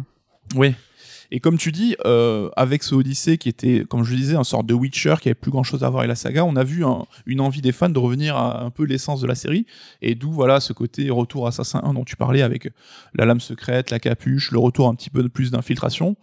Oui. 0.55 0.73
Et 1.34 1.39
comme 1.39 1.57
tu 1.57 1.71
dis, 1.71 1.95
euh, 2.05 2.49
avec 2.57 2.84
ce 2.84 2.93
Odyssey 2.93 3.38
qui 3.38 3.47
était, 3.47 3.86
comme 3.88 4.03
je 4.03 4.13
disais, 4.15 4.36
un 4.36 4.43
sorte 4.43 4.65
de 4.65 4.73
Witcher 4.73 5.15
qui 5.21 5.29
avait 5.29 5.36
plus 5.36 5.49
grand 5.51 5.63
chose 5.63 5.84
à 5.84 5.89
voir 5.89 6.01
avec 6.01 6.09
la 6.09 6.15
saga, 6.15 6.43
on 6.43 6.57
a 6.57 6.63
vu 6.63 6.84
un- 6.84 7.05
une 7.25 7.39
envie 7.39 7.61
des 7.61 7.71
fans 7.71 7.88
de 7.89 7.97
revenir 7.99 8.36
à 8.36 8.61
un 8.63 8.69
peu 8.69 8.84
l'essence 8.84 9.21
de 9.21 9.27
la 9.27 9.36
série. 9.36 9.65
Et 10.01 10.13
d'où 10.15 10.29
voilà 10.32 10.59
ce 10.59 10.73
côté 10.73 11.09
retour 11.09 11.47
Assassin 11.47 11.79
1 11.86 11.93
dont 11.93 12.03
tu 12.03 12.17
parlais 12.17 12.41
avec 12.41 12.69
la 13.15 13.25
lame 13.25 13.39
secrète, 13.39 13.91
la 13.91 13.99
capuche, 13.99 14.51
le 14.51 14.59
retour 14.59 14.88
un 14.89 14.95
petit 14.95 15.09
peu 15.09 15.23
de 15.23 15.29
plus 15.29 15.51
d'infiltration. 15.51 16.17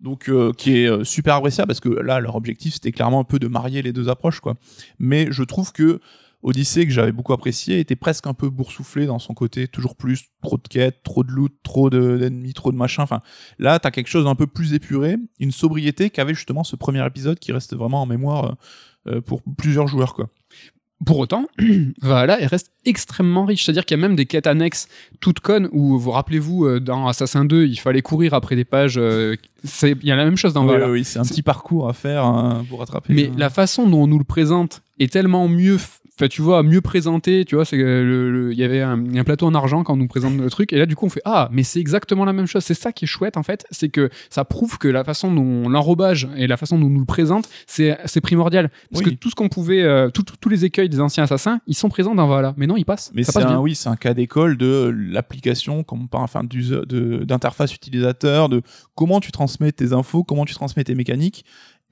Donc 0.00 0.28
euh, 0.28 0.52
qui 0.52 0.76
est 0.78 0.88
euh, 0.88 1.04
super 1.04 1.36
appréciable 1.36 1.68
parce 1.68 1.80
que 1.80 1.88
là 1.88 2.18
leur 2.20 2.34
objectif 2.36 2.74
c'était 2.74 2.90
clairement 2.92 3.20
un 3.20 3.24
peu 3.24 3.38
de 3.38 3.46
marier 3.46 3.80
les 3.80 3.92
deux 3.92 4.08
approches 4.08 4.40
quoi. 4.40 4.54
Mais 4.98 5.28
je 5.30 5.42
trouve 5.44 5.72
que 5.72 6.00
Odyssey 6.44 6.84
que 6.86 6.92
j'avais 6.92 7.10
beaucoup 7.10 7.32
apprécié 7.32 7.80
était 7.80 7.96
presque 7.96 8.26
un 8.28 8.34
peu 8.34 8.50
boursouflé 8.50 9.06
dans 9.06 9.18
son 9.18 9.34
côté 9.34 9.66
toujours 9.66 9.96
plus 9.96 10.26
trop 10.42 10.56
de 10.58 10.68
quêtes, 10.68 11.02
trop 11.02 11.24
de 11.24 11.30
loot, 11.32 11.52
trop 11.64 11.90
de- 11.90 12.18
d'ennemis, 12.18 12.52
trop 12.52 12.70
de 12.70 12.76
machin. 12.76 13.02
Enfin 13.02 13.22
là 13.58 13.78
t'as 13.80 13.90
quelque 13.90 14.08
chose 14.08 14.24
d'un 14.24 14.34
peu 14.36 14.46
plus 14.46 14.74
épuré, 14.74 15.16
une 15.40 15.50
sobriété 15.52 16.10
qu'avait 16.10 16.34
justement 16.34 16.62
ce 16.62 16.76
premier 16.76 17.04
épisode 17.06 17.38
qui 17.38 17.50
reste 17.50 17.74
vraiment 17.74 18.02
en 18.02 18.06
mémoire 18.06 18.56
euh, 19.08 19.16
euh, 19.16 19.20
pour 19.20 19.42
plusieurs 19.58 19.88
joueurs 19.88 20.14
quoi. 20.14 20.28
Pour 21.04 21.18
autant, 21.18 21.46
voilà, 22.02 22.40
elle 22.40 22.46
reste 22.46 22.70
extrêmement 22.86 23.44
riche. 23.44 23.64
C'est-à-dire 23.64 23.84
qu'il 23.84 23.98
y 23.98 24.00
a 24.00 24.02
même 24.06 24.16
des 24.16 24.24
quêtes 24.26 24.46
annexes 24.46 24.86
toutes 25.20 25.40
connes 25.40 25.68
où, 25.72 25.98
vous 25.98 26.10
rappelez-vous, 26.12 26.64
euh, 26.66 26.80
dans 26.80 27.08
Assassin 27.08 27.44
2, 27.44 27.66
il 27.66 27.78
fallait 27.78 28.00
courir 28.00 28.32
après 28.32 28.54
des 28.56 28.64
pages. 28.64 28.94
euh, 28.96 29.34
Il 29.82 30.04
y 30.06 30.12
a 30.12 30.16
la 30.16 30.24
même 30.24 30.36
chose 30.36 30.54
dans 30.54 30.62
Oui, 30.62 30.68
Valhalla. 30.72 30.90
oui, 30.92 31.04
c'est 31.04 31.18
un 31.18 31.24
petit 31.24 31.42
parcours 31.42 31.88
à 31.88 31.92
faire 31.92 32.24
hein, 32.24 32.64
pour 32.70 32.78
rattraper. 32.78 33.12
Mais 33.12 33.30
la 33.36 33.50
façon 33.50 33.86
dont 33.88 34.04
on 34.04 34.06
nous 34.06 34.18
le 34.18 34.24
présente 34.24 34.82
est 34.98 35.12
tellement 35.12 35.46
mieux, 35.48 35.78
enfin 36.16 36.28
tu 36.28 36.42
vois, 36.42 36.62
mieux 36.62 36.80
présenté. 36.80 37.44
Tu 37.44 37.54
vois, 37.54 37.64
c'est 37.64 37.78
euh, 37.78 38.04
le- 38.04 38.52
il 38.52 38.58
y 38.58 38.64
avait 38.64 38.80
un, 38.82 38.96
plateau 39.24 39.46
en 39.46 39.54
argent 39.54 39.82
quand 39.84 39.94
on 39.94 39.96
nous 39.96 40.06
présente 40.06 40.36
le 40.36 40.48
truc, 40.50 40.72
et 40.72 40.78
là 40.78 40.86
du 40.86 40.94
coup 40.96 41.06
on 41.06 41.08
fait 41.08 41.22
ah, 41.24 41.48
mais 41.52 41.62
c'est 41.62 41.80
exactement 41.80 42.24
la 42.24 42.32
même 42.32 42.46
chose. 42.46 42.62
C'est 42.64 42.74
ça 42.74 42.92
qui 42.92 43.04
est 43.04 43.08
chouette 43.08 43.36
en 43.36 43.42
fait, 43.42 43.66
c'est 43.70 43.88
que 43.88 44.10
ça 44.30 44.44
prouve 44.44 44.78
que 44.78 44.88
la 44.88 45.02
façon 45.04 45.32
dont 45.32 45.68
l'enrobage 45.68 46.28
et 46.36 46.46
la 46.46 46.56
façon 46.56 46.78
dont 46.78 46.86
on 46.86 46.90
nous 46.90 47.00
le 47.00 47.06
présente, 47.06 47.48
c'est 47.66 47.98
c'est 48.04 48.20
primordial. 48.20 48.70
Parce 48.92 49.04
Oui. 49.04 49.12
que 49.12 49.18
tout 49.18 49.30
ce 49.30 49.34
qu'on 49.34 49.48
pouvait, 49.48 49.82
euh, 49.82 50.10
tout- 50.10 50.22
tout- 50.22 50.36
tous 50.40 50.48
les 50.48 50.64
écueils 50.64 50.88
des 50.88 51.00
anciens 51.00 51.24
assassins, 51.24 51.60
ils 51.66 51.74
sont 51.74 51.88
présents 51.88 52.14
dans 52.14 52.28
Valhalla. 52.28 52.54
Mais 52.56 52.66
non, 52.66 52.76
ils 52.76 52.84
passent. 52.84 53.10
Mais 53.14 53.22
ça 53.24 53.32
c'est 53.32 53.38
passe 53.40 53.48
un, 53.48 53.54
bien. 53.54 53.60
oui, 53.60 53.74
c'est 53.74 53.88
un 53.88 53.96
cas 53.96 54.14
d'école 54.14 54.56
de 54.56 54.92
l'application, 55.10 55.82
comme 55.82 56.08
par 56.08 56.20
enfin 56.20 56.42
d'interface 56.44 57.74
utilisateur, 57.74 58.48
de 58.48 58.62
comment 58.94 59.20
tu 59.20 59.32
transmets 59.32 59.72
tes 59.72 59.92
infos, 59.92 60.24
comment 60.24 60.44
tu 60.44 60.54
transmets 60.54 60.84
tes 60.84 60.94
mécaniques, 60.94 61.44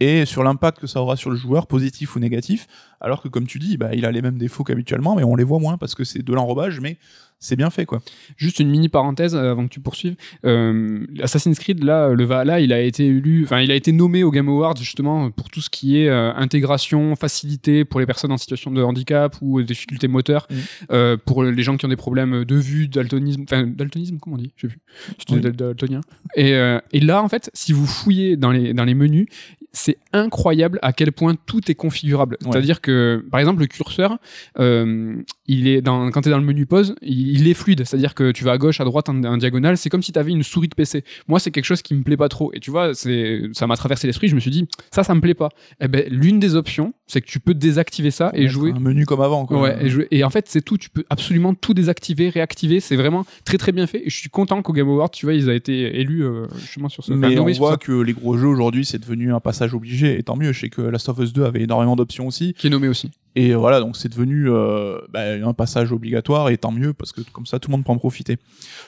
et 0.03 0.27
sur 0.27 0.43
l'impact 0.43 0.81
que 0.81 0.87
ça 0.87 1.01
aura 1.01 1.17
sur 1.17 1.31
le 1.31 1.37
joueur, 1.37 1.67
positif 1.67 2.17
ou 2.17 2.19
négatif. 2.19 2.67
Alors 3.01 3.23
que 3.23 3.29
comme 3.29 3.47
tu 3.47 3.59
dis, 3.59 3.77
bah, 3.77 3.95
il 3.95 4.05
a 4.05 4.11
les 4.11 4.21
mêmes 4.21 4.39
défauts 4.39 4.65
qu'habituellement, 4.65 5.15
mais 5.15 5.23
on 5.23 5.37
les 5.37 5.45
voit 5.45 5.61
moins 5.61 5.79
parce 5.79 5.95
que 5.95 6.03
c'est 6.03 6.23
de 6.23 6.33
l'enrobage, 6.33 6.81
mais 6.81 6.99
c'est 7.43 7.57
bien 7.57 7.69
fait 7.71 7.85
quoi. 7.85 8.01
Juste 8.37 8.59
une 8.61 8.71
mini 8.71 8.89
parenthèse 8.89 9.35
euh, 9.35 9.51
avant 9.51 9.65
que 9.65 9.71
tu 9.73 9.81
poursuives. 9.81 10.15
Euh, 10.47 11.05
Assassin's 11.23 11.59
Creed, 11.59 11.83
là, 11.85 12.09
le 12.15 12.25
Valhalla, 12.25 12.61
il 12.61 12.73
a 12.73 12.81
été 12.81 13.07
élu, 13.07 13.43
enfin, 13.45 13.61
il 13.61 13.71
a 13.71 13.75
été 13.75 13.93
nommé 13.93 14.23
au 14.23 14.31
Game 14.31 14.49
Awards 14.49 14.77
justement 14.77 15.31
pour 15.31 15.51
tout 15.51 15.61
ce 15.61 15.69
qui 15.69 15.99
est 16.01 16.09
euh, 16.09 16.33
intégration, 16.35 17.15
facilité 17.17 17.85
pour 17.85 18.01
les 18.01 18.07
personnes 18.07 18.33
en 18.33 18.39
situation 18.39 18.71
de 18.71 18.83
handicap 18.83 19.37
ou 19.43 19.59
euh, 19.59 19.65
difficultés 19.65 20.09
moteurs, 20.09 20.47
Mm. 20.51 20.55
euh, 20.93 21.17
pour 21.25 21.43
les 21.45 21.63
gens 21.63 21.77
qui 21.77 21.85
ont 21.85 21.89
des 21.89 21.97
problèmes 21.97 22.45
de 22.45 22.55
vue, 22.57 22.89
daltonisme, 22.89 23.43
enfin, 23.43 23.67
daltonisme, 23.67 24.19
comment 24.21 24.37
on 24.37 24.39
dit? 24.39 24.53
Oui. 24.63 25.41
dal- 25.41 25.53
daltonien. 25.57 26.01
Et, 26.37 26.55
euh, 26.55 26.79
et 26.93 27.01
là, 27.01 27.23
en 27.23 27.29
fait, 27.29 27.51
si 27.55 27.73
vous 27.73 27.87
fouillez 27.87 28.37
dans 28.37 28.51
les, 28.53 28.73
dans 28.73 28.85
les 28.85 28.95
menus, 28.95 29.27
c'est 29.75 29.97
incroyable 30.13 30.79
à 30.83 30.93
quel 30.93 31.13
point 31.13 31.35
tout 31.47 31.71
est 31.71 31.75
configurable. 31.75 32.37
Ouais. 32.43 32.53
C'est-à-dire 32.53 32.81
que, 32.83 33.25
par 33.31 33.41
exemple, 33.41 33.61
le 33.61 33.67
curseur, 33.67 34.19
euh, 34.59 35.17
il 35.47 35.67
est 35.67 35.85
quand 35.85 36.21
tu 36.23 36.29
es 36.29 36.31
dans 36.31 36.39
le 36.39 36.45
menu 36.45 36.67
pause, 36.67 36.95
il, 37.03 37.49
est 37.49 37.55
fluide. 37.55 37.85
C'est-à-dire 37.85 38.15
que 38.15 38.31
tu 38.31 38.45
vas 38.45 38.53
à 38.53 38.59
gauche, 38.59 38.81
à 38.81 38.85
droite, 38.85 39.09
en, 39.09 39.37
diagonale. 39.37 39.77
C'est 39.77 39.91
comme 39.91 40.03
si 40.03 40.13
tu 40.13 40.19
avais 40.19 40.31
une 40.31 40.43
souris 40.43 40.69
de 40.69 40.75
PC. 40.75 41.05
Moi, 41.27 41.41
c'est 41.41 41.51
quelque 41.51 41.65
chose 41.65 41.83
qui 41.83 41.95
me 41.95 42.03
plaît 42.03 42.17
pas 42.17 42.29
trop. 42.29 42.53
Et 42.53 42.61
tu 42.61 42.71
vois, 42.71 42.93
ça 42.95 43.67
m'a 43.67 43.77
traversé 43.77 44.07
l'esprit. 44.07 44.29
Je 44.29 44.35
me 44.35 44.41
suis 44.41 44.51
dit, 44.51 44.67
ça, 44.91 45.03
ça 45.03 45.15
me 45.15 45.21
plaît 45.21 45.35
pas. 45.35 45.49
Eh 45.81 45.89
ben, 45.89 46.05
l'une 46.09 46.39
des 46.39 46.55
options, 46.55 46.95
c'est 47.13 47.21
que 47.21 47.27
tu 47.27 47.41
peux 47.41 47.55
désactiver 47.55 48.11
ça 48.11 48.31
et 48.35 48.49
jouer. 48.49 48.73
un 48.75 48.81
menu 48.81 49.05
comme 49.07 49.21
avant 49.21 49.45
quoi. 49.47 49.61
Ouais, 49.61 49.77
et, 49.85 49.91
jouer- 49.91 50.09
et 50.11 50.25
en 50.25 50.31
fait, 50.31 50.47
c'est 50.49 50.63
tout. 50.63 50.79
Tu 50.79 50.89
peux 50.91 51.05
absolument 51.11 51.55
tout 51.55 51.75
désactiver, 51.75 52.29
réactiver. 52.31 52.81
C'est 52.81 52.97
vraiment 52.97 53.27
très 53.45 53.59
très 53.59 53.73
bien 53.73 53.87
fait. 53.87 54.07
Et 54.07 54.11
je 54.11 54.17
suis 54.17 54.29
content 54.31 54.63
qu'au 54.63 54.73
Game 54.73 54.89
Awards, 54.89 55.11
tu 55.11 55.27
vois, 55.27 55.35
ils 55.35 55.49
aient 55.49 55.57
été 55.57 56.01
élus 56.01 56.25
euh, 56.25 56.47
justement 56.59 56.89
sur 56.89 57.05
ce. 57.05 57.13
enfin, 57.13 57.21
Mais 57.21 57.35
on 57.35 57.41
nommés 57.41 57.55
sur 57.55 57.65
voit 57.65 57.77
que 57.77 57.93
les 57.93 58.13
gros 58.15 58.37
jeux 58.39 58.49
aujourd'hui, 58.49 58.85
c'est 58.85 58.99
devenu 58.99 59.33
un 59.33 59.41
passage 59.41 59.75
obligé, 59.75 60.19
et 60.19 60.23
tant 60.23 60.37
mieux. 60.37 60.53
Je 60.53 60.61
sais 60.61 60.69
que 60.71 60.81
Last 60.83 61.09
of 61.09 61.19
Us 61.19 61.33
2 61.33 61.45
avait 61.45 61.63
énormément 61.63 61.97
d'options 61.97 62.27
aussi. 62.27 62.55
Qui 62.55 62.69
est 62.69 62.71
nommé 62.71 62.89
aussi. 62.89 63.11
Et 63.35 63.55
voilà, 63.55 63.81
donc 63.81 63.97
c'est 63.97 64.11
devenu 64.11 64.51
euh, 64.51 64.99
bah, 65.11 65.21
un 65.43 65.55
passage 65.55 65.91
obligatoire 65.91 66.51
et 66.51 66.59
tant 66.59 66.71
mieux 66.71 66.93
parce 66.93 67.13
que 67.13 67.23
comme 67.33 67.47
ça 67.47 67.59
tout 67.59 67.71
le 67.71 67.73
monde 67.73 67.85
peut 67.85 67.91
en 67.93 67.97
profiter. 67.97 68.37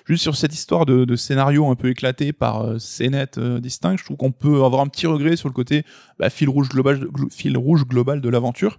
Juste 0.07 0.23
sur 0.23 0.37
cette 0.37 0.53
histoire 0.53 0.85
de, 0.85 1.07
de 1.07 1.17
scénario 1.17 1.67
un 1.71 1.75
peu 1.77 1.89
éclaté 1.89 2.35
par 2.35 2.61
euh, 2.61 2.79
scénettes 2.79 3.39
euh, 3.39 3.59
distinctes, 3.59 4.01
je 4.01 4.05
trouve 4.05 4.19
qu'on 4.19 4.33
peut 4.33 4.63
avoir 4.63 4.83
un 4.83 4.87
petit 4.89 5.07
regret 5.07 5.37
sur 5.37 5.49
le 5.49 5.55
côté 5.55 5.83
bah, 6.19 6.29
fil 6.29 6.51
rouge 6.51 6.69
global, 6.69 7.07
glo- 7.07 7.31
fil 7.33 7.57
rouge 7.57 7.87
global 7.87 8.14
de 8.21 8.29
l'aventure. 8.29 8.79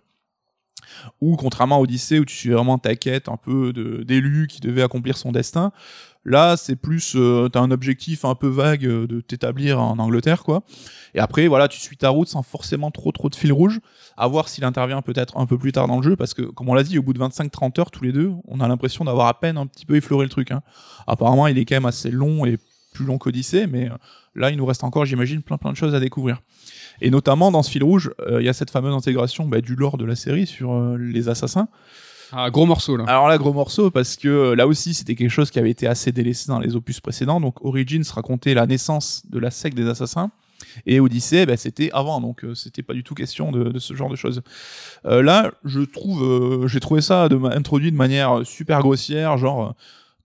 Ou 1.19 1.35
contrairement 1.35 1.77
à 1.77 1.79
Odyssée 1.79 2.19
où 2.19 2.25
tu 2.25 2.35
suis 2.35 2.49
vraiment 2.51 2.77
ta 2.77 2.95
quête 2.95 3.27
un 3.27 3.37
peu 3.37 3.73
d'élu 4.05 4.47
qui 4.47 4.61
devait 4.61 4.83
accomplir 4.83 5.17
son 5.17 5.31
destin, 5.31 5.71
là 6.25 6.57
c'est 6.57 6.75
plus 6.75 7.15
euh, 7.15 7.49
t'as 7.49 7.59
un 7.59 7.71
objectif 7.71 8.23
un 8.23 8.35
peu 8.35 8.47
vague 8.47 8.85
euh, 8.85 9.07
de 9.07 9.19
t'établir 9.19 9.81
en 9.81 9.97
Angleterre 9.99 10.43
quoi. 10.43 10.63
Et 11.13 11.19
après 11.19 11.47
voilà 11.47 11.67
tu 11.67 11.79
suis 11.79 11.97
ta 11.97 12.09
route 12.09 12.27
sans 12.27 12.43
forcément 12.43 12.91
trop 12.91 13.11
trop 13.11 13.29
de 13.29 13.35
fil 13.35 13.51
rouge 13.51 13.79
à 14.17 14.27
voir 14.27 14.47
s'il 14.47 14.63
intervient 14.63 15.01
peut-être 15.01 15.37
un 15.37 15.45
peu 15.45 15.57
plus 15.57 15.71
tard 15.71 15.87
dans 15.87 15.97
le 15.97 16.03
jeu, 16.03 16.15
parce 16.15 16.33
que, 16.33 16.41
comme 16.43 16.69
on 16.69 16.73
l'a 16.73 16.83
dit, 16.83 16.97
au 16.97 17.03
bout 17.03 17.13
de 17.13 17.19
25-30 17.19 17.79
heures, 17.79 17.91
tous 17.91 18.03
les 18.03 18.11
deux, 18.11 18.31
on 18.47 18.59
a 18.59 18.67
l'impression 18.67 19.05
d'avoir 19.05 19.27
à 19.27 19.39
peine 19.39 19.57
un 19.57 19.67
petit 19.67 19.85
peu 19.85 19.95
effleuré 19.95 20.23
le 20.23 20.29
truc. 20.29 20.51
hein. 20.51 20.61
Apparemment, 21.07 21.47
il 21.47 21.57
est 21.57 21.65
quand 21.65 21.75
même 21.75 21.85
assez 21.85 22.11
long 22.11 22.45
et 22.45 22.57
plus 22.93 23.05
long 23.05 23.17
qu'Odyssée, 23.17 23.67
mais 23.67 23.89
euh, 23.89 23.95
là, 24.35 24.51
il 24.51 24.57
nous 24.57 24.65
reste 24.65 24.83
encore, 24.83 25.05
j'imagine, 25.05 25.41
plein 25.41 25.57
plein 25.57 25.71
de 25.71 25.77
choses 25.77 25.93
à 25.93 25.99
découvrir. 25.99 26.41
Et 27.01 27.09
notamment, 27.09 27.51
dans 27.51 27.63
ce 27.63 27.71
fil 27.71 27.83
rouge, 27.83 28.11
euh, 28.19 28.41
il 28.41 28.45
y 28.45 28.49
a 28.49 28.53
cette 28.53 28.71
fameuse 28.71 28.93
intégration 28.93 29.45
bah, 29.45 29.61
du 29.61 29.75
lore 29.75 29.97
de 29.97 30.05
la 30.05 30.15
série 30.15 30.47
sur 30.47 30.73
euh, 30.73 30.97
les 30.97 31.29
assassins. 31.29 31.67
Ah, 32.31 32.49
gros 32.49 32.65
morceau 32.65 32.97
là. 32.97 33.05
Alors 33.07 33.27
là, 33.27 33.37
gros 33.37 33.53
morceau, 33.53 33.91
parce 33.91 34.15
que 34.15 34.27
euh, 34.27 34.55
là 34.55 34.67
aussi, 34.67 34.93
c'était 34.93 35.15
quelque 35.15 35.29
chose 35.29 35.51
qui 35.51 35.59
avait 35.59 35.69
été 35.69 35.87
assez 35.87 36.11
délaissé 36.11 36.47
dans 36.47 36.59
les 36.59 36.75
opus 36.75 36.99
précédents. 36.99 37.39
Donc, 37.39 37.63
Origins 37.63 38.03
racontait 38.13 38.53
la 38.53 38.65
naissance 38.65 39.23
de 39.29 39.39
la 39.39 39.51
secte 39.51 39.77
des 39.77 39.87
assassins. 39.87 40.31
Et 40.85 40.99
Odyssey, 40.99 41.45
bah, 41.45 41.57
c'était 41.57 41.89
avant, 41.93 42.21
donc 42.21 42.43
euh, 42.43 42.55
c'était 42.55 42.83
pas 42.83 42.93
du 42.93 43.03
tout 43.03 43.15
question 43.15 43.51
de, 43.51 43.65
de 43.65 43.79
ce 43.79 43.93
genre 43.93 44.09
de 44.09 44.15
choses. 44.15 44.41
Euh, 45.05 45.21
là, 45.21 45.51
je 45.63 45.81
trouve, 45.81 46.23
euh, 46.23 46.67
j'ai 46.67 46.79
trouvé 46.79 47.01
ça 47.01 47.29
de, 47.29 47.37
introduit 47.45 47.91
de 47.91 47.97
manière 47.97 48.45
super 48.45 48.81
grossière, 48.81 49.37
genre 49.37 49.75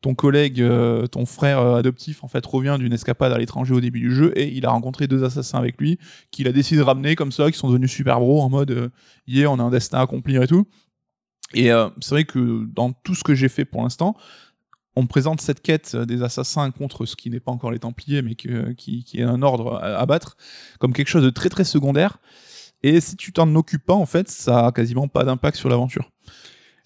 ton 0.00 0.14
collègue, 0.14 0.60
euh, 0.62 1.06
ton 1.06 1.26
frère 1.26 1.58
euh, 1.58 1.76
adoptif, 1.76 2.24
en 2.24 2.28
fait, 2.28 2.44
revient 2.46 2.76
d'une 2.78 2.92
escapade 2.92 3.32
à 3.32 3.38
l'étranger 3.38 3.74
au 3.74 3.80
début 3.80 4.00
du 4.00 4.14
jeu 4.14 4.32
et 4.36 4.48
il 4.48 4.64
a 4.64 4.70
rencontré 4.70 5.06
deux 5.06 5.24
assassins 5.24 5.58
avec 5.58 5.78
lui 5.78 5.98
qu'il 6.30 6.48
a 6.48 6.52
décidé 6.52 6.78
de 6.78 6.84
ramener 6.84 7.16
comme 7.16 7.32
ça, 7.32 7.50
qui 7.50 7.58
sont 7.58 7.68
devenus 7.68 7.92
super 7.92 8.18
bros 8.18 8.40
en 8.40 8.48
mode, 8.48 8.70
euh, 8.70 9.46
on 9.46 9.58
a 9.58 9.62
un 9.62 9.70
destin 9.70 9.98
à 9.98 10.02
accomplir 10.02 10.42
et 10.42 10.46
tout. 10.46 10.66
Et 11.52 11.70
euh, 11.70 11.88
c'est 12.00 12.14
vrai 12.14 12.24
que 12.24 12.66
dans 12.72 12.92
tout 12.92 13.14
ce 13.14 13.24
que 13.24 13.34
j'ai 13.34 13.48
fait 13.48 13.64
pour 13.64 13.82
l'instant, 13.82 14.16
on 14.96 15.02
me 15.02 15.08
présente 15.08 15.40
cette 15.40 15.60
quête 15.60 15.94
des 15.96 16.22
assassins 16.22 16.70
contre 16.70 17.04
ce 17.04 17.14
qui 17.14 17.30
n'est 17.30 17.40
pas 17.40 17.52
encore 17.52 17.70
les 17.70 17.78
Templiers, 17.78 18.22
mais 18.22 18.34
qui 18.34 19.04
est 19.14 19.22
un 19.22 19.42
ordre 19.42 19.74
à, 19.74 19.98
à 19.98 20.06
battre, 20.06 20.36
comme 20.78 20.92
quelque 20.92 21.08
chose 21.08 21.24
de 21.24 21.30
très 21.30 21.48
très 21.48 21.64
secondaire. 21.64 22.18
Et 22.82 23.00
si 23.00 23.16
tu 23.16 23.32
t'en 23.32 23.54
occupes 23.54 23.84
pas, 23.84 23.94
en 23.94 24.06
fait, 24.06 24.28
ça 24.28 24.66
a 24.66 24.72
quasiment 24.72 25.08
pas 25.08 25.24
d'impact 25.24 25.56
sur 25.56 25.68
l'aventure. 25.68 26.10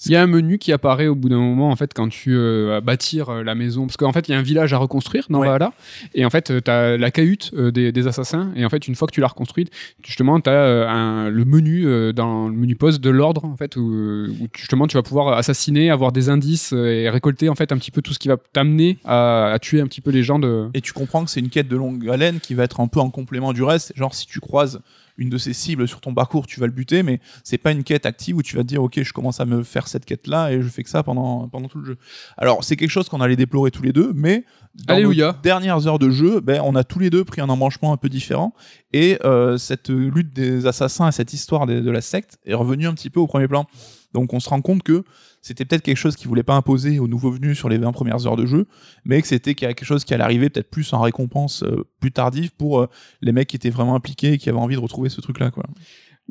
Il 0.07 0.13
y 0.13 0.17
a 0.17 0.23
un 0.23 0.27
menu 0.27 0.59
qui 0.59 0.73
apparaît 0.73 1.07
au 1.07 1.15
bout 1.15 1.29
d'un 1.29 1.39
moment 1.39 1.71
en 1.71 1.77
fait 1.77 1.93
quand 1.95 2.09
tu 2.09 2.35
euh, 2.35 2.67
vas 2.69 2.81
bâtir 2.81 3.31
euh, 3.31 3.43
la 3.43 3.55
maison 3.55 3.87
parce 3.87 3.97
qu'en 3.97 4.13
fait 4.13 4.29
il 4.29 4.33
y 4.33 4.35
a 4.35 4.39
un 4.39 4.43
village 4.43 4.73
à 4.73 4.79
reconstruire 4.79 5.27
dans 5.31 5.39
Ouais. 5.41 5.47
Valhalla 5.47 5.73
et 6.15 6.25
en 6.25 6.31
fait 6.31 6.53
tu 6.63 6.71
as 6.71 6.97
la 6.97 7.11
cahute 7.11 7.53
euh, 7.55 7.71
des, 7.71 7.93
des 7.93 8.07
assassins 8.07 8.53
et 8.57 8.65
en 8.65 8.69
fait 8.69 8.87
une 8.87 8.95
fois 8.95 9.09
que 9.09 9.13
tu 9.13 9.21
l'as 9.21 9.29
reconstruite 9.29 9.71
justement 10.05 10.41
tu 10.41 10.51
as 10.51 11.29
le 11.31 11.45
menu 11.45 11.87
euh, 11.87 12.13
dans 12.13 12.49
le 12.49 12.55
menu 12.55 12.77
poste 12.77 13.01
de 13.01 13.11
l'ordre 13.11 13.45
en 13.45 13.57
fait 13.57 13.77
où, 13.77 14.27
justement 14.57 14.87
tu 14.87 14.97
vas 14.97 15.03
pouvoir 15.03 15.37
assassiner 15.37 15.91
avoir 15.91 16.13
des 16.13 16.29
indices 16.29 16.73
euh, 16.73 16.87
et 16.87 17.09
récolter 17.09 17.49
en 17.49 17.55
fait 17.55 17.73
un 17.73 17.79
petit 17.79 17.91
peu 17.91 18.03
tout 18.03 18.13
ce 18.13 18.19
qui 18.19 18.29
va 18.29 18.37
t'amener 18.53 18.99
à, 19.05 19.53
à 19.53 19.59
tuer 19.59 19.81
un 19.81 19.87
petit 19.87 20.01
peu 20.01 20.11
les 20.11 20.23
gens 20.23 20.39
de 20.39 20.69
Et 20.75 20.81
tu 20.81 20.93
comprends 20.93 21.25
que 21.25 21.31
c'est 21.31 21.41
une 21.41 21.51
quête 21.51 21.69
de 21.69 21.77
longue 21.77 22.09
haleine 22.09 22.41
qui 22.41 22.55
va 22.55 22.65
être 22.65 22.81
un 22.81 22.89
peu 22.89 23.01
en 23.01 23.11
complément 23.11 23.53
du 23.53 23.63
reste. 23.63 23.93
Genre, 23.97 24.15
si 24.15 24.27
tu 24.27 24.41
croises 24.41 24.81
une 25.17 25.31
de 25.31 25.39
ces 25.39 25.53
cibles 25.53 25.87
sur 25.87 26.01
ton 26.01 26.13
parcours, 26.13 26.47
tu 26.47 26.61
vas 26.61 26.67
le 26.67 26.73
buter, 26.73 27.03
mais 27.03 27.21
c'est 27.45 27.59
pas 27.59 27.73
une 27.73 27.85
quête 27.85 28.07
active 28.07 28.37
où 28.37 28.43
tu 28.43 28.57
vas 28.57 28.63
te 28.63 28.69
dire, 28.69 28.83
ok, 28.83 29.03
je 29.03 29.13
commence 29.13 29.41
à 29.41 29.45
me 29.45 29.63
faire 29.63 29.87
cette 29.89 30.05
quête-là 30.05 30.51
et 30.53 30.61
je 30.61 30.69
fais 30.69 30.83
que 30.83 30.91
ça 30.91 31.03
pendant, 31.03 31.49
pendant 31.49 31.69
tout 31.69 31.79
le 31.79 31.85
jeu. 31.85 31.97
Alors, 32.37 32.65
c'est 32.65 32.77
quelque 32.77 32.91
chose 32.91 33.09
qu'on 33.09 33.21
allait 33.21 33.37
déplorer 33.37 33.71
tous 33.71 33.83
les 33.83 33.93
deux, 33.93 34.13
mais 34.15 34.45
dans 34.75 34.95
Alléluia. 34.95 35.33
nos 35.33 35.43
dernières 35.43 35.87
heures 35.87 36.01
de 36.01 36.11
jeu, 36.11 36.41
ben, 36.41 36.61
on 36.65 36.75
a 36.75 36.83
tous 36.83 36.99
les 36.99 37.11
deux 37.11 37.25
pris 37.25 37.41
un 37.41 37.49
embranchement 37.49 37.93
un 37.93 37.97
peu 37.97 38.09
différent 38.09 38.55
et 38.95 39.19
euh, 39.25 39.59
cette 39.59 39.89
lutte 39.89 40.33
des 40.33 40.67
assassins 40.67 41.09
et 41.09 41.13
cette 41.13 41.33
histoire 41.33 41.67
de, 41.67 41.91
la 41.91 42.01
secte 42.01 42.39
est 42.47 42.55
revenue 42.55 42.87
un 42.87 42.95
petit 42.95 43.11
peu 43.11 43.19
au 43.19 43.27
premier 43.27 43.49
plan. 43.49 43.67
Donc, 44.13 44.33
on 44.33 44.39
se 44.39 44.49
rend 44.49 44.61
compte 44.61 44.85
que 44.85 45.03
c'était 45.43 45.65
peut-être 45.65 45.83
quelque 45.83 45.99
chose 45.99 46.15
qui 46.15 46.29
voulait 46.29 46.45
pas 46.45 46.55
imposer 46.55 47.01
aux 47.01 47.09
nouveaux 47.09 47.33
venus 47.33 47.59
sur 47.59 47.69
les 47.69 47.77
20 47.77 47.91
premières 47.91 48.25
heures 48.29 48.37
de 48.37 48.47
jeu, 48.47 48.69
mais 49.05 49.21
que 49.21 49.27
c'était 49.27 49.57
quelque 49.57 49.85
chose 49.85 50.05
qui 50.05 50.15
allait 50.15 50.23
arriver 50.23 50.49
peut-être 50.49 50.71
plus 50.71 50.93
en 50.93 51.01
récompense 51.01 51.65
euh, 51.65 51.85
plus 51.99 52.13
tardive 52.13 52.53
pour 52.53 52.83
euh, 52.83 52.87
les 53.21 53.33
mecs 53.33 53.49
qui 53.49 53.57
étaient 53.57 53.69
vraiment 53.69 53.97
impliqués 53.97 54.35
et 54.35 54.39
qui 54.39 54.49
avaient 54.49 54.59
envie 54.59 54.77
de 54.77 54.81
retrouver 54.81 55.09
ce 55.09 55.21
truc-là. 55.21 55.51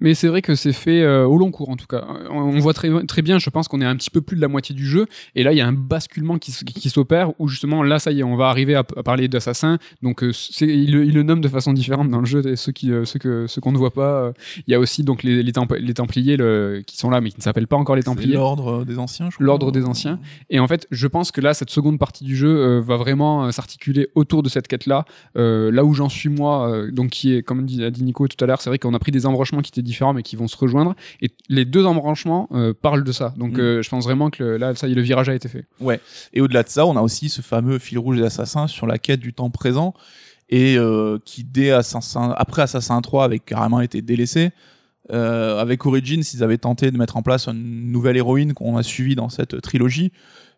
Mais 0.01 0.13
c'est 0.13 0.27
vrai 0.27 0.41
que 0.41 0.55
c'est 0.55 0.73
fait 0.73 1.01
euh, 1.03 1.25
au 1.25 1.37
long 1.37 1.51
cours 1.51 1.69
en 1.69 1.75
tout 1.75 1.85
cas. 1.87 2.05
On, 2.31 2.57
voit 2.59 2.73
très, 2.73 2.89
très 3.05 3.21
bien, 3.21 3.39
je 3.39 3.49
pense 3.49 3.67
qu'on 3.67 3.79
est 3.81 3.85
un 3.85 3.95
petit 3.95 4.09
peu 4.09 4.21
plus 4.21 4.35
de 4.35 4.41
la 4.41 4.47
moitié 4.47 4.73
du 4.75 4.85
jeu, 4.85 5.05
et 5.35 5.43
là 5.43 5.51
il 5.53 5.57
y 5.57 5.61
a 5.61 5.67
un 5.67 5.73
basculement 5.73 6.37
qui, 6.37 6.51
qui 6.65 6.89
s'opère 6.89 7.31
où 7.39 7.47
justement 7.47 7.83
là 7.83 7.99
ça 7.99 8.11
y 8.11 8.19
est, 8.19 8.23
on 8.23 8.35
va 8.35 8.47
arriver 8.49 8.75
à, 8.75 8.79
à 8.79 9.03
parler 9.03 9.27
d'assassin. 9.27 9.77
Donc 10.01 10.23
euh, 10.23 10.31
il, 10.61 10.91
le- 10.93 11.05
il 11.05 11.13
le 11.13 11.23
nomme 11.23 11.41
de 11.41 11.47
façon 11.47 11.73
différente 11.73 12.09
dans 12.09 12.19
le 12.19 12.25
jeu, 12.25 12.45
et 12.47 12.55
ceux 12.55 12.71
qui 12.71 12.91
euh, 12.91 13.05
ceux 13.05 13.19
que 13.19 13.45
ceux 13.47 13.61
qu'on 13.61 13.71
ne 13.71 13.77
voit 13.77 13.93
pas. 13.93 14.23
euh, 14.23 14.31
Il 14.67 14.71
y 14.71 14.75
a 14.75 14.79
aussi 14.79 15.03
donc 15.03 15.23
les, 15.23 15.43
les, 15.43 15.51
Temp- 15.51 15.75
les 15.79 15.93
Templiers 15.93 16.37
le- 16.37 16.81
qui 16.85 16.97
sont 16.97 17.09
là, 17.09 17.21
mais 17.21 17.29
qui 17.29 17.37
ne 17.37 17.43
s'appellent 17.43 17.67
pas 17.67 17.77
encore 17.77 17.95
les 17.95 18.03
Templiers. 18.03 18.33
L'ordre 18.35 18.85
des 18.85 18.97
anciens, 18.99 19.29
je 19.29 19.35
crois. 19.35 19.45
L'ordre 19.45 19.71
des 19.71 19.85
anciens. 19.85 20.19
Et 20.49 20.59
en 20.59 20.67
fait, 20.67 20.87
je 20.91 21.07
pense 21.07 21.31
que 21.31 21.39
là, 21.41 21.53
cette 21.53 21.69
seconde 21.69 21.99
partie 21.99 22.23
du 22.23 22.35
jeu 22.35 22.79
va 22.79 22.97
vraiment 22.97 23.51
s'articuler 23.51 24.07
autour 24.15 24.43
de 24.43 24.49
cette 24.49 24.67
quête-là. 24.67 25.05
Euh, 25.37 25.71
là 25.71 25.85
où 25.85 25.93
j'en 25.93 26.09
suis 26.09 26.29
moi, 26.29 26.87
donc 26.91 27.09
qui 27.11 27.33
est, 27.35 27.43
comme 27.43 27.65
dit- 27.65 27.83
a 27.83 27.91
dit 27.91 28.03
Nico 28.03 28.27
tout 28.27 28.43
à 28.43 28.47
l'heure, 28.47 28.61
c'est 28.61 28.69
vrai 28.69 28.79
qu'on 28.79 28.93
a 28.93 28.99
pris 28.99 29.11
des 29.11 29.25
embranchements 29.25 29.61
qui 29.61 29.69
étaient 29.69 29.82
différents, 29.83 30.13
mais 30.13 30.23
qui 30.23 30.35
vont 30.35 30.47
se 30.47 30.57
rejoindre. 30.57 30.95
Et 31.21 31.29
les 31.49 31.65
deux 31.65 31.85
embranchements 31.85 32.47
euh, 32.53 32.73
parlent 32.73 33.03
de 33.03 33.11
ça. 33.11 33.33
Donc, 33.37 33.53
Mm. 33.57 33.59
euh, 33.59 33.81
je 33.81 33.89
pense 33.89 34.03
vraiment 34.05 34.29
que 34.29 34.43
le- 34.43 34.57
là, 34.57 34.73
ça 34.75 34.87
y 34.87 34.93
est, 34.93 34.95
le 34.95 35.01
virage 35.01 35.29
a 35.29 35.35
été 35.35 35.47
fait. 35.49 35.65
Et 36.33 36.41
au-delà 36.41 36.63
de 36.63 36.69
ça, 36.69 36.85
on 36.85 36.95
a 36.97 37.01
aussi 37.01 37.29
ce 37.29 37.41
fameux 37.41 37.77
fil 37.79 37.99
rouge 37.99 38.17
des 38.17 38.23
assassins 38.23 38.67
sur 38.67 38.87
la 38.87 38.97
quête 38.97 39.19
du 39.19 39.33
temps 39.33 39.49
présent 39.49 39.93
et 40.49 40.77
euh, 40.77 41.17
qui 41.25 41.43
dès 41.43 41.71
Assassin, 41.71 42.33
après 42.37 42.61
Assassin 42.63 42.99
3 43.01 43.25
avait 43.25 43.39
carrément 43.39 43.81
été 43.81 44.01
délaissé. 44.01 44.51
Avec 45.09 45.85
Origins, 45.85 46.23
ils 46.33 46.43
avaient 46.43 46.57
tenté 46.57 46.89
de 46.89 46.97
mettre 46.97 47.17
en 47.17 47.21
place 47.21 47.47
une 47.47 47.91
nouvelle 47.91 48.15
héroïne 48.17 48.53
qu'on 48.53 48.77
a 48.77 48.83
suivie 48.83 49.15
dans 49.15 49.29
cette 49.29 49.59
trilogie, 49.61 50.11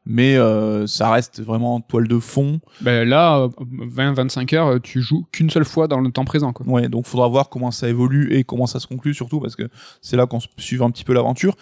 mais 0.06 0.38
euh, 0.38 0.88
ça 0.88 1.12
reste 1.12 1.42
vraiment 1.42 1.82
toile 1.82 2.08
de 2.08 2.20
fond. 2.20 2.60
Ben 2.82 3.08
là, 3.08 3.48
20-25 3.60 4.56
heures, 4.56 4.68
euh, 4.68 4.80
tu 4.80 5.02
joues 5.02 5.26
qu'une 5.32 5.50
seule 5.50 5.66
fois 5.66 5.88
dans 5.88 6.00
le 6.00 6.12
temps 6.12 6.26
présent. 6.26 6.54
Quoi. 6.54 6.66
Ouais, 6.68 6.88
donc 6.90 7.06
faudra 7.06 7.28
voir 7.28 7.50
comment 7.50 7.72
ça 7.72 7.90
évolue 7.90 8.34
et 8.34 8.44
comment 8.44 8.68
ça 8.68 8.80
se 8.80 8.88
conclut 8.88 9.14
surtout 9.14 9.40
parce 9.40 9.56
que 9.56 9.70
c'est 10.02 10.18
là 10.18 10.28
qu'on 10.28 10.40
suit 10.58 10.82
un 10.82 10.92
petit 10.92 11.04
peu 11.04 11.14
l'aventure. 11.14 11.56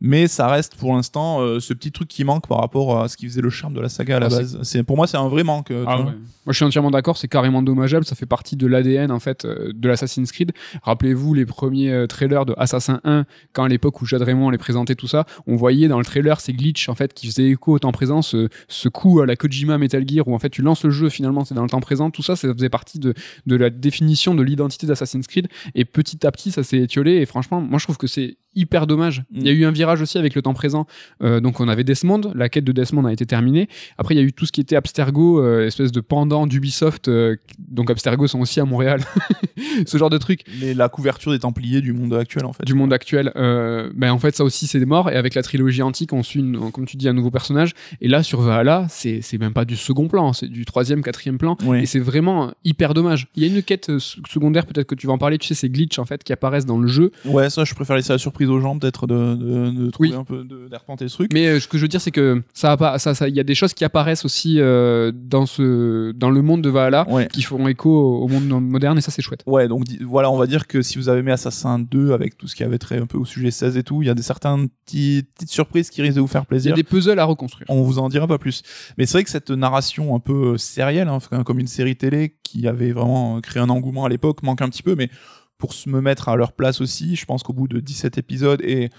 Mais 0.00 0.28
ça 0.28 0.48
reste 0.48 0.76
pour 0.76 0.94
l'instant 0.94 1.40
euh, 1.40 1.58
ce 1.58 1.72
petit 1.72 1.90
truc 1.90 2.08
qui 2.08 2.22
manque 2.22 2.46
par 2.46 2.60
rapport 2.60 3.00
à 3.00 3.08
ce 3.08 3.16
qui 3.16 3.26
faisait 3.26 3.40
le 3.40 3.48
charme 3.50 3.72
de 3.72 3.80
la 3.80 3.88
saga 3.88 4.16
à 4.16 4.20
la 4.20 4.26
Ah, 4.26 4.28
base. 4.28 4.58
C'est 4.62 4.82
pour 4.82 4.96
moi 4.96 5.06
c'est 5.06 5.16
un 5.16 5.28
vrai 5.28 5.42
manque. 5.42 5.70
euh, 5.70 5.84
Ah 5.86 5.98
ouais. 6.00 6.04
Moi, 6.04 6.52
je 6.52 6.56
suis 6.58 6.64
entièrement 6.64 6.92
d'accord. 6.92 7.16
C'est 7.16 7.26
carrément 7.26 7.60
dommageable. 7.60 8.04
Ça 8.04 8.14
fait 8.14 8.24
partie 8.26 8.54
de 8.56 8.68
l'ADN 8.68 9.10
en 9.10 9.18
fait 9.18 9.44
euh, 9.44 9.72
de 9.74 9.88
l'Assassin's 9.88 10.30
Creed. 10.30 10.52
Rappelez-vous 10.82 11.34
les 11.34 11.44
premiers 11.46 12.06
trailers 12.08 12.44
de 12.46 12.54
Assassin 12.56 13.00
1, 13.04 13.24
quand 13.52 13.64
à 13.64 13.68
l'époque 13.68 14.00
où 14.00 14.06
Jade 14.06 14.22
Raymond 14.22 14.50
les 14.50 14.58
présentait 14.58 14.94
tout 14.94 15.08
ça, 15.08 15.24
on 15.48 15.56
voyait 15.56 15.88
dans 15.88 15.98
le 15.98 16.04
trailer 16.04 16.40
ces 16.40 16.52
glitches 16.52 16.88
en 16.88 16.94
fait 16.94 17.14
qui 17.14 17.26
faisaient 17.26 17.48
écho 17.48 17.72
au 17.72 17.78
temps 17.78 17.90
présent, 17.90 18.22
ce, 18.22 18.48
ce 18.68 18.88
coup 18.88 19.20
à 19.20 19.26
la 19.26 19.34
Kojima 19.34 19.76
Metal 19.78 20.04
Gear 20.08 20.28
où 20.28 20.34
en 20.34 20.38
fait 20.38 20.50
tu 20.50 20.62
lances 20.62 20.84
le 20.84 20.90
jeu 20.90 21.08
finalement 21.08 21.44
c'est 21.44 21.54
dans 21.54 21.62
le 21.64 21.70
temps 21.70 21.80
présent. 21.80 22.10
Tout 22.10 22.22
ça, 22.22 22.36
ça 22.36 22.52
faisait 22.54 22.68
partie 22.68 22.98
de, 23.00 23.14
de 23.46 23.56
la 23.56 23.70
définition 23.70 24.34
de 24.34 24.42
l'identité 24.42 24.86
d'Assassin's 24.86 25.26
Creed. 25.26 25.48
Et 25.74 25.84
petit 25.84 26.24
à 26.26 26.30
petit, 26.30 26.52
ça 26.52 26.62
s'est 26.62 26.78
étiolé. 26.78 27.14
Et 27.14 27.26
franchement, 27.26 27.60
moi 27.60 27.78
je 27.78 27.84
trouve 27.86 27.96
que 27.96 28.06
c'est 28.06 28.36
hyper 28.54 28.86
dommage. 28.86 29.24
Il 29.32 29.42
y 29.42 29.48
a 29.48 29.52
eu 29.52 29.64
un 29.66 29.70
virage 29.70 29.85
aussi 29.94 30.18
avec 30.18 30.34
le 30.34 30.42
temps 30.42 30.54
présent. 30.54 30.86
Euh, 31.22 31.40
donc 31.40 31.60
on 31.60 31.68
avait 31.68 31.84
Desmond, 31.84 32.20
la 32.34 32.48
quête 32.48 32.64
de 32.64 32.72
Desmond 32.72 33.04
a 33.06 33.12
été 33.12 33.26
terminée. 33.26 33.68
Après 33.98 34.14
il 34.14 34.18
y 34.18 34.20
a 34.20 34.24
eu 34.24 34.32
tout 34.32 34.46
ce 34.46 34.52
qui 34.52 34.60
était 34.60 34.76
Abstergo, 34.76 35.40
euh, 35.40 35.66
espèce 35.66 35.92
de 35.92 36.00
pendant 36.00 36.46
d'Ubisoft. 36.46 37.08
euh, 37.08 37.36
donc 37.68 37.90
Abstergo 37.90 38.26
sont 38.26 38.40
aussi 38.40 38.60
à 38.60 38.64
Montréal. 38.64 39.00
Ce 39.86 39.96
genre 39.98 40.10
de 40.10 40.18
truc 40.18 40.42
Mais 40.60 40.74
la 40.74 40.88
couverture 40.88 41.32
des 41.32 41.38
Templiers 41.38 41.80
du 41.80 41.92
monde 41.92 42.12
actuel 42.14 42.44
en 42.44 42.52
fait. 42.52 42.64
du 42.64 42.74
monde 42.74 42.92
actuel. 42.92 43.32
Ben 43.34 44.10
en 44.10 44.18
fait 44.18 44.34
ça 44.36 44.44
aussi 44.44 44.66
c'est 44.66 44.84
mort. 44.84 45.10
Et 45.10 45.16
avec 45.16 45.34
la 45.34 45.42
trilogie 45.42 45.82
antique 45.82 46.12
on 46.12 46.22
suit, 46.22 46.40
une- 46.40 46.70
comme 46.72 46.86
tu 46.86 46.96
dis, 46.96 47.08
un 47.08 47.12
nouveau 47.12 47.30
personnage. 47.30 47.72
Et 48.00 48.08
là 48.08 48.22
sur 48.22 48.40
Valhalla 48.40 48.86
c'est 48.88 49.22
même 49.38 49.52
pas 49.52 49.64
du 49.64 49.76
second 49.76 50.08
plan, 50.08 50.32
c'est 50.32 50.48
du 50.48 50.64
troisième, 50.64 51.02
quatrième 51.02 51.38
plan. 51.38 51.56
Oui. 51.64 51.80
Et 51.82 51.86
c'est 51.86 51.98
vraiment 52.00 52.52
hyper 52.64 52.94
dommage. 52.94 53.28
Il 53.36 53.42
y 53.44 53.46
a 53.50 53.54
une 53.54 53.62
quête 53.62 53.90
secondaire, 53.98 54.66
peut-être 54.66 54.86
que 54.86 54.94
tu 54.94 55.06
vas 55.06 55.12
en 55.14 55.18
parler, 55.18 55.38
tu 55.38 55.46
sais, 55.48 55.54
ces 55.54 55.68
glitches 55.70 55.98
en 55.98 56.04
fait 56.04 56.22
qui 56.24 56.32
apparaissent 56.32 56.66
dans 56.66 56.78
le 56.78 56.88
jeu. 56.88 57.10
Ouais, 57.24 57.50
ça 57.50 57.64
je 57.64 57.74
préfère 57.74 57.96
laisser 57.96 58.12
la 58.12 58.18
surprise 58.18 58.48
aux 58.48 58.60
gens 58.60 58.78
peut-être 58.78 59.06
de, 59.06 59.34
de, 59.34 59.70
de 59.76 59.90
trouver 59.90 60.08
Oui. 60.10 60.14
un 60.16 60.24
peu 60.24 60.44
d'arpenter 60.70 61.08
ce 61.08 61.14
truc. 61.14 61.30
Mais 61.32 61.46
euh, 61.46 61.60
ce 61.60 61.68
que 61.68 61.76
je 61.78 61.82
veux 61.82 61.88
dire, 61.88 62.00
c'est 62.00 62.10
que 62.10 62.42
ça 62.54 62.72
a 62.72 62.76
pas, 62.76 62.98
ça, 62.98 63.14
ça, 63.14 63.28
il 63.28 63.36
y 63.36 63.40
a 63.40 63.44
des 63.44 63.54
choses 63.54 63.74
qui 63.74 63.84
apparaissent 63.84 64.24
aussi 64.24 64.56
euh, 64.60 65.12
dans 65.14 65.46
ce, 65.46 66.12
dans 66.12 66.30
le 66.30 66.42
monde 66.42 66.62
de 66.62 66.70
Valhalla, 66.70 67.06
Ouais. 67.08 67.28
qui 67.32 67.42
font 67.42 67.66
écho 67.68 67.90
au 67.90 68.24
au 68.24 68.28
monde 68.28 68.48
moderne, 68.64 68.98
et 68.98 69.00
ça 69.00 69.10
c'est 69.12 69.22
chouette. 69.22 69.42
Ouais, 69.46 69.68
donc 69.68 69.84
voilà, 70.04 70.30
on 70.30 70.36
va 70.36 70.46
dire 70.46 70.66
que 70.66 70.82
si 70.82 70.98
vous 70.98 71.08
avez 71.08 71.20
aimé 71.20 71.30
Assassin 71.32 71.78
2 71.78 72.12
avec 72.12 72.36
tout 72.36 72.48
ce 72.48 72.56
qui 72.56 72.64
avait 72.64 72.78
trait 72.78 72.98
un 72.98 73.06
peu 73.06 73.18
au 73.18 73.24
sujet 73.24 73.50
16 73.50 73.76
et 73.76 73.82
tout, 73.82 74.02
il 74.02 74.06
y 74.06 74.10
a 74.10 74.14
des 74.14 74.22
certaines 74.22 74.68
petites 74.84 75.48
surprises 75.48 75.90
qui 75.90 76.02
risquent 76.02 76.16
de 76.16 76.20
vous 76.20 76.26
faire 76.26 76.42
Il 76.42 76.44
y 76.44 76.48
plaisir. 76.48 76.72
a 76.72 76.76
des 76.76 76.82
puzzles 76.82 77.18
à 77.18 77.24
reconstruire. 77.24 77.66
On 77.68 77.82
vous 77.82 77.98
en 77.98 78.08
dira 78.08 78.26
pas 78.26 78.38
plus. 78.38 78.62
Mais 78.98 79.06
c'est 79.06 79.12
vrai 79.18 79.24
que 79.24 79.30
cette 79.30 79.50
narration 79.50 80.14
un 80.16 80.20
peu 80.20 80.54
euh, 80.54 80.58
sérielle, 80.58 81.08
hein, 81.08 81.18
comme 81.44 81.58
une 81.58 81.66
série 81.66 81.96
télé 81.96 82.36
qui 82.42 82.66
avait 82.66 82.92
vraiment 82.92 83.40
créé 83.40 83.62
un 83.62 83.68
engouement 83.68 84.04
à 84.04 84.08
l'époque, 84.08 84.42
manque 84.42 84.62
un 84.62 84.68
petit 84.68 84.82
peu. 84.82 84.94
Mais 84.96 85.10
pour 85.58 85.72
se 85.72 85.88
me 85.88 86.00
mettre 86.00 86.28
à 86.28 86.36
leur 86.36 86.52
place 86.52 86.80
aussi, 86.80 87.16
je 87.16 87.24
pense 87.26 87.42
qu'au 87.42 87.52
bout 87.52 87.68
de 87.68 87.80
17 87.80 88.18
épisodes 88.18 88.60
et 88.62 88.90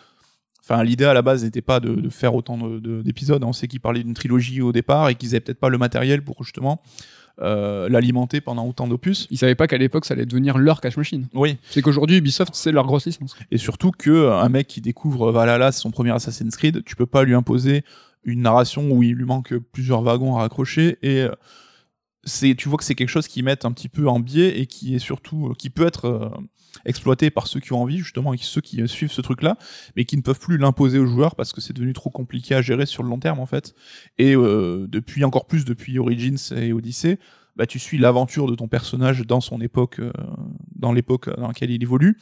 Enfin, 0.69 0.83
l'idée 0.83 1.05
à 1.05 1.13
la 1.13 1.21
base 1.21 1.43
n'était 1.45 1.61
pas 1.61 1.79
de, 1.79 1.95
de 1.95 2.09
faire 2.09 2.35
autant 2.35 2.57
de- 2.57 2.79
de- 2.79 3.01
d'épisodes. 3.01 3.41
On 3.43 3.53
sait 3.53 3.67
qu'ils 3.69 3.79
parlaient 3.79 4.03
d'une 4.03 4.13
trilogie 4.13 4.61
au 4.61 4.71
départ 4.73 5.07
et 5.09 5.15
qu'ils 5.15 5.29
avaient 5.29 5.39
peut-être 5.39 5.59
pas 5.59 5.69
le 5.69 5.77
matériel 5.77 6.21
pour 6.21 6.43
justement 6.43 6.81
euh, 7.39 7.87
l'alimenter 7.87 8.41
pendant 8.41 8.65
autant 8.67 8.87
d'opus. 8.87 9.27
Ils 9.29 9.37
savaient 9.37 9.55
pas 9.55 9.67
qu'à 9.67 9.77
l'époque 9.77 10.05
ça 10.05 10.13
allait 10.15 10.25
devenir 10.25 10.57
leur 10.57 10.81
cash 10.81 10.97
machine. 10.97 11.27
Oui. 11.33 11.57
C'est 11.69 11.81
qu'aujourd'hui 11.81 12.17
Ubisoft 12.17 12.53
c'est 12.55 12.71
leur 12.71 12.85
grosse 12.85 13.05
licence. 13.05 13.35
Et 13.51 13.57
surtout 13.57 13.91
que 13.91 14.09
euh, 14.09 14.35
un 14.39 14.49
mec 14.49 14.67
qui 14.67 14.81
découvre 14.81 15.31
Valhalla, 15.31 15.71
c'est 15.71 15.79
son 15.81 15.91
premier 15.91 16.11
Assassin's 16.11 16.55
Creed, 16.57 16.83
tu 16.83 16.95
peux 16.95 17.05
pas 17.05 17.23
lui 17.23 17.35
imposer 17.35 17.83
une 18.25 18.41
narration 18.41 18.89
où 18.91 19.03
il 19.03 19.13
lui 19.13 19.25
manque 19.25 19.53
plusieurs 19.71 20.01
wagons 20.01 20.35
à 20.35 20.39
raccrocher 20.41 20.97
et 21.03 21.21
euh, 21.21 21.31
c'est 22.23 22.55
tu 22.55 22.67
vois 22.67 22.77
que 22.77 22.83
c'est 22.83 22.95
quelque 22.95 23.07
chose 23.09 23.27
qui 23.27 23.41
met 23.43 23.63
un 23.65 23.71
petit 23.71 23.87
peu 23.87 24.07
en 24.09 24.19
biais 24.19 24.59
et 24.59 24.65
qui 24.65 24.95
est 24.95 24.99
surtout 24.99 25.53
qui 25.57 25.69
peut 25.69 25.85
être 25.87 26.31
exploité 26.85 27.29
par 27.29 27.47
ceux 27.47 27.59
qui 27.59 27.73
ont 27.73 27.81
envie 27.81 27.99
justement 27.99 28.33
et 28.33 28.37
ceux 28.39 28.61
qui 28.61 28.81
euh, 28.81 28.87
suivent 28.87 29.11
ce 29.11 29.21
truc 29.21 29.41
là 29.41 29.57
mais 29.95 30.05
qui 30.05 30.17
ne 30.17 30.21
peuvent 30.21 30.39
plus 30.39 30.57
l'imposer 30.57 30.99
aux 30.99 31.05
joueurs 31.05 31.35
parce 31.35 31.53
que 31.53 31.61
c'est 31.61 31.73
devenu 31.73 31.93
trop 31.93 32.09
compliqué 32.09 32.55
à 32.55 32.61
gérer 32.61 32.85
sur 32.85 33.03
le 33.03 33.09
long 33.09 33.19
terme 33.19 33.39
en 33.39 33.45
fait. 33.45 33.73
Et 34.17 34.35
euh, 34.35 34.87
depuis 34.87 35.23
encore 35.23 35.45
plus 35.45 35.65
depuis 35.65 35.99
Origins 35.99 36.37
et 36.55 36.73
Odyssey 36.73 37.19
bah 37.55 37.65
tu 37.65 37.79
suis 37.79 37.97
l'aventure 37.97 38.47
de 38.47 38.55
ton 38.55 38.67
personnage 38.67 39.25
dans 39.25 39.41
son 39.41 39.59
époque 39.61 39.99
euh, 39.99 40.11
dans 40.75 40.93
l'époque 40.93 41.35
dans 41.35 41.47
laquelle 41.47 41.71
il 41.71 41.81
évolue 41.81 42.17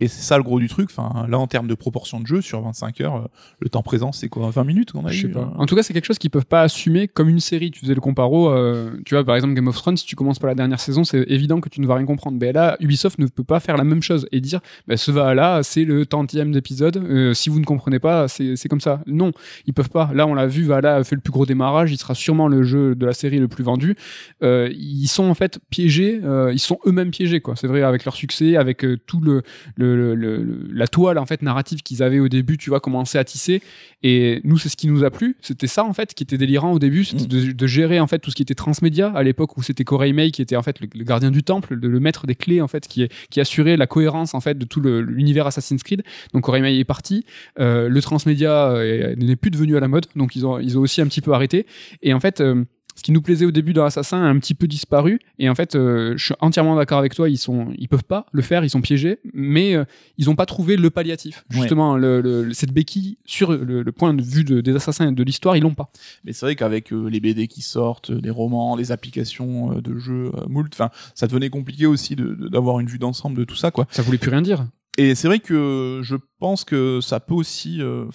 et 0.00 0.08
c'est 0.08 0.22
ça 0.22 0.36
le 0.36 0.42
gros 0.42 0.58
du 0.60 0.68
truc. 0.68 0.90
Enfin, 0.90 1.26
là, 1.28 1.38
en 1.38 1.46
termes 1.46 1.66
de 1.66 1.74
proportion 1.74 2.20
de 2.20 2.26
jeu, 2.26 2.40
sur 2.40 2.60
25 2.62 3.00
heures, 3.00 3.16
euh, 3.16 3.28
le 3.60 3.68
temps 3.68 3.82
présent, 3.82 4.12
c'est 4.12 4.28
quoi 4.28 4.48
20 4.50 4.64
minutes 4.64 4.92
qu'on 4.92 5.04
a 5.04 5.10
Je 5.10 5.22
sais 5.22 5.26
eu 5.26 5.30
pas. 5.30 5.40
euh 5.40 5.58
En 5.58 5.66
tout 5.66 5.74
cas, 5.74 5.82
c'est 5.82 5.92
quelque 5.92 6.04
chose 6.04 6.18
qu'ils 6.18 6.30
peuvent 6.30 6.46
pas 6.46 6.62
assumer 6.62 7.08
comme 7.08 7.28
une 7.28 7.40
série. 7.40 7.70
Tu 7.70 7.80
faisais 7.80 7.94
le 7.94 8.00
comparo, 8.00 8.50
euh, 8.50 8.92
tu 9.04 9.14
vois, 9.14 9.24
par 9.24 9.34
exemple 9.34 9.54
Game 9.54 9.66
of 9.68 9.76
Thrones, 9.76 9.96
si 9.96 10.06
tu 10.06 10.14
commences 10.16 10.38
par 10.38 10.48
la 10.48 10.54
dernière 10.54 10.80
saison, 10.80 11.04
c'est 11.04 11.24
évident 11.28 11.60
que 11.60 11.68
tu 11.68 11.80
ne 11.80 11.86
vas 11.86 11.96
rien 11.96 12.06
comprendre. 12.06 12.38
Mais 12.40 12.52
là, 12.52 12.76
Ubisoft 12.80 13.18
ne 13.18 13.26
peut 13.26 13.44
pas 13.44 13.60
faire 13.60 13.76
la 13.76 13.84
même 13.84 14.02
chose 14.02 14.26
et 14.32 14.40
dire, 14.40 14.60
bah, 14.86 14.96
ce 14.96 15.10
va 15.10 15.34
là, 15.34 15.62
c'est 15.62 15.84
le 15.84 16.06
tantième 16.06 16.52
d'épisode. 16.52 16.96
euh, 16.98 17.34
si 17.34 17.48
vous 17.50 17.58
ne 17.58 17.64
comprenez 17.64 17.98
pas, 17.98 18.28
c'est 18.28 18.68
comme 18.68 18.80
ça. 18.80 19.02
Non, 19.06 19.32
ils 19.66 19.74
peuvent 19.74 19.90
pas. 19.90 20.10
Là, 20.14 20.26
on 20.26 20.34
l'a 20.34 20.46
vu, 20.46 20.64
Valhalla 20.64 20.96
a 20.96 21.04
fait 21.04 21.14
le 21.16 21.20
plus 21.20 21.32
gros 21.32 21.46
démarrage. 21.46 21.90
Il 21.92 21.98
sera 21.98 22.14
sûrement 22.14 22.46
le 22.48 22.62
jeu 22.62 22.94
de 22.94 23.04
la 23.06 23.12
série 23.12 23.38
le 23.38 23.48
plus 23.48 23.64
vendu. 23.64 23.96
Euh, 24.42 24.68
ils 24.76 25.08
sont 25.08 25.24
en 25.24 25.34
fait 25.34 25.58
piégés. 25.70 26.20
ils 26.52 26.58
sont 26.60 26.78
eux-mêmes 26.86 27.10
piégés, 27.10 27.40
quoi. 27.40 27.56
C'est 27.56 27.66
vrai 27.66 27.82
avec 27.82 28.04
leur 28.04 28.14
succès, 28.14 28.56
avec 28.56 28.84
tout 29.06 29.20
le, 29.20 29.42
le, 29.76 29.87
le- 29.94 30.14
le- 30.14 30.42
le- 30.42 30.68
la 30.72 30.86
toile 30.86 31.18
en 31.18 31.26
fait 31.26 31.42
narrative 31.42 31.82
qu'ils 31.82 32.02
avaient 32.02 32.18
au 32.18 32.28
début. 32.28 32.56
Tu 32.58 32.70
vois, 32.70 32.80
commencer 32.80 33.18
à 33.18 33.24
tisser. 33.24 33.62
Et 34.02 34.40
nous, 34.44 34.58
c'est 34.58 34.68
ce 34.68 34.76
qui 34.76 34.86
nous 34.86 35.04
a 35.04 35.10
plu. 35.10 35.36
C'était 35.40 35.66
ça, 35.66 35.84
en 35.84 35.92
fait, 35.92 36.14
qui 36.14 36.22
était 36.22 36.38
délirant 36.38 36.72
au 36.72 36.78
début. 36.78 37.04
C'était 37.04 37.26
de, 37.26 37.52
de 37.52 37.66
gérer, 37.66 37.98
en 38.00 38.06
fait, 38.06 38.18
tout 38.20 38.30
ce 38.30 38.36
qui 38.36 38.42
était 38.42 38.54
transmédia 38.54 39.08
à 39.08 39.22
l'époque 39.22 39.56
où 39.56 39.62
c'était 39.62 39.84
Corey 39.84 40.12
May 40.12 40.30
qui 40.30 40.40
était, 40.40 40.56
en 40.56 40.62
fait, 40.62 40.80
le, 40.80 40.88
le 40.94 41.04
gardien 41.04 41.30
du 41.30 41.42
temple, 41.42 41.74
le, 41.74 41.88
le 41.88 42.00
maître 42.00 42.26
des 42.26 42.34
clés, 42.34 42.60
en 42.60 42.68
fait, 42.68 42.86
qui, 42.86 43.02
est, 43.02 43.12
qui 43.30 43.40
assurait 43.40 43.76
la 43.76 43.86
cohérence, 43.86 44.34
en 44.34 44.40
fait, 44.40 44.56
de 44.56 44.64
tout 44.64 44.80
l'univers 44.80 45.46
Assassin's 45.46 45.82
Creed. 45.82 46.02
Donc, 46.32 46.44
Corey 46.44 46.60
May 46.60 46.78
est 46.78 46.84
parti. 46.84 47.24
Euh, 47.58 47.88
le 47.88 48.02
transmédia 48.02 48.70
euh, 48.70 49.14
n'est 49.16 49.36
plus 49.36 49.50
devenu 49.50 49.76
à 49.76 49.80
la 49.80 49.88
mode. 49.88 50.06
Donc, 50.14 50.36
ils 50.36 50.46
ont, 50.46 50.58
ils 50.60 50.78
ont 50.78 50.80
aussi 50.82 51.00
un 51.00 51.06
petit 51.06 51.20
peu 51.20 51.32
arrêté. 51.32 51.66
Et 52.02 52.12
en 52.14 52.20
fait, 52.20 52.40
euh, 52.40 52.64
ce 52.98 53.02
qui 53.04 53.12
nous 53.12 53.22
plaisait 53.22 53.44
au 53.46 53.52
début 53.52 53.72
dans 53.72 53.84
Assassin 53.84 54.18
a 54.20 54.26
un 54.26 54.38
petit 54.40 54.54
peu 54.54 54.66
disparu. 54.66 55.20
Et 55.38 55.48
en 55.48 55.54
fait, 55.54 55.76
euh, 55.76 56.14
je 56.16 56.24
suis 56.26 56.34
entièrement 56.40 56.74
d'accord 56.74 56.98
avec 56.98 57.14
toi. 57.14 57.28
Ils 57.28 57.36
sont, 57.38 57.68
ils 57.78 57.88
peuvent 57.88 58.02
pas 58.02 58.26
le 58.32 58.42
faire. 58.42 58.64
Ils 58.64 58.70
sont 58.70 58.80
piégés. 58.80 59.20
Mais 59.32 59.74
euh, 59.76 59.84
ils 60.16 60.28
ont 60.28 60.34
pas 60.34 60.46
trouvé 60.46 60.76
le 60.76 60.90
palliatif. 60.90 61.44
Ouais. 61.52 61.58
Justement, 61.60 61.96
le, 61.96 62.20
le- 62.20 62.52
cette 62.52 62.72
béquille 62.72 63.18
sur 63.24 63.52
le, 63.52 63.82
le 63.82 63.92
point 63.92 64.14
de 64.14 64.22
vue 64.22 64.42
de- 64.42 64.60
des 64.60 64.74
assassins 64.74 65.10
et 65.10 65.12
de 65.12 65.22
l'histoire, 65.22 65.56
ils 65.56 65.62
l'ont 65.62 65.74
pas. 65.74 65.92
Mais 66.24 66.32
c'est 66.32 66.44
vrai 66.44 66.56
qu'avec 66.56 66.92
euh, 66.92 67.06
les 67.08 67.20
BD 67.20 67.46
qui 67.46 67.62
sortent, 67.62 68.10
les 68.10 68.30
romans, 68.30 68.74
les 68.74 68.90
applications 68.90 69.74
de 69.80 69.96
jeux 69.96 70.32
moult, 70.48 70.72
enfin, 70.74 70.90
ça 71.14 71.28
devenait 71.28 71.50
compliqué 71.50 71.86
aussi 71.86 72.16
de- 72.16 72.34
de- 72.34 72.48
d'avoir 72.48 72.80
une 72.80 72.88
vue 72.88 72.98
d'ensemble 72.98 73.36
de 73.38 73.44
tout 73.44 73.54
ça, 73.56 73.70
quoi. 73.70 73.86
Ça 73.90 74.02
voulait 74.02 74.18
plus 74.18 74.30
rien 74.30 74.42
dire. 74.42 74.66
Et 74.96 75.14
c'est 75.14 75.28
vrai 75.28 75.38
que 75.38 76.00
je 76.02 76.16
pense 76.40 76.64
que 76.64 76.98
ça 77.00 77.20
peut 77.20 77.34
aussi, 77.34 77.80
euh, 77.80 78.06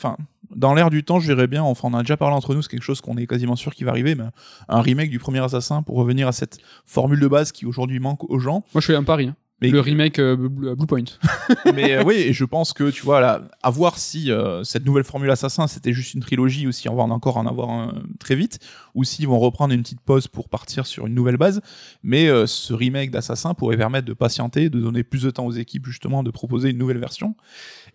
dans 0.56 0.74
l'air 0.74 0.90
du 0.90 1.04
temps, 1.04 1.20
je 1.20 1.28
verrais 1.28 1.48
bien, 1.48 1.64
enfin, 1.64 1.88
on 1.90 1.94
en 1.94 2.00
a 2.00 2.04
déjà 2.04 2.18
parlé 2.18 2.36
entre 2.36 2.54
nous, 2.54 2.62
c'est 2.62 2.70
quelque 2.70 2.84
chose 2.84 3.02
qu'on 3.02 3.18
est 3.18 3.28
quasiment 3.28 3.56
sûr 3.56 3.74
qui 3.74 3.84
va 3.84 3.92
arriver, 3.92 4.16
mais 4.16 4.26
un 4.70 4.82
remake 4.82 5.10
du 5.10 5.20
premier 5.20 5.40
Assassin 5.40 5.84
pour 5.84 5.96
revenir 5.96 6.28
à 6.28 6.32
cette 6.32 6.60
formule 6.86 7.20
de 7.20 7.28
base 7.28 7.52
qui 7.52 7.66
aujourd'hui 7.66 8.00
manque 8.00 8.30
aux 8.30 8.40
gens. 8.40 8.64
Moi, 8.74 8.82
je 8.82 8.88
fais 8.88 8.96
un 8.96 9.04
pari. 9.04 9.28
hein. 9.28 9.36
Mais 9.62 9.70
le 9.70 9.80
remake 9.80 10.20
euh, 10.20 10.36
Blue 10.36 10.88
Point. 10.88 11.06
mais 11.74 11.94
euh, 11.94 12.04
oui, 12.04 12.16
et 12.16 12.34
je 12.34 12.44
pense 12.44 12.74
que 12.74 12.90
tu 12.90 13.04
vois 13.04 13.22
là, 13.22 13.44
à 13.62 13.70
voir 13.70 13.98
si 13.98 14.30
euh, 14.30 14.62
cette 14.66 14.86
nouvelle 14.86 15.06
formule 15.06 15.32
Assassin 15.32 15.68
c'était 15.68 15.94
juste 15.94 16.16
une 16.16 16.20
trilogie 16.20 16.68
ou 16.68 16.74
si 16.74 16.90
on 16.90 16.96
va 16.96 17.04
en 17.04 17.12
encore 17.12 17.38
en 17.38 17.46
avoir 17.46 17.70
un 17.70 17.94
très 18.20 18.36
vite, 18.36 18.60
ou 18.96 19.04
s'ils 19.04 19.28
vont 19.28 19.40
reprendre 19.40 19.74
une 19.74 19.82
petite 19.82 20.02
pause 20.02 20.28
pour 20.28 20.50
partir 20.50 20.86
sur 20.86 21.08
une 21.08 21.16
nouvelle 21.16 21.38
base. 21.38 21.62
Mais 22.04 22.28
euh, 22.28 22.46
ce 22.46 22.74
remake 22.74 23.10
d'Assassin 23.12 23.54
pourrait 23.54 23.78
permettre 23.78 24.06
de 24.08 24.14
patienter, 24.14 24.70
de 24.70 24.80
donner 24.80 25.04
plus 25.04 25.24
de 25.24 25.32
temps 25.32 25.46
aux 25.46 25.52
équipes 25.52 25.86
justement 25.88 26.22
de 26.24 26.30
proposer 26.32 26.70
une 26.70 26.78
nouvelle 26.78 27.00
version. 27.00 27.36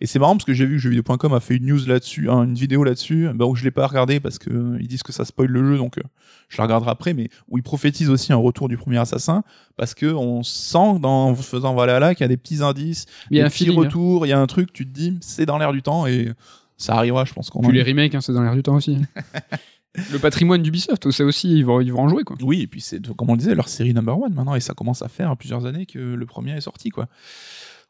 Et 0.01 0.07
c'est 0.07 0.19
marrant 0.19 0.33
parce 0.35 0.45
que 0.45 0.53
j'ai 0.53 0.65
vu 0.65 0.75
que 0.75 0.81
jeuxvideo.com 0.81 1.33
a 1.33 1.39
fait 1.39 1.55
une 1.57 1.67
news 1.67 1.85
là-dessus, 1.85 2.29
hein, 2.29 2.43
une 2.43 2.55
vidéo 2.55 2.83
là-dessus, 2.83 3.27
bah, 3.33 3.45
où 3.45 3.55
je 3.55 3.63
l'ai 3.63 3.71
pas 3.71 3.87
regardé 3.87 4.19
parce 4.19 4.39
que 4.39 4.49
euh, 4.49 4.77
ils 4.79 4.87
disent 4.87 5.03
que 5.03 5.11
ça 5.13 5.25
spoil 5.25 5.49
le 5.49 5.63
jeu, 5.73 5.77
donc 5.77 5.97
euh, 5.97 6.01
je 6.49 6.57
la 6.57 6.63
regarderai 6.63 6.91
après, 6.91 7.13
mais 7.13 7.29
où 7.49 7.57
ils 7.57 7.63
prophétisent 7.63 8.09
aussi 8.09 8.33
un 8.33 8.37
retour 8.37 8.67
du 8.69 8.77
premier 8.77 8.97
Assassin 8.97 9.43
parce 9.77 9.93
que 9.93 10.05
on 10.07 10.43
sent 10.43 10.99
dans 11.01 11.29
en 11.29 11.35
faisant 11.35 11.75
Valhalla 11.75 12.13
qu'il 12.15 12.23
y 12.23 12.25
a 12.25 12.29
des 12.29 12.37
petits 12.37 12.61
indices, 12.63 13.05
Il 13.31 13.37
y 13.37 13.39
a 13.39 13.43
des 13.43 13.47
un 13.47 13.49
petits 13.49 13.65
feeling. 13.65 13.77
hein. 13.79 13.81
retours, 13.83 14.25
il 14.25 14.29
y 14.29 14.33
a 14.33 14.39
un 14.39 14.47
truc, 14.47 14.73
tu 14.73 14.85
te 14.85 14.91
dis 14.93 15.17
c'est 15.21 15.45
dans 15.45 15.57
l'air 15.57 15.71
du 15.73 15.81
temps 15.81 16.07
et 16.07 16.29
ça 16.77 16.95
arrivera, 16.95 17.25
je 17.25 17.33
pense 17.33 17.49
qu'on. 17.49 17.59
Puis 17.59 17.69
en- 17.69 17.71
les 17.71 17.83
remakes, 17.83 18.15
hein, 18.15 18.21
c'est 18.21 18.31
dans 18.33 18.41
l'air 18.41 18.55
du 18.55 18.63
temps 18.63 18.75
aussi. 18.75 18.97
le 19.95 20.19
patrimoine 20.19 20.61
d'Ubisoft, 20.61 21.09
c'est 21.11 21.23
aussi, 21.23 21.51
ils 21.57 21.65
vont, 21.65 21.81
ils 21.81 21.91
vont 21.91 22.01
en 22.01 22.09
jouer 22.09 22.23
quoi. 22.23 22.37
Oui, 22.41 22.61
et 22.61 22.67
puis 22.67 22.81
c'est, 22.81 23.05
comme 23.15 23.29
on 23.29 23.33
le 23.33 23.39
disait, 23.39 23.55
leur 23.55 23.67
série 23.67 23.93
number 23.93 24.19
one 24.19 24.33
maintenant, 24.33 24.55
et 24.55 24.59
ça 24.59 24.73
commence 24.73 25.01
à 25.01 25.07
faire 25.07 25.35
plusieurs 25.35 25.65
années 25.65 25.85
que 25.85 25.99
le 25.99 26.25
premier 26.25 26.51
est 26.51 26.61
sorti, 26.61 26.89
quoi. 26.89 27.07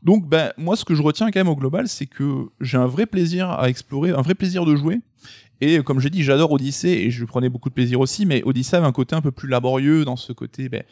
Donc, 0.01 0.29
ben, 0.29 0.53
moi, 0.57 0.77
ce 0.77 0.85
que 0.85 0.95
je 0.95 1.01
retiens 1.01 1.29
quand 1.29 1.39
même 1.39 1.49
au 1.49 1.57
global, 1.57 1.89
c'est 1.89 2.05
que 2.05 2.47
j'ai 2.61 2.77
un 2.77 2.85
vrai 2.85 3.05
plaisir 3.05 3.49
à 3.49 3.67
explorer, 3.67 4.11
un 4.11 4.21
vrai 4.21 4.33
plaisir 4.33 4.65
de 4.65 4.75
jouer. 4.77 4.99
Et 5.59 5.83
comme 5.83 5.99
j'ai 5.99 6.09
dit, 6.09 6.23
j'adore 6.23 6.53
Odyssey, 6.53 7.03
et 7.03 7.11
je 7.11 7.25
prenais 7.25 7.49
beaucoup 7.49 7.67
de 7.67 7.73
plaisir 7.73 7.99
aussi, 7.99 8.25
mais 8.25 8.41
Odyssey 8.45 8.77
avait 8.77 8.87
un 8.87 8.93
côté 8.93 9.15
un 9.15 9.21
peu 9.21 9.31
plus 9.31 9.49
laborieux 9.49 10.05
dans 10.05 10.15
ce 10.15 10.31
côté, 10.31 10.69
ben, 10.69 10.83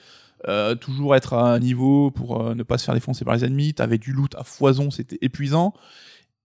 euh, 0.48 0.76
toujours 0.76 1.16
être 1.16 1.34
à 1.34 1.54
un 1.54 1.60
niveau 1.60 2.12
pour 2.12 2.42
euh, 2.42 2.54
ne 2.54 2.64
pas 2.64 2.78
se 2.78 2.84
faire 2.84 2.94
défoncer 2.94 3.24
par 3.24 3.36
les 3.36 3.46
ennemis, 3.46 3.74
t'avais 3.74 3.98
du 3.98 4.12
loot 4.12 4.36
à 4.36 4.44
foison, 4.44 4.92
c'était 4.92 5.18
épuisant. 5.22 5.74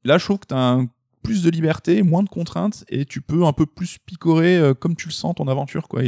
Là, 0.05 0.19
je 0.19 0.25
trouve 0.25 0.39
que 0.39 0.47
t'as 0.47 0.57
un 0.57 0.89
plus 1.23 1.43
de 1.43 1.51
liberté, 1.51 2.03
moins 2.03 2.23
de 2.23 2.29
contraintes, 2.29 2.85
et 2.89 3.05
tu 3.05 3.21
peux 3.21 3.45
un 3.45 3.53
peu 3.53 3.67
plus 3.67 3.99
picorer 3.99 4.57
euh, 4.57 4.75
comme 4.75 4.97
tu 4.97 5.09
le 5.09 5.13
sens 5.13 5.35
ton 5.37 5.49
aventure, 5.49 5.89
quoi. 5.89 6.03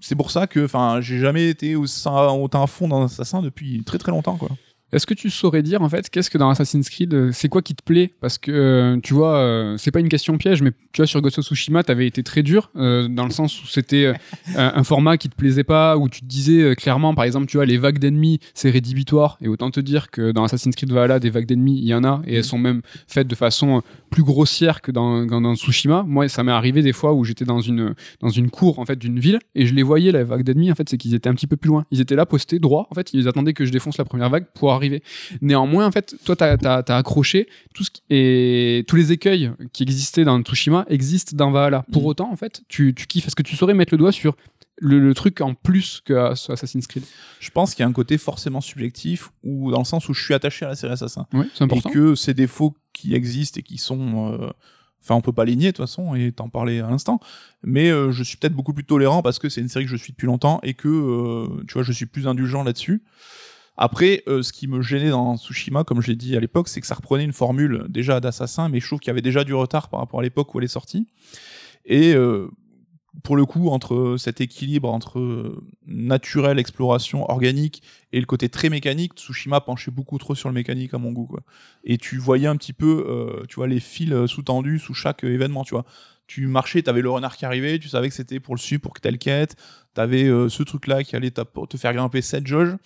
C'est 0.00 0.14
pour 0.14 0.30
ça 0.30 0.46
que, 0.46 0.64
enfin, 0.64 1.00
j'ai 1.00 1.18
jamais 1.18 1.48
été 1.48 1.76
autant, 1.76 2.36
autant 2.38 2.62
à 2.62 2.66
fond 2.66 2.88
dans 2.88 3.04
Assassin 3.04 3.42
depuis 3.42 3.84
très 3.84 3.98
très 3.98 4.12
longtemps, 4.12 4.36
quoi. 4.36 4.48
Est-ce 4.92 5.06
que 5.06 5.14
tu 5.14 5.30
saurais 5.30 5.62
dire 5.62 5.82
en 5.82 5.88
fait 5.88 6.10
qu'est-ce 6.10 6.30
que 6.30 6.38
dans 6.38 6.50
Assassin's 6.50 6.88
Creed 6.88 7.14
euh, 7.14 7.30
c'est 7.32 7.48
quoi 7.48 7.62
qui 7.62 7.74
te 7.74 7.82
plaît? 7.82 8.12
Parce 8.20 8.38
que 8.38 8.50
euh, 8.50 9.00
tu 9.02 9.14
vois 9.14 9.36
euh, 9.36 9.76
c'est 9.78 9.92
pas 9.92 10.00
une 10.00 10.08
question 10.08 10.36
piège 10.36 10.62
mais 10.62 10.72
tu 10.92 11.00
vois 11.00 11.06
sur 11.06 11.20
Ghost 11.20 11.38
of 11.38 11.44
Tsushima 11.44 11.84
t'avais 11.84 12.06
été 12.06 12.24
très 12.24 12.42
dur 12.42 12.70
euh, 12.76 13.06
dans 13.06 13.24
le 13.24 13.30
sens 13.30 13.62
où 13.62 13.66
c'était 13.66 14.12
un, 14.56 14.82
format 14.82 15.16
qui 15.16 15.28
te 15.28 15.36
plaisait 15.36 15.64
pas 15.64 15.96
où 15.96 16.08
tu 16.08 16.22
te 16.22 16.26
disais 16.26 16.74
clairement 16.74 17.14
par 17.14 17.24
exemple 17.24 17.46
tu 17.46 17.56
vois 17.56 17.66
les 17.66 17.78
vagues 17.78 17.98
d'ennemis 17.98 18.40
c'est 18.54 18.70
rédhibitoire. 18.70 19.38
Et 19.40 19.48
autant 19.48 19.70
te 19.70 19.80
dire 19.80 20.10
que 20.10 20.32
dans 20.32 20.44
Assassin's 20.44 20.74
Creed 20.74 20.92
Valhalla 20.92 21.20
des 21.20 21.30
vagues 21.30 21.46
d'ennemis 21.46 21.78
il 21.78 21.86
y 21.86 21.94
en 21.94 22.02
a 22.02 22.22
et 22.26 22.36
elles 22.36 22.44
sont 22.44 22.58
même 22.58 22.82
faites 23.06 23.28
de 23.28 23.34
façon 23.36 23.82
plus 24.10 24.24
grossière 24.24 24.80
que 24.80 24.90
dans, 24.90 25.24
dans, 25.24 25.40
dans 25.40 25.54
Tsushima. 25.54 26.02
Moi 26.02 26.28
ça 26.28 26.42
m'est 26.42 26.52
arrivé 26.52 26.82
des 26.82 26.92
fois 26.92 27.12
où 27.14 27.24
j'étais 27.24 27.44
dans 27.44 27.60
une 27.60 27.94
dans 28.20 28.30
une 28.30 28.50
cour 28.50 28.80
en 28.80 28.84
fait 28.84 28.96
d'une 28.96 29.20
ville 29.20 29.38
et 29.54 29.66
je 29.66 29.74
les 29.74 29.84
voyais 29.84 30.10
la 30.10 30.24
vague 30.24 30.42
d'ennemis 30.42 30.72
en 30.72 30.74
fait 30.74 30.88
c'est 30.88 30.98
qu'ils 30.98 31.14
étaient 31.14 31.28
un 31.28 31.34
petit 31.34 31.46
peu 31.46 31.56
plus 31.56 31.68
loin. 31.68 31.84
Ils 31.92 32.00
étaient 32.00 32.16
là 32.16 32.26
postés 32.26 32.58
droit 32.58 32.88
en 32.90 32.94
fait 32.94 33.12
ils 33.12 33.28
attendaient 33.28 33.52
que 33.52 33.64
je 33.64 33.70
défonce 33.70 33.98
la 33.98 34.04
première 34.04 34.30
vague 34.30 34.46
pour 34.54 34.79
arriver 34.80 35.02
Néanmoins, 35.40 35.86
en 35.86 35.92
fait, 35.92 36.16
toi, 36.24 36.34
t'as 36.36 36.56
as, 36.64 36.96
accroché 36.96 37.48
tout 37.74 37.84
ce 37.84 37.90
qui, 37.90 38.02
et 38.10 38.84
tous 38.88 38.96
les 38.96 39.12
écueils 39.12 39.50
qui 39.72 39.82
existaient 39.82 40.24
dans 40.24 40.40
Tsushima 40.42 40.84
existent 40.88 41.36
dans 41.36 41.50
Valhalla. 41.50 41.84
Pour 41.92 42.02
Mhm. 42.02 42.08
autant, 42.08 42.30
en 42.32 42.36
fait, 42.36 42.62
tu, 42.68 42.94
tu 42.94 43.06
kiffes. 43.06 43.26
Est-ce 43.26 43.36
que 43.36 43.42
tu 43.42 43.56
saurais 43.56 43.74
mettre 43.74 43.94
le 43.94 43.98
doigt 43.98 44.12
sur 44.12 44.36
le, 44.82 44.98
le 44.98 45.14
truc 45.14 45.40
en 45.42 45.54
plus 45.54 46.00
que 46.04 46.14
Assassin's 46.14 46.86
Creed? 46.86 47.04
Je 47.38 47.50
pense 47.50 47.74
qu'il 47.74 47.82
y 47.82 47.86
a 47.86 47.88
un 47.88 47.92
côté 47.92 48.18
forcément 48.18 48.60
subjectif, 48.60 49.30
ou 49.44 49.70
dans 49.70 49.78
le 49.80 49.84
sens 49.84 50.08
où 50.08 50.14
je 50.14 50.22
suis 50.24 50.34
attaché 50.34 50.64
à 50.64 50.68
la 50.68 50.74
série 50.76 50.92
Assassin. 50.94 51.26
Oui, 51.34 51.46
c'est 51.54 51.64
important. 51.64 51.90
Et 51.90 51.92
que 51.92 52.14
ces 52.14 52.34
défauts 52.34 52.74
qui 52.92 53.14
existent 53.14 53.60
et 53.60 53.62
qui 53.62 53.78
sont. 53.78 54.32
euh, 54.40 54.50
Enfin, 55.02 55.14
on 55.14 55.22
peut 55.22 55.32
pas 55.32 55.46
les 55.46 55.56
nier 55.56 55.68
de 55.72 55.76
toute 55.78 55.86
façon, 55.86 56.14
et 56.14 56.30
t'en 56.30 56.50
parlais 56.50 56.80
à 56.80 56.90
l'instant. 56.90 57.20
Mais 57.64 57.88
euh, 57.88 58.12
je 58.12 58.22
suis 58.22 58.36
peut-être 58.36 58.52
beaucoup 58.52 58.74
plus 58.74 58.84
tolérant 58.84 59.22
parce 59.22 59.38
que 59.38 59.48
c'est 59.48 59.62
une 59.62 59.70
série 59.70 59.86
que 59.86 59.90
je 59.90 59.96
suis 59.96 60.12
depuis 60.12 60.26
longtemps 60.26 60.60
et 60.62 60.74
que, 60.74 60.88
euh, 60.88 61.64
tu 61.66 61.72
vois, 61.72 61.82
je 61.84 61.92
suis 61.92 62.04
plus 62.04 62.28
indulgent 62.28 62.62
là-dessus. 62.64 63.02
Après, 63.82 64.22
euh, 64.28 64.42
ce 64.42 64.52
qui 64.52 64.68
me 64.68 64.82
gênait 64.82 65.08
dans 65.08 65.38
Tsushima, 65.38 65.84
comme 65.84 66.02
je 66.02 66.08
l'ai 66.08 66.14
dit 66.14 66.36
à 66.36 66.40
l'époque, 66.40 66.68
c'est 66.68 66.82
que 66.82 66.86
ça 66.86 66.94
reprenait 66.94 67.24
une 67.24 67.32
formule 67.32 67.86
déjà 67.88 68.20
d'assassin, 68.20 68.68
mais 68.68 68.78
je 68.78 68.86
trouve 68.86 69.00
qu'il 69.00 69.08
y 69.08 69.10
avait 69.10 69.22
déjà 69.22 69.42
du 69.42 69.54
retard 69.54 69.88
par 69.88 70.00
rapport 70.00 70.20
à 70.20 70.22
l'époque 70.22 70.54
où 70.54 70.58
elle 70.58 70.66
est 70.66 70.68
sortie. 70.68 71.06
Et 71.86 72.12
euh, 72.14 72.50
pour 73.24 73.36
le 73.36 73.46
coup, 73.46 73.70
entre 73.70 74.16
cet 74.18 74.42
équilibre 74.42 74.92
entre 74.92 75.18
euh, 75.18 75.64
naturel, 75.86 76.58
exploration, 76.58 77.24
organique 77.30 77.82
et 78.12 78.20
le 78.20 78.26
côté 78.26 78.50
très 78.50 78.68
mécanique, 78.68 79.14
Tsushima 79.14 79.62
penchait 79.62 79.90
beaucoup 79.90 80.18
trop 80.18 80.34
sur 80.34 80.50
le 80.50 80.54
mécanique 80.54 80.92
à 80.92 80.98
mon 80.98 81.12
goût. 81.12 81.38
Et 81.82 81.96
tu 81.96 82.18
voyais 82.18 82.48
un 82.48 82.56
petit 82.56 82.74
peu, 82.74 83.42
tu 83.48 83.56
vois, 83.56 83.66
les 83.66 83.80
fils 83.80 84.26
sous-tendus 84.26 84.78
sous 84.78 84.92
chaque 84.92 85.24
événement, 85.24 85.64
tu 85.64 85.72
vois. 85.72 85.86
Tu 86.30 86.46
marchais, 86.46 86.80
t'avais 86.80 87.02
le 87.02 87.10
renard 87.10 87.36
qui 87.36 87.44
arrivait, 87.44 87.80
tu 87.80 87.88
savais 87.88 88.08
que 88.08 88.14
c'était 88.14 88.38
pour 88.38 88.54
le 88.54 88.60
suivre, 88.60 88.80
pour 88.82 88.92
que 88.94 89.00
telle 89.00 89.18
quête. 89.18 89.56
T'avais 89.94 90.26
euh, 90.28 90.48
ce 90.48 90.62
truc-là 90.62 91.02
qui 91.02 91.16
allait 91.16 91.32
te 91.32 91.76
faire 91.76 91.92
grimper 91.92 92.22
cette 92.22 92.46
jauge. 92.46 92.76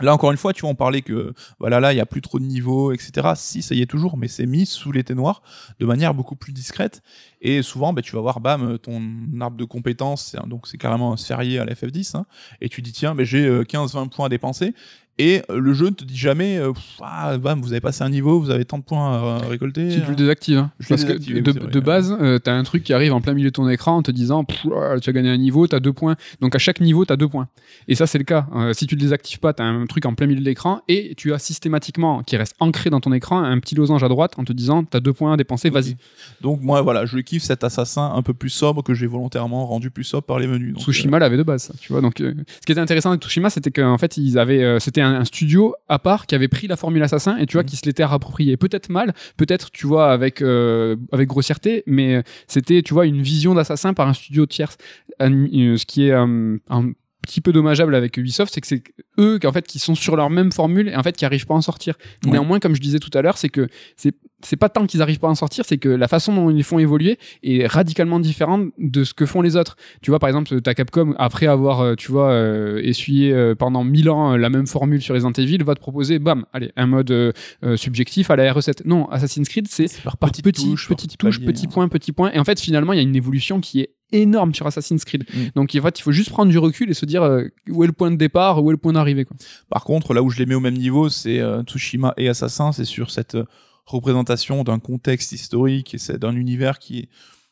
Là, 0.00 0.12
encore 0.12 0.30
une 0.30 0.36
fois, 0.36 0.52
tu 0.52 0.60
vois, 0.60 0.70
on 0.70 0.74
parlait 0.74 1.00
que, 1.00 1.32
voilà, 1.58 1.80
là, 1.80 1.94
il 1.94 1.96
y 1.96 2.00
a 2.00 2.06
plus 2.06 2.20
trop 2.20 2.38
de 2.38 2.44
niveaux, 2.44 2.92
etc. 2.92 3.28
Si, 3.34 3.62
ça 3.62 3.74
y 3.74 3.80
est 3.80 3.86
toujours, 3.86 4.18
mais 4.18 4.28
c'est 4.28 4.44
mis 4.44 4.66
sous 4.66 4.92
les 4.92 5.02
noir 5.14 5.42
de 5.80 5.86
manière 5.86 6.12
beaucoup 6.12 6.36
plus 6.36 6.52
discrète. 6.52 7.02
Et 7.40 7.62
souvent, 7.62 7.94
bah, 7.94 8.02
tu 8.02 8.14
vas 8.14 8.20
voir, 8.20 8.40
bam, 8.40 8.78
ton 8.78 9.00
arbre 9.40 9.56
de 9.56 9.64
compétences, 9.64 10.36
donc 10.46 10.66
c'est 10.66 10.76
carrément 10.76 11.14
un 11.14 11.16
sphérié 11.16 11.58
à 11.58 11.64
la 11.64 11.72
FF10, 11.72 12.16
hein, 12.16 12.26
et 12.60 12.68
tu 12.68 12.82
dis, 12.82 12.92
tiens, 12.92 13.14
mais 13.14 13.24
j'ai 13.24 13.46
euh, 13.46 13.62
15-20 13.62 14.10
points 14.10 14.26
à 14.26 14.28
dépenser. 14.28 14.74
Et 15.18 15.40
euh, 15.50 15.58
le 15.58 15.72
jeu 15.72 15.86
ne 15.86 15.90
te 15.90 16.04
dit 16.04 16.16
jamais, 16.16 16.58
euh, 16.58 16.72
ah, 17.00 17.38
bam, 17.38 17.60
vous 17.62 17.72
avez 17.72 17.80
passé 17.80 18.04
un 18.04 18.10
niveau, 18.10 18.38
vous 18.38 18.50
avez 18.50 18.66
tant 18.66 18.78
de 18.78 18.82
points 18.82 19.38
à 19.38 19.48
récolter. 19.48 19.90
Si 19.90 20.02
tu 20.02 20.10
le 20.10 20.16
désactives. 20.16 20.58
hein. 20.58 20.72
Je 20.78 20.84
l'ai 20.84 20.88
Parce 20.90 21.04
que 21.04 21.40
de, 21.40 21.50
vrai, 21.60 21.80
base, 21.80 22.16
euh, 22.20 22.38
t'as 22.38 22.52
un 22.52 22.62
truc 22.64 22.84
qui 22.84 22.92
arrive 22.92 23.14
en 23.14 23.22
plein 23.22 23.32
milieu 23.32 23.48
de 23.48 23.52
ton 23.54 23.66
écran 23.68 23.96
en 23.96 24.02
te 24.02 24.10
disant 24.10 24.44
ah, 24.74 25.00
tu 25.00 25.08
as 25.08 25.12
gagné 25.14 25.30
un 25.30 25.38
niveau, 25.38 25.66
t'as 25.66 25.80
deux 25.80 25.92
points. 25.92 26.16
Donc 26.40 26.54
à 26.54 26.58
chaque 26.58 26.80
niveau, 26.80 27.06
t'as 27.06 27.16
deux 27.16 27.28
points. 27.28 27.48
Et 27.88 27.94
ça, 27.94 28.06
c'est 28.06 28.18
le 28.18 28.24
cas. 28.24 28.46
Euh, 28.54 28.74
si 28.74 28.86
tu 28.86 28.94
le 28.94 29.00
désactives 29.00 29.38
pas, 29.38 29.54
t'as 29.54 29.64
un 29.64 29.86
truc 29.86 30.04
en 30.04 30.14
plein 30.14 30.26
milieu 30.26 30.40
de 30.40 30.44
l'écran 30.44 30.82
et 30.86 31.14
tu 31.16 31.32
as 31.32 31.38
systématiquement, 31.38 32.22
qui 32.22 32.36
reste 32.36 32.54
ancré 32.60 32.90
dans 32.90 33.00
ton 33.00 33.12
écran, 33.12 33.42
un 33.42 33.58
petit 33.58 33.74
losange 33.74 34.04
à 34.04 34.08
droite 34.08 34.34
en 34.36 34.44
te 34.44 34.52
disant 34.52 34.84
t'as 34.84 35.00
deux 35.00 35.14
points 35.14 35.32
à 35.32 35.36
dépenser, 35.38 35.70
vas-y. 35.70 35.96
Donc, 36.42 36.60
moi, 36.60 36.82
voilà, 36.82 37.06
je 37.06 37.18
kiffe 37.18 37.42
cet 37.42 37.64
assassin 37.64 38.12
un 38.14 38.22
peu 38.22 38.34
plus 38.34 38.50
sobre 38.50 38.82
que 38.82 38.92
j'ai 38.92 39.06
volontairement 39.06 39.66
rendu 39.66 39.90
plus 39.90 40.04
sobre 40.04 40.24
par 40.24 40.38
les 40.38 40.46
menus. 40.46 40.74
Donc, 40.74 40.82
Tsushima 40.82 41.18
l'avait 41.18 41.38
de 41.38 41.42
base, 41.42 41.72
tu 41.80 41.92
vois. 41.92 42.02
Donc, 42.02 42.16
ce 42.18 42.66
qui 42.66 42.72
était 42.72 42.80
intéressant 42.80 43.10
avec 43.10 43.22
Tsushima, 43.22 43.48
c'était 43.48 43.70
qu'en 43.70 43.96
fait, 43.96 44.18
ils 44.18 44.38
avaient, 44.38 44.78
c'était 44.80 45.05
un, 45.06 45.20
un 45.20 45.24
studio 45.24 45.74
à 45.88 45.98
part 45.98 46.26
qui 46.26 46.34
avait 46.34 46.48
pris 46.48 46.66
la 46.66 46.76
formule 46.76 47.02
assassin 47.02 47.36
et 47.38 47.46
tu 47.46 47.54
vois, 47.54 47.62
Mhm. 47.62 47.68
qui 47.68 47.76
se 47.76 47.86
l'était 47.86 48.02
approprié. 48.02 48.56
Peut-être 48.56 48.88
mal, 48.90 49.14
peut-être, 49.36 49.70
tu 49.70 49.86
vois, 49.86 50.12
avec 50.12 50.42
avec 50.42 50.98
avec 51.12 51.28
grossièreté, 51.28 51.82
mais 51.86 52.16
euh, 52.16 52.22
c'était, 52.46 52.82
tu 52.82 52.92
vois, 52.94 53.06
une 53.06 53.22
vision 53.22 53.54
d'assassin 53.54 53.94
par 53.94 54.08
un 54.08 54.14
studio 54.14 54.46
tierce. 54.46 54.76
Euh, 55.22 55.76
ce 55.76 55.86
qui 55.86 56.08
est 56.08 56.12
euh, 56.12 56.58
un 56.68 56.92
petit 57.22 57.40
peu 57.40 57.52
dommageable 57.52 57.94
avec 57.94 58.16
Ubisoft, 58.16 58.52
c'est 58.54 58.60
que 58.60 58.66
c'est 58.68 58.82
eux 59.18 59.38
qui 59.40 59.46
en 59.48 59.52
fait 59.52 59.66
qui 59.66 59.78
sont 59.80 59.94
sur 59.96 60.14
leur 60.16 60.30
même 60.30 60.52
formule 60.52 60.88
et 60.88 60.96
en 60.96 61.02
fait 61.02 61.16
qui 61.16 61.24
arrivent 61.24 61.46
pas 61.46 61.54
à 61.54 61.56
en 61.56 61.60
sortir. 61.62 61.94
Ouais. 62.24 62.32
Néanmoins, 62.32 62.60
comme 62.60 62.74
je 62.76 62.80
disais 62.80 62.98
tout 63.00 63.10
à 63.14 63.22
l'heure, 63.22 63.36
c'est 63.38 63.48
que 63.48 63.68
c'est 63.96 64.14
c'est 64.42 64.56
pas 64.56 64.68
tant 64.68 64.86
qu'ils 64.86 65.02
arrivent 65.02 65.18
pas 65.18 65.28
à 65.28 65.30
en 65.30 65.34
sortir, 65.34 65.64
c'est 65.66 65.78
que 65.78 65.88
la 65.88 66.08
façon 66.08 66.34
dont 66.34 66.50
ils 66.50 66.56
les 66.56 66.62
font 66.62 66.78
évoluer 66.78 67.18
est 67.42 67.66
radicalement 67.66 68.20
différente 68.20 68.70
de 68.78 69.04
ce 69.04 69.14
que 69.14 69.26
font 69.26 69.40
les 69.40 69.56
autres. 69.56 69.76
Tu 70.02 70.10
vois, 70.10 70.18
par 70.18 70.28
exemple, 70.28 70.60
ta 70.60 70.74
Capcom, 70.74 71.14
après 71.18 71.46
avoir, 71.46 71.80
euh, 71.80 71.94
tu 71.94 72.12
vois, 72.12 72.30
euh, 72.30 72.80
essuyé 72.82 73.32
euh, 73.32 73.54
pendant 73.54 73.84
1000 73.84 74.10
ans 74.10 74.32
euh, 74.32 74.36
la 74.36 74.50
même 74.50 74.66
formule 74.66 75.00
sur 75.00 75.14
Resident 75.14 75.32
Evil, 75.32 75.62
va 75.64 75.74
te 75.74 75.80
proposer, 75.80 76.18
bam, 76.18 76.44
allez, 76.52 76.70
un 76.76 76.86
mode 76.86 77.34
subjectif 77.76 78.30
à 78.30 78.36
la 78.36 78.52
RE7. 78.52 78.82
Non, 78.84 79.08
Assassin's 79.08 79.48
Creed, 79.48 79.68
c'est 79.68 80.02
par 80.02 80.16
petites 80.16 80.44
petit, 80.44 80.70
touches, 80.70 80.88
petite 80.88 81.16
touche, 81.18 81.38
paliers, 81.38 81.52
petit 81.52 81.66
hein. 81.66 81.70
point, 81.72 81.88
petit 81.88 82.12
point. 82.12 82.30
Et 82.32 82.38
en 82.38 82.44
fait, 82.44 82.60
finalement, 82.60 82.92
il 82.92 82.96
y 82.96 83.00
a 83.00 83.02
une 83.02 83.16
évolution 83.16 83.60
qui 83.60 83.80
est 83.80 83.96
énorme 84.12 84.54
sur 84.54 84.66
Assassin's 84.66 85.04
Creed. 85.04 85.24
Mm. 85.32 85.38
Donc, 85.54 85.76
en 85.76 85.82
fait, 85.82 85.98
il 85.98 86.02
faut 86.02 86.12
juste 86.12 86.30
prendre 86.30 86.50
du 86.50 86.58
recul 86.58 86.90
et 86.90 86.94
se 86.94 87.06
dire 87.06 87.22
euh, 87.22 87.44
où 87.68 87.82
est 87.82 87.86
le 87.86 87.92
point 87.92 88.10
de 88.10 88.16
départ, 88.16 88.62
où 88.62 88.70
est 88.70 88.74
le 88.74 88.78
point 88.78 88.92
d'arrivée. 88.92 89.26
Par 89.68 89.84
contre, 89.84 90.14
là 90.14 90.22
où 90.22 90.30
je 90.30 90.38
les 90.38 90.46
mets 90.46 90.54
au 90.54 90.60
même 90.60 90.76
niveau, 90.76 91.08
c'est 91.08 91.40
euh, 91.40 91.62
Tsushima 91.62 92.14
et 92.16 92.28
Assassin, 92.28 92.72
c'est 92.72 92.84
sur 92.84 93.10
cette 93.10 93.34
euh, 93.34 93.44
représentation 93.86 94.64
d'un 94.64 94.78
contexte 94.78 95.32
historique 95.32 95.94
et 95.94 95.98
c'est 95.98 96.18
d'un 96.18 96.34
univers 96.34 96.78
qui 96.78 96.98
est 97.00 97.08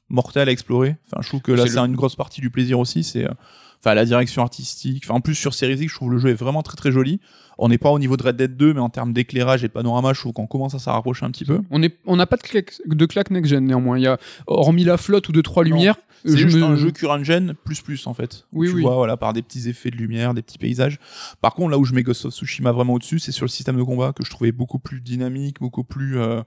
mortel 0.08 0.48
à 0.48 0.52
explorer. 0.52 0.96
Enfin, 1.06 1.22
je 1.22 1.28
trouve 1.28 1.40
que 1.40 1.52
là, 1.52 1.66
C'est 1.66 1.78
une 1.78 1.96
grosse 1.96 2.16
partie 2.16 2.40
du 2.40 2.50
plaisir 2.50 2.78
aussi. 2.78 3.02
C'est, 3.04 3.24
euh, 3.24 3.32
enfin, 3.80 3.94
la 3.94 4.04
direction 4.04 4.42
artistique. 4.42 5.02
Enfin, 5.04 5.14
en 5.14 5.20
plus 5.20 5.34
sur 5.34 5.54
Series 5.54 5.74
X, 5.80 5.90
je 5.92 5.96
trouve 5.96 6.10
le 6.12 6.18
jeu 6.18 6.28
est 6.30 6.34
vraiment 6.34 6.62
très 6.62 6.76
très 6.76 6.92
joli. 6.92 7.20
On 7.56 7.68
n'est 7.68 7.78
pas 7.78 7.90
au 7.90 8.00
niveau 8.00 8.16
de 8.16 8.22
Red 8.24 8.36
Dead 8.36 8.56
2, 8.56 8.74
mais 8.74 8.80
en 8.80 8.90
termes 8.90 9.12
d'éclairage 9.12 9.62
et 9.62 9.68
de 9.68 9.72
panorama, 9.72 10.12
je 10.12 10.18
trouve 10.20 10.32
qu'on 10.32 10.48
commence 10.48 10.74
à 10.74 10.80
s'en 10.80 10.92
rapprocher 10.92 11.24
un 11.24 11.30
petit 11.30 11.44
peu. 11.44 11.60
On 11.70 11.82
est- 11.84 11.96
on 12.04 12.16
n'a 12.16 12.26
pas 12.26 12.36
de 12.36 12.42
claque, 12.42 12.74
de 12.84 13.06
claque 13.06 13.30
next-gen 13.30 13.64
néanmoins. 13.64 13.96
Il 13.96 14.02
y 14.02 14.06
a, 14.08 14.18
hormis 14.48 14.82
la 14.82 14.96
flotte 14.96 15.28
ou 15.28 15.32
deux, 15.32 15.42
trois 15.42 15.62
Non. 15.64 15.70
lumières, 15.70 15.94
C'est 16.26 16.36
juste 16.36 16.56
me- 16.56 16.64
un 16.64 16.74
jeu 16.76 16.90
current 16.90 17.22
gen 17.22 17.54
plus 17.64 17.80
plus 17.80 18.06
en 18.08 18.14
fait. 18.14 18.46
Oui, 18.52 18.68
tu 18.70 18.74
oui. 18.76 18.82
vois, 18.82 18.94
voilà, 18.96 19.16
par 19.16 19.32
des 19.34 19.42
petits 19.42 19.68
effets 19.68 19.90
de 19.90 19.96
lumière, 19.96 20.34
des 20.34 20.42
petits 20.42 20.58
paysages. 20.58 20.98
Par 21.42 21.54
contre, 21.54 21.70
là 21.70 21.78
où 21.78 21.84
je 21.84 21.94
mets 21.94 22.02
Ghost 22.02 22.24
of 22.24 22.34
Tsushima 22.34 22.72
vraiment 22.72 22.94
au-dessus, 22.94 23.20
c'est 23.20 23.30
sur 23.30 23.44
le 23.44 23.50
système 23.50 23.76
de 23.76 23.82
combat 23.84 24.12
que 24.12 24.24
je 24.24 24.30
trouvais 24.30 24.50
beaucoup 24.50 24.78
plus 24.80 25.00
dynamique, 25.00 25.60
beaucoup 25.60 25.84
plus 25.84 26.18
euh, 26.18 26.42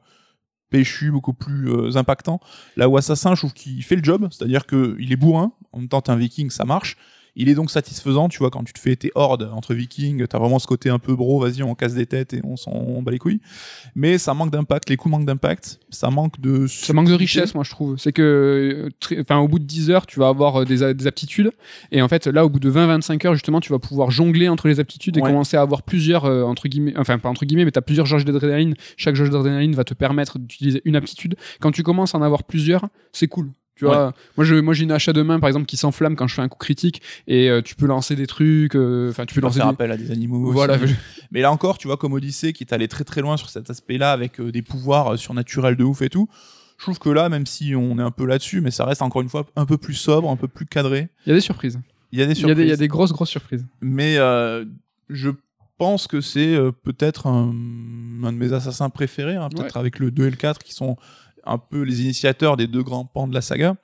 péchu, 0.70 1.11
beaucoup 1.11 1.34
plus 1.34 1.70
euh, 1.70 1.97
impactant. 1.97 2.39
Là 2.76 2.89
où 2.89 2.97
Assassin, 2.97 3.36
je 3.36 3.41
trouve 3.41 3.53
qu'il 3.53 3.84
fait 3.84 3.95
le 3.95 4.03
job, 4.03 4.28
c'est-à-dire 4.32 4.65
que 4.65 4.95
il 4.99 5.11
est 5.11 5.18
bourrin, 5.18 5.51
en 5.72 5.80
même 5.80 5.88
temps 5.88 6.01
t'es 6.01 6.11
un 6.11 6.15
viking, 6.15 6.49
ça 6.49 6.65
marche. 6.65 6.97
Il 7.40 7.50
est 7.50 7.54
donc 7.54 7.70
satisfaisant, 7.72 8.30
tu 8.30 8.40
vois, 8.40 8.50
quand 8.50 8.64
tu 8.64 8.74
te 8.74 8.80
fais 8.80 8.96
tes 8.96 9.12
hordes 9.16 9.50
entre 9.54 9.76
vikings, 9.76 10.26
t'as 10.28 10.40
vraiment 10.40 10.58
ce 10.58 10.66
côté 10.66 10.90
un 10.90 10.98
peu 10.98 11.16
bro, 11.16 11.40
vas-y, 11.40 11.62
on 11.62 11.76
casse 11.76 11.94
des 11.94 12.08
têtes 12.08 12.34
et 12.34 12.42
on 12.44 12.58
s'en 12.58 13.02
bat 13.04 13.12
les 13.12 13.20
couilles. 13.20 13.40
Mais 13.96 14.18
ça 14.18 14.34
manque 14.34 14.52
d'impact, 14.52 14.90
les 14.90 14.98
coups 14.98 15.12
manquent 15.12 15.26
d'impact, 15.28 15.80
ça 15.92 16.10
manque 16.10 16.42
de. 16.42 16.66
Ça 16.68 16.94
manque 16.94 17.08
de 17.10 17.14
richesse, 17.14 17.54
moi 17.54 17.64
je 17.64 17.70
trouve. 17.70 17.98
C'est 17.98 18.12
que, 18.12 18.90
très- 19.00 19.20
enfin, 19.22 19.38
au 19.38 19.48
bout 19.48 19.60
de 19.60 19.66
10 19.66 19.92
heures, 19.92 20.08
tu 20.08 20.20
vas 20.20 20.30
avoir 20.30 20.62
euh, 20.62 20.66
des, 20.66 20.84
aptitudes, 21.08 21.52
et 21.92 22.02
en 22.02 22.08
fait, 22.08 22.26
là, 22.28 22.44
au 22.44 22.50
bout 22.50 22.60
de 22.60 22.72
20-25 22.72 23.28
heures, 23.28 23.34
justement, 23.34 23.60
tu 23.62 23.72
vas 23.72 23.80
pouvoir 23.80 24.10
jongler 24.10 24.50
entre 24.50 24.68
les 24.68 24.80
aptitudes 24.80 25.16
et 25.18 25.22
Ouais. 25.22 25.30
commencer 25.30 25.58
à 25.58 25.62
avoir 25.62 25.84
plusieurs, 25.84 26.26
euh, 26.26 26.42
entre 26.44 26.68
guillemets, 26.68 26.94
enfin, 26.98 27.20
pas 27.20 27.30
entre 27.30 27.46
guillemets, 27.46 27.66
mais 27.66 27.72
t'as 27.72 27.82
plusieurs 27.82 28.08
jauges 28.08 28.26
d'adrénaline. 28.26 28.74
Chaque 28.98 29.16
jauge 29.16 29.30
d'adrénaline 29.30 29.76
va 29.76 29.84
te 29.84 29.94
permettre 29.94 30.40
d'utiliser 30.40 30.82
une 30.86 30.96
aptitude. 30.96 31.36
Quand 31.60 31.72
tu 31.72 31.84
commences 31.84 32.16
à 32.16 32.18
en 32.18 32.22
avoir 32.24 32.44
plusieurs, 32.44 32.88
c'est 33.14 33.28
cool. 33.28 33.52
Tu 33.78 33.86
vois, 33.86 34.14
moi, 34.36 34.46
je, 34.46 34.56
moi, 34.56 34.74
j'ai 34.74 34.84
une 34.84 34.92
achat 34.92 35.14
de 35.14 35.22
main, 35.22 35.40
par 35.40 35.48
exemple, 35.48 35.68
qui 35.68 35.78
s'enflamme 35.78 36.16
quand 36.16 36.28
je 36.28 36.34
fais 36.34 36.42
un 36.42 36.48
coup 36.48 36.58
critique, 36.58 37.02
et 37.28 37.50
euh, 37.50 37.62
tu 37.62 37.76
peux 37.76 37.86
lancer 37.86 38.16
des 38.16 38.26
trucs, 38.26 38.76
euh, 38.76 39.12
enfin, 39.12 39.26
tu 39.26 39.36
peux 39.36 39.36
Tu 39.36 39.42
peux 39.42 39.46
lancer 39.48 39.60
faire 39.60 39.68
des... 39.68 39.74
appel 39.74 39.92
à 39.92 39.98
des 39.98 40.12
animaux. 40.12 40.48
aussi. 40.48 40.54
Voilà, 40.54 40.78
Mais 41.32 41.42
là 41.42 41.52
encore, 41.52 41.78
tu 41.78 41.88
vois, 41.88 41.98
comme 41.98 42.14
Odyssey, 42.14 42.54
qui 42.54 42.64
est 42.64 42.74
allé 42.74 42.88
très 42.88 43.04
très 43.04 43.22
loin 43.22 43.38
sur 43.38 43.50
cet 43.50 43.70
aspect-là, 43.70 44.12
avec 44.12 44.40
euh, 44.40 44.52
des 44.52 44.62
pouvoirs 44.62 45.14
euh, 45.14 45.18
surnaturels 45.18 45.76
de 45.76 45.84
ouf 45.84 46.02
et 46.02 46.10
tout. 46.10 46.28
Je 46.78 46.84
trouve 46.84 47.00
que 47.00 47.10
là, 47.10 47.30
même 47.30 47.46
si 47.46 47.76
on 47.76 47.98
est 47.98 48.04
un 48.04 48.12
peu 48.12 48.26
là-dessus, 48.26 48.62
mais 48.62 48.72
ça 48.72 48.86
reste 48.86 49.02
encore 49.02 49.22
une 49.22 49.30
fois 49.30 49.46
un 49.56 49.66
peu 49.66 49.78
plus 49.78 49.96
sobre, 49.96 50.30
un 50.30 50.36
peu 50.36 50.48
plus 50.48 50.66
cadré. 50.66 51.10
il 51.26 51.30
y 51.30 51.32
a 51.32 51.36
des 51.36 51.42
surprises. 51.42 51.80
Il 52.12 52.20
y 52.20 52.22
a 52.22 52.26
des 52.26 52.36
surprises. 52.36 52.60
il 52.60 52.70
y 52.70 52.72
a 52.72 52.78
des 52.78 52.88
grosses, 52.88 53.12
grosses 53.12 53.30
surprises. 53.30 53.66
Mais 53.82 54.18
euh, 54.18 54.64
je 55.10 55.32
pense 55.78 56.08
que 56.08 56.22
c'est 56.22 56.56
euh, 56.56 56.72
peut-être 56.72 57.28
un, 57.28 57.54
un 58.24 58.32
de 58.32 58.38
mes 58.38 58.54
assassins 58.54 58.90
préférés, 58.90 59.36
hein, 59.36 59.50
peut-être 59.50 59.78
avec 59.78 60.00
le 60.00 60.12
2 60.12 60.28
et 60.28 60.30
le 60.30 60.36
4, 60.36 60.64
qui 60.64 60.74
sont 60.74 60.98
un 61.48 61.58
peu 61.58 61.82
les 61.82 62.02
initiateurs 62.02 62.58
des 62.58 62.68
deux 62.68 62.84
grands 62.84 63.06
pans 63.06 63.28
de 63.28 63.34
la 63.34 63.41
saga. 63.41 63.76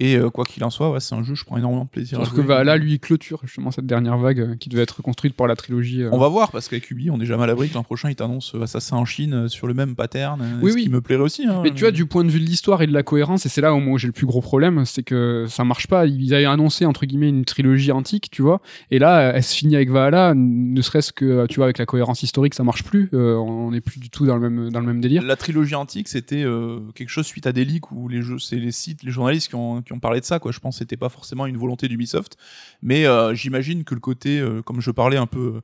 Et 0.00 0.16
euh, 0.16 0.28
quoi 0.28 0.44
qu'il 0.44 0.64
en 0.64 0.70
soit, 0.70 0.90
ouais, 0.90 0.98
c'est 0.98 1.14
un 1.14 1.22
jeu, 1.22 1.34
je 1.36 1.44
prends 1.44 1.56
énormément 1.56 1.84
de 1.84 1.88
plaisir. 1.88 2.18
Alors 2.18 2.32
que. 2.34 2.40
Valhalla, 2.40 2.76
lui, 2.76 2.98
clôture 2.98 3.40
justement 3.44 3.70
cette 3.70 3.86
dernière 3.86 4.18
vague 4.18 4.40
euh, 4.40 4.56
qui 4.56 4.68
devait 4.68 4.82
être 4.82 5.02
construite 5.02 5.34
pour 5.34 5.46
la 5.46 5.54
trilogie. 5.54 6.02
euh. 6.02 6.10
On 6.12 6.18
va 6.18 6.26
voir, 6.28 6.50
parce 6.50 6.68
qu'avec 6.68 6.90
Ubi, 6.90 7.10
on 7.10 7.20
est 7.20 7.26
jamais 7.26 7.44
à 7.44 7.46
l'abri 7.46 7.68
que 7.68 7.74
l'an 7.74 7.84
prochain, 7.84 8.10
ils 8.10 8.16
t'annoncent 8.16 8.58
euh, 8.58 8.62
Assassin 8.62 8.96
en 8.96 9.04
Chine 9.04 9.48
sur 9.48 9.68
le 9.68 9.74
même 9.74 9.94
pattern. 9.94 10.44
Oui, 10.62 10.72
ce 10.72 10.76
oui. 10.76 10.82
qui 10.84 10.88
me 10.90 11.00
plairait 11.00 11.22
aussi. 11.22 11.46
hein. 11.46 11.60
Mais 11.62 11.70
tu 11.72 11.80
vois, 11.82 11.92
du 11.92 12.06
point 12.06 12.24
de 12.24 12.30
vue 12.30 12.40
de 12.40 12.44
l'histoire 12.44 12.82
et 12.82 12.88
de 12.88 12.92
la 12.92 13.04
cohérence, 13.04 13.46
et 13.46 13.48
c'est 13.48 13.60
là 13.60 13.72
où 13.72 13.98
j'ai 13.98 14.08
le 14.08 14.12
plus 14.12 14.26
gros 14.26 14.40
problème, 14.40 14.84
c'est 14.84 15.04
que 15.04 15.46
ça 15.48 15.62
marche 15.64 15.86
pas. 15.86 16.06
Ils 16.06 16.34
avaient 16.34 16.44
annoncé, 16.44 16.86
entre 16.86 17.06
guillemets, 17.06 17.28
une 17.28 17.44
trilogie 17.44 17.92
antique, 17.92 18.30
tu 18.32 18.42
vois, 18.42 18.60
et 18.90 18.98
là, 18.98 19.32
elle 19.34 19.44
se 19.44 19.54
finit 19.54 19.76
avec 19.76 19.90
Valhalla, 19.90 20.34
ne 20.34 20.82
serait-ce 20.82 21.12
que, 21.12 21.46
tu 21.46 21.56
vois, 21.56 21.66
avec 21.66 21.78
la 21.78 21.86
cohérence 21.86 22.24
historique, 22.24 22.54
ça 22.54 22.64
marche 22.64 22.82
plus, 22.82 23.10
euh, 23.14 23.36
on 23.36 23.70
n'est 23.70 23.80
plus 23.80 24.00
du 24.00 24.10
tout 24.10 24.26
dans 24.26 24.36
le 24.36 24.50
même, 24.50 24.70
dans 24.72 24.80
le 24.80 24.86
même 24.86 25.00
délire. 25.00 25.22
La 25.22 25.36
trilogie 25.36 25.76
antique, 25.76 26.08
c'était 26.08 26.44
quelque 26.96 27.10
chose 27.10 27.26
suite 27.26 27.46
à 27.46 27.52
des 27.52 27.64
leaks 27.64 27.92
où 27.92 28.08
les 28.08 28.22
jeux, 28.22 28.40
c'est 28.40 28.56
les 28.56 28.72
sites, 28.72 29.04
les 29.04 29.12
journalistes 29.12 29.48
qui 29.50 29.54
ont, 29.54 29.83
qui 29.84 29.92
ont 29.92 30.00
parlé 30.00 30.20
de 30.20 30.24
ça. 30.24 30.38
Quoi. 30.38 30.52
Je 30.52 30.58
pense 30.58 30.76
que 30.76 30.78
c'était 30.80 30.96
pas 30.96 31.08
forcément 31.08 31.46
une 31.46 31.56
volonté 31.56 31.88
d'Ubisoft, 31.88 32.36
mais 32.82 33.06
euh, 33.06 33.34
j'imagine 33.34 33.84
que 33.84 33.94
le 33.94 34.00
côté, 34.00 34.40
euh, 34.40 34.62
comme 34.62 34.80
je 34.80 34.90
parlais 34.90 35.16
un 35.16 35.26
peu, 35.26 35.56
euh, 35.56 35.60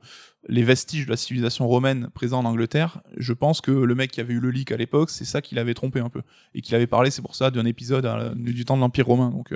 les 0.47 0.63
vestiges 0.63 1.05
de 1.05 1.11
la 1.11 1.17
civilisation 1.17 1.67
romaine 1.67 2.09
présents 2.13 2.39
en 2.39 2.45
Angleterre, 2.45 3.01
je 3.17 3.33
pense 3.33 3.61
que 3.61 3.71
le 3.71 3.95
mec 3.95 4.11
qui 4.11 4.21
avait 4.21 4.33
eu 4.33 4.39
le 4.39 4.49
leak 4.49 4.71
à 4.71 4.77
l'époque, 4.77 5.09
c'est 5.09 5.25
ça 5.25 5.41
qui 5.41 5.55
l'avait 5.55 5.73
trompé 5.73 5.99
un 5.99 6.09
peu 6.09 6.21
et 6.55 6.61
qu'il 6.61 6.75
avait 6.75 6.87
parlé, 6.87 7.11
c'est 7.11 7.21
pour 7.21 7.35
ça, 7.35 7.51
d'un 7.51 7.65
épisode 7.65 8.33
du 8.35 8.65
temps 8.65 8.75
de 8.75 8.81
l'Empire 8.81 9.05
romain. 9.05 9.29
Donc, 9.29 9.53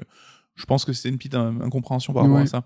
je 0.56 0.66
pense 0.66 0.86
que 0.86 0.93
c'était 0.93 1.10
une 1.10 1.18
petite 1.18 1.36
incompréhension 1.36 2.14
par 2.14 2.24
rapport 2.24 2.38
Ouais. 2.38 2.43
à 2.43 2.47
ça. 2.47 2.64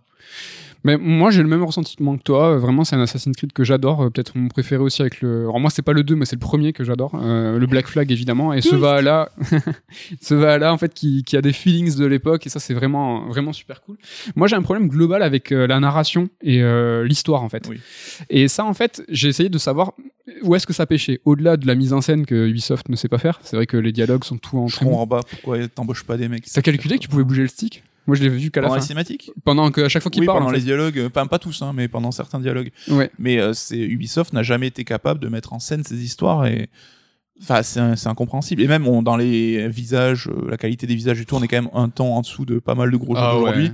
Mais 0.85 0.95
moi, 0.97 1.29
j'ai 1.29 1.41
le 1.41 1.49
même 1.49 1.63
ressentiment 1.63 2.15
que 2.17 2.23
toi. 2.23 2.51
Euh, 2.53 2.57
Vraiment, 2.57 2.85
c'est 2.85 2.95
un 2.95 3.01
Assassin's 3.01 3.35
Creed 3.35 3.51
que 3.51 3.65
j'adore. 3.65 4.01
Euh, 4.03 4.09
Peut-être 4.09 4.37
mon 4.37 4.47
préféré 4.47 4.81
aussi 4.81 5.01
avec 5.01 5.19
le. 5.19 5.41
Alors, 5.41 5.59
moi, 5.59 5.69
c'est 5.69 5.81
pas 5.81 5.91
le 5.91 6.03
2, 6.03 6.15
mais 6.15 6.23
c'est 6.23 6.37
le 6.37 6.39
premier 6.39 6.71
que 6.71 6.85
j'adore. 6.85 7.11
Euh, 7.21 7.57
le 7.59 7.67
Black 7.67 7.87
Flag, 7.87 8.09
évidemment. 8.13 8.53
Et 8.53 8.61
ce 8.61 8.75
Valhalla, 8.75 9.29
ce 10.21 10.33
Valhalla, 10.35 10.73
en 10.73 10.77
fait, 10.77 10.93
qui, 10.93 11.23
qui 11.23 11.35
a 11.35 11.41
des 11.41 11.51
feelings 11.51 11.97
de 11.97 12.05
l'époque. 12.05 12.45
Et 12.47 12.49
ça, 12.49 12.61
c'est 12.61 12.73
vraiment, 12.73 13.27
vraiment 13.27 13.51
super 13.51 13.81
cool. 13.81 13.97
Moi, 14.37 14.47
j'ai 14.47 14.55
un 14.55 14.61
problème 14.61 14.87
global 14.87 15.21
avec 15.21 15.51
euh, 15.51 15.67
la 15.67 15.81
narration 15.81 16.29
et 16.41 16.61
euh, 16.63 17.03
l'histoire, 17.05 17.43
en 17.43 17.49
fait. 17.49 17.67
Oui. 17.69 17.81
Et 18.29 18.47
ça, 18.47 18.63
en 18.63 18.73
fait, 18.73 19.03
j'ai 19.09 19.27
essayé 19.27 19.49
de 19.49 19.57
savoir 19.57 19.91
où 20.43 20.55
est-ce 20.55 20.67
que 20.67 20.73
ça 20.73 20.85
pêchait. 20.85 21.19
Au-delà 21.25 21.57
de 21.57 21.67
la 21.67 21.75
mise 21.75 21.91
en 21.91 21.99
scène 21.99 22.25
que 22.25 22.47
Ubisoft 22.47 22.87
ne 22.87 22.95
sait 22.95 23.09
pas 23.09 23.17
faire. 23.17 23.39
C'est 23.43 23.57
vrai 23.57 23.65
que 23.65 23.75
les 23.75 23.91
dialogues 23.91 24.23
sont 24.23 24.37
tout 24.37 24.57
en 24.57 24.67
Je 24.67 24.77
comprends 24.79 25.07
pas 25.07 25.23
pourquoi 25.23 25.67
t'embauches 25.67 26.03
pas 26.05 26.15
des 26.15 26.29
mecs. 26.29 26.45
T'as 26.53 26.61
calculé 26.61 26.95
que 26.97 27.01
tu 27.01 27.09
pouvais 27.09 27.23
bouger 27.25 27.41
le 27.41 27.47
stick? 27.49 27.78
Moi, 28.09 28.15
je 28.17 28.23
l'ai 28.23 28.29
vu 28.29 28.51
qu'à 28.51 28.61
la 28.61 28.67
pendant 28.67 28.79
fin. 28.79 28.85
cinématiques 28.85 29.31
Pendant 29.45 29.71
que, 29.71 29.81
à 29.81 29.89
chaque 29.89 30.01
fois 30.03 30.11
qu'il 30.11 30.21
Oui, 30.21 30.25
parle. 30.25 30.39
pendant 30.39 30.49
en 30.49 30.53
les 30.53 30.61
dialogues, 30.61 30.97
euh, 30.99 31.07
enfin 31.07 31.25
pas 31.27 31.39
tous, 31.39 31.61
hein, 31.61 31.71
mais 31.73 31.87
pendant 31.87 32.11
certains 32.11 32.39
dialogues. 32.39 32.71
Ouais. 32.89 33.09
Mais 33.17 33.39
euh, 33.39 33.53
c'est 33.53 33.77
Ubisoft 33.79 34.33
n'a 34.33 34.43
jamais 34.43 34.67
été 34.67 34.83
capable 34.83 35.19
de 35.19 35.27
mettre 35.29 35.53
en 35.53 35.59
scène 35.59 35.83
ces 35.83 36.03
histoires 36.03 36.45
et 36.45 36.69
enfin 37.41 37.63
c'est 37.63 38.07
incompréhensible. 38.07 38.61
Et 38.61 38.67
même 38.67 38.87
on- 38.87 39.01
dans 39.01 39.15
les 39.15 39.67
visages, 39.69 40.27
euh, 40.27 40.49
la 40.49 40.57
qualité 40.57 40.87
des 40.87 40.95
visages 40.95 41.21
et 41.21 41.25
tout, 41.25 41.35
on 41.35 41.41
est 41.43 41.47
quand 41.47 41.61
même 41.61 41.71
un 41.73 41.87
temps 41.89 42.15
en 42.15 42.21
dessous 42.21 42.45
de 42.45 42.59
pas 42.59 42.75
mal 42.75 42.91
de 42.91 42.97
gros 42.97 43.15
jeux 43.15 43.21
Ah 43.23 43.39
ouais. 43.39 43.71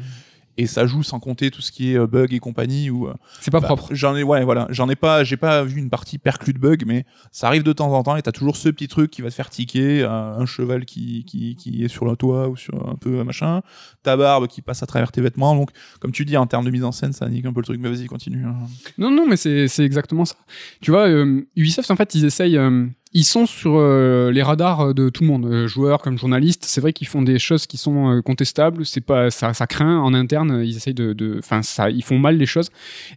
Et 0.57 0.67
ça 0.67 0.85
joue 0.85 1.03
sans 1.03 1.19
compter 1.19 1.51
tout 1.51 1.61
ce 1.61 1.71
qui 1.71 1.91
est 1.93 1.97
euh, 1.97 2.07
bug 2.07 2.33
et 2.33 2.39
compagnie 2.39 2.89
ou. 2.89 3.07
euh, 3.07 3.13
C'est 3.41 3.51
pas 3.51 3.59
bah, 3.59 3.67
propre. 3.67 3.89
J'en 3.91 4.15
ai, 4.15 4.23
ouais, 4.23 4.43
voilà, 4.45 4.67
j'en 4.69 4.87
ai 4.89 4.95
pas, 4.95 5.23
j'ai 5.25 5.35
pas 5.37 5.63
vu 5.63 5.79
une 5.79 5.89
partie 5.89 6.17
perclue 6.17 6.53
de 6.53 6.59
bugs, 6.59 6.85
mais 6.85 7.05
ça 7.31 7.47
arrive 7.47 7.63
de 7.63 7.73
temps 7.73 7.91
en 7.91 8.03
temps 8.03 8.15
et 8.15 8.21
t'as 8.21 8.31
toujours 8.31 8.55
ce 8.55 8.69
petit 8.69 8.87
truc 8.87 9.11
qui 9.11 9.21
va 9.21 9.29
te 9.29 9.33
faire 9.35 9.49
tiquer, 9.49 10.03
un, 10.03 10.09
un 10.39 10.45
cheval 10.45 10.85
qui, 10.85 11.25
qui, 11.25 11.55
qui 11.57 11.83
est 11.83 11.87
sur 11.89 12.05
le 12.05 12.15
toit 12.15 12.47
ou 12.47 12.55
sur 12.55 12.87
un 12.89 12.95
peu 12.95 13.23
machin, 13.23 13.61
ta 14.03 14.15
barbe 14.15 14.47
qui 14.47 14.61
passe 14.61 14.81
à 14.81 14.85
travers 14.85 15.11
tes 15.11 15.21
vêtements. 15.21 15.55
Donc, 15.55 15.71
comme 15.99 16.11
tu 16.13 16.23
dis, 16.25 16.37
en 16.37 16.47
termes 16.47 16.65
de 16.65 16.71
mise 16.71 16.83
en 16.85 16.91
scène, 16.93 17.11
ça 17.13 17.27
nique 17.27 17.45
un 17.45 17.51
peu 17.53 17.59
le 17.59 17.65
truc. 17.65 17.79
Mais 17.81 17.89
vas-y, 17.89 18.05
continue. 18.05 18.45
hein. 18.45 18.55
Non, 18.97 19.11
non, 19.11 19.25
mais 19.27 19.35
c'est 19.37 19.67
c'est 19.67 19.83
exactement 19.83 20.25
ça. 20.25 20.35
Tu 20.81 20.91
vois, 20.91 21.07
euh, 21.07 21.41
Ubisoft, 21.55 21.91
en 21.91 21.95
fait, 21.97 22.15
ils 22.15 22.23
essayent. 22.25 22.57
euh, 22.57 22.85
ils 23.17 23.23
sont 23.23 23.45
sur 23.45 23.77
euh, 23.77 24.29
les 24.29 24.43
radars 24.43 24.93
de 24.93 25.07
tout 25.07 25.23
le 25.23 25.29
monde, 25.29 25.45
euh, 25.45 25.67
joueurs 25.67 26.01
comme 26.01 26.17
journalistes. 26.17 26.65
C'est 26.65 26.81
vrai 26.81 26.91
qu'ils 26.91 27.07
font 27.07 27.21
des 27.21 27.39
choses 27.39 27.65
qui 27.65 27.77
sont 27.77 28.09
euh, 28.11 28.21
contestables. 28.21 28.85
C'est 28.85 28.99
pas 28.99 29.31
ça, 29.31 29.53
ça 29.53 29.67
craint 29.67 29.99
en 29.99 30.13
interne. 30.13 30.61
Ils 30.65 30.75
essayent 30.75 30.93
de, 30.93 31.37
enfin, 31.39 31.61
ça, 31.61 31.89
ils 31.89 32.03
font 32.03 32.19
mal 32.19 32.35
les 32.37 32.45
choses. 32.45 32.69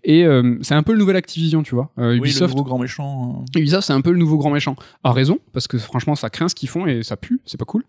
Et 0.04 0.24
euh, 0.24 0.56
c'est 0.62 0.74
un 0.74 0.84
peu 0.84 0.92
le 0.92 0.98
nouvel 0.98 1.16
Activision, 1.16 1.64
tu 1.64 1.74
vois. 1.74 1.90
Euh, 1.98 2.10
Oui, 2.12 2.18
le 2.18 2.24
Ubisoft, 2.26 2.54
nouveau 2.54 2.64
grand 2.64 2.78
méchant. 2.78 3.44
euh. 3.56 3.58
Ubisoft, 3.58 3.88
c'est 3.88 3.92
un 3.92 4.00
peu 4.00 4.12
le 4.12 4.18
nouveau 4.18 4.38
grand 4.38 4.50
méchant. 4.50 4.76
A 5.02 5.10
raison, 5.12 5.40
parce 5.52 5.66
que 5.66 5.78
franchement, 5.78 6.14
ça 6.14 6.30
craint 6.30 6.48
ce 6.48 6.54
qu'ils 6.54 6.68
font 6.68 6.86
et 6.86 7.02
ça 7.02 7.16
pue, 7.16 7.40
c'est 7.44 7.58
pas 7.58 7.64
cool. 7.64 7.82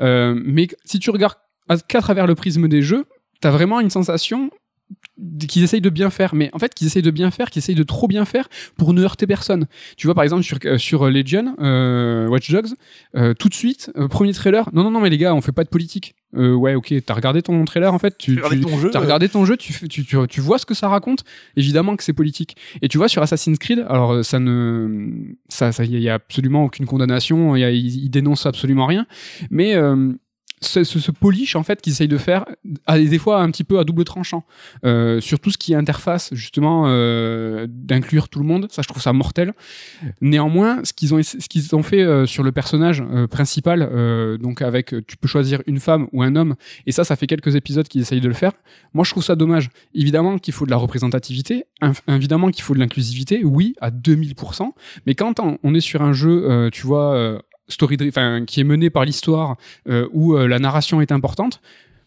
Euh, 0.00 0.34
mais 0.44 0.66
si 0.84 0.98
tu 0.98 1.10
regardes 1.10 1.36
qu'à 1.86 2.00
travers 2.00 2.26
le 2.26 2.34
prisme 2.34 2.66
des 2.66 2.82
jeux, 2.82 3.04
t'as 3.40 3.50
vraiment 3.52 3.78
une 3.78 3.90
sensation 3.90 4.50
qu'ils 5.48 5.62
essayent 5.62 5.80
de 5.80 5.90
bien 5.90 6.10
faire, 6.10 6.34
mais 6.34 6.50
en 6.52 6.58
fait 6.58 6.74
qu'ils 6.74 6.86
essayent 6.86 7.02
de 7.02 7.10
bien 7.10 7.30
faire, 7.30 7.50
qu'ils 7.50 7.60
essayent 7.60 7.74
de 7.74 7.82
trop 7.82 8.08
bien 8.08 8.24
faire 8.24 8.48
pour 8.76 8.92
ne 8.92 9.02
heurter 9.02 9.26
personne. 9.26 9.66
Tu 9.96 10.06
vois 10.06 10.14
par 10.14 10.24
exemple 10.24 10.42
sur, 10.42 10.58
euh, 10.64 10.78
sur 10.78 11.08
Legion, 11.10 11.54
euh, 11.60 12.26
Watch 12.28 12.50
Dogs, 12.50 12.70
euh, 13.16 13.34
tout 13.34 13.48
de 13.48 13.54
suite, 13.54 13.90
euh, 13.96 14.08
premier 14.08 14.32
trailer, 14.32 14.68
non 14.72 14.82
non 14.84 14.90
non 14.90 15.00
mais 15.00 15.10
les 15.10 15.18
gars, 15.18 15.34
on 15.34 15.40
fait 15.40 15.52
pas 15.52 15.64
de 15.64 15.68
politique. 15.68 16.14
Euh, 16.34 16.54
ouais 16.54 16.74
ok, 16.74 16.94
t'as 17.04 17.12
regardé 17.14 17.42
ton 17.42 17.62
trailer 17.66 17.92
en 17.92 17.98
fait, 17.98 18.16
tu, 18.16 18.40
tu- 18.50 18.60
ton 18.62 18.78
jeu. 18.78 18.90
T'as 18.90 19.00
regardé 19.00 19.28
ton 19.28 19.44
jeu, 19.44 19.56
tu, 19.58 19.72
tu, 19.88 20.04
tu, 20.04 20.16
tu 20.28 20.40
vois 20.40 20.58
ce 20.58 20.64
que 20.66 20.74
ça 20.74 20.88
raconte. 20.88 21.24
Évidemment 21.56 21.94
que 21.96 22.02
c'est 22.04 22.14
politique. 22.14 22.56
Et 22.80 22.88
tu 22.88 22.96
vois 22.98 23.08
sur 23.08 23.20
Assassin's 23.22 23.58
Creed, 23.58 23.84
alors 23.88 24.12
euh, 24.12 24.22
ça 24.22 24.38
ne, 24.38 25.10
ça, 25.48 25.72
ça, 25.72 25.84
y 25.84 26.08
a- 26.08 26.14
absolument 26.14 26.64
aucune 26.64 26.86
condamnation. 26.86 27.54
Il, 27.56 28.08
dénonce 28.10 28.46
absolument 28.46 28.86
rien. 28.86 29.06
Mais 29.50 29.74
euh, 29.74 30.12
ce, 30.64 30.84
ce, 30.84 30.98
ce 30.98 31.10
polish 31.10 31.56
en 31.56 31.62
fait 31.62 31.80
qu'ils 31.80 31.92
essayent 31.92 32.08
de 32.08 32.18
faire, 32.18 32.44
des 32.88 33.18
fois 33.18 33.40
un 33.40 33.50
petit 33.50 33.64
peu 33.64 33.78
à 33.78 33.84
double 33.84 34.04
tranchant. 34.04 34.44
Euh, 34.84 35.20
sur 35.20 35.38
tout 35.38 35.50
ce 35.50 35.58
qui 35.58 35.72
est 35.72 35.76
interface, 35.76 36.32
justement, 36.32 36.84
euh, 36.86 37.66
d'inclure 37.68 38.28
tout 38.28 38.38
le 38.38 38.46
monde, 38.46 38.68
ça 38.70 38.82
je 38.82 38.88
trouve 38.88 39.02
ça 39.02 39.12
mortel. 39.12 39.52
Néanmoins, 40.20 40.84
ce 40.84 40.92
qu'ils 40.92 41.14
ont, 41.14 41.22
ce 41.22 41.36
qu'ils 41.48 41.74
ont 41.74 41.82
fait 41.82 42.02
euh, 42.02 42.26
sur 42.26 42.42
le 42.42 42.52
personnage 42.52 43.02
euh, 43.12 43.26
principal, 43.26 43.88
euh, 43.92 44.38
donc 44.38 44.62
avec, 44.62 44.94
tu 45.06 45.16
peux 45.16 45.28
choisir 45.28 45.62
une 45.66 45.80
femme 45.80 46.08
ou 46.12 46.22
un 46.22 46.36
homme, 46.36 46.54
et 46.86 46.92
ça, 46.92 47.04
ça 47.04 47.16
fait 47.16 47.26
quelques 47.26 47.54
épisodes 47.56 47.86
qu'ils 47.86 48.02
essayent 48.02 48.20
de 48.20 48.28
le 48.28 48.34
faire. 48.34 48.52
Moi, 48.94 49.04
je 49.04 49.10
trouve 49.10 49.24
ça 49.24 49.36
dommage. 49.36 49.70
Évidemment 49.94 50.38
qu'il 50.38 50.54
faut 50.54 50.66
de 50.66 50.70
la 50.70 50.76
représentativité, 50.76 51.66
évidemment 52.08 52.50
qu'il 52.50 52.62
faut 52.62 52.74
de 52.74 52.78
l'inclusivité, 52.78 53.44
oui, 53.44 53.74
à 53.80 53.90
2000%, 53.90 54.70
mais 55.06 55.14
quand 55.14 55.40
on, 55.40 55.74
est 55.74 55.80
sur 55.80 56.02
un 56.02 56.12
jeu, 56.12 56.44
euh, 56.50 56.70
tu 56.70 56.86
vois, 56.86 57.14
euh, 57.14 57.38
story, 57.68 57.96
enfin, 58.08 58.44
qui 58.46 58.60
est 58.60 58.64
mené 58.64 58.90
par 58.90 59.04
l'histoire, 59.04 59.56
euh, 59.88 60.08
où 60.12 60.34
euh, 60.34 60.46
la 60.46 60.58
narration 60.58 61.00
est 61.00 61.12
importante, 61.12 61.60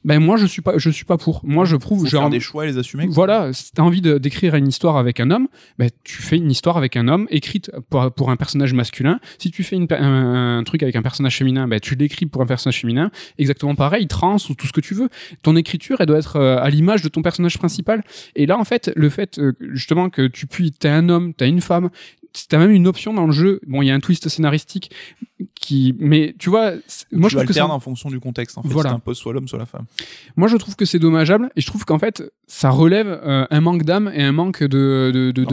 ben 0.06 0.20
moi, 0.20 0.38
je 0.38 0.46
suis 0.46 0.62
pas, 0.62 0.78
je 0.78 0.92
suis 0.92 1.04
pas 1.04 1.18
pour. 1.18 1.42
Moi, 1.44 1.66
je 1.66 1.76
prouve, 1.76 2.02
Faut 2.02 2.06
faire 2.06 2.30
des 2.30 2.40
choix 2.40 2.64
et 2.66 2.68
les 2.68 2.78
assumer. 2.78 3.08
voilà, 3.10 3.52
si 3.54 3.72
t'as 3.72 3.82
envie 3.82 4.02
d'écrire 4.02 4.54
une 4.54 4.68
histoire 4.68 4.98
avec 4.98 5.20
un 5.20 5.32
homme, 5.32 5.48
ben, 5.80 5.90
tu 6.04 6.22
fais 6.22 6.38
une 6.38 6.52
histoire 6.52 6.78
avec 6.78 6.96
un 6.96 7.08
homme 7.08 7.26
écrite 7.32 7.72
pour, 7.90 8.12
pour 8.12 8.30
un 8.30 8.36
personnage 8.36 8.74
masculin. 8.74 9.20
Si 9.40 9.50
tu 9.50 9.64
fais 9.64 9.76
une 9.76 9.88
un, 9.90 10.60
un 10.60 10.64
truc 10.64 10.84
avec 10.84 10.96
un 10.96 11.02
personnage 11.02 11.36
féminin, 11.36 11.68
ben, 11.68 11.80
tu 11.80 11.96
l'écris 11.96 12.28
pour 12.28 12.44
un 12.44 12.46
personnage 12.46 12.82
féminin. 12.82 13.10
Exactement 13.40 13.74
pareil, 13.74 14.06
trans 14.06 14.38
ou 14.48 14.54
tout 14.54 14.68
ce 14.68 14.74
que 14.74 14.82
tu 14.82 14.94
veux. 14.94 15.10
Ton 15.42 15.56
écriture, 15.56 15.98
elle 16.00 16.06
doit 16.06 16.20
être 16.20 16.36
euh, 16.36 16.58
à 16.60 16.70
l'image 16.70 17.02
de 17.02 17.10
ton 17.10 17.24
personnage 17.24 17.58
principal. 17.58 18.04
Et 18.36 18.46
là, 18.46 18.60
en 18.60 18.64
fait, 18.64 18.92
le 18.96 19.10
fait 19.10 19.42
justement 19.72 20.12
que 20.12 20.28
tu 20.28 20.46
puis, 20.46 20.72
t'es 20.72 20.90
un 20.90 21.10
homme, 21.10 21.34
t'as 21.34 21.48
une 21.48 21.62
femme, 21.62 21.90
t'as 22.50 22.58
même 22.58 22.72
une 22.72 22.88
option 22.88 23.14
dans 23.14 23.26
le 23.26 23.32
jeu. 23.32 23.60
Bon, 23.68 23.82
il 23.82 23.88
y 23.88 23.92
a 23.92 23.96
un 23.96 24.00
twist 24.00 24.28
scénaristique 24.30 24.92
qui, 25.56 25.96
mais 26.00 26.36
tu 26.38 26.50
vois, 26.50 26.74
c'est- 26.88 27.06
moi 27.12 27.30
je 27.30 27.34
tu 27.36 27.38
trouve 27.38 27.48
que 27.48 27.54
ça, 27.54 27.68
en 27.68 27.80
fonction 27.80 28.10
du 28.10 28.20
contexte. 28.20 28.58
En 28.58 28.64
fait, 28.64 28.70
Voilà. 28.70 28.90
si 28.90 28.96
t'imposes 28.96 29.18
soit 29.18 29.34
l'homme, 29.34 29.48
soit 29.48 29.60
la 29.60 29.66
femme. 29.66 29.86
moi, 30.36 30.48
je 30.48 30.58
trouve 30.58 30.76
que 30.76 30.86
c'est 30.86 31.00
dommageable 31.00 31.50
et 31.56 31.62
je 31.62 31.66
trouve 31.66 31.86
qu'en 31.86 32.00
fait, 32.00 32.24
ça 32.48 32.70
relève 32.70 33.08
euh, 33.08 33.46
un 33.50 33.62
manque 33.62 33.84
d'âme 33.84 34.12
et 34.14 34.24
un 34.24 34.32
manque 34.32 34.62
de, 34.64 35.12
de, 35.14 35.32
de, 35.32 35.32
de, 35.32 35.44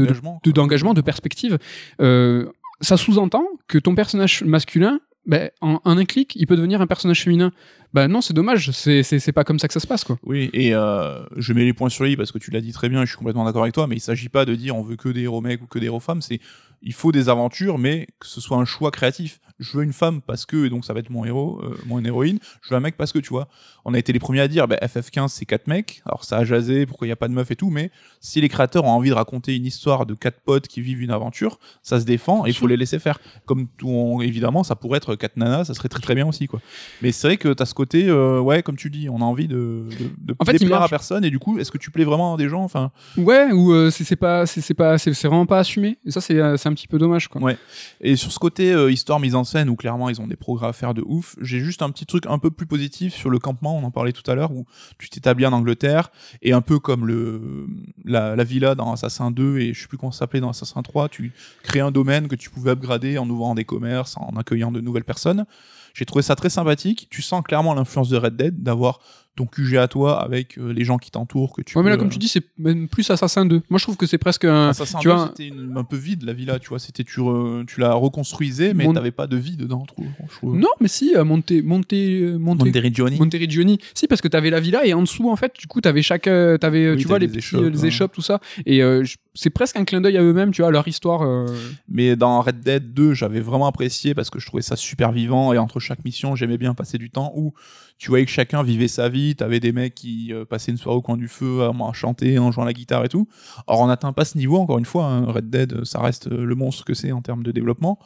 D'engagement, 0.52 0.94
de- 0.94 1.00
perspective. 1.00 1.58
Euh, 2.00 2.46
ça 2.80 2.96
sous-entend 2.96 3.44
que 3.68 3.78
ton 3.78 3.94
personnage 3.94 4.42
masculin 4.44 5.00
ben, 5.24 5.50
en, 5.60 5.80
en 5.84 5.96
un 5.98 6.04
clic, 6.04 6.34
il 6.34 6.48
peut 6.48 6.56
devenir 6.56 6.80
un 6.80 6.88
personnage 6.88 7.22
féminin. 7.22 7.52
Bah 7.94 8.08
non, 8.08 8.20
c'est 8.20 8.34
dommage, 8.34 8.72
c'est 8.72 9.04
c'est- 9.04 9.20
c'est 9.20 9.30
pas 9.32 9.44
comme 9.44 9.60
ça 9.60 9.68
que 9.68 9.74
ça 9.74 9.78
se 9.78 9.86
passe, 9.86 10.02
quoi. 10.02 10.18
Oui, 10.24 10.50
et 10.52 10.74
euh, 10.74 11.22
je 11.36 11.52
mets 11.52 11.64
les 11.64 11.72
points 11.74 11.90
sur 11.90 12.02
les 12.04 12.12
i 12.12 12.16
parce 12.16 12.32
que 12.32 12.38
tu 12.38 12.50
l'as 12.50 12.60
dit 12.60 12.72
très 12.72 12.88
bien 12.88 13.02
et 13.02 13.04
je 13.06 13.10
suis 13.10 13.18
complètement 13.18 13.44
d'accord 13.44 13.62
avec 13.62 13.72
toi, 13.74 13.86
mais 13.86 13.94
il 13.96 14.00
s'agit 14.00 14.28
pas 14.28 14.44
de 14.44 14.54
dire 14.56 14.74
on 14.74 14.82
veut 14.82 14.96
que 14.96 15.08
des 15.10 15.20
héros 15.22 15.40
mecs 15.40 15.62
ou 15.62 15.66
que 15.66 15.78
des 15.78 15.86
héros 15.86 16.00
femmes, 16.00 16.22
c'est 16.22 16.40
il 16.82 16.92
faut 16.92 17.12
des 17.12 17.28
aventures, 17.28 17.78
mais 17.78 18.06
que 18.18 18.26
ce 18.26 18.40
soit 18.40 18.56
un 18.56 18.64
choix 18.64 18.90
créatif. 18.90 19.38
Je 19.58 19.76
veux 19.76 19.84
une 19.84 19.92
femme 19.92 20.20
parce 20.22 20.44
que, 20.44 20.66
et 20.66 20.70
donc 20.70 20.84
ça 20.84 20.92
va 20.92 20.98
être 21.00 21.10
mon 21.10 21.24
héros, 21.24 21.60
euh, 21.62 21.78
mon 21.84 22.04
héroïne, 22.04 22.38
je 22.62 22.70
veux 22.70 22.76
un 22.76 22.80
mec 22.80 22.96
parce 22.96 23.12
que, 23.12 23.20
tu 23.20 23.28
vois, 23.28 23.46
on 23.84 23.94
a 23.94 23.98
été 23.98 24.12
les 24.12 24.18
premiers 24.18 24.40
à 24.40 24.48
dire, 24.48 24.66
bah, 24.66 24.76
FF15 24.82 25.28
c'est 25.28 25.44
quatre 25.46 25.68
mecs, 25.68 26.02
alors 26.04 26.24
ça 26.24 26.38
a 26.38 26.44
jasé, 26.44 26.84
pourquoi 26.86 27.06
il 27.06 27.10
n'y 27.10 27.12
a 27.12 27.16
pas 27.16 27.28
de 27.28 27.32
meuf 27.34 27.50
et 27.52 27.56
tout, 27.56 27.70
mais 27.70 27.90
si 28.20 28.40
les 28.40 28.48
créateurs 28.48 28.84
ont 28.84 28.90
envie 28.90 29.10
de 29.10 29.14
raconter 29.14 29.54
une 29.54 29.64
histoire 29.66 30.04
de 30.06 30.14
quatre 30.14 30.40
potes 30.40 30.66
qui 30.66 30.80
vivent 30.80 31.00
une 31.02 31.12
aventure, 31.12 31.60
ça 31.84 32.00
se 32.00 32.04
défend 32.04 32.44
et 32.44 32.48
il 32.50 32.54
faut 32.54 32.66
les 32.66 32.76
laisser 32.76 32.98
faire. 32.98 33.20
Comme 33.46 33.68
tout, 33.76 33.88
on- 33.88 34.20
évidemment, 34.20 34.64
ça 34.64 34.74
pourrait 34.74 34.96
être 34.96 35.14
quatre 35.14 35.36
nanas, 35.36 35.66
ça 35.66 35.74
serait 35.74 35.88
très 35.88 36.00
très 36.00 36.16
bien 36.16 36.26
aussi, 36.26 36.48
quoi. 36.48 36.60
Mais 37.00 37.12
c'est 37.12 37.28
vrai 37.28 37.36
que 37.36 37.52
t'as 37.52 37.66
ce 37.66 37.74
côté, 37.74 38.08
euh, 38.08 38.40
ouais, 38.40 38.62
comme 38.64 38.76
tu 38.76 38.90
dis, 38.90 39.08
on 39.08 39.18
a 39.20 39.24
envie 39.24 39.46
de, 39.46 39.56
de, 39.96 40.10
de 40.18 40.34
En 40.40 40.44
fait, 40.44 40.52
déplaire 40.58 40.82
à 40.82 40.88
personne 40.88 41.24
et 41.24 41.30
du 41.30 41.38
coup, 41.38 41.58
est-ce 41.58 41.70
que 41.70 41.78
tu 41.78 41.92
plais 41.92 42.04
vraiment 42.04 42.34
à 42.34 42.36
des 42.36 42.48
gens? 42.48 42.64
Enfin, 42.64 42.90
Ouais, 43.16 43.52
ou 43.52 43.72
euh, 43.72 43.90
c'est 43.90 44.16
pas, 44.16 44.46
c'est 44.46 44.74
pas, 44.74 44.98
c'est 44.98 45.12
vraiment 45.28 45.46
pas 45.46 45.58
assumé. 45.60 45.98
Et 46.04 46.10
ça, 46.10 46.20
c'est 46.20 46.40
c'est 46.56 46.68
un 46.72 46.74
petit 46.74 46.88
peu 46.88 46.98
dommage, 46.98 47.28
quoi. 47.28 47.40
Ouais. 47.40 47.56
et 48.00 48.16
sur 48.16 48.32
ce 48.32 48.38
côté 48.38 48.72
euh, 48.72 48.90
histoire 48.90 49.20
mise 49.20 49.34
en 49.34 49.44
scène 49.44 49.68
où 49.68 49.76
clairement 49.76 50.08
ils 50.08 50.20
ont 50.20 50.26
des 50.26 50.36
progrès 50.36 50.66
à 50.66 50.72
faire 50.72 50.94
de 50.94 51.02
ouf, 51.06 51.36
j'ai 51.40 51.60
juste 51.60 51.82
un 51.82 51.90
petit 51.90 52.06
truc 52.06 52.26
un 52.26 52.38
peu 52.38 52.50
plus 52.50 52.66
positif 52.66 53.14
sur 53.14 53.30
le 53.30 53.38
campement. 53.38 53.76
On 53.76 53.84
en 53.84 53.90
parlait 53.90 54.12
tout 54.12 54.28
à 54.30 54.34
l'heure 54.34 54.52
où 54.52 54.66
tu 54.98 55.08
t'établis 55.08 55.46
en 55.46 55.52
Angleterre 55.52 56.10
et 56.42 56.52
un 56.52 56.60
peu 56.60 56.78
comme 56.78 57.06
le 57.06 57.66
la, 58.04 58.34
la 58.36 58.44
villa 58.44 58.74
dans 58.74 58.92
Assassin 58.92 59.30
2 59.30 59.58
et 59.58 59.74
je 59.74 59.82
sais 59.82 59.88
plus 59.88 59.98
comment 59.98 60.12
s'appelait 60.12 60.40
dans 60.40 60.50
Assassin 60.50 60.82
3, 60.82 61.08
tu 61.08 61.32
crées 61.62 61.80
un 61.80 61.90
domaine 61.90 62.28
que 62.28 62.36
tu 62.36 62.50
pouvais 62.50 62.72
upgrader 62.72 63.18
en 63.18 63.28
ouvrant 63.28 63.54
des 63.54 63.64
commerces, 63.64 64.16
en 64.16 64.36
accueillant 64.36 64.72
de 64.72 64.80
nouvelles 64.80 65.04
personnes. 65.04 65.46
J'ai 65.94 66.06
trouvé 66.06 66.22
ça 66.22 66.36
très 66.36 66.50
sympathique. 66.50 67.08
Tu 67.10 67.22
sens 67.22 67.42
clairement 67.42 67.74
l'influence 67.74 68.08
de 68.08 68.16
Red 68.16 68.36
Dead 68.36 68.62
d'avoir 68.62 69.00
ton 69.34 69.46
QG 69.46 69.76
à 69.78 69.88
toi 69.88 70.20
avec 70.22 70.58
euh, 70.58 70.72
les 70.72 70.84
gens 70.84 70.98
qui 70.98 71.10
t'entourent 71.10 71.54
que 71.54 71.62
tu 71.62 71.76
Ouais, 71.78 71.82
mais 71.82 71.88
là, 71.90 71.96
peux, 71.96 72.00
comme 72.00 72.08
euh, 72.08 72.12
tu 72.12 72.18
dis, 72.18 72.28
c'est 72.28 72.44
même 72.58 72.86
plus 72.88 73.10
Assassin 73.10 73.46
2. 73.46 73.62
Moi, 73.70 73.78
je 73.78 73.84
trouve 73.84 73.96
que 73.96 74.06
c'est 74.06 74.18
presque 74.18 74.44
un. 74.44 74.68
Assassin 74.68 74.98
tu 74.98 75.08
2, 75.08 75.14
vois, 75.14 75.26
c'était 75.28 75.48
une- 75.48 75.72
un 75.76 75.84
peu 75.84 75.96
vide 75.96 76.22
la 76.24 76.32
villa, 76.34 76.58
tu 76.58 76.68
vois. 76.68 76.78
C'était 76.78 77.02
tu, 77.04 77.20
re- 77.20 77.64
tu 77.64 77.80
la 77.80 77.94
reconstruisais, 77.94 78.74
mais 78.74 78.84
Mon- 78.84 78.92
t'avais 78.92 79.10
pas 79.10 79.26
de 79.26 79.36
vie 79.36 79.56
dedans, 79.56 79.84
je 79.88 79.94
trouve. 80.34 80.56
Non, 80.58 80.68
mais 80.80 80.88
si, 80.88 81.14
euh, 81.16 81.24
Monte, 81.24 81.50
Monte, 81.64 81.92
Monte, 82.38 82.64
Monteriggioni. 82.64 83.18
Monteriggioni. 83.18 83.78
Si, 83.94 84.06
parce 84.06 84.20
que 84.20 84.28
t'avais 84.28 84.50
la 84.50 84.60
villa 84.60 84.84
et 84.86 84.92
en 84.94 85.00
dessous, 85.02 85.30
en 85.30 85.36
fait, 85.36 85.54
du 85.58 85.66
coup, 85.66 85.80
t'avais 85.80 86.02
chaque, 86.02 86.26
euh, 86.26 86.58
t'avais, 86.58 86.90
Oui, 86.92 86.96
tu 86.98 87.08
vois, 87.08 87.18
les 87.18 87.26
petits, 87.26 87.38
échoppes, 87.38 87.72
les 87.72 87.84
hein. 87.84 87.86
échoppes, 87.88 88.12
tout 88.12 88.22
ça. 88.22 88.40
Et 88.66 88.82
euh, 88.82 89.02
je- 89.04 89.16
c'est 89.34 89.48
presque 89.50 89.76
un 89.76 89.84
clin 89.86 90.02
d'œil 90.02 90.18
à 90.18 90.22
eux-mêmes, 90.22 90.50
tu 90.52 90.60
vois, 90.60 90.68
à 90.68 90.72
leur 90.72 90.86
histoire. 90.88 91.22
euh, 91.22 91.46
Mais 91.88 92.16
dans 92.16 92.40
Red 92.42 92.60
Dead 92.60 92.92
2, 92.92 93.14
j'avais 93.14 93.40
vraiment 93.40 93.66
apprécié 93.66 94.14
parce 94.14 94.28
que 94.28 94.38
je 94.38 94.46
trouvais 94.46 94.62
ça 94.62 94.76
super 94.76 95.10
vivant 95.10 95.52
et 95.54 95.58
entre 95.58 95.80
chaque 95.80 96.04
mission, 96.04 96.36
j'aimais 96.36 96.58
bien 96.58 96.74
passer 96.74 96.98
du 96.98 97.08
temps 97.10 97.32
où 97.34 97.54
tu 98.03 98.09
voyais 98.09 98.24
que 98.24 98.32
chacun 98.32 98.64
vivait 98.64 98.88
sa 98.88 99.09
vie. 99.09 99.36
T'avais 99.36 99.61
des 99.61 99.70
mecs 99.70 99.94
qui 99.94 100.32
euh, 100.32 100.44
passaient 100.44 100.72
une 100.72 100.76
soirée 100.76 100.98
au 100.98 101.03
coin 101.03 101.16
du 101.16 101.28
feu 101.28 101.62
à, 101.62 101.92
chanter, 101.92 102.36
en 102.36 102.50
jouant 102.50 102.64
la 102.64 102.72
guitare 102.72 103.05
et 103.05 103.09
tout. 103.09 103.28
Or, 103.68 103.80
on 103.80 103.86
n'atteint 103.86 104.12
pas 104.12 104.24
ce 104.24 104.36
niveau, 104.36 104.59
encore 104.59 104.78
une 104.78 104.84
fois. 104.84 105.05
hein. 105.05 105.26
Red 105.26 105.50
Dead, 105.50 105.84
ça 105.84 106.00
reste 106.00 106.26
euh, 106.26 106.44
le 106.44 106.55
monstre 106.57 106.84
que 106.84 106.94
c'est 106.94 107.12
en 107.12 107.22
termes 107.22 107.44
de 107.44 107.53
développement. 107.53 108.00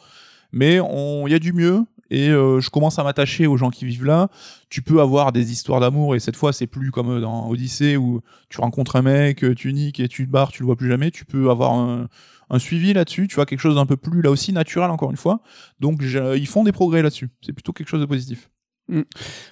Mais 0.51 0.75
il 0.75 1.31
y 1.31 1.33
a 1.33 1.39
du 1.39 1.51
mieux 1.51 1.83
et 2.11 2.29
euh, 2.29 2.61
je 2.61 2.69
commence 2.69 2.99
à 2.99 3.03
m'attacher 3.03 3.47
aux 3.47 3.57
gens 3.57 3.71
qui 3.71 3.85
vivent 3.85 4.05
là. 4.05 4.29
Tu 4.69 4.83
peux 4.83 5.01
avoir 5.01 5.31
des 5.31 5.51
histoires 5.51 5.79
d'amour 5.79 6.15
et 6.15 6.19
cette 6.19 6.35
fois, 6.35 6.53
c'est 6.53 6.67
plus 6.67 6.91
comme 6.91 7.19
dans 7.19 7.49
Odyssée 7.49 7.97
où 7.97 8.21
tu 8.49 8.61
rencontres 8.61 8.97
un 8.97 9.01
mec, 9.01 9.43
tu 9.55 9.73
niques 9.73 9.99
et 9.99 10.07
tu 10.07 10.27
te 10.27 10.31
barres, 10.31 10.51
tu 10.51 10.61
le 10.61 10.67
vois 10.67 10.75
plus 10.75 10.89
jamais. 10.89 11.09
Tu 11.09 11.25
peux 11.25 11.49
avoir 11.49 11.73
un, 11.73 12.59
suivi 12.59 12.93
là-dessus, 12.93 13.27
tu 13.27 13.35
vois, 13.35 13.47
quelque 13.47 13.61
chose 13.61 13.75
d'un 13.75 13.87
peu 13.87 13.97
plus 13.97 14.21
là 14.21 14.29
aussi 14.29 14.53
naturel 14.53 14.91
encore 14.91 15.09
une 15.09 15.17
fois. 15.17 15.41
Donc 15.79 16.01
ils 16.03 16.47
font 16.47 16.63
des 16.63 16.71
progrès 16.71 17.01
là-dessus. 17.01 17.29
C'est 17.41 17.51
plutôt 17.51 17.73
quelque 17.73 17.89
chose 17.89 18.01
de 18.01 18.05
positif. 18.05 18.51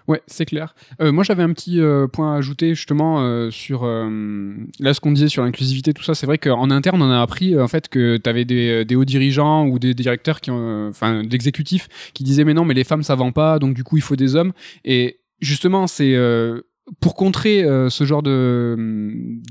Ouais, 0.08 0.22
c'est 0.28 0.46
clair. 0.46 0.76
Euh, 1.02 1.12
moi, 1.12 1.24
j'avais 1.24 1.44
un 1.44 1.52
petit 1.52 1.82
euh, 1.82 2.08
point 2.08 2.34
à 2.34 2.38
ajouter 2.38 2.74
justement 2.74 3.22
euh, 3.22 3.52
sur 3.52 3.86
là 3.86 4.94
ce 4.94 5.00
qu'on 5.00 5.12
disait 5.12 5.28
sur 5.28 5.44
l'inclusivité, 5.44 5.94
tout 5.94 6.04
ça. 6.04 6.16
C'est 6.16 6.26
vrai 6.26 6.38
qu'en 6.38 6.72
interne, 6.72 7.02
on 7.02 7.12
a 7.12 7.22
appris 7.22 7.60
en 7.60 7.68
fait 7.68 7.90
que 7.90 8.18
tu 8.18 8.30
avais 8.30 8.46
des, 8.46 8.96
hauts 8.96 9.06
dirigeants 9.06 9.68
ou 9.68 9.80
des 9.80 9.94
directeurs 9.94 10.42
qui, 10.42 10.52
enfin, 10.52 11.24
d'exécutifs 11.24 11.88
qui 12.14 12.24
disaient 12.24 12.46
mais 12.46 12.54
non, 12.54 12.66
mais 12.66 12.74
les 12.74 12.84
femmes 12.84 13.04
ça 13.04 13.16
vend 13.16 13.32
pas, 13.32 13.60
donc 13.60 13.74
du 13.74 13.84
coup 13.84 13.98
il 13.98 14.04
faut 14.04 14.16
des 14.16 14.36
hommes. 14.36 14.54
Et 14.84 15.20
justement, 15.42 15.88
c'est 15.88 16.16
pour 17.00 17.16
contrer 17.16 17.64
euh, 17.64 17.90
ce 17.90 18.04
genre 18.04 18.22
de 18.22 18.76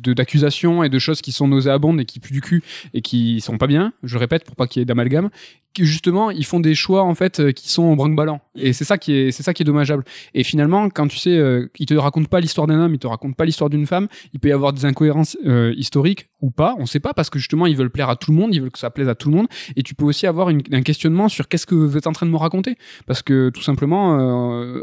d'accusations 0.05 0.85
et 0.85 0.89
de 0.89 0.99
choses 0.99 1.21
qui 1.21 1.33
sont 1.33 1.49
nauséabondes 1.49 2.01
et 2.01 2.05
qui 2.05 2.21
puent 2.21 2.33
du 2.33 2.41
cul 2.41 2.63
et 2.93 3.01
qui 3.01 3.41
sont 3.41 3.59
pas 3.59 3.67
bien. 3.67 3.93
Je 4.03 4.19
répète 4.19 4.45
pour 4.45 4.57
pas 4.57 4.67
qu'il 4.67 4.81
y 4.81 4.83
ait 4.83 4.87
d'amalgame. 4.87 5.31
Justement, 5.77 6.31
ils 6.31 6.45
font 6.45 6.61
des 6.61 6.77
choix 6.77 7.03
en 7.03 7.17
fait 7.17 7.41
euh, 7.41 7.51
qui 7.51 7.69
sont 7.69 7.83
au 7.83 7.97
brinque-ballant. 7.97 8.41
Et 8.55 8.73
c'est 8.73 8.85
ça 8.85 8.97
qui 8.97 9.13
est 9.13 9.33
c'est 9.33 9.43
ça 9.43 9.53
qui 9.53 9.63
est 9.63 9.65
dommageable. 9.65 10.05
Et 10.33 10.45
finalement, 10.45 10.89
quand 10.89 11.09
tu 11.09 11.19
sais, 11.19 11.37
euh, 11.37 11.69
il 11.81 11.87
te 11.87 11.95
raconte 11.95 12.29
pas 12.29 12.39
l'histoire 12.39 12.69
d'un 12.69 12.79
homme, 12.79 12.95
il 12.95 13.01
te 13.01 13.09
raconte 13.09 13.35
pas 13.35 13.45
l'histoire 13.45 13.71
d'une 13.71 13.87
femme, 13.87 14.07
il 14.33 14.39
peut 14.39 14.49
y 14.49 14.53
avoir 14.53 14.73
des 14.73 14.85
incohérences 14.85 15.37
euh, 15.45 15.75
historiques 15.77 16.29
ou 16.41 16.51
pas, 16.51 16.77
on 16.79 16.87
sait 16.87 17.01
pas, 17.01 17.13
parce 17.13 17.29
que 17.29 17.41
justement, 17.41 17.67
ils 17.67 17.77
veulent 17.77 17.91
plaire 17.91 18.09
à 18.09 18.15
tout 18.15 18.31
le 18.31 18.37
monde, 18.37 18.55
ils 18.55 18.61
veulent 18.61 18.71
que 18.71 18.79
ça 18.79 18.91
plaise 18.91 19.09
à 19.09 19.17
tout 19.17 19.31
le 19.31 19.37
monde, 19.37 19.47
et 19.75 19.83
tu 19.83 19.95
peux 19.95 20.05
aussi 20.05 20.27
avoir 20.27 20.49
un 20.49 20.83
questionnement 20.83 21.31
sur 21.31 21.49
qu'est-ce 21.49 21.67
que 21.67 21.75
vous 21.75 21.97
êtes 21.97 22.07
en 22.07 22.13
train 22.13 22.27
de 22.27 22.31
me 22.31 22.37
raconter, 22.37 22.77
parce 23.07 23.23
que 23.23 23.49
tout 23.49 23.63
simplement, 23.63 24.19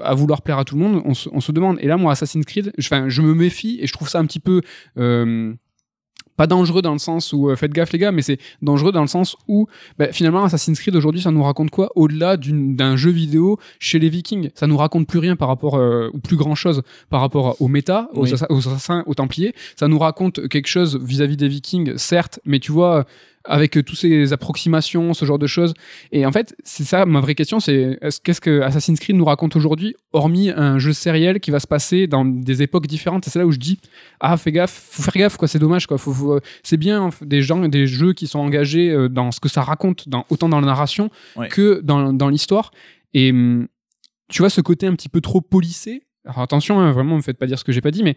à 0.03 0.13
vouloir 0.15 0.41
plaire 0.41 0.57
à 0.57 0.65
tout 0.65 0.75
le 0.75 0.81
monde, 0.81 1.03
on 1.05 1.13
se, 1.13 1.29
on 1.31 1.39
se 1.39 1.51
demande. 1.51 1.77
Et 1.79 1.85
là, 1.85 1.97
moi, 1.97 2.13
Assassin's 2.13 2.40
Creed, 2.43 2.71
je, 2.77 2.87
enfin, 2.87 3.09
je 3.09 3.21
me 3.21 3.33
méfie, 3.33 3.77
et 3.81 3.87
je 3.87 3.93
trouve 3.93 4.09
ça 4.09 4.19
un 4.19 4.25
petit 4.25 4.39
peu... 4.39 4.61
euh, 4.97 5.53
pas 6.37 6.47
dangereux 6.47 6.81
dans 6.81 6.93
le 6.93 6.97
sens 6.97 7.33
où 7.33 7.49
euh, 7.49 7.55
faites 7.55 7.71
gaffe 7.73 7.91
les 7.91 7.99
gars, 7.99 8.11
mais 8.11 8.23
c'est 8.23 8.39
dangereux 8.63 8.91
dans 8.91 9.01
le 9.01 9.07
sens 9.07 9.35
où 9.47 9.67
bah, 9.99 10.11
finalement 10.11 10.43
Assassin's 10.43 10.79
Creed 10.79 10.95
aujourd'hui 10.95 11.21
ça 11.21 11.29
nous 11.29 11.43
raconte 11.43 11.69
quoi 11.69 11.91
au-delà 11.95 12.35
d'un 12.37 12.95
jeu 12.95 13.11
vidéo 13.11 13.59
chez 13.79 13.99
les 13.99 14.09
Vikings? 14.09 14.49
Ça 14.55 14.65
nous 14.65 14.77
raconte 14.77 15.07
plus 15.07 15.19
rien 15.19 15.35
par 15.35 15.49
rapport 15.49 15.75
euh, 15.75 16.09
ou 16.13 16.19
plus 16.19 16.37
grand 16.37 16.55
chose 16.55 16.81
par 17.09 17.21
rapport 17.21 17.61
aux 17.61 17.67
méta, 17.67 18.09
aux, 18.13 18.23
Oui. 18.23 18.31
assa- 18.33 18.47
aux 18.49 18.57
assassins, 18.59 19.03
aux 19.05 19.13
Templiers. 19.13 19.53
Ça 19.75 19.87
nous 19.87 19.99
raconte 19.99 20.47
quelque 20.47 20.67
chose 20.67 20.99
vis-à-vis 21.03 21.37
des 21.37 21.49
Vikings, 21.49 21.97
certes, 21.97 22.39
mais 22.45 22.59
tu 22.59 22.71
vois 22.71 23.05
avec 23.43 23.77
euh, 23.77 23.83
toutes 23.83 23.97
ces 23.97 24.33
approximations, 24.33 25.13
ce 25.13 25.25
genre 25.25 25.39
de 25.39 25.47
choses. 25.47 25.73
Et 26.11 26.25
en 26.25 26.31
fait, 26.31 26.55
c'est 26.63 26.83
ça 26.83 27.05
ma 27.05 27.19
vraie 27.21 27.35
question, 27.35 27.59
c'est 27.59 27.97
est-ce- 28.01 28.21
qu'est-ce 28.21 28.41
que 28.41 28.61
Assassin's 28.61 28.99
Creed 28.99 29.15
nous 29.15 29.25
raconte 29.25 29.55
aujourd'hui, 29.55 29.95
hormis 30.13 30.49
un 30.49 30.77
jeu 30.79 30.93
sériel 30.93 31.39
qui 31.39 31.49
va 31.51 31.59
se 31.59 31.67
passer 31.67 32.07
dans 32.07 32.23
des 32.25 32.61
époques 32.61 32.87
différentes? 32.87 33.27
Et 33.27 33.29
c'est 33.29 33.39
là 33.39 33.45
où 33.45 33.51
je 33.51 33.57
dis 33.59 33.79
ah 34.19 34.37
fais 34.37 34.51
gaffe, 34.51 34.71
faut 34.91 35.01
faire 35.03 35.13
gaffe 35.15 35.37
quoi, 35.37 35.47
c'est 35.47 35.59
dommage 35.59 35.87
quoi. 35.87 35.97
Faut, 35.97 36.13
faut- 36.13 36.39
c'est 36.63 36.77
bien 36.77 37.09
des 37.21 37.41
gens, 37.41 37.67
des 37.67 37.87
jeux 37.87 38.13
qui 38.13 38.27
sont 38.27 38.39
engagés 38.39 38.89
euh, 38.91 39.09
dans 39.09 39.31
ce 39.31 39.39
que 39.39 39.49
ça 39.49 39.61
raconte, 39.63 40.07
dans, 40.09 40.25
autant 40.29 40.49
dans 40.49 40.59
la 40.59 40.67
narration 40.67 41.09
Ouais. 41.35 41.47
que 41.49 41.81
dans, 41.83 42.13
dans 42.13 42.29
l'histoire. 42.29 42.71
Et 43.13 43.31
hum, 43.31 43.67
tu 44.29 44.41
vois 44.41 44.49
ce 44.49 44.61
côté 44.61 44.87
un 44.87 44.93
petit 44.95 45.09
peu 45.09 45.19
trop 45.21 45.41
policé? 45.41 46.03
Alors 46.25 46.39
attention, 46.39 46.79
hein, 46.79 46.91
vraiment, 46.91 47.15
me 47.17 47.21
faites 47.21 47.37
pas 47.37 47.47
dire 47.47 47.57
ce 47.57 47.63
que 47.63 47.71
j'ai 47.71 47.81
pas 47.81 47.91
dit, 47.91 48.03
mais 48.03 48.15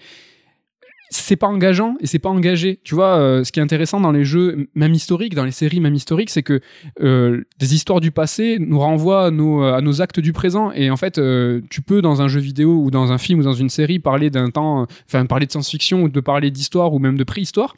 c'est 1.11 1.37
pas 1.37 1.47
engageant 1.47 1.97
et 2.01 2.07
c'est 2.07 2.19
pas 2.19 2.29
engagé. 2.29 2.81
Tu 2.83 2.95
vois, 2.95 3.19
euh, 3.19 3.45
ce 3.45 3.53
qui 3.53 3.61
est 3.61 3.63
intéressant 3.63 4.01
dans 4.01 4.13
les 4.13 4.25
jeux, 4.25 4.69
même 4.75 4.95
historiques, 4.95 5.35
dans 5.35 5.45
les 5.45 5.53
séries 5.53 5.81
même 5.81 5.95
historiques, 5.95 6.31
c'est 6.31 6.43
que 6.43 6.61
euh, 7.01 7.45
des 7.59 7.75
histoires 7.75 8.01
du 8.01 8.11
passé 8.11 8.57
nous 8.59 8.79
renvoient 8.79 9.27
à 9.27 9.31
nos, 9.31 10.01
actes 10.01 10.21
du 10.21 10.33
présent. 10.33 10.73
Et 10.73 10.91
en 10.91 10.97
fait, 10.97 11.19
euh, 11.19 11.61
tu 11.71 11.83
peux 11.83 12.03
dans 12.03 12.23
un 12.23 12.29
jeu 12.29 12.41
vidéo 12.41 12.83
ou 12.83 12.91
dans 12.91 13.13
un 13.13 13.19
film 13.19 13.41
ou 13.41 13.43
dans 13.43 13.53
une 13.53 13.71
série 13.71 13.99
parler 13.99 14.31
d'un 14.31 14.51
temps, 14.51 14.87
enfin 15.07 15.27
parler 15.27 15.47
de 15.47 15.53
science-fiction 15.53 16.03
ou 16.03 16.09
de 16.09 16.21
parler 16.21 16.51
d'histoire 16.51 16.93
ou 16.93 16.99
même 16.99 17.17
de 17.17 17.25
préhistoire 17.25 17.77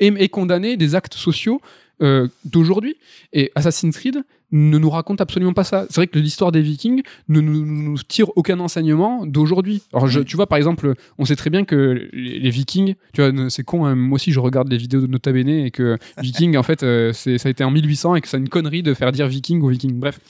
et, 0.00 0.12
et 0.18 0.28
condamner 0.28 0.76
des 0.76 0.94
actes 0.94 1.14
sociaux 1.14 1.60
d'aujourd'hui. 2.44 2.96
Et 3.32 3.50
Assassin's 3.54 3.96
Creed 3.96 4.24
ne 4.56 4.78
nous 4.78 4.88
raconte 4.88 5.20
absolument 5.20 5.52
pas 5.52 5.64
ça. 5.64 5.84
C'est 5.90 5.96
vrai 5.96 6.06
que 6.06 6.18
l'histoire 6.18 6.52
des 6.52 6.62
Vikings 6.62 7.02
ne 7.28 7.40
nous, 7.40 7.66
nous 7.66 7.98
tire 8.06 8.30
aucun 8.36 8.60
enseignement 8.60 9.26
d'aujourd'hui. 9.26 9.82
Alors, 9.92 10.06
je- 10.06 10.20
tu 10.20 10.36
vois, 10.36 10.46
par 10.46 10.56
exemple, 10.58 10.94
on 11.18 11.24
sait 11.24 11.34
très 11.34 11.50
bien 11.50 11.64
que 11.64 12.08
les, 12.12 12.38
les 12.38 12.50
Vikings, 12.50 12.94
tu 13.12 13.20
vois, 13.20 13.50
c'est 13.50 13.64
con, 13.64 13.84
hein, 13.84 13.96
moi 13.96 14.14
aussi 14.14 14.30
je 14.30 14.38
regarde 14.38 14.68
les 14.70 14.76
vidéos 14.76 15.00
de 15.00 15.08
Nota 15.08 15.32
Bene 15.32 15.48
et 15.48 15.70
que 15.72 15.98
Viking, 16.22 16.56
en 16.56 16.62
fait, 16.62 16.84
euh, 16.84 17.12
c'est- 17.12 17.36
ça 17.38 17.48
a 17.48 17.50
été 17.50 17.64
en 17.64 17.70
1800 17.72 18.14
et 18.14 18.20
que 18.20 18.28
c'est 18.28 18.38
une 18.38 18.48
connerie 18.48 18.82
de 18.84 18.94
faire 18.94 19.10
dire 19.10 19.26
Viking 19.26 19.60
aux 19.60 19.68
Vikings. 19.68 19.98
Bref, 19.98 20.20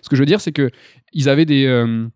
ce 0.00 0.08
que 0.08 0.14
je 0.16 0.22
veux 0.22 0.26
dire, 0.26 0.40
c'est 0.40 0.52
que 0.52 0.70
ils 1.12 1.28
avaient 1.28 1.44
des. 1.44 1.66
euh, 1.66 2.06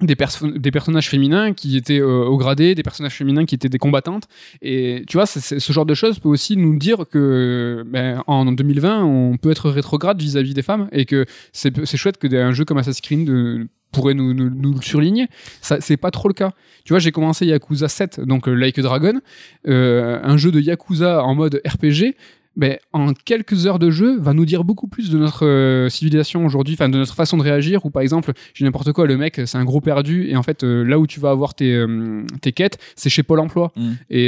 des, 0.00 0.16
perso- 0.16 0.50
des 0.50 0.70
personnages 0.70 1.08
féminins 1.08 1.52
qui 1.52 1.76
étaient 1.76 2.00
euh, 2.00 2.24
au 2.24 2.36
gradé, 2.36 2.74
des 2.74 2.82
personnages 2.82 3.14
féminins 3.14 3.44
qui 3.44 3.54
étaient 3.54 3.68
des 3.68 3.78
combattantes. 3.78 4.24
Et 4.60 5.04
tu 5.06 5.16
vois, 5.16 5.26
ce 5.26 5.72
genre 5.72 5.86
de 5.86 5.94
choses 5.94 6.18
peut 6.18 6.28
aussi 6.28 6.56
nous 6.56 6.76
dire 6.76 7.04
que 7.10 7.84
ben, 7.86 8.22
en 8.26 8.50
2020, 8.50 9.04
on 9.04 9.36
peut 9.36 9.50
être 9.50 9.70
rétrograde 9.70 10.20
vis-à-vis 10.20 10.54
des 10.54 10.62
femmes 10.62 10.88
et 10.92 11.04
que 11.04 11.24
c'est 11.52 11.96
chouette 11.96 12.18
que 12.18 12.26
un 12.34 12.52
jeu 12.52 12.64
comme 12.64 12.78
Assassin's 12.78 13.00
Creed 13.00 13.28
euh, 13.28 13.68
pourrait 13.92 14.14
nous, 14.14 14.32
le 14.32 14.80
surligner. 14.80 15.28
C'est 15.60 15.98
pas 15.98 16.10
trop 16.10 16.28
le 16.28 16.34
cas. 16.34 16.52
Tu 16.84 16.94
vois, 16.94 16.98
j'ai 16.98 17.12
commencé 17.12 17.44
Yakuza 17.46 17.88
7, 17.88 18.20
donc 18.20 18.48
euh, 18.48 18.54
Like 18.54 18.78
a 18.78 18.82
Dragon, 18.82 19.20
un 19.66 20.36
jeu 20.38 20.50
de 20.50 20.60
Yakuza 20.60 21.22
en 21.22 21.34
mode 21.34 21.60
RPG. 21.66 22.16
Ben, 22.54 22.76
en 22.92 23.14
quelques 23.14 23.66
heures 23.66 23.78
de 23.78 23.90
jeu, 23.90 24.18
va 24.20 24.34
nous 24.34 24.44
dire 24.44 24.62
beaucoup 24.64 24.86
plus 24.86 25.10
de 25.10 25.16
notre 25.18 25.46
euh, 25.46 25.88
civilisation 25.88 26.44
aujourd'hui, 26.44 26.74
enfin 26.74 26.88
de 26.90 26.98
notre 26.98 27.14
façon 27.14 27.36
de 27.38 27.42
réagir. 27.42 27.86
Ou 27.86 27.90
par 27.90 28.02
exemple, 28.02 28.32
j'ai 28.52 28.64
n'importe 28.64 28.92
quoi, 28.92 29.06
le 29.06 29.16
mec, 29.16 29.40
c'est 29.46 29.56
un 29.56 29.64
gros 29.64 29.80
perdu, 29.80 30.26
et 30.28 30.36
en 30.36 30.42
fait, 30.42 30.62
euh, 30.62 30.82
là 30.84 30.98
où 30.98 31.06
tu 31.06 31.18
vas 31.18 31.30
avoir 31.30 31.54
tes, 31.54 31.72
euh, 31.74 32.24
tes 32.42 32.52
quêtes, 32.52 32.78
c'est 32.94 33.08
chez 33.08 33.22
Pôle 33.22 33.40
Emploi. 33.40 33.72
Mm. 33.76 33.90
Et, 34.10 34.26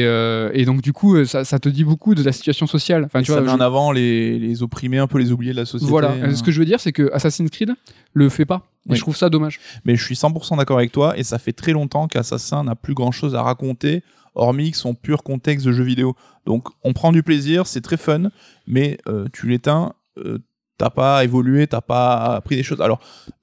et 0.55 0.65
donc, 0.65 0.81
du 0.81 0.93
coup, 0.93 1.25
ça, 1.25 1.45
ça 1.45 1.59
te 1.59 1.69
dit 1.69 1.85
beaucoup 1.85 2.15
de 2.15 2.23
la 2.23 2.33
situation 2.33 2.67
sociale. 2.67 3.05
Enfin, 3.05 3.21
tu 3.21 3.27
ça 3.27 3.33
vois, 3.35 3.43
met 3.43 3.49
je- 3.49 3.55
en 3.55 3.61
avant 3.61 3.93
les, 3.93 4.39
les 4.39 4.63
opprimés, 4.63 4.99
un 4.99 5.07
peu 5.07 5.19
les 5.19 5.31
oubliés 5.33 5.53
de 5.53 5.59
la 5.59 5.67
société. 5.67 5.91
voilà. 5.91 6.13
hein. 6.23 6.35
Ce 6.35 6.43
que 6.43 6.51
je 6.51 6.59
veux 6.59 6.65
dire, 6.67 6.81
c'est 6.81 6.93
que 6.93 7.11
Assassin's 7.13 7.51
Creed 7.51 7.73
le 8.15 8.29
fait 8.29 8.45
pas. 8.47 8.63
Et 8.87 8.91
Oui. 8.93 8.97
je 8.97 9.01
trouve 9.03 9.17
ça 9.17 9.29
dommage. 9.31 9.61
Mais 9.85 9.97
je 9.97 10.05
suis 10.05 10.15
100% 10.15 10.57
d'accord 10.59 10.79
avec 10.79 10.93
toi, 10.93 11.19
et 11.19 11.23
ça 11.25 11.39
fait 11.39 11.53
très 11.53 11.73
longtemps 11.73 12.07
qu'Assassin 12.09 12.65
n'a 12.65 12.75
plus 12.75 12.95
grand 12.95 13.13
chose 13.13 13.35
à 13.35 13.43
raconter, 13.43 14.03
hormis 14.35 14.73
son 14.73 14.95
pur 14.95 15.23
contexte 15.23 15.67
de 15.67 15.73
jeu 15.73 15.85
vidéo. 15.85 16.15
Donc 16.47 16.69
on 16.83 16.93
prend 16.93 17.13
du 17.13 17.23
plaisir, 17.23 17.67
c'est 17.67 17.81
très 17.81 17.97
fun, 17.97 18.31
mais 18.67 18.99
euh, 19.09 19.27
tu 19.33 19.49
l'éteins, 19.49 19.95
euh, 20.19 20.39
t'as 20.79 20.91
pas 20.91 21.23
évolué, 21.25 21.67
t'as 21.67 21.81
pas 21.81 22.15
appris 22.37 22.57
des 22.57 22.63
choses. 22.63 22.81
Alors 22.81 23.01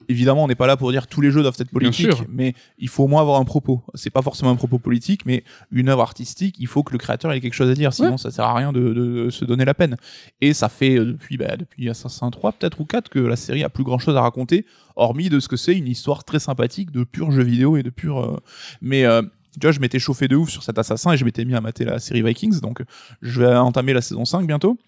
évidemment, 0.08 0.44
on 0.44 0.48
n'est 0.48 0.54
pas 0.54 0.66
là 0.66 0.76
pour 0.76 0.90
dire 0.92 1.06
tous 1.06 1.22
les 1.22 1.30
jeux 1.30 1.40
doivent 1.40 1.56
être 1.58 1.70
politiques, 1.70 2.10
mais 2.28 2.54
il 2.76 2.88
faut 2.88 3.04
au 3.04 3.08
moins 3.08 3.22
avoir 3.22 3.40
un 3.40 3.44
propos. 3.44 3.82
C'est 3.94 4.10
pas 4.10 4.20
forcément 4.20 4.50
un 4.50 4.56
propos 4.56 4.78
politique, 4.78 5.24
mais 5.24 5.42
une 5.70 5.88
œuvre 5.88 6.02
artistique, 6.02 6.56
il 6.58 6.66
faut 6.66 6.82
que 6.82 6.92
le 6.92 6.98
créateur 6.98 7.32
ait 7.32 7.40
quelque 7.40 7.54
chose 7.54 7.70
à 7.70 7.74
dire, 7.74 7.94
sinon 7.94 8.18
ça 8.18 8.30
sert 8.30 8.44
à 8.44 8.54
rien 8.54 8.72
de, 8.72 8.92
de 8.92 9.30
se 9.30 9.44
donner 9.46 9.64
la 9.64 9.72
peine. 9.72 9.96
Et 10.42 10.52
ça 10.52 10.68
fait 10.68 10.98
euh, 10.98 11.06
depuis, 11.06 11.38
bah, 11.38 11.56
depuis 11.56 11.88
Assassin 11.88 12.30
3 12.30 12.52
peut-être 12.52 12.78
ou 12.80 12.84
4 12.84 13.08
que 13.08 13.18
la 13.18 13.36
série 13.36 13.64
a 13.64 13.70
plus 13.70 13.84
grand 13.84 13.98
chose 13.98 14.16
à 14.16 14.20
raconter, 14.20 14.66
hormis 14.96 15.30
de 15.30 15.40
ce 15.40 15.48
que 15.48 15.56
c'est 15.56 15.74
une 15.76 15.88
histoire 15.88 16.24
très 16.24 16.38
sympathique 16.40 16.90
de 16.90 17.04
pur 17.04 17.30
jeu 17.30 17.42
vidéo 17.42 17.78
et 17.78 17.82
de 17.82 17.90
pur. 17.90 18.18
euh, 18.20 18.36
Mais 18.82 19.06
euh, 19.06 19.22
tu 19.60 19.66
vois, 19.66 19.72
je 19.72 19.80
m'étais 19.80 19.98
chauffé 19.98 20.28
de 20.28 20.36
ouf 20.36 20.50
sur 20.50 20.62
cet 20.62 20.78
assassin 20.78 21.12
et 21.12 21.16
je 21.16 21.24
m'étais 21.24 21.44
mis 21.44 21.54
à 21.54 21.60
mater 21.60 21.84
la 21.84 21.98
série 21.98 22.22
Vikings, 22.22 22.60
donc 22.60 22.82
je 23.20 23.42
vais 23.42 23.54
entamer 23.54 23.92
la 23.92 24.00
saison 24.00 24.24
5 24.24 24.46
bientôt. 24.46 24.78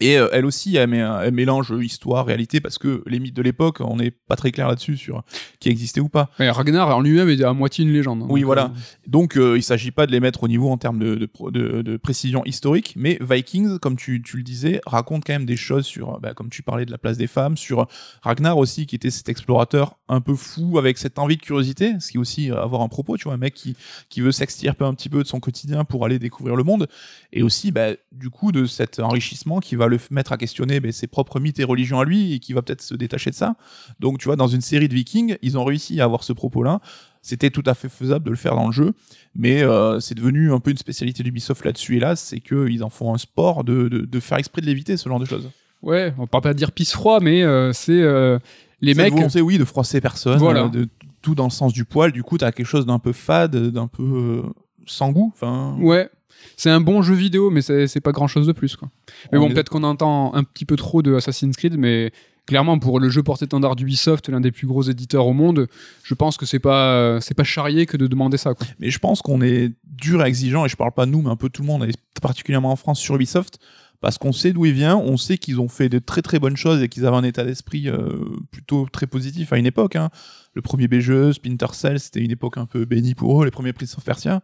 Et 0.00 0.18
euh, 0.18 0.28
elle 0.32 0.44
aussi, 0.46 0.76
elle, 0.76 0.88
met 0.90 0.98
elle 0.98 1.32
mélange 1.32 1.72
histoire, 1.80 2.26
réalité, 2.26 2.60
parce 2.60 2.78
que 2.78 3.02
les 3.06 3.18
mythes 3.20 3.34
de 3.36 3.42
l'époque, 3.42 3.78
on 3.80 3.96
n'est 3.96 4.10
pas 4.10 4.36
très 4.36 4.52
clair 4.52 4.68
là-dessus 4.68 4.96
sur 4.96 5.22
qui 5.60 5.68
existait 5.68 6.00
ou 6.00 6.08
pas. 6.08 6.30
Ouais, 6.38 6.50
Ragnar 6.50 6.96
en 6.96 7.00
lui-même 7.00 7.28
est 7.28 7.42
à 7.42 7.52
moitié 7.52 7.84
une 7.84 7.92
légende. 7.92 8.22
hein. 8.22 8.26
Oui, 8.28 8.40
Donc, 8.40 8.46
voilà. 8.46 8.64
euh, 8.66 8.68
Donc, 9.06 9.36
euh, 9.36 9.56
il 9.56 9.62
s'agit 9.62 9.90
pas 9.90 10.06
de 10.06 10.12
les 10.12 10.20
mettre 10.20 10.44
au 10.44 10.48
niveau 10.48 10.70
en 10.70 10.76
termes 10.78 10.98
de, 10.98 11.14
de, 11.16 11.26
pro- 11.26 11.50
de- 11.50 11.82
de 11.82 11.96
précision 11.96 12.44
historique, 12.44 12.94
mais 12.96 13.18
Vikings, 13.20 13.78
comme 13.78 13.96
tu, 13.96 14.22
tu 14.22 14.36
le 14.36 14.42
disais, 14.42 14.80
raconte 14.86 15.24
quand 15.26 15.32
même 15.32 15.46
des 15.46 15.56
choses 15.56 15.84
sur, 15.86 16.14
euh, 16.14 16.18
bah, 16.20 16.34
comme 16.34 16.48
tu 16.50 16.62
parlais 16.62 16.86
de 16.86 16.90
la 16.90 16.98
place 16.98 17.16
des 17.16 17.26
femmes, 17.26 17.56
sur 17.56 17.86
Ragnar 18.22 18.56
aussi, 18.58 18.86
qui 18.86 18.94
était 18.96 19.10
cet 19.10 19.28
explorateur 19.28 19.96
un 20.08 20.20
peu 20.20 20.34
fou, 20.34 20.78
avec 20.78 20.98
cette 20.98 21.18
envie 21.18 21.36
de 21.36 21.42
curiosité, 21.42 21.94
ce 22.00 22.10
qui 22.10 22.16
est 22.16 22.20
aussi 22.20 22.50
euh, 22.50 22.62
avoir 22.62 22.82
un 22.82 22.88
propos, 22.88 23.16
tu 23.16 23.24
vois, 23.24 23.34
un 23.34 23.38
mec 23.38 23.54
qui, 23.54 23.76
qui 24.08 24.20
veut 24.20 24.32
s'extirper 24.32 24.84
un 24.84 24.94
petit 24.94 25.08
peu 25.08 25.22
de 25.22 25.28
son 25.28 25.40
quotidien 25.40 25.84
pour 25.84 26.04
aller 26.04 26.18
découvrir 26.18 26.54
le 26.56 26.62
monde, 26.64 26.86
et 27.32 27.42
aussi, 27.42 27.72
bah, 27.72 27.88
du 28.12 28.30
coup, 28.30 28.52
de 28.52 28.64
cet 28.66 29.00
enrichissement 29.00 29.58
qui 29.60 29.74
va 29.76 29.87
le 29.88 29.98
mettre 30.10 30.32
à 30.32 30.36
questionner 30.36 30.80
bah, 30.80 30.92
ses 30.92 31.06
propres 31.06 31.40
mythes 31.40 31.58
et 31.58 31.64
religions 31.64 32.00
à 32.00 32.04
lui, 32.04 32.34
et 32.34 32.38
qui 32.38 32.52
va 32.52 32.62
peut-être 32.62 32.82
se 32.82 32.94
détacher 32.94 33.30
de 33.30 33.34
ça. 33.34 33.56
Donc, 34.00 34.18
tu 34.18 34.26
vois, 34.26 34.36
dans 34.36 34.46
une 34.48 34.60
série 34.60 34.88
de 34.88 34.94
Vikings, 34.94 35.36
ils 35.42 35.56
ont 35.58 35.64
réussi 35.64 36.00
à 36.00 36.04
avoir 36.04 36.22
ce 36.24 36.32
propos-là. 36.32 36.80
C'était 37.22 37.50
tout 37.50 37.64
à 37.66 37.74
fait 37.74 37.88
faisable 37.88 38.24
de 38.24 38.30
le 38.30 38.36
faire 38.36 38.54
dans 38.54 38.66
le 38.66 38.72
jeu, 38.72 38.92
mais 39.34 39.62
euh, 39.62 39.98
c'est 40.00 40.14
devenu 40.14 40.52
un 40.52 40.60
peu 40.60 40.70
une 40.70 40.76
spécialité 40.78 41.22
d'Ubisoft 41.22 41.64
là-dessus. 41.64 41.98
Là, 41.98 42.16
c'est 42.16 42.40
qu'ils 42.40 42.82
en 42.84 42.90
font 42.90 43.12
un 43.14 43.18
sport 43.18 43.64
de, 43.64 43.88
de, 43.88 43.98
de 44.00 44.20
faire 44.20 44.38
exprès 44.38 44.62
de 44.62 44.66
l'éviter, 44.66 44.96
ce 44.96 45.08
genre 45.08 45.18
de 45.20 45.24
choses. 45.26 45.50
Ouais, 45.82 46.14
on 46.18 46.26
va 46.32 46.40
pas 46.40 46.54
dire 46.54 46.72
pisse 46.72 46.92
froid, 46.92 47.20
mais 47.20 47.42
euh, 47.42 47.72
c'est 47.72 47.92
euh, 48.00 48.38
les 48.80 48.94
Cette 48.94 49.04
mecs. 49.04 49.14
volonté, 49.14 49.40
oui, 49.40 49.58
de 49.58 49.64
froisser 49.64 50.00
personne, 50.00 50.38
Voilà. 50.38 50.68
de 50.68 50.88
tout 51.20 51.34
dans 51.34 51.44
le 51.44 51.50
sens 51.50 51.72
du 51.72 51.84
poil. 51.84 52.12
Du 52.12 52.22
coup, 52.22 52.38
t'as 52.38 52.52
quelque 52.52 52.66
chose 52.66 52.86
d'un 52.86 52.98
peu 53.00 53.12
fade, 53.12 53.54
d'un 53.70 53.88
peu 53.88 54.44
sans 54.88 55.12
goût. 55.12 55.32
Enfin, 55.34 55.76
Ouais, 55.80 56.10
c'est 56.56 56.70
un 56.70 56.80
bon 56.80 57.02
jeu 57.02 57.14
vidéo, 57.14 57.50
mais 57.50 57.60
c'est 57.62 58.00
pas 58.00 58.12
grand 58.12 58.26
chose 58.28 58.46
de 58.46 58.52
plus. 58.52 58.76
Quoi. 58.76 58.88
Mais 59.32 59.38
on 59.38 59.42
bon, 59.42 59.50
est- 59.50 59.54
peut-être 59.54 59.68
qu'on 59.70 59.84
entend 59.84 60.34
un 60.34 60.44
petit 60.44 60.64
peu 60.64 60.76
trop 60.76 61.02
de 61.02 61.14
Assassin's 61.14 61.56
Creed, 61.56 61.76
mais 61.78 62.12
clairement, 62.46 62.78
pour 62.78 62.98
le 62.98 63.10
jeu 63.10 63.22
porté-étendard 63.22 63.76
d'Ubisoft, 63.76 64.28
l'un 64.28 64.40
des 64.40 64.50
plus 64.52 64.66
gros 64.66 64.82
éditeurs 64.82 65.26
au 65.26 65.32
monde, 65.34 65.66
je 66.02 66.14
pense 66.14 66.36
que 66.38 66.46
c'est 66.46 66.58
pas, 66.58 67.20
c'est 67.20 67.34
pas 67.34 67.44
charrié 67.44 67.84
que 67.86 67.96
de 67.96 68.06
demander 68.06 68.38
ça. 68.38 68.54
Quoi. 68.54 68.66
Mais 68.80 68.90
je 68.90 68.98
pense 68.98 69.20
qu'on 69.22 69.42
est 69.42 69.72
dur 69.84 70.24
et 70.24 70.28
exigeant, 70.28 70.64
et 70.64 70.68
je 70.68 70.76
parle 70.76 70.92
pas 70.92 71.04
nous, 71.06 71.20
mais 71.22 71.30
un 71.30 71.36
peu 71.36 71.48
tout 71.50 71.62
le 71.62 71.66
monde, 71.66 71.84
et 71.84 71.92
particulièrement 72.22 72.72
en 72.72 72.76
France 72.76 72.98
sur 73.00 73.14
Ubisoft, 73.16 73.58
parce 74.00 74.16
qu'on 74.16 74.32
sait 74.32 74.52
d'où 74.52 74.64
il 74.64 74.72
vient, 74.72 74.96
on 74.96 75.16
sait 75.16 75.38
qu'ils 75.38 75.60
ont 75.60 75.68
fait 75.68 75.88
de 75.88 75.98
très 75.98 76.22
très 76.22 76.38
bonnes 76.38 76.56
choses 76.56 76.80
et 76.82 76.88
qu'ils 76.88 77.04
avaient 77.04 77.16
un 77.16 77.24
état 77.24 77.44
d'esprit 77.44 77.88
euh, 77.88 78.08
plutôt 78.52 78.86
très 78.90 79.08
positif 79.08 79.52
à 79.52 79.58
une 79.58 79.66
époque. 79.66 79.96
hein. 79.96 80.08
Le 80.54 80.62
premier 80.62 80.86
BGE, 80.88 81.32
Splinter 81.32 81.66
Cell, 81.72 81.98
c'était 82.00 82.20
une 82.20 82.30
époque 82.30 82.56
un 82.58 82.66
peu 82.66 82.84
bénie 82.84 83.14
pour 83.14 83.42
eux, 83.42 83.44
les 83.44 83.50
premiers 83.50 83.72
Prince 83.72 83.98
of 83.98 84.04
Persia. 84.04 84.40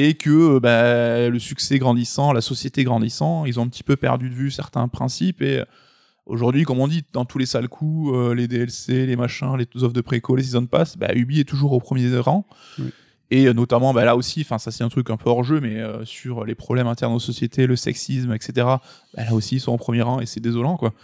Et 0.00 0.14
que 0.14 0.30
euh, 0.30 0.60
bah, 0.60 1.28
le 1.28 1.38
succès 1.38 1.78
grandissant, 1.78 2.32
la 2.32 2.40
société 2.40 2.84
grandissant, 2.84 3.46
ils 3.46 3.58
ont 3.58 3.64
un 3.64 3.68
petit 3.68 3.82
peu 3.82 3.96
perdu 3.96 4.30
de 4.30 4.34
vue 4.34 4.50
certains 4.50 4.86
principes. 4.86 5.42
Et 5.42 5.58
euh, 5.58 5.64
aujourd'hui, 6.24 6.62
comme 6.62 6.78
on 6.78 6.86
dit, 6.86 7.04
dans 7.12 7.24
tous 7.24 7.38
les 7.38 7.46
sales 7.46 7.68
coups, 7.68 8.14
euh, 8.14 8.34
les 8.34 8.46
DLC, 8.46 9.06
les 9.06 9.16
machins, 9.16 9.56
les 9.56 9.82
offres 9.82 9.94
de 9.94 10.00
préco, 10.00 10.36
les 10.36 10.44
season 10.44 10.66
pass, 10.66 10.96
bah, 10.96 11.08
Ubi 11.14 11.40
est 11.40 11.48
toujours 11.48 11.72
au 11.72 11.80
premier 11.80 12.16
rang. 12.18 12.46
Oui. 12.78 12.92
Et 13.30 13.46
euh, 13.46 13.52
notamment, 13.52 13.92
bah, 13.92 14.04
là 14.04 14.16
aussi, 14.16 14.40
enfin 14.40 14.58
ça 14.58 14.70
c'est 14.70 14.84
un 14.84 14.88
truc 14.88 15.10
un 15.10 15.16
peu 15.16 15.28
hors 15.28 15.44
jeu, 15.44 15.60
mais 15.60 15.76
euh, 15.76 16.04
sur 16.04 16.44
les 16.44 16.54
problèmes 16.54 16.86
internes 16.86 17.12
aux 17.12 17.18
sociétés, 17.18 17.66
le 17.66 17.76
sexisme, 17.76 18.32
etc. 18.32 18.52
bah, 18.56 18.80
là 19.16 19.34
aussi, 19.34 19.56
ils 19.56 19.60
sont 19.60 19.72
au 19.72 19.76
premier 19.76 20.02
rang 20.02 20.20
et 20.20 20.26
c'est 20.26 20.40
désolant, 20.40 20.76
quoi. 20.76 20.94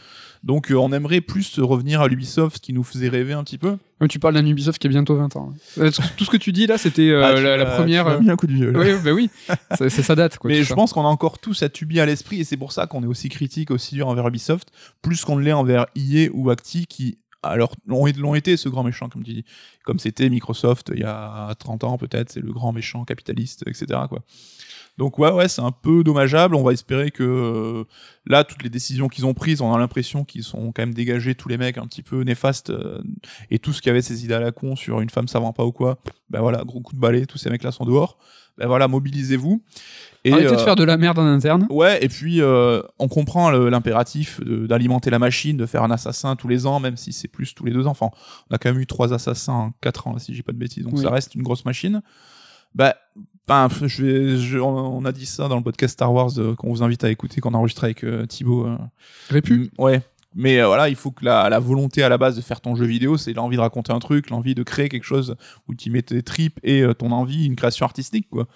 Donc, 0.45 0.71
euh, 0.71 0.75
on 0.77 0.93
aimerait 0.93 1.23
plus 1.23 1.59
revenir 1.59 2.03
à 2.03 2.09
l'Ubisoft, 2.09 2.61
qui 2.61 2.73
nous 2.75 2.85
faisait 2.85 3.09
rêver 3.09 3.33
un 3.33 3.43
petit 3.43 3.57
peu. 3.59 3.79
Tu 4.11 4.19
parles 4.19 4.35
d'un 4.35 4.45
Ubisoft 4.47 4.79
qui 4.79 4.87
a 4.87 4.91
bientôt 4.91 5.16
20 5.16 5.35
ans. 5.37 5.53
hein. 5.55 5.59
Euh, 5.79 5.91
Tout 6.19 6.25
ce 6.27 6.31
que 6.31 6.37
tu 6.37 6.53
dis 6.53 6.66
là, 6.66 6.77
c'était 6.77 7.09
euh, 7.09 7.25
Ah, 7.25 7.41
la, 7.57 7.65
première. 7.65 8.19
tu 8.19 8.23
mis 8.25 8.31
un 8.31 8.37
coup 8.37 8.47
de 8.47 8.53
vieux. 8.53 8.71
là. 8.71 8.79
Oui, 8.81 8.93
bah 9.03 9.12
oui, 9.12 9.31
ça, 9.79 9.89
ça, 9.89 10.15
date. 10.15 10.37
Quoi, 10.37 10.51
mais 10.51 10.62
je 10.62 10.69
ça. 10.69 10.75
pense 10.75 10.93
qu'on 10.93 11.01
a 11.05 11.09
encore 11.09 11.39
tous 11.39 11.55
cette 11.55 11.81
Ubi 11.81 11.99
à 11.99 12.05
l'esprit 12.07 12.41
et 12.41 12.45
c'est 12.45 12.59
pour 12.59 12.73
ça 12.73 12.87
qu'on 12.87 13.03
est 13.03 13.07
aussi 13.07 13.31
critique, 13.31 13.71
aussi 13.71 13.95
dur 13.95 14.07
envers 14.09 14.29
Ubisoft, 14.29 14.69
plus 15.01 15.25
qu'on 15.25 15.39
l'est 15.39 15.53
envers 15.53 15.87
EA 15.97 16.29
ou 16.35 16.51
Acti 16.51 16.87
qui 16.87 17.16
alors 17.43 17.75
l'ont 17.87 18.07
l'ont 18.16 18.35
été 18.35 18.57
ce 18.57 18.69
grand 18.71 18.85
méchant 18.85 19.09
comme 19.11 19.23
tu 19.23 19.33
dis, 19.35 19.45
comme 19.85 19.99
c'était 19.99 20.31
Microsoft 20.31 20.91
il 20.95 21.01
y 21.01 21.05
a 21.05 21.55
30 21.59 21.85
ans 21.85 21.99
peut-être, 21.99 22.31
c'est 22.31 22.41
le 22.41 22.53
grand 22.53 22.73
méchant 22.73 23.05
capitaliste, 23.05 23.65
etc. 23.66 23.87
quoi. 24.09 24.21
Donc 24.97 25.19
ouais 25.19 25.33
ouais 25.33 25.49
c'est 25.49 25.62
un 25.62 25.73
peu 25.73 26.05
dommageable. 26.05 26.55
On 26.55 26.62
va 26.62 26.73
espérer 26.73 27.11
que 27.11 27.23
euh, 27.25 27.85
là 28.27 28.45
toutes 28.45 28.62
les 28.62 28.71
décisions 28.71 29.09
qu'ils 29.09 29.27
ont 29.27 29.35
prises, 29.35 29.61
on 29.61 29.73
a 29.75 29.79
l'impression 29.79 30.25
qu'ils 30.25 30.45
sont 30.45 30.71
quand 30.73 30.83
même 30.83 30.95
dégagés 30.95 31.35
tous 31.35 31.49
les 31.49 31.59
mecs 31.59 31.79
un 31.79 31.87
petit 31.87 32.03
peu 32.03 32.23
néfastes 32.23 32.71
euh, 32.71 33.03
et 33.51 33.59
tout 33.59 33.73
ce 33.73 33.83
qui 33.83 33.91
avait 33.91 34.03
ces 34.03 34.25
idées 34.25 34.35
à 34.35 34.41
la 34.41 34.53
con 34.53 34.77
sur 34.77 35.01
une 35.01 35.11
femme 35.11 35.27
savant 35.27 35.53
pas 35.53 35.65
ou 35.65 35.73
quoi. 35.73 35.99
Ben 36.31 36.41
voilà 36.41 36.62
gros 36.65 36.81
coup 36.81 36.95
de 36.95 37.01
balai, 37.01 37.27
tous 37.27 37.39
ces 37.39 37.51
mecs 37.51 37.65
là 37.65 37.73
sont 37.73 37.85
dehors. 37.85 38.19
Ben 38.57 38.69
voilà 38.69 38.87
mobilisez-vous. 38.87 39.62
Et, 40.27 40.33
Arrêtez 40.33 40.49
de 40.49 40.55
euh, 40.55 40.59
faire 40.65 40.77
de 40.77 40.85
la 40.85 40.97
merde 40.97 41.19
en 41.19 41.27
interne. 41.27 41.66
Ouais, 41.71 42.03
et 42.03 42.09
puis 42.09 42.41
euh, 42.41 42.81
on 43.01 43.09
comprend 43.09 43.51
l'impératif 43.51 44.41
de- 44.45 44.66
d'alimenter 44.69 45.11
la 45.11 45.19
machine, 45.19 45.57
de 45.57 45.66
faire 45.66 45.83
un 45.83 45.91
assassin 45.91 46.37
tous 46.37 46.47
les 46.47 46.66
ans, 46.66 46.79
même 46.79 46.97
si 46.97 47.12
c'est 47.12 47.27
plus 47.29 47.53
tous 47.55 47.65
les 47.65 47.73
deux 47.73 47.89
enfants. 47.89 48.12
On 48.49 48.55
a 48.55 48.59
quand 48.59 48.71
même 48.73 48.81
eu 48.81 48.87
trois 48.87 49.12
assassins 49.12 49.53
en 49.53 49.73
quatre 49.81 50.07
ans, 50.07 50.12
là, 50.12 50.21
si 50.21 50.33
j'ai 50.35 50.45
pas 50.45 50.53
de 50.53 50.57
bêtises, 50.59 50.85
donc 50.85 50.95
Oui. 50.95 51.03
ça 51.03 51.11
reste 51.11 51.35
une 51.35 51.43
grosse 51.43 51.65
machine. 51.65 52.01
Bah, 52.77 52.95
ben, 53.47 53.69
je 53.83 54.03
vais, 54.05 54.37
je- 54.39 54.59
on, 54.59 55.05
a 55.05 55.12
dit 55.12 55.27
ça 55.27 55.49
dans 55.49 55.57
le 55.57 55.62
podcast 55.62 55.93
Star 55.95 56.12
Wars 56.12 56.31
euh, 56.39 56.55
qu'on 56.55 56.71
vous 56.71 56.83
invite 56.83 57.05
à 57.05 57.11
écouter, 57.11 57.41
qu'on 57.41 57.55
a 57.55 57.59
enregistré 57.59 57.89
avec 57.89 58.05
euh, 58.05 58.27
Thibaut. 58.27 58.66
euh, 58.66 58.77
Répu. 59.31 59.59
Mm, 59.59 59.83
Ouais. 59.83 60.03
Mais 60.37 60.59
euh, 60.61 60.66
voilà, 60.66 60.89
il 60.89 60.97
faut 60.97 61.12
que 61.12 61.25
la, 61.25 61.49
la 61.49 61.61
volonté 61.61 62.03
à 62.03 62.09
la 62.09 62.19
base 62.19 62.35
de 62.35 62.41
faire 62.41 62.61
ton 62.61 62.75
jeu 62.75 62.87
vidéo, 62.87 63.16
c'est 63.16 63.33
l'envie 63.35 63.55
de 63.57 63.61
raconter 63.61 63.93
un 63.93 64.01
truc, 64.01 64.31
l'envie 64.31 64.57
de 64.57 64.65
créer 64.65 64.89
quelque 64.89 65.05
chose 65.05 65.37
où 65.69 65.75
tu 65.77 65.91
mets 65.91 66.03
tes 66.03 66.23
tripes 66.25 66.59
et 66.65 66.83
euh, 66.83 66.93
ton 66.93 67.12
envie, 67.12 67.47
une 67.47 67.55
création 67.55 67.87
artistique, 67.87 68.29
quoi. 68.31 68.49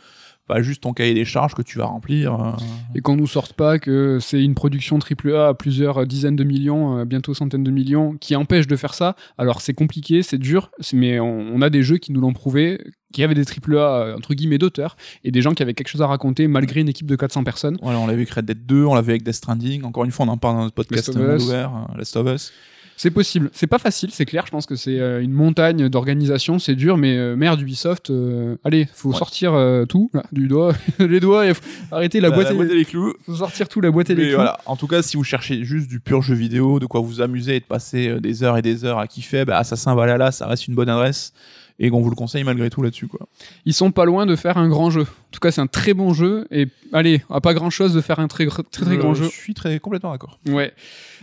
Pas 0.48 0.62
juste 0.62 0.82
ton 0.82 0.92
cahier 0.92 1.14
des 1.14 1.24
charges 1.26 1.54
que 1.54 1.62
tu 1.62 1.78
vas 1.78 1.84
remplir. 1.84 2.34
euh. 2.34 2.50
Et 2.94 3.00
qu'on 3.00 3.16
nous 3.16 3.26
sorte 3.26 3.52
pas 3.52 3.78
que 3.78 4.18
c'est 4.20 4.42
une 4.42 4.54
production 4.54 4.98
AAA 4.98 5.48
à 5.48 5.54
plusieurs 5.54 6.06
dizaines 6.06 6.36
de 6.36 6.44
millions, 6.44 6.98
euh, 6.98 7.04
bientôt 7.04 7.34
centaines 7.34 7.62
de 7.64 7.70
millions, 7.70 8.16
qui 8.18 8.34
empêche 8.34 8.66
de 8.66 8.76
faire 8.76 8.94
ça. 8.94 9.14
Alors 9.36 9.60
c'est 9.60 9.74
compliqué, 9.74 10.22
c'est 10.22 10.38
dur, 10.38 10.70
mais 10.92 11.20
on, 11.20 11.54
on 11.54 11.62
a 11.62 11.70
des 11.70 11.82
jeux 11.82 11.98
qui 11.98 12.12
nous 12.12 12.20
l'ont 12.20 12.32
prouvé, 12.32 12.80
qui 13.12 13.22
avaient 13.22 13.34
des 13.34 13.44
AAA 13.44 13.76
euh, 13.76 14.16
entre 14.16 14.34
guillemets 14.34 14.58
d'auteurs, 14.58 14.96
et 15.22 15.30
des 15.30 15.42
gens 15.42 15.52
qui 15.52 15.62
avaient 15.62 15.74
quelque 15.74 15.88
chose 15.88 16.02
à 16.02 16.06
raconter 16.06 16.48
malgré 16.48 16.80
une 16.80 16.88
équipe 16.88 17.06
de 17.06 17.16
400 17.16 17.44
personnes. 17.44 17.76
Voilà, 17.82 17.98
on 17.98 18.06
l'a 18.06 18.14
vu 18.14 18.20
avec 18.22 18.30
Red 18.30 18.46
Dead 18.46 18.64
2, 18.66 18.84
on 18.84 18.94
l'a 18.94 19.02
vu 19.02 19.10
avec 19.10 19.22
Death 19.22 19.34
Stranding. 19.34 19.84
Encore 19.84 20.04
une 20.04 20.10
fois, 20.10 20.24
on 20.26 20.28
en 20.30 20.38
parle 20.38 20.56
dans 20.56 20.62
notre 20.62 20.74
podcast 20.74 21.08
Last 21.14 21.18
of 21.18 21.42
Us. 21.42 21.52
Last 21.96 22.16
of 22.16 22.26
Us. 22.26 22.52
C'est 23.00 23.12
possible. 23.12 23.48
C'est 23.52 23.68
pas 23.68 23.78
facile, 23.78 24.10
c'est 24.12 24.24
clair. 24.26 24.42
Je 24.44 24.50
pense 24.50 24.66
que 24.66 24.74
c'est 24.74 24.98
euh, 24.98 25.22
une 25.22 25.30
montagne 25.32 25.88
d'organisation, 25.88 26.58
c'est 26.58 26.74
dur, 26.74 26.96
mais 26.96 27.16
euh, 27.16 27.36
merde 27.36 27.60
Ubisoft, 27.60 28.10
euh, 28.10 28.56
allez, 28.64 28.88
faut 28.92 29.10
Ouais. 29.10 29.16
sortir 29.16 29.54
euh, 29.54 29.84
tout 29.86 30.10
là, 30.12 30.24
du 30.32 30.48
doigt, 30.48 30.74
les 30.98 31.20
doigts, 31.20 31.46
et 31.46 31.54
faut 31.54 31.62
arrêter 31.92 32.20
la 32.20 32.28
Euh, 32.28 32.32
boîte, 32.32 32.50
et 32.50 32.54
boîte 32.54 32.70
et 32.70 32.74
les 32.74 32.84
clous. 32.84 33.14
faut 33.24 33.36
sortir 33.36 33.68
tout 33.68 33.80
la 33.80 33.92
boîte 33.92 34.10
et 34.10 34.16
les 34.16 34.24
clous. 34.26 34.34
voilà. 34.34 34.58
En 34.66 34.74
tout 34.76 34.88
cas, 34.88 35.00
si 35.02 35.16
vous 35.16 35.22
cherchez 35.24 35.62
juste 35.64 35.88
du 35.88 36.00
pur 36.00 36.22
jeu 36.22 36.34
vidéo, 36.34 36.80
de 36.80 36.86
quoi 36.86 37.00
vous 37.00 37.20
amuser 37.20 37.54
et 37.56 37.60
de 37.60 37.64
passer 37.64 38.20
des 38.20 38.42
heures 38.42 38.58
et 38.58 38.62
des 38.62 38.84
heures 38.84 38.98
à 38.98 39.06
kiffer, 39.06 39.44
bah, 39.44 39.58
Assassin 39.58 39.94
Valhalla, 39.94 40.32
ça 40.32 40.46
reste 40.48 40.66
une 40.66 40.74
bonne 40.74 40.88
adresse. 40.90 41.32
et 41.80 41.90
qu'on 41.90 42.00
vous 42.00 42.10
le 42.10 42.16
conseille 42.16 42.42
malgré 42.42 42.70
tout 42.70 42.82
là-dessus. 42.82 43.06
quoi. 43.06 43.28
Ils 43.64 43.72
sont 43.72 43.92
pas 43.92 44.04
loin 44.04 44.26
de 44.26 44.34
faire 44.34 44.58
un 44.58 44.68
grand 44.68 44.90
jeu. 44.90 45.06
En 45.30 45.30
tout 45.32 45.40
cas, 45.40 45.50
c'est 45.50 45.60
un 45.60 45.66
très 45.66 45.92
bon 45.92 46.14
jeu. 46.14 46.46
Et 46.50 46.68
allez, 46.94 47.20
à 47.28 47.40
pas 47.42 47.52
grand 47.52 47.68
chose 47.68 47.92
de 47.92 48.00
faire 48.00 48.18
un 48.18 48.28
très 48.28 48.46
très, 48.46 48.62
très 48.62 48.96
grand 48.96 49.12
Je 49.12 49.24
jeu. 49.24 49.28
suis 49.28 49.52
très 49.52 49.78
complètement 49.78 50.10
d'accord. 50.10 50.38
Ouais. 50.48 50.72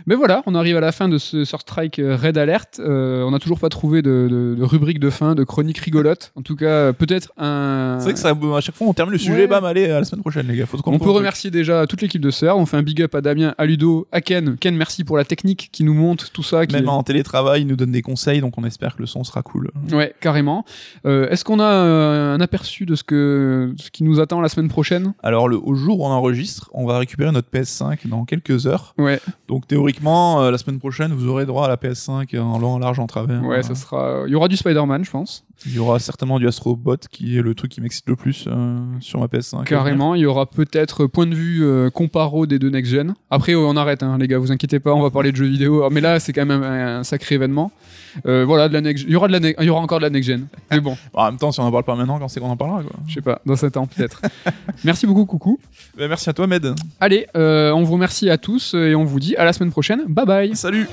Mais 0.06 0.14
voilà, 0.14 0.44
on 0.45 0.53
arrive 0.53 0.77
à 0.77 0.80
la 0.80 0.91
fin 0.91 1.10
de 1.10 1.18
ce 1.18 1.44
Sur 1.44 1.61
Strike 1.61 1.98
euh, 1.98 2.15
Red 2.15 2.38
Alert. 2.38 2.80
Euh, 2.80 3.23
on 3.23 3.32
n'a 3.32 3.40
toujours 3.40 3.60
pas 3.60 3.69
trouvé 3.69 4.03
de, 4.03 4.27
de- 4.30 4.56
de 4.56 4.64
rubrique 4.64 4.99
de 4.99 5.10
fin, 5.10 5.34
de 5.34 5.44
chronique 5.44 5.80
rigolote. 5.80 6.32
En 6.36 6.44
tout 6.44 6.56
cas, 6.56 6.65
euh, 6.65 6.94
peut-être 6.94 7.32
un. 7.38 7.95
C'est 7.99 8.06
vrai 8.06 8.14
que 8.14 8.19
ça, 8.19 8.30
à 8.57 8.61
chaque 8.61 8.76
fois 8.76 8.88
on 8.88 8.94
termine 8.94 9.14
le 9.14 9.18
sujet, 9.18 9.34
Ouais. 9.41 9.48
bam, 9.48 9.65
allez, 9.65 9.86
à 9.90 9.99
la 9.99 10.06
semaine 10.06 10.22
prochaine, 10.22 10.48
les 10.48 10.56
gars. 10.56 10.68
Faut 10.68 10.77
On 10.86 10.99
peut 10.99 11.10
remercier 11.10 11.49
déjà 11.49 11.88
toute 11.88 12.02
l'équipe 12.03 12.22
de 12.22 12.30
Sœur. 12.30 12.57
On 12.60 12.68
fait 12.68 12.77
un 12.77 12.84
big 12.84 13.02
up 13.02 13.15
à 13.15 13.22
Damien, 13.22 13.56
à 13.57 13.65
Ludo, 13.65 14.07
à 14.11 14.22
Ken. 14.22 14.56
Ken, 14.57 14.76
merci 14.76 15.03
pour 15.03 15.18
la 15.18 15.26
technique 15.26 15.69
qui 15.72 15.84
nous 15.84 15.95
monte 15.95 16.30
tout 16.32 16.44
ça. 16.44 16.68
Qui... 16.68 16.76
Même 16.76 16.90
en 16.90 17.02
télétravail, 17.02 17.61
ils 17.61 17.68
nous 17.68 17.76
donnent 17.76 17.91
des 17.91 18.03
conseils, 18.03 18.40
donc 18.40 18.56
on 18.60 18.64
espère 18.65 18.95
que 18.95 19.02
le 19.02 19.07
son 19.07 19.23
sera 19.23 19.41
cool. 19.41 19.72
Ouais, 19.91 20.14
carrément. 20.22 20.64
Euh, 21.07 21.27
Est-ce 21.30 21.44
qu'on 21.44 21.60
a 21.60 21.64
euh, 21.73 22.36
un 22.36 22.40
aperçu 22.41 22.86
de 22.86 22.94
ce, 22.95 23.03
que, 23.03 23.73
ce 23.77 23.90
qui 23.95 24.03
nous 24.03 24.19
attend 24.19 24.41
la 24.41 24.49
semaine 24.49 24.67
prochaine 24.67 25.13
Alors, 25.23 25.47
le, 25.47 25.57
au 25.57 25.73
jour 25.73 26.01
où 26.01 26.03
on 26.05 26.09
enregistre, 26.09 26.69
on 26.73 26.85
va 26.85 26.97
récupérer 26.97 27.31
notre 27.31 27.47
PS5 27.49 28.09
dans 28.09 28.26
quelques 28.26 28.67
heures. 28.67 28.93
Ouais, 28.97 29.22
Donc, 29.47 29.67
théoriquement, 29.67 30.41
euh, 30.41 30.51
la 30.51 30.57
semaine 30.57 30.80
prochaine, 30.80 31.13
vous 31.13 31.30
aurez 31.30 31.45
droit 31.45 31.63
à 31.63 31.69
la 31.69 31.77
PS5 31.77 32.38
en 32.38 32.59
long, 32.59 32.73
en 32.73 32.80
large, 32.80 32.99
en 32.99 33.07
travers. 33.07 33.41
ouais, 33.43 33.59
Euh, 33.59 33.61
ça 33.61 33.73
sera. 33.73 34.23
Il 34.27 34.31
y 34.34 34.35
aura 34.35 34.49
du 34.49 34.57
Spider-Man, 34.57 35.05
je 35.05 35.11
pense. 35.11 35.45
Il 35.65 35.73
y 35.73 35.80
aura 35.80 35.99
certainement 35.99 36.38
du 36.40 36.48
Astrobot, 36.48 36.98
qui 37.10 37.38
est 37.38 37.41
le 37.41 37.56
truc 37.56 37.72
qui 37.72 37.82
m'excite 37.82 38.07
le 38.07 38.15
plus 38.15 38.45
euh, 38.48 38.77
sur 38.99 39.19
ma 39.19 39.27
PS5. 39.27 39.64
Carrément. 39.64 40.14
Il 40.15 40.22
y 40.22 40.26
aura 40.26 40.45
peut-être 40.45 41.06
point 41.07 41.26
de 41.26 41.34
vue 41.36 41.64
euh, 41.64 41.90
comparo 41.90 42.45
des 42.45 42.60
deux 42.60 42.69
next-gen. 42.69 43.15
Après, 43.32 43.53
euh, 43.53 43.60
on 43.60 43.76
arrête, 43.76 44.03
hein, 44.03 44.18
les 44.19 44.27
gars, 44.27 44.38
vous 44.38 44.52
inquiétez 44.52 44.80
pas, 44.80 44.94
on 44.94 45.02
va 45.02 45.10
parler 45.10 45.32
de 45.32 45.38
jeux 45.38 45.45
vidéo. 45.48 45.90
Mais 45.90 46.02
là, 46.02 46.19
c'est 46.19 46.34
quand 46.34 46.45
même 46.45 46.61
un, 46.64 46.99
un 46.99 47.03
sacré 47.03 47.36
événement. 47.36 47.72
Euh, 48.26 48.45
voilà, 48.45 48.68
de 48.69 48.73
la 48.73 48.82
next... 48.82 49.06
il, 49.07 49.11
y 49.11 49.15
aura 49.15 49.27
de 49.27 49.34
la 49.34 49.40
ne- 49.40 49.53
il 49.60 49.65
y 49.65 49.69
aura 49.69 49.82
encore 49.82 49.99
de 49.99 50.03
la 50.03 50.10
next-gen. 50.10 50.48
Mais 50.72 50.80
bon, 50.80 50.95
Bon, 51.14 51.19
en 51.19 51.26
même 51.26 51.38
temps, 51.38 51.52
si 51.52 51.60
on 51.60 51.64
en 51.64 51.72
parle 51.72 51.84
pas 51.84 51.95
maintenant, 51.95 52.19
quand 52.19 52.27
c'est 52.27 52.40
qu'on 52.40 52.49
en 52.49 52.57
parlera 52.57 52.84
je 53.07 53.14
sais 53.15 53.22
pas, 53.22 53.41
dans 53.45 53.56
7 53.56 53.77
ans 53.77 53.88
peut-être. 53.88 54.22
Merci 54.84 55.07
beaucoup, 55.07 55.26
coucou. 55.26 55.60
Bah, 55.98 56.07
merci 56.07 56.30
à 56.30 56.34
toi, 56.34 56.48
Med. 56.48 56.76
Allez, 56.99 57.27
on 57.34 57.84
vous 57.84 57.94
remercie 57.94 58.30
à 58.30 58.38
tous 58.38 58.73
et 58.73 58.94
on 58.95 59.03
vous 59.03 59.19
dit 59.19 59.36
à 59.36 59.45
la 59.45 59.53
semaine 59.53 59.72
prochaine. 59.72 60.03
Bye 60.07 60.26
bye. 60.26 60.56
Salut 60.56 60.88